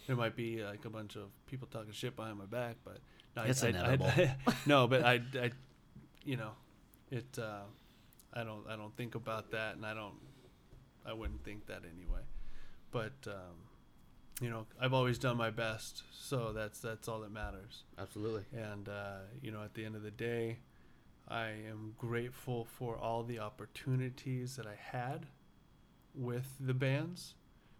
there 0.06 0.16
might 0.16 0.36
be 0.36 0.64
like 0.64 0.84
a 0.84 0.90
bunch 0.90 1.16
of 1.16 1.28
people 1.46 1.68
talking 1.70 1.92
shit 1.92 2.16
behind 2.16 2.38
my 2.38 2.46
back, 2.46 2.76
but 2.84 2.98
no, 3.36 3.42
It's 3.44 3.62
I, 3.62 3.68
I. 3.68 3.98
I, 4.00 4.36
no, 4.66 4.86
but 4.88 5.04
I, 5.04 5.20
I, 5.34 5.50
you 6.24 6.36
know, 6.36 6.52
it. 7.10 7.38
Uh, 7.38 7.62
I 8.34 8.44
don't. 8.44 8.64
I 8.68 8.76
don't 8.76 8.96
think 8.96 9.14
about 9.14 9.50
that, 9.52 9.76
and 9.76 9.86
I 9.86 9.94
don't. 9.94 10.16
I 11.06 11.12
wouldn't 11.12 11.44
think 11.44 11.66
that 11.66 11.82
anyway. 11.84 12.22
But 12.90 13.14
um, 13.26 13.68
you 14.40 14.50
know, 14.50 14.66
I've 14.80 14.92
always 14.92 15.18
done 15.18 15.36
my 15.36 15.50
best, 15.50 16.02
so 16.12 16.52
that's 16.52 16.80
that's 16.80 17.08
all 17.08 17.20
that 17.20 17.32
matters. 17.32 17.84
Absolutely. 17.98 18.44
And 18.52 18.88
uh, 18.88 19.18
you 19.42 19.50
know, 19.50 19.62
at 19.62 19.74
the 19.74 19.84
end 19.84 19.96
of 19.96 20.02
the 20.02 20.10
day, 20.10 20.58
I 21.28 21.48
am 21.68 21.94
grateful 21.98 22.64
for 22.64 22.96
all 22.96 23.22
the 23.22 23.38
opportunities 23.38 24.56
that 24.56 24.66
I 24.66 24.76
had 24.76 25.26
with 26.14 26.46
the 26.58 26.74
bands 26.74 27.34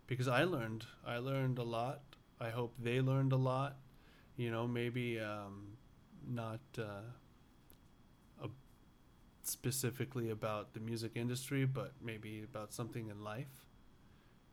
because 0.06 0.28
I 0.28 0.44
learned 0.44 0.86
I 1.06 1.18
learned 1.18 1.58
a 1.58 1.62
lot. 1.62 2.02
I 2.40 2.50
hope 2.50 2.74
they 2.78 3.00
learned 3.00 3.32
a 3.32 3.36
lot. 3.36 3.76
You 4.36 4.50
know, 4.50 4.66
maybe 4.68 5.18
um, 5.18 5.78
not 6.26 6.60
uh, 6.78 7.02
a, 8.42 8.48
specifically 9.42 10.30
about 10.30 10.74
the 10.74 10.80
music 10.80 11.12
industry, 11.14 11.64
but 11.64 11.92
maybe 12.02 12.42
about 12.42 12.72
something 12.72 13.08
in 13.08 13.24
life. 13.24 13.64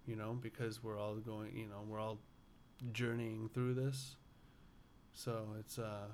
You 0.08 0.16
know, 0.16 0.34
because 0.40 0.84
we're 0.84 1.00
all 1.00 1.16
going. 1.16 1.56
You 1.56 1.68
know, 1.68 1.84
we're 1.88 2.00
all 2.00 2.20
journeying 2.94 3.50
through 3.54 3.76
this. 3.76 4.16
So 5.14 5.56
it's 5.60 5.80
uh 5.80 6.08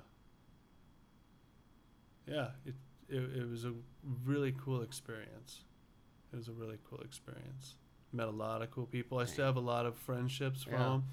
yeah, 2.26 2.48
it, 2.64 2.74
it 3.08 3.22
it 3.36 3.50
was 3.50 3.64
a 3.64 3.72
really 4.24 4.54
cool 4.62 4.82
experience. 4.82 5.64
It 6.32 6.36
was 6.36 6.48
a 6.48 6.52
really 6.52 6.78
cool 6.88 7.00
experience. 7.00 7.76
Met 8.12 8.28
a 8.28 8.30
lot 8.30 8.62
of 8.62 8.70
cool 8.70 8.86
people. 8.86 9.18
I 9.18 9.24
still 9.24 9.46
have 9.46 9.56
a 9.56 9.60
lot 9.60 9.86
of 9.86 9.96
friendships 9.96 10.62
from 10.64 11.04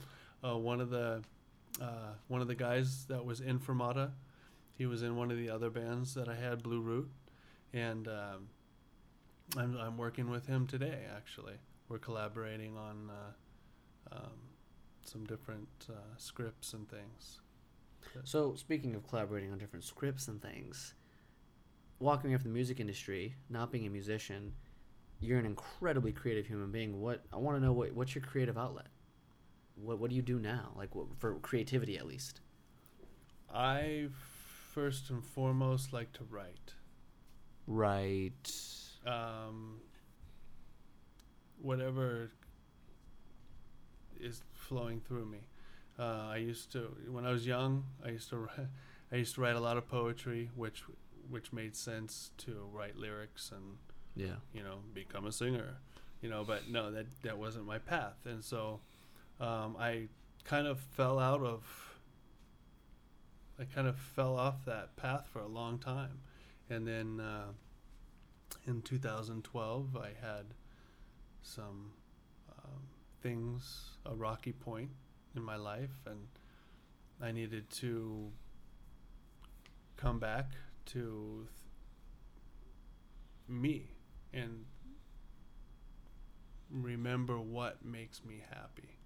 Yeah. 0.44 0.52
Uh, 0.52 0.58
one 0.58 0.80
of 0.82 0.90
the 0.90 1.22
uh, 1.82 2.14
one 2.28 2.42
of 2.42 2.48
the 2.48 2.56
guys 2.56 3.06
that 3.06 3.26
was 3.26 3.42
in 3.42 3.60
Fermata, 3.60 4.12
he 4.78 4.86
was 4.86 5.04
in 5.04 5.16
one 5.16 5.32
of 5.32 5.38
the 5.38 5.50
other 5.50 5.70
bands 5.70 6.14
that 6.14 6.28
I 6.28 6.36
had, 6.36 6.64
Blue 6.64 6.82
Root, 6.82 7.10
and 7.74 8.08
um, 8.08 8.50
I'm 9.58 9.78
I'm 9.78 9.98
working 9.98 10.30
with 10.30 10.46
him 10.48 10.68
today. 10.68 11.06
Actually, 11.16 11.56
we're 11.90 12.00
collaborating 12.00 12.78
on 12.78 13.10
uh, 13.10 14.16
um, 14.16 14.40
some 15.04 15.26
different 15.26 15.68
uh, 15.90 15.94
scripts 16.18 16.74
and 16.74 16.90
things. 16.90 17.42
So 18.24 18.56
speaking 18.56 18.96
of 18.96 19.08
collaborating 19.08 19.52
on 19.52 19.58
different 19.58 19.86
scripts 19.86 20.28
and 20.28 20.42
things, 20.42 20.94
walking 22.00 22.32
away 22.32 22.38
from 22.38 22.52
the 22.52 22.54
music 22.56 22.80
industry, 22.80 23.36
not 23.50 23.72
being 23.72 23.86
a 23.86 23.90
musician, 23.90 24.54
you're 25.20 25.40
an 25.40 25.46
incredibly 25.46 26.12
creative 26.12 26.48
human 26.48 26.72
being. 26.72 27.02
What 27.02 27.24
I 27.34 27.38
want 27.38 27.58
to 27.58 27.64
know 27.64 27.74
what 27.74 27.94
what's 27.94 28.16
your 28.16 28.24
creative 28.24 28.58
outlet? 28.58 28.88
What 29.76 30.00
what 30.00 30.10
do 30.10 30.16
you 30.16 30.22
do 30.22 30.40
now? 30.40 30.72
Like 30.76 30.96
what, 30.96 31.08
for 31.18 31.36
creativity 31.40 31.98
at 31.98 32.06
least. 32.06 32.42
I 33.54 34.08
first 34.74 35.10
and 35.10 35.24
foremost 35.24 35.92
like 35.92 36.14
to 36.14 36.24
write. 36.30 36.74
Right. 37.68 38.52
Um, 39.06 39.82
whatever 41.62 42.32
is 44.20 44.42
flowing 44.54 45.02
through 45.02 45.26
me. 45.26 45.40
Uh, 45.98 46.30
I 46.32 46.38
used 46.38 46.72
to 46.74 46.96
when 47.10 47.26
I 47.26 47.32
was 47.32 47.46
young. 47.46 47.84
I 48.06 48.10
used 48.10 48.30
to 48.30 48.38
write, 48.38 48.68
I 49.12 49.16
used 49.18 49.36
to 49.36 49.42
write 49.42 49.56
a 49.56 49.60
lot 49.60 49.78
of 49.78 49.88
poetry, 49.88 50.50
which 50.56 50.84
which 51.30 51.54
made 51.54 51.76
sense 51.76 52.32
to 52.38 52.68
write 52.74 52.96
lyrics 52.98 53.52
and 53.52 53.78
Yeah. 54.16 54.38
you 54.54 54.64
know 54.64 54.80
become 54.94 55.26
a 55.26 55.32
singer 55.32 55.78
you 56.22 56.30
know 56.30 56.44
but 56.44 56.70
no 56.70 56.92
that 56.92 57.06
that 57.24 57.38
wasn't 57.38 57.66
my 57.66 57.78
path 57.80 58.26
and 58.26 58.44
so 58.44 58.82
um, 59.40 59.76
i 59.80 60.08
kind 60.44 60.68
of 60.68 60.80
fell 60.80 61.20
out 61.20 61.42
of 61.42 61.64
i 63.60 63.64
kind 63.66 63.88
of 63.88 63.96
fell 63.98 64.36
off 64.38 64.66
that 64.66 64.96
path 64.98 65.28
for 65.32 65.40
a 65.40 65.48
long 65.48 65.78
time 65.80 66.20
and 66.70 66.88
then 66.88 67.20
uh, 67.20 67.52
in 68.68 68.82
2012 68.82 69.96
i 69.98 70.08
had 70.26 70.46
some 71.42 71.92
um, 72.58 72.82
things 73.22 73.92
a 74.06 74.16
rocky 74.16 74.52
point 74.52 74.90
in 75.36 75.42
my 75.44 75.56
life 75.56 76.02
and 76.06 76.28
i 77.22 77.32
needed 77.32 77.70
to 77.70 78.30
come 79.98 80.20
back 80.20 80.52
to 80.94 81.48
th- 81.48 81.50
me 83.48 83.90
and 84.34 84.66
remember 86.72 87.40
what 87.40 87.84
makes 87.84 88.24
me 88.24 88.44
happy. 88.50 88.98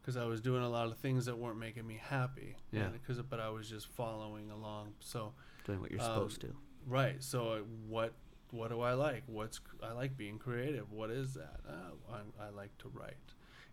Because 0.00 0.16
I 0.16 0.24
was 0.24 0.40
doing 0.40 0.62
a 0.62 0.68
lot 0.68 0.86
of 0.86 0.96
things 0.98 1.26
that 1.26 1.38
weren't 1.38 1.58
making 1.58 1.86
me 1.86 2.00
happy. 2.02 2.56
Yeah. 2.72 2.88
Because, 2.88 3.20
but 3.22 3.38
I 3.40 3.50
was 3.50 3.68
just 3.68 3.86
following 3.88 4.50
along. 4.50 4.94
So 5.00 5.32
Doing 5.66 5.80
what 5.80 5.90
you're 5.90 6.00
Um, 6.00 6.06
supposed 6.06 6.40
to. 6.42 6.54
right. 6.86 7.22
So 7.22 7.52
uh, 7.52 7.58
what 7.88 8.12
what 8.50 8.70
do 8.70 8.80
I 8.80 8.94
like? 8.94 9.22
What's 9.26 9.60
I 9.82 9.92
like 9.92 10.16
being 10.16 10.36
creative. 10.38 10.90
What 10.90 11.10
is 11.10 11.34
that? 11.34 11.60
Oh, 11.68 12.12
I, 12.12 12.46
I 12.46 12.48
like 12.50 12.76
to 12.78 12.88
write. 12.88 13.14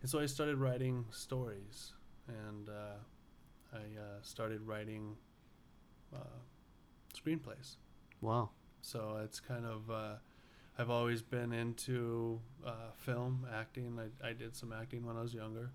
And 0.01 0.09
so 0.09 0.19
I 0.19 0.27
started 0.27 0.57
writing 0.57 1.05
stories, 1.09 1.93
and 2.27 2.69
uh, 2.69 2.97
I 3.73 3.77
uh, 3.77 4.21
started 4.21 4.61
writing 4.61 5.15
uh, 6.13 6.19
screenplays. 7.27 7.75
Wow. 8.21 8.49
So 8.81 9.19
it's 9.23 9.39
kind 9.39 9.65
of 9.65 9.89
uh, 9.89 10.15
I've 10.77 10.89
always 10.89 11.21
been 11.21 11.51
into 11.51 12.39
uh, 12.65 12.91
film 12.95 13.45
acting. 13.53 13.99
I, 13.99 14.29
I 14.29 14.33
did 14.33 14.55
some 14.55 14.71
acting 14.73 15.05
when 15.05 15.17
I 15.17 15.21
was 15.21 15.33
younger, 15.33 15.71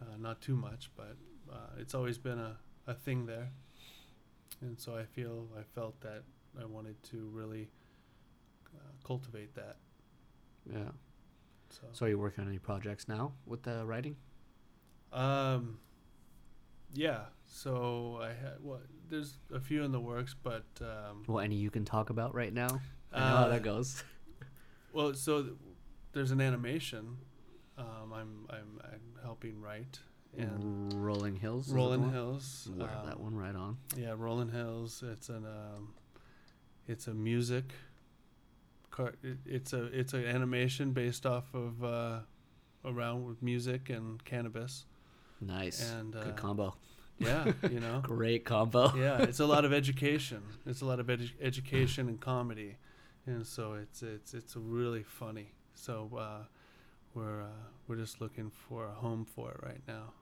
uh, 0.00 0.16
not 0.18 0.40
too 0.40 0.56
much, 0.56 0.90
but 0.96 1.16
uh, 1.52 1.56
it's 1.78 1.94
always 1.94 2.18
been 2.18 2.38
a, 2.38 2.56
a 2.86 2.94
thing 2.94 3.26
there. 3.26 3.48
And 4.60 4.78
so 4.78 4.96
I 4.96 5.04
feel 5.04 5.46
I 5.58 5.62
felt 5.74 6.00
that 6.00 6.22
I 6.60 6.64
wanted 6.64 7.00
to 7.04 7.30
really 7.32 7.68
uh, 8.74 8.80
cultivate 9.06 9.54
that. 9.54 9.76
Yeah. 10.70 10.90
So, 11.70 11.86
So 11.92 12.06
are 12.06 12.08
you 12.08 12.18
working 12.18 12.42
on 12.42 12.48
any 12.50 12.58
projects 12.58 13.08
now 13.08 13.32
with 13.46 13.62
the 13.62 13.84
writing? 13.86 14.16
um, 15.12 15.78
yeah. 16.92 17.26
So 17.46 18.18
I 18.20 18.28
had 18.28 18.56
well, 18.62 18.80
there's 19.10 19.38
a 19.54 19.60
few 19.60 19.82
in 19.82 19.92
the 19.92 20.00
works, 20.00 20.34
but 20.42 20.64
um, 20.80 21.24
Well, 21.26 21.40
any 21.40 21.56
you 21.56 21.70
can 21.70 21.84
talk 21.84 22.10
about 22.10 22.34
right 22.34 22.52
now? 22.52 22.80
I 23.12 23.18
know 23.20 23.36
how 23.36 23.44
Uh, 23.44 23.48
that 23.48 23.62
goes. 23.62 24.02
Well, 24.92 25.12
so 25.14 25.42
th- 25.42 25.54
there's 26.12 26.30
an 26.30 26.40
animation. 26.40 27.18
Um, 27.76 28.12
I'm, 28.12 28.46
I'm 28.50 28.80
I'm 28.82 29.00
helping 29.22 29.60
write 29.60 30.00
and 30.36 30.92
Rolling 30.94 31.36
Hills. 31.36 31.66
is 31.66 31.70
it 31.72 31.74
the 31.74 31.78
Rolling? 31.78 32.10
Hills. 32.10 32.68
Of 32.72 32.78
that 32.78 33.14
um, 33.16 33.22
one 33.22 33.36
right 33.36 33.54
on. 33.54 33.76
Yeah, 33.96 34.14
Rolling 34.16 34.48
Hills. 34.50 35.04
It's 35.06 35.28
an 35.28 35.44
um, 35.44 35.94
it's 36.88 37.06
a 37.06 37.14
music. 37.14 37.74
Car- 38.90 39.14
it, 39.22 39.38
it's 39.46 39.72
a 39.74 39.84
it's 39.86 40.14
an 40.14 40.24
animation 40.24 40.92
based 40.92 41.26
off 41.26 41.54
of 41.54 41.84
uh, 41.84 42.20
around 42.84 43.24
with 43.26 43.42
music 43.42 43.90
and 43.90 44.24
cannabis. 44.24 44.86
Nice. 45.40 45.92
And 45.92 46.16
uh, 46.16 46.24
Good 46.24 46.36
combo. 46.36 46.74
Yeah, 47.18 47.52
you 47.70 47.80
know. 47.80 48.00
Great 48.02 48.44
combo. 48.44 48.94
yeah, 48.96 49.22
it's 49.22 49.40
a 49.40 49.46
lot 49.46 49.64
of 49.64 49.72
education. 49.82 50.42
It's 50.66 50.80
a 50.80 50.84
lot 50.86 51.00
of 51.00 51.06
edu- 51.06 51.32
education 51.40 52.08
and 52.08 52.20
comedy, 52.20 52.76
and 53.26 53.46
so 53.46 53.74
it's 53.74 54.02
it's 54.02 54.34
it's 54.34 54.56
really 54.56 55.02
funny. 55.02 55.52
So 55.74 56.10
uh, 56.18 56.44
we're 57.14 57.42
uh, 57.42 57.46
we're 57.86 57.96
just 57.96 58.20
looking 58.20 58.50
for 58.50 58.86
a 58.86 58.92
home 58.92 59.24
for 59.24 59.50
it 59.52 59.60
right 59.62 59.82
now. 59.86 60.12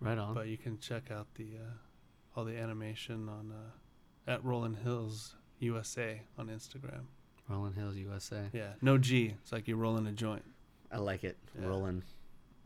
Right 0.00 0.18
on. 0.18 0.34
But 0.34 0.48
you 0.48 0.56
can 0.58 0.78
check 0.78 1.10
out 1.10 1.26
the 1.34 1.48
uh, 1.56 2.36
all 2.36 2.44
the 2.44 2.56
animation 2.58 3.28
on 3.28 3.52
uh, 3.52 4.30
at 4.30 4.44
Rolling 4.44 4.74
Hills 4.74 5.36
USA 5.60 6.20
on 6.38 6.48
Instagram. 6.48 7.04
Rolling 7.48 7.74
Hills 7.74 7.96
USA. 7.96 8.48
Yeah, 8.52 8.72
no 8.80 8.98
G. 8.98 9.34
It's 9.42 9.52
like 9.52 9.68
you're 9.68 9.76
rolling 9.76 10.06
a 10.06 10.12
joint. 10.12 10.44
I 10.90 10.98
like 10.98 11.24
it. 11.24 11.36
Yeah. 11.60 11.66
Rolling. 11.68 12.02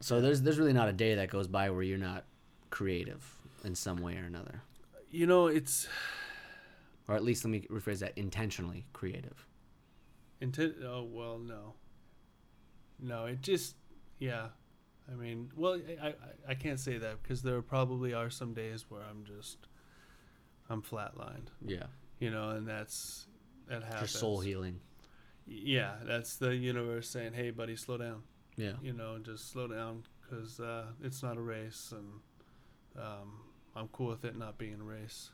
So 0.01 0.21
there's 0.21 0.43
there's 0.43 0.59
really 0.59 0.73
not 0.73 0.89
a 0.89 0.93
day 0.93 1.17
that 1.17 1.31
goes 1.31 1.49
by 1.49 1.71
where 1.71 1.83
you're 1.83 1.99
not 1.99 2.25
creative 2.71 3.38
in 3.65 3.75
some 3.75 3.99
way 3.99 4.17
or 4.17 4.25
another. 4.25 4.63
You 5.11 5.27
know, 5.27 5.47
it's 5.47 5.89
Or 7.09 7.15
at 7.17 7.25
least 7.25 7.45
let 7.45 7.51
me 7.51 7.63
rephrase 7.71 8.01
that 8.01 8.13
intentionally 8.17 8.85
creative. 8.93 9.47
intent. 10.41 10.75
Oh 10.85 11.03
well, 11.11 11.39
no. 11.39 11.75
No, 13.01 13.27
it 13.27 13.41
just 13.43 13.77
yeah. 14.19 14.49
I 15.11 15.15
mean, 15.15 15.51
well, 15.57 15.81
I 16.03 16.09
I, 16.09 16.15
I 16.51 16.55
can't 16.55 16.79
say 16.79 16.99
that 16.99 17.23
because 17.23 17.43
there 17.43 17.63
probably 17.63 18.13
are 18.13 18.29
some 18.31 18.53
days 18.55 18.87
where 18.91 19.01
I'm 19.09 19.25
just 19.25 19.59
I'm 20.69 20.83
flatlined. 20.83 21.49
Yeah. 21.65 21.87
You 22.21 22.31
know, 22.31 22.51
and 22.51 22.67
that's 22.69 23.27
that 23.69 23.81
Your 23.81 23.89
happens. 23.89 24.11
soul 24.11 24.41
healing. 24.41 24.81
Yeah, 25.47 25.95
that's 26.05 26.37
the 26.37 26.55
universe 26.55 27.09
saying, 27.09 27.33
"Hey, 27.33 27.51
buddy, 27.51 27.75
slow 27.77 27.97
down." 27.97 28.23
Yeah. 28.57 28.73
You 28.83 28.93
know, 28.93 29.19
just 29.19 29.51
slow 29.51 29.67
down 29.69 30.03
because 30.21 30.61
uh, 30.61 30.87
it's 31.03 31.23
not 31.23 31.37
a 31.39 31.41
race, 31.41 31.95
and 31.97 33.03
um, 33.03 33.41
I'm 33.79 33.89
cool 33.89 34.09
with 34.09 34.25
it 34.25 34.37
not 34.37 34.59
being 34.59 34.81
a 34.81 34.85
race. 34.85 35.31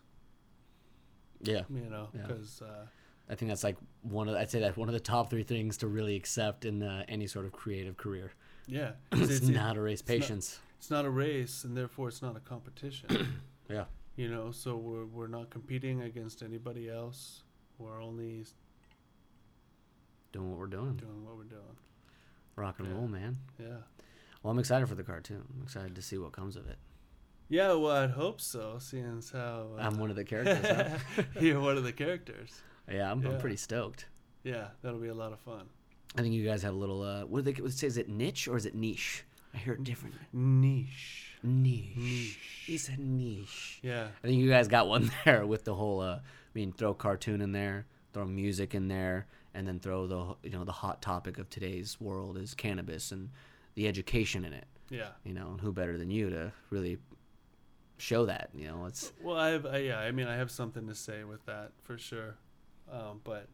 Yeah. 1.42 1.62
You 1.68 1.88
know, 1.90 2.08
Yeah. 2.14 2.22
because 2.26 2.62
uh, 2.62 2.86
I 3.28 3.34
think 3.34 3.50
that's 3.50 3.64
like 3.64 3.76
one 4.02 4.28
of 4.28 4.34
I'd 4.36 4.50
say 4.50 4.60
that 4.60 4.76
one 4.76 4.88
of 4.88 4.92
the 4.94 5.00
top 5.00 5.30
three 5.30 5.42
things 5.42 5.76
to 5.78 5.86
really 5.88 6.16
accept 6.16 6.64
in 6.64 6.82
uh, 6.82 7.04
any 7.08 7.26
sort 7.26 7.46
of 7.46 7.52
creative 7.52 7.96
career. 7.96 8.32
yeah, 8.66 8.92
It's, 9.12 9.30
it's, 9.30 9.48
not 9.48 9.76
a 9.76 9.80
race. 9.80 10.00
it's 10.00 10.08
not- 10.08 10.14
Patience. 10.20 10.58
it's 10.78 10.90
not 10.90 11.04
a 11.04 11.10
race, 11.10 11.64
and 11.64 11.76
therefore 11.76 12.08
it's 12.08 12.22
not 12.22 12.36
a 12.36 12.40
competition. 12.40 13.08
Yeah. 13.70 13.84
You 14.16 14.28
know, 14.28 14.50
so 14.50 14.76
we're 14.76 15.06
we're 15.06 15.26
not 15.26 15.48
competing 15.48 16.02
against 16.02 16.42
anybody 16.42 16.90
else. 16.90 17.42
We're 17.78 18.00
only 18.02 18.44
Doing 20.32 20.50
what 20.50 20.58
we're 20.58 20.66
doing. 20.66 20.96
doing 20.96 21.24
what 21.24 21.36
we're 21.36 21.44
doing. 21.44 21.76
Rock 22.56 22.78
and 22.78 22.88
Yeah. 22.88 22.94
roll, 22.94 23.08
man. 23.08 23.38
Yeah. 23.58 23.78
Well, 24.42 24.50
I'm 24.52 24.58
excited 24.58 24.86
for 24.88 24.94
the 24.96 25.02
cartoon. 25.02 25.42
I'm 25.56 25.62
excited 25.62 25.94
to 25.94 26.02
see 26.02 26.18
what 26.18 26.32
comes 26.32 26.56
of 26.56 26.68
it. 26.68 26.76
Yeah, 27.54 27.74
well, 27.74 27.92
I'd 27.92 28.10
hope 28.10 28.40
so, 28.40 28.78
seeing 28.80 29.18
as 29.18 29.30
how 29.30 29.68
uh, 29.78 29.80
I'm 29.80 29.96
one 29.96 30.10
of 30.10 30.16
the 30.16 30.24
characters. 30.24 30.58
huh? 31.14 31.22
you're 31.40 31.60
one 31.60 31.76
of 31.76 31.84
the 31.84 31.92
characters. 31.92 32.50
Yeah, 32.90 33.08
I'm, 33.08 33.24
I'm 33.24 33.38
pretty 33.38 33.54
stoked. 33.54 34.06
Yeah, 34.42 34.70
that'll 34.82 34.98
be 34.98 35.06
a 35.06 35.14
lot 35.14 35.32
of 35.32 35.38
fun. 35.38 35.66
I 36.18 36.22
think 36.22 36.34
you 36.34 36.44
guys 36.44 36.64
have 36.64 36.74
a 36.74 36.76
little. 36.76 37.02
Uh, 37.02 37.20
what 37.26 37.44
do 37.44 37.52
they 37.52 37.62
what 37.62 37.70
say? 37.70 37.86
Is 37.86 37.96
it 37.96 38.08
niche 38.08 38.48
or 38.48 38.56
is 38.56 38.66
it 38.66 38.74
niche? 38.74 39.22
I 39.54 39.58
hear 39.58 39.74
it 39.74 39.84
differently. 39.84 40.18
Niche. 40.32 41.36
Niche. 41.44 41.96
Niche. 41.96 42.38
He 42.66 42.76
said 42.76 42.98
niche. 42.98 43.78
Yeah. 43.82 44.08
I 44.24 44.26
think 44.26 44.40
you 44.40 44.50
guys 44.50 44.66
got 44.66 44.88
one 44.88 45.12
there 45.24 45.46
with 45.46 45.62
the 45.62 45.76
whole. 45.76 46.00
Uh, 46.00 46.16
I 46.16 46.20
mean, 46.54 46.72
throw 46.72 46.92
cartoon 46.92 47.40
in 47.40 47.52
there, 47.52 47.86
throw 48.12 48.24
music 48.24 48.74
in 48.74 48.88
there, 48.88 49.28
and 49.54 49.64
then 49.64 49.78
throw 49.78 50.08
the 50.08 50.34
you 50.42 50.50
know 50.58 50.64
the 50.64 50.72
hot 50.72 51.00
topic 51.00 51.38
of 51.38 51.48
today's 51.50 52.00
world 52.00 52.36
is 52.36 52.52
cannabis 52.52 53.12
and 53.12 53.30
the 53.76 53.86
education 53.86 54.44
in 54.44 54.54
it. 54.54 54.66
Yeah. 54.90 55.10
You 55.22 55.34
know, 55.34 55.50
and 55.52 55.60
who 55.60 55.72
better 55.72 55.96
than 55.96 56.10
you 56.10 56.30
to 56.30 56.52
really 56.70 56.98
show 58.04 58.26
that? 58.26 58.50
You 58.54 58.68
know, 58.68 58.84
it's 58.86 59.12
Well, 59.22 59.36
I 59.36 59.50
have, 59.50 59.66
I, 59.66 59.78
yeah, 59.78 59.98
I 59.98 60.12
mean, 60.12 60.26
I 60.26 60.36
have 60.36 60.50
something 60.50 60.86
to 60.88 60.94
say 60.94 61.24
with 61.24 61.44
that 61.46 61.72
for 61.82 61.96
sure, 61.96 62.36
um, 62.92 63.20
but 63.24 63.48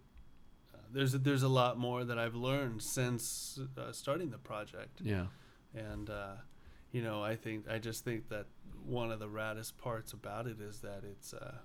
uh, 0.75 0.79
there's 0.93 1.13
there's 1.13 1.43
a 1.43 1.49
lot 1.49 1.79
more 1.79 2.05
that 2.05 2.19
I've 2.19 2.35
learned 2.35 2.83
since 2.83 3.61
uh, 3.79 3.93
starting 3.93 4.31
the 4.31 4.39
project, 4.39 5.01
yeah, 5.03 5.27
and 5.75 6.11
uh, 6.11 6.35
you 6.93 7.03
know, 7.03 7.23
I 7.23 7.37
think 7.37 7.69
I 7.71 7.79
just 7.79 8.05
think 8.05 8.29
that 8.29 8.47
one 8.85 9.13
of 9.13 9.21
the 9.21 9.29
raddest 9.29 9.77
parts 9.79 10.13
about 10.13 10.47
it 10.47 10.61
is 10.61 10.81
that 10.81 11.03
it's 11.05 11.33
uh, 11.33 11.59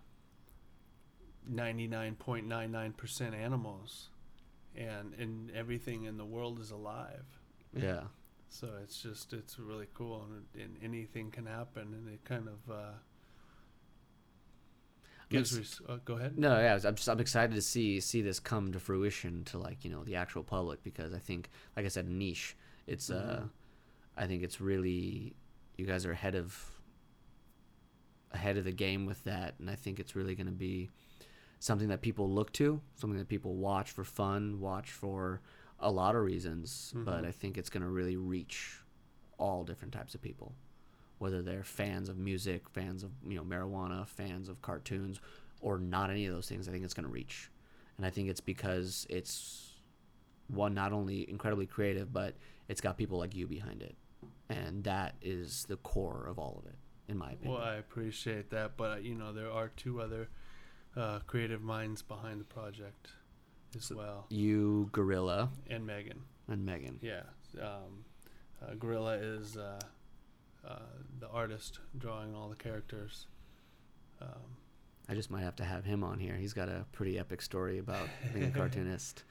99.99% 1.51 3.33
animals, 3.33 4.09
and 4.75 5.13
and 5.13 5.51
everything 5.51 6.03
in 6.05 6.17
the 6.17 6.25
world 6.25 6.59
is 6.59 6.71
alive. 6.71 7.25
yeah. 7.75 8.03
So 8.49 8.69
it's 8.81 9.01
just 9.01 9.34
it's 9.34 9.59
really 9.59 9.88
cool, 9.93 10.26
and, 10.30 10.63
and 10.63 10.77
anything 10.81 11.30
can 11.31 11.45
happen, 11.45 11.93
and 11.93 12.07
it 12.07 12.23
kind 12.23 12.47
of 12.47 12.73
uh, 12.73 12.91
gives. 15.30 15.57
Res- 15.57 15.81
uh, 15.88 15.97
go 16.05 16.15
ahead. 16.15 16.38
No, 16.38 16.57
yeah, 16.59 16.80
I'm 16.85 16.95
just 16.95 17.09
I'm 17.09 17.19
excited 17.19 17.55
to 17.55 17.61
see 17.61 17.99
see 17.99 18.22
this 18.22 18.39
come 18.39 18.72
to 18.73 18.80
fruition 18.80 19.43
to 19.45 19.57
like 19.57 19.84
you 19.84 19.91
know 19.91 20.03
the 20.03 20.15
actual 20.15 20.43
public 20.43 20.84
because 20.84 21.13
I 21.13 21.19
think 21.19 21.49
like 21.76 21.85
I 21.85 21.89
said 21.89 22.07
niche 22.07 22.55
it's 22.88 23.09
uh 23.09 23.41
Mhm. 23.43 23.49
I 24.17 24.27
think 24.27 24.43
it's 24.43 24.61
really 24.61 25.35
you 25.77 25.85
guys 25.85 26.05
are 26.05 26.11
ahead 26.11 26.35
of 26.35 26.57
ahead 28.31 28.57
of 28.57 28.63
the 28.63 28.72
game 28.72 29.05
with 29.05 29.23
that 29.26 29.55
and 29.59 29.69
I 29.69 29.76
think 29.76 29.99
it's 29.99 30.15
really 30.15 30.35
going 30.35 30.45
to 30.47 30.51
be 30.53 30.89
something 31.59 31.88
that 31.88 32.01
people 32.01 32.30
look 32.30 32.51
to 32.53 32.80
something 32.95 33.17
that 33.17 33.27
people 33.27 33.55
watch 33.55 33.91
for 33.91 34.03
fun 34.03 34.59
watch 34.59 34.91
for 34.91 35.41
a 35.80 35.91
lot 35.91 36.15
of 36.15 36.23
reasons 36.23 36.93
but 36.95 37.23
Mhm. 37.23 37.27
I 37.27 37.31
think 37.31 37.57
it's 37.57 37.69
going 37.69 37.84
to 37.84 37.89
really 37.89 38.15
reach 38.18 38.80
all 39.38 39.64
different 39.64 39.93
types 39.93 40.15
of 40.15 40.22
people 40.22 40.56
whether 41.18 41.41
they're 41.41 41.64
fans 41.64 42.10
of 42.10 42.18
music, 42.18 42.69
fans 42.69 43.03
of 43.03 43.11
you 43.26 43.35
know 43.38 43.43
marijuana, 43.43 44.06
fans 44.06 44.49
of 44.49 44.61
cartoons, 44.61 45.22
or 45.61 45.77
not 45.77 46.10
any 46.10 46.26
of 46.26 46.34
those 46.34 46.47
things. 46.49 46.68
I 46.68 46.72
think 46.72 46.84
it's 46.84 46.93
going 46.93 47.06
to 47.06 47.11
reach, 47.11 47.49
and 47.97 48.06
I 48.06 48.10
think 48.10 48.30
it's 48.30 48.41
because 48.41 49.07
it's 49.10 49.80
one 50.47 50.73
not 50.73 50.91
only 50.91 51.27
incredibly 51.30 51.65
creative, 51.65 52.11
but 52.11 52.35
it's 52.68 52.81
got 52.81 52.97
people 52.97 53.18
like 53.18 53.34
you 53.34 53.47
behind 53.47 53.81
it, 53.81 53.95
and 54.49 54.84
that 54.84 55.15
is 55.22 55.65
the 55.65 55.77
core 55.77 56.26
of 56.27 56.38
all 56.38 56.61
of 56.61 56.69
it, 56.69 56.77
in 57.07 57.18
my 57.18 57.31
opinion. 57.31 57.53
Well, 57.53 57.64
I 57.64 57.76
appreciate 57.76 58.49
that, 58.49 58.76
but 58.76 59.03
you 59.03 59.15
know 59.15 59.31
there 59.31 59.49
are 59.52 59.69
two 59.69 60.02
other 60.02 60.27
uh, 60.97 61.19
creative 61.19 61.61
minds 61.61 62.02
behind 62.02 62.41
the 62.41 62.45
project 62.45 63.11
as 63.76 63.91
well, 63.91 64.26
you, 64.30 64.89
Gorilla, 64.91 65.49
and 65.69 65.85
Megan. 65.85 66.22
and 66.47 66.65
Megan. 66.65 66.99
Yeah, 67.02 67.23
um, 67.61 68.06
uh, 68.61 68.73
Gorilla 68.76 69.14
is 69.15 69.57
uh, 69.57 69.80
uh, 70.68 70.80
the 71.19 71.30
artist 71.30 71.80
drawing 71.97 72.34
all 72.35 72.49
the 72.49 72.56
characters. 72.56 73.27
Um, 74.22 74.57
I 75.07 75.14
just 75.14 75.30
might 75.30 75.43
have 75.43 75.56
to 75.57 75.64
have 75.64 75.85
him 75.85 76.03
on 76.03 76.19
here. 76.19 76.35
He's 76.35 76.53
got 76.53 76.68
a 76.69 76.85
pretty 76.91 77.19
epic 77.19 77.41
story 77.41 77.77
about 77.80 78.07
being 78.34 78.45
a 78.45 78.52
cartoonist 78.57 79.23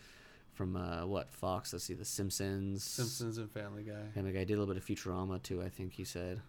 from 0.52 0.76
uh, 0.76 1.04
what 1.06 1.32
Fox. 1.32 1.72
Let's 1.72 1.84
see, 1.84 1.94
The 1.94 2.04
Simpsons. 2.04 2.84
Simpsons 2.84 3.38
and 3.38 3.50
Family 3.50 3.82
Guy. 3.82 4.10
And 4.14 4.24
the 4.26 4.30
guy 4.30 4.44
did 4.44 4.54
a 4.54 4.60
little 4.60 4.72
bit 4.72 4.80
of 4.80 4.86
Futurama 4.86 5.42
too. 5.42 5.62
I 5.62 5.68
think 5.68 5.94
he 5.94 6.04
said. 6.04 6.40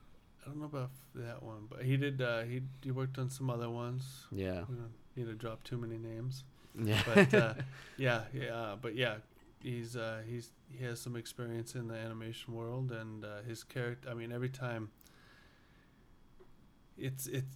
I 0.44 0.50
don't 0.50 0.60
know 0.60 0.66
about 0.66 0.92
that 1.16 1.42
one, 1.42 1.66
but 1.68 1.82
he 1.84 1.98
did. 1.98 2.22
Uh, 2.22 2.44
he 2.44 2.62
he 2.84 2.92
worked 2.92 3.18
on 3.18 3.32
some 3.32 3.50
other 3.50 3.68
ones. 3.68 4.26
Yeah. 4.32 4.66
We 4.70 4.76
don't 4.76 4.92
need 5.16 5.26
to 5.26 5.34
drop 5.34 5.64
too 5.64 5.78
many 5.78 5.98
names, 5.98 6.44
Yeah. 6.84 7.02
but 7.14 7.34
uh, 7.34 7.54
yeah, 7.98 8.22
yeah, 8.34 8.76
but 8.82 8.96
yeah, 8.96 9.16
he's 9.62 9.96
uh, 9.96 10.22
he's 10.28 10.52
he 10.70 10.84
has 10.86 11.00
some 11.00 11.16
experience 11.16 11.76
in 11.76 11.88
the 11.88 11.96
animation 11.96 12.54
world, 12.54 12.92
and 12.92 13.24
uh, 13.24 13.42
his 13.48 13.64
character. 13.64 14.10
I 14.10 14.14
mean, 14.14 14.32
every 14.32 14.50
time. 14.50 14.90
It's 16.98 17.28
it's 17.28 17.56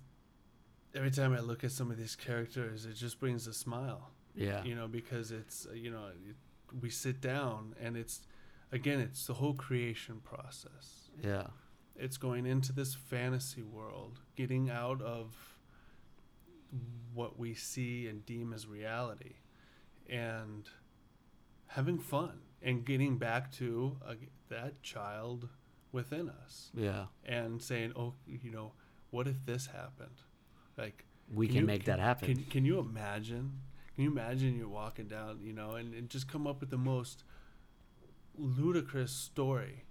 every 0.93 1.11
time 1.11 1.33
I 1.33 1.39
look 1.39 1.63
at 1.63 1.71
some 1.71 1.91
of 1.91 1.97
these 1.97 2.15
characters, 2.15 2.85
it 2.85 2.93
just 2.93 3.19
brings 3.19 3.47
a 3.47 3.53
smile. 3.53 4.11
yeah. 4.35 4.63
You 4.63 4.75
know, 4.75 4.87
because 4.87 5.31
it's 5.31 5.65
uh, 5.69 5.73
you 5.73 5.91
know 5.91 6.07
it, 6.29 6.35
we 6.81 6.89
sit 6.89 7.21
down 7.21 7.73
and 7.81 7.95
it's 7.95 8.21
again 8.71 8.99
it's 8.99 9.25
the 9.25 9.33
whole 9.35 9.53
creation 9.53 10.19
process 10.23 11.09
Yeah. 11.23 11.47
it's 11.95 12.17
going 12.17 12.45
into 12.45 12.71
this 12.73 12.93
fantasy 12.93 13.63
world, 13.63 14.19
getting 14.35 14.69
out 14.69 15.01
of 15.01 15.35
what 17.13 17.37
we 17.39 17.53
see 17.53 18.07
and 18.07 18.25
deem 18.25 18.53
as 18.53 18.67
reality, 18.67 19.33
and 20.09 20.69
having 21.67 21.97
fun 21.99 22.39
and 22.61 22.85
getting 22.85 23.17
back 23.17 23.51
to 23.53 23.97
uh, 24.05 24.13
that 24.49 24.81
child 24.83 25.47
within 25.91 26.29
us 26.29 26.69
Yeah. 26.73 27.05
and 27.25 27.61
saying, 27.61 27.93
"Oh, 27.95 28.13
you 28.27 28.51
know, 28.51 28.73
what 29.11 29.27
if 29.27 29.45
this 29.45 29.67
happened?" 29.67 30.21
Like 30.77 31.05
We 31.33 31.47
can, 31.47 31.57
you- 31.57 31.65
make 31.65 31.85
that 31.85 31.99
happen. 31.99 32.35
Can, 32.35 32.43
can 32.45 32.65
you 32.65 32.79
imagine? 32.79 33.61
Can 33.95 34.03
you 34.05 34.11
imagine 34.11 34.57
you're 34.57 34.67
walking 34.69 35.07
down, 35.07 35.39
you 35.41 35.51
know, 35.53 35.71
and, 35.71 35.93
and 35.93 36.09
just 36.09 36.27
come 36.31 36.47
up 36.47 36.61
with 36.61 36.69
the 36.69 36.77
most 36.77 37.23
ludicrous 38.37 39.11
story, 39.11 39.83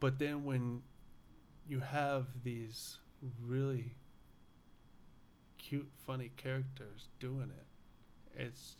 but 0.00 0.18
then 0.18 0.44
when 0.44 0.82
you 1.68 1.80
have 1.80 2.26
these 2.42 2.98
really 3.40 3.94
cute, 5.60 5.88
funny 6.06 6.30
characters 6.36 7.08
doing 7.18 7.50
it, 7.50 8.40
it's 8.42 8.76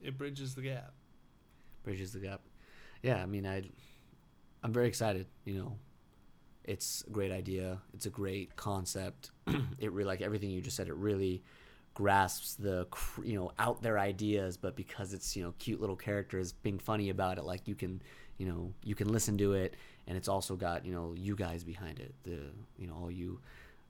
it 0.00 0.16
bridges 0.16 0.54
the 0.54 0.62
gap. 0.62 0.92
Bridges 1.82 2.12
the 2.12 2.20
gap. 2.20 2.40
Yeah. 3.02 3.22
I 3.22 3.26
mean, 3.26 3.46
I. 3.46 3.62
I'm 4.62 4.72
very 4.72 4.88
excited. 4.88 5.26
You 5.44 5.54
know, 5.54 5.78
it's 6.64 7.04
a 7.06 7.10
great 7.10 7.30
idea. 7.30 7.78
It's 7.94 8.06
a 8.06 8.10
great 8.10 8.56
concept. 8.56 9.30
it 9.78 9.92
really 9.92 10.08
like 10.08 10.22
everything 10.22 10.50
you 10.50 10.60
just 10.60 10.76
said. 10.76 10.88
It 10.88 10.96
really 10.96 11.42
grasps 11.94 12.54
the 12.54 12.86
you 13.24 13.34
know 13.34 13.52
out 13.58 13.82
there 13.82 13.98
ideas, 13.98 14.56
but 14.56 14.76
because 14.76 15.12
it's 15.12 15.36
you 15.36 15.42
know 15.42 15.54
cute 15.58 15.80
little 15.80 15.96
characters 15.96 16.52
being 16.52 16.78
funny 16.78 17.10
about 17.10 17.38
it, 17.38 17.44
like 17.44 17.68
you 17.68 17.74
can 17.74 18.02
you 18.38 18.46
know 18.46 18.72
you 18.82 18.94
can 18.94 19.08
listen 19.08 19.38
to 19.38 19.52
it, 19.52 19.74
and 20.06 20.16
it's 20.16 20.28
also 20.28 20.56
got 20.56 20.84
you 20.84 20.92
know 20.92 21.14
you 21.16 21.36
guys 21.36 21.62
behind 21.62 22.00
it. 22.00 22.14
The 22.24 22.38
you 22.78 22.86
know 22.86 22.94
all 22.94 23.10
you 23.10 23.40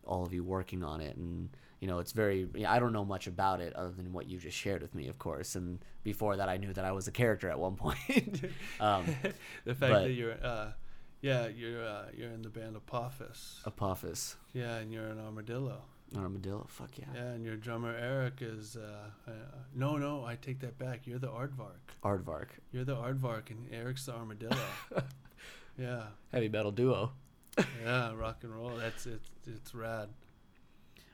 all 0.04 0.24
of 0.24 0.32
you 0.32 0.44
working 0.44 0.84
on 0.84 1.00
it 1.00 1.16
and 1.16 1.48
you 1.80 1.86
know 1.88 1.98
it's 1.98 2.12
very 2.12 2.48
i 2.66 2.78
don't 2.78 2.92
know 2.92 3.04
much 3.04 3.26
about 3.26 3.60
it 3.60 3.72
other 3.74 3.90
than 3.90 4.12
what 4.12 4.26
you 4.26 4.38
just 4.38 4.56
shared 4.56 4.80
with 4.82 4.94
me 4.94 5.08
of 5.08 5.18
course 5.18 5.54
and 5.56 5.78
before 6.04 6.36
that 6.36 6.48
i 6.48 6.56
knew 6.56 6.72
that 6.72 6.84
i 6.84 6.92
was 6.92 7.06
a 7.08 7.12
character 7.12 7.48
at 7.50 7.58
one 7.58 7.76
point 7.76 8.44
um, 8.80 9.04
the 9.64 9.74
fact 9.74 9.92
but- 9.92 10.02
that 10.04 10.12
you're, 10.12 10.36
uh, 10.44 10.72
yeah, 11.22 11.48
you're 11.48 11.84
uh, 11.84 12.04
you're 12.16 12.30
in 12.30 12.42
the 12.42 12.50
band 12.50 12.76
Apophis. 12.76 13.60
apophis 13.64 14.36
Yeah, 14.52 14.76
and 14.76 14.92
you're 14.92 15.06
an 15.08 15.18
armadillo. 15.18 15.80
armadillo 16.14 16.66
fuck 16.68 16.90
yeah, 16.98 17.06
Yeah, 17.14 17.30
and 17.32 17.44
your 17.44 17.56
drummer 17.56 17.96
Eric 17.96 18.34
is. 18.42 18.76
Uh, 18.76 19.08
uh, 19.26 19.32
no, 19.74 19.96
no, 19.96 20.24
I 20.24 20.36
take 20.36 20.60
that 20.60 20.78
back. 20.78 21.06
You're 21.06 21.18
the 21.18 21.28
aardvark. 21.28 21.82
aardvark 22.04 22.48
You're 22.70 22.84
the 22.84 22.96
aardvark, 22.96 23.50
and 23.50 23.66
Eric's 23.72 24.04
the 24.06 24.12
armadillo. 24.12 24.56
yeah, 25.78 26.02
heavy 26.32 26.48
metal 26.50 26.70
duo 26.70 27.12
yeah, 27.82 28.12
rock 28.14 28.38
and 28.44 28.54
roll. 28.54 28.72
That's 28.76 29.06
it's 29.06 29.30
it's 29.46 29.74
rad. 29.74 30.08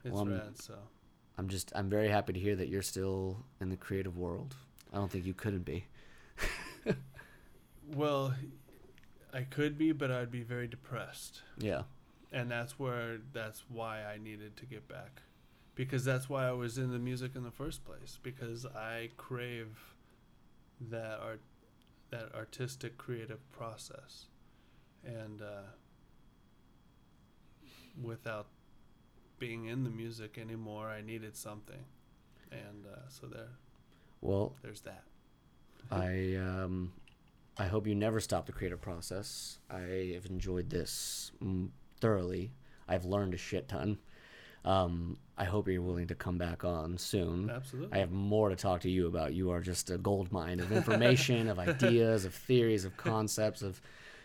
It's 0.04 0.12
Well, 0.12 0.22
I'm- 0.22 0.32
rad. 0.32 0.58
So. 0.60 0.78
I'm 1.38 1.48
just 1.48 1.72
i'm 1.74 1.88
very 1.88 2.08
happy 2.08 2.34
to 2.34 2.38
hear 2.38 2.54
that 2.56 2.68
you're 2.68 2.82
still 2.82 3.38
in 3.60 3.70
the 3.70 3.76
creative 3.76 4.16
world. 4.18 4.54
I 4.92 4.96
don't 4.96 5.10
think 5.10 5.24
you 5.24 5.34
couldn't 5.34 5.64
be. 5.64 5.86
Well, 7.94 8.34
I 9.34 9.42
could 9.42 9.76
be, 9.76 9.92
but 9.92 10.10
I'd 10.10 10.30
be 10.30 10.42
very 10.42 10.66
depressed. 10.66 11.42
yeah. 11.58 11.82
And 12.32 12.50
that's 12.50 12.78
where 12.78 13.18
that's 13.34 13.64
why 13.68 14.02
I 14.04 14.16
needed 14.16 14.56
to 14.58 14.66
get 14.66 14.88
back. 14.88 15.20
Because 15.74 16.02
that's 16.04 16.28
why 16.30 16.46
I 16.48 16.52
was 16.52 16.78
in 16.78 16.90
the 16.90 16.98
music 16.98 17.32
in 17.34 17.42
the 17.42 17.50
first 17.50 17.84
place 17.84 18.18
because 18.22 18.64
I 18.64 19.10
crave 19.18 19.78
that 20.90 21.18
art 21.20 21.40
that 22.10 22.34
artistic 22.34 22.96
creative 22.96 23.40
process. 23.52 24.26
And 25.04 25.42
uh, 25.42 25.72
without 28.00 28.46
being 29.43 29.66
in 29.66 29.82
the 29.82 29.90
music 29.90 30.39
anymore 30.39 30.89
I 30.89 31.01
needed 31.01 31.36
something 31.36 31.85
and 32.52 32.86
uh, 32.86 33.09
so 33.09 33.27
there 33.27 33.48
well 34.20 34.55
there's 34.62 34.82
that 34.82 35.02
I 35.90 36.36
um, 36.36 36.93
I 37.59 37.66
hope 37.66 37.86
you 37.86 37.94
never 37.94 38.20
stop 38.20 38.47
the 38.47 38.52
creative 38.52 38.81
process. 38.81 39.59
I 39.70 40.12
have 40.14 40.27
enjoyed 40.27 40.70
this 40.70 41.32
mm, 41.43 41.69
thoroughly. 42.01 42.52
I've 42.89 43.05
learned 43.05 43.35
a 43.35 43.36
shit 43.36 43.69
ton. 43.69 43.98
Um, 44.64 45.19
I 45.36 45.44
hope 45.44 45.69
you're 45.69 45.82
willing 45.82 46.06
to 46.06 46.14
come 46.14 46.39
back 46.39 46.64
on 46.64 46.97
soon. 46.97 47.51
absolutely 47.51 47.97
I 47.97 47.98
have 47.98 48.12
more 48.12 48.48
to 48.48 48.56
talk 48.56 48.81
to 48.82 48.90
you 48.90 49.09
about. 49.09 49.35
You 49.35 49.51
are 49.51 49.60
just 49.60 49.90
a 49.90 49.98
gold 49.98 50.31
mine 50.31 50.60
of 50.60 50.70
information, 50.70 51.48
of 51.48 51.59
ideas, 51.69 52.24
of 52.24 52.32
theories, 52.32 52.85
of 52.85 52.97
concepts, 52.97 53.62
of, 53.62 53.81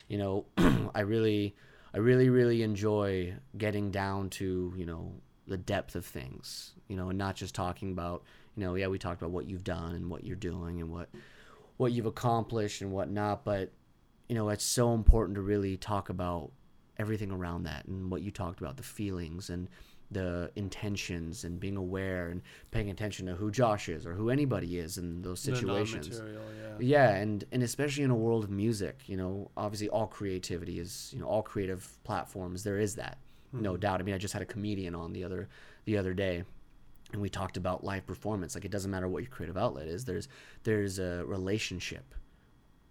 you 0.08 0.20
know, 0.20 0.46
I 0.96 1.02
really, 1.02 1.56
I 1.98 2.00
really, 2.00 2.30
really 2.30 2.62
enjoy 2.62 3.34
getting 3.58 3.90
down 3.90 4.30
to, 4.30 4.72
you 4.78 4.86
know, 4.86 5.14
the 5.48 5.58
depth 5.58 5.96
of 5.96 6.06
things, 6.06 6.74
you 6.88 6.96
know, 6.96 7.10
and 7.10 7.18
not 7.18 7.36
just 7.36 7.56
talking 7.56 7.92
about, 7.92 8.22
you 8.56 8.64
know, 8.64 8.76
yeah, 8.76 8.86
we 8.86 9.00
talked 9.00 9.20
about 9.20 9.32
what 9.32 9.50
you've 9.50 9.64
done 9.64 9.96
and 9.96 10.08
what 10.08 10.24
you're 10.24 10.36
doing 10.36 10.80
and 10.80 10.92
what, 10.92 11.10
what 11.78 11.94
you've 11.94 12.06
accomplished 12.06 12.84
and 12.84 12.92
whatnot, 12.92 13.44
but, 13.44 13.72
you 14.30 14.36
know, 14.36 14.50
it's 14.50 14.64
so 14.64 14.94
important 14.94 15.38
to 15.38 15.42
really 15.42 15.76
talk 15.76 16.10
about 16.10 16.52
everything 17.00 17.32
around 17.32 17.64
that 17.64 17.86
and 17.86 18.12
what 18.12 18.22
you 18.22 18.30
talked 18.30 18.62
about, 18.62 18.78
the 18.78 18.84
feelings 18.84 19.50
and 19.50 19.68
the 20.12 20.50
intentions 20.56 21.44
and 21.44 21.60
being 21.60 21.76
aware 21.76 22.30
and 22.30 22.42
paying 22.72 22.90
attention 22.90 23.26
to 23.26 23.36
who 23.36 23.52
Josh 23.52 23.90
is 23.90 24.06
or 24.06 24.14
who 24.14 24.30
anybody 24.30 24.78
is 24.80 24.98
in 24.98 25.22
those 25.22 25.40
situations. 25.40 26.08
yeah. 26.80 27.10
Yeah, 27.10 27.16
and 27.16 27.44
and 27.52 27.62
especially 27.64 28.04
in 28.04 28.12
a 28.12 28.16
world 28.16 28.44
of 28.46 28.50
music, 28.50 29.02
you 29.08 29.18
know, 29.18 29.52
obviously 29.58 29.90
all 29.90 30.08
creativity 30.08 30.80
is, 30.80 31.12
you 31.14 31.20
know, 31.20 31.26
all 31.28 31.42
creative 31.42 31.98
platforms 32.04 32.64
there 32.64 32.80
is 32.80 32.96
that. 32.96 33.18
No 33.52 33.74
Mhm. 33.74 33.80
doubt. 33.82 34.00
I 34.00 34.04
mean, 34.04 34.16
I 34.16 34.18
just 34.18 34.34
had 34.34 34.42
a 34.42 34.46
comedian 34.46 34.96
on 34.96 35.12
the 35.14 35.24
other 35.24 35.50
the 35.86 35.98
other 35.98 36.14
day 36.14 36.44
and 37.14 37.22
we 37.22 37.30
talked 37.30 37.58
about 37.58 37.84
live 37.84 38.06
performance. 38.06 38.56
Like 38.56 38.66
it 38.66 38.72
doesn't 38.72 38.92
matter 38.92 39.08
what 39.08 39.24
your 39.24 39.30
creative 39.32 39.58
outlet 39.58 39.88
is. 39.88 40.06
There's 40.06 40.28
there's 40.64 41.00
a 41.00 41.24
relationship 41.26 42.14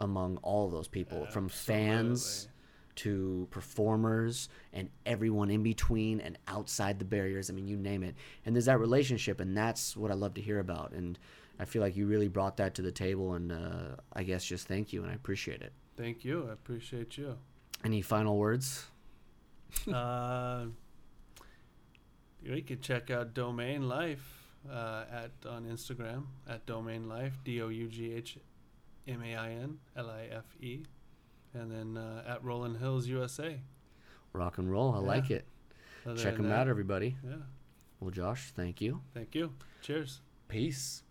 among 0.01 0.37
all 0.39 0.69
those 0.69 0.89
people 0.89 1.25
from 1.27 1.49
fans. 1.49 2.49
To 2.97 3.47
performers 3.51 4.49
and 4.73 4.89
everyone 5.05 5.51
in 5.51 5.63
between 5.63 6.21
and 6.21 6.39
outside 6.49 6.99
the 6.99 7.05
barriers. 7.05 7.51
I 7.51 7.53
mean, 7.53 7.69
you 7.69 7.77
name 7.77 8.03
it. 8.03 8.15
And 8.45 8.57
there's 8.57 8.65
that 8.65 8.81
relationship, 8.81 9.39
and 9.41 9.57
that's 9.57 9.97
what 9.97 10.11
I 10.11 10.15
love 10.15 10.35
to 10.35 10.41
hear 10.41 10.61
about. 10.61 10.93
And 10.93 11.19
I 11.59 11.65
feel 11.65 11.83
like 11.83 11.97
you 11.97 12.07
really 12.07 12.29
brought 12.29 12.57
that 12.59 12.75
to 12.77 12.83
the 12.83 12.93
table, 12.93 13.35
and 13.35 13.53
uh, 13.53 13.97
I 14.13 14.23
guess 14.23 14.45
just 14.45 14.67
thank 14.69 14.93
you, 14.93 15.03
and 15.03 15.11
I 15.11 15.15
appreciate 15.15 15.63
it. 15.63 15.73
Thank 15.97 16.25
you. 16.25 16.47
I 16.49 16.53
appreciate 16.53 17.17
you. 17.17 17.37
Any 17.85 18.03
final 18.03 18.37
words? 18.37 18.87
uh, 19.93 20.67
you 22.43 22.63
can 22.63 22.81
check 22.81 23.11
out 23.11 23.35
Doughmain 23.35 23.89
Life 23.89 24.47
uh, 24.71 25.05
at 25.11 25.31
on 25.49 25.65
Instagram 25.65 26.25
at 26.49 26.67
Doughmain 26.67 27.09
Life 27.09 27.39
D 27.45 27.61
O 27.63 27.69
U 27.69 27.89
G 27.89 28.13
H 28.13 28.39
M 29.09 29.23
A 29.23 29.37
I 29.37 29.51
N 29.51 29.79
L 29.97 30.11
I 30.11 30.29
F 30.31 30.45
E, 30.61 30.83
and 31.57 31.71
then 31.71 31.97
uh, 32.03 32.23
at 32.29 32.45
Rolling 32.45 32.77
Hills 32.79 33.07
USA. 33.09 33.59
Rock 34.33 34.59
and 34.59 34.71
roll. 34.71 34.93
I 34.95 35.01
Yeah. 35.01 35.07
like 35.07 35.31
it. 35.31 35.45
Other 36.07 36.23
Check 36.23 36.37
them 36.37 36.49
that, 36.49 36.61
out, 36.61 36.69
everybody. 36.69 37.17
Yeah. 37.25 37.37
Well, 38.01 38.11
Josh, 38.11 38.53
thank 38.55 38.81
you. 38.81 39.01
Thank 39.15 39.35
you. 39.35 39.53
Cheers. 39.83 40.21
Peace. 40.49 41.03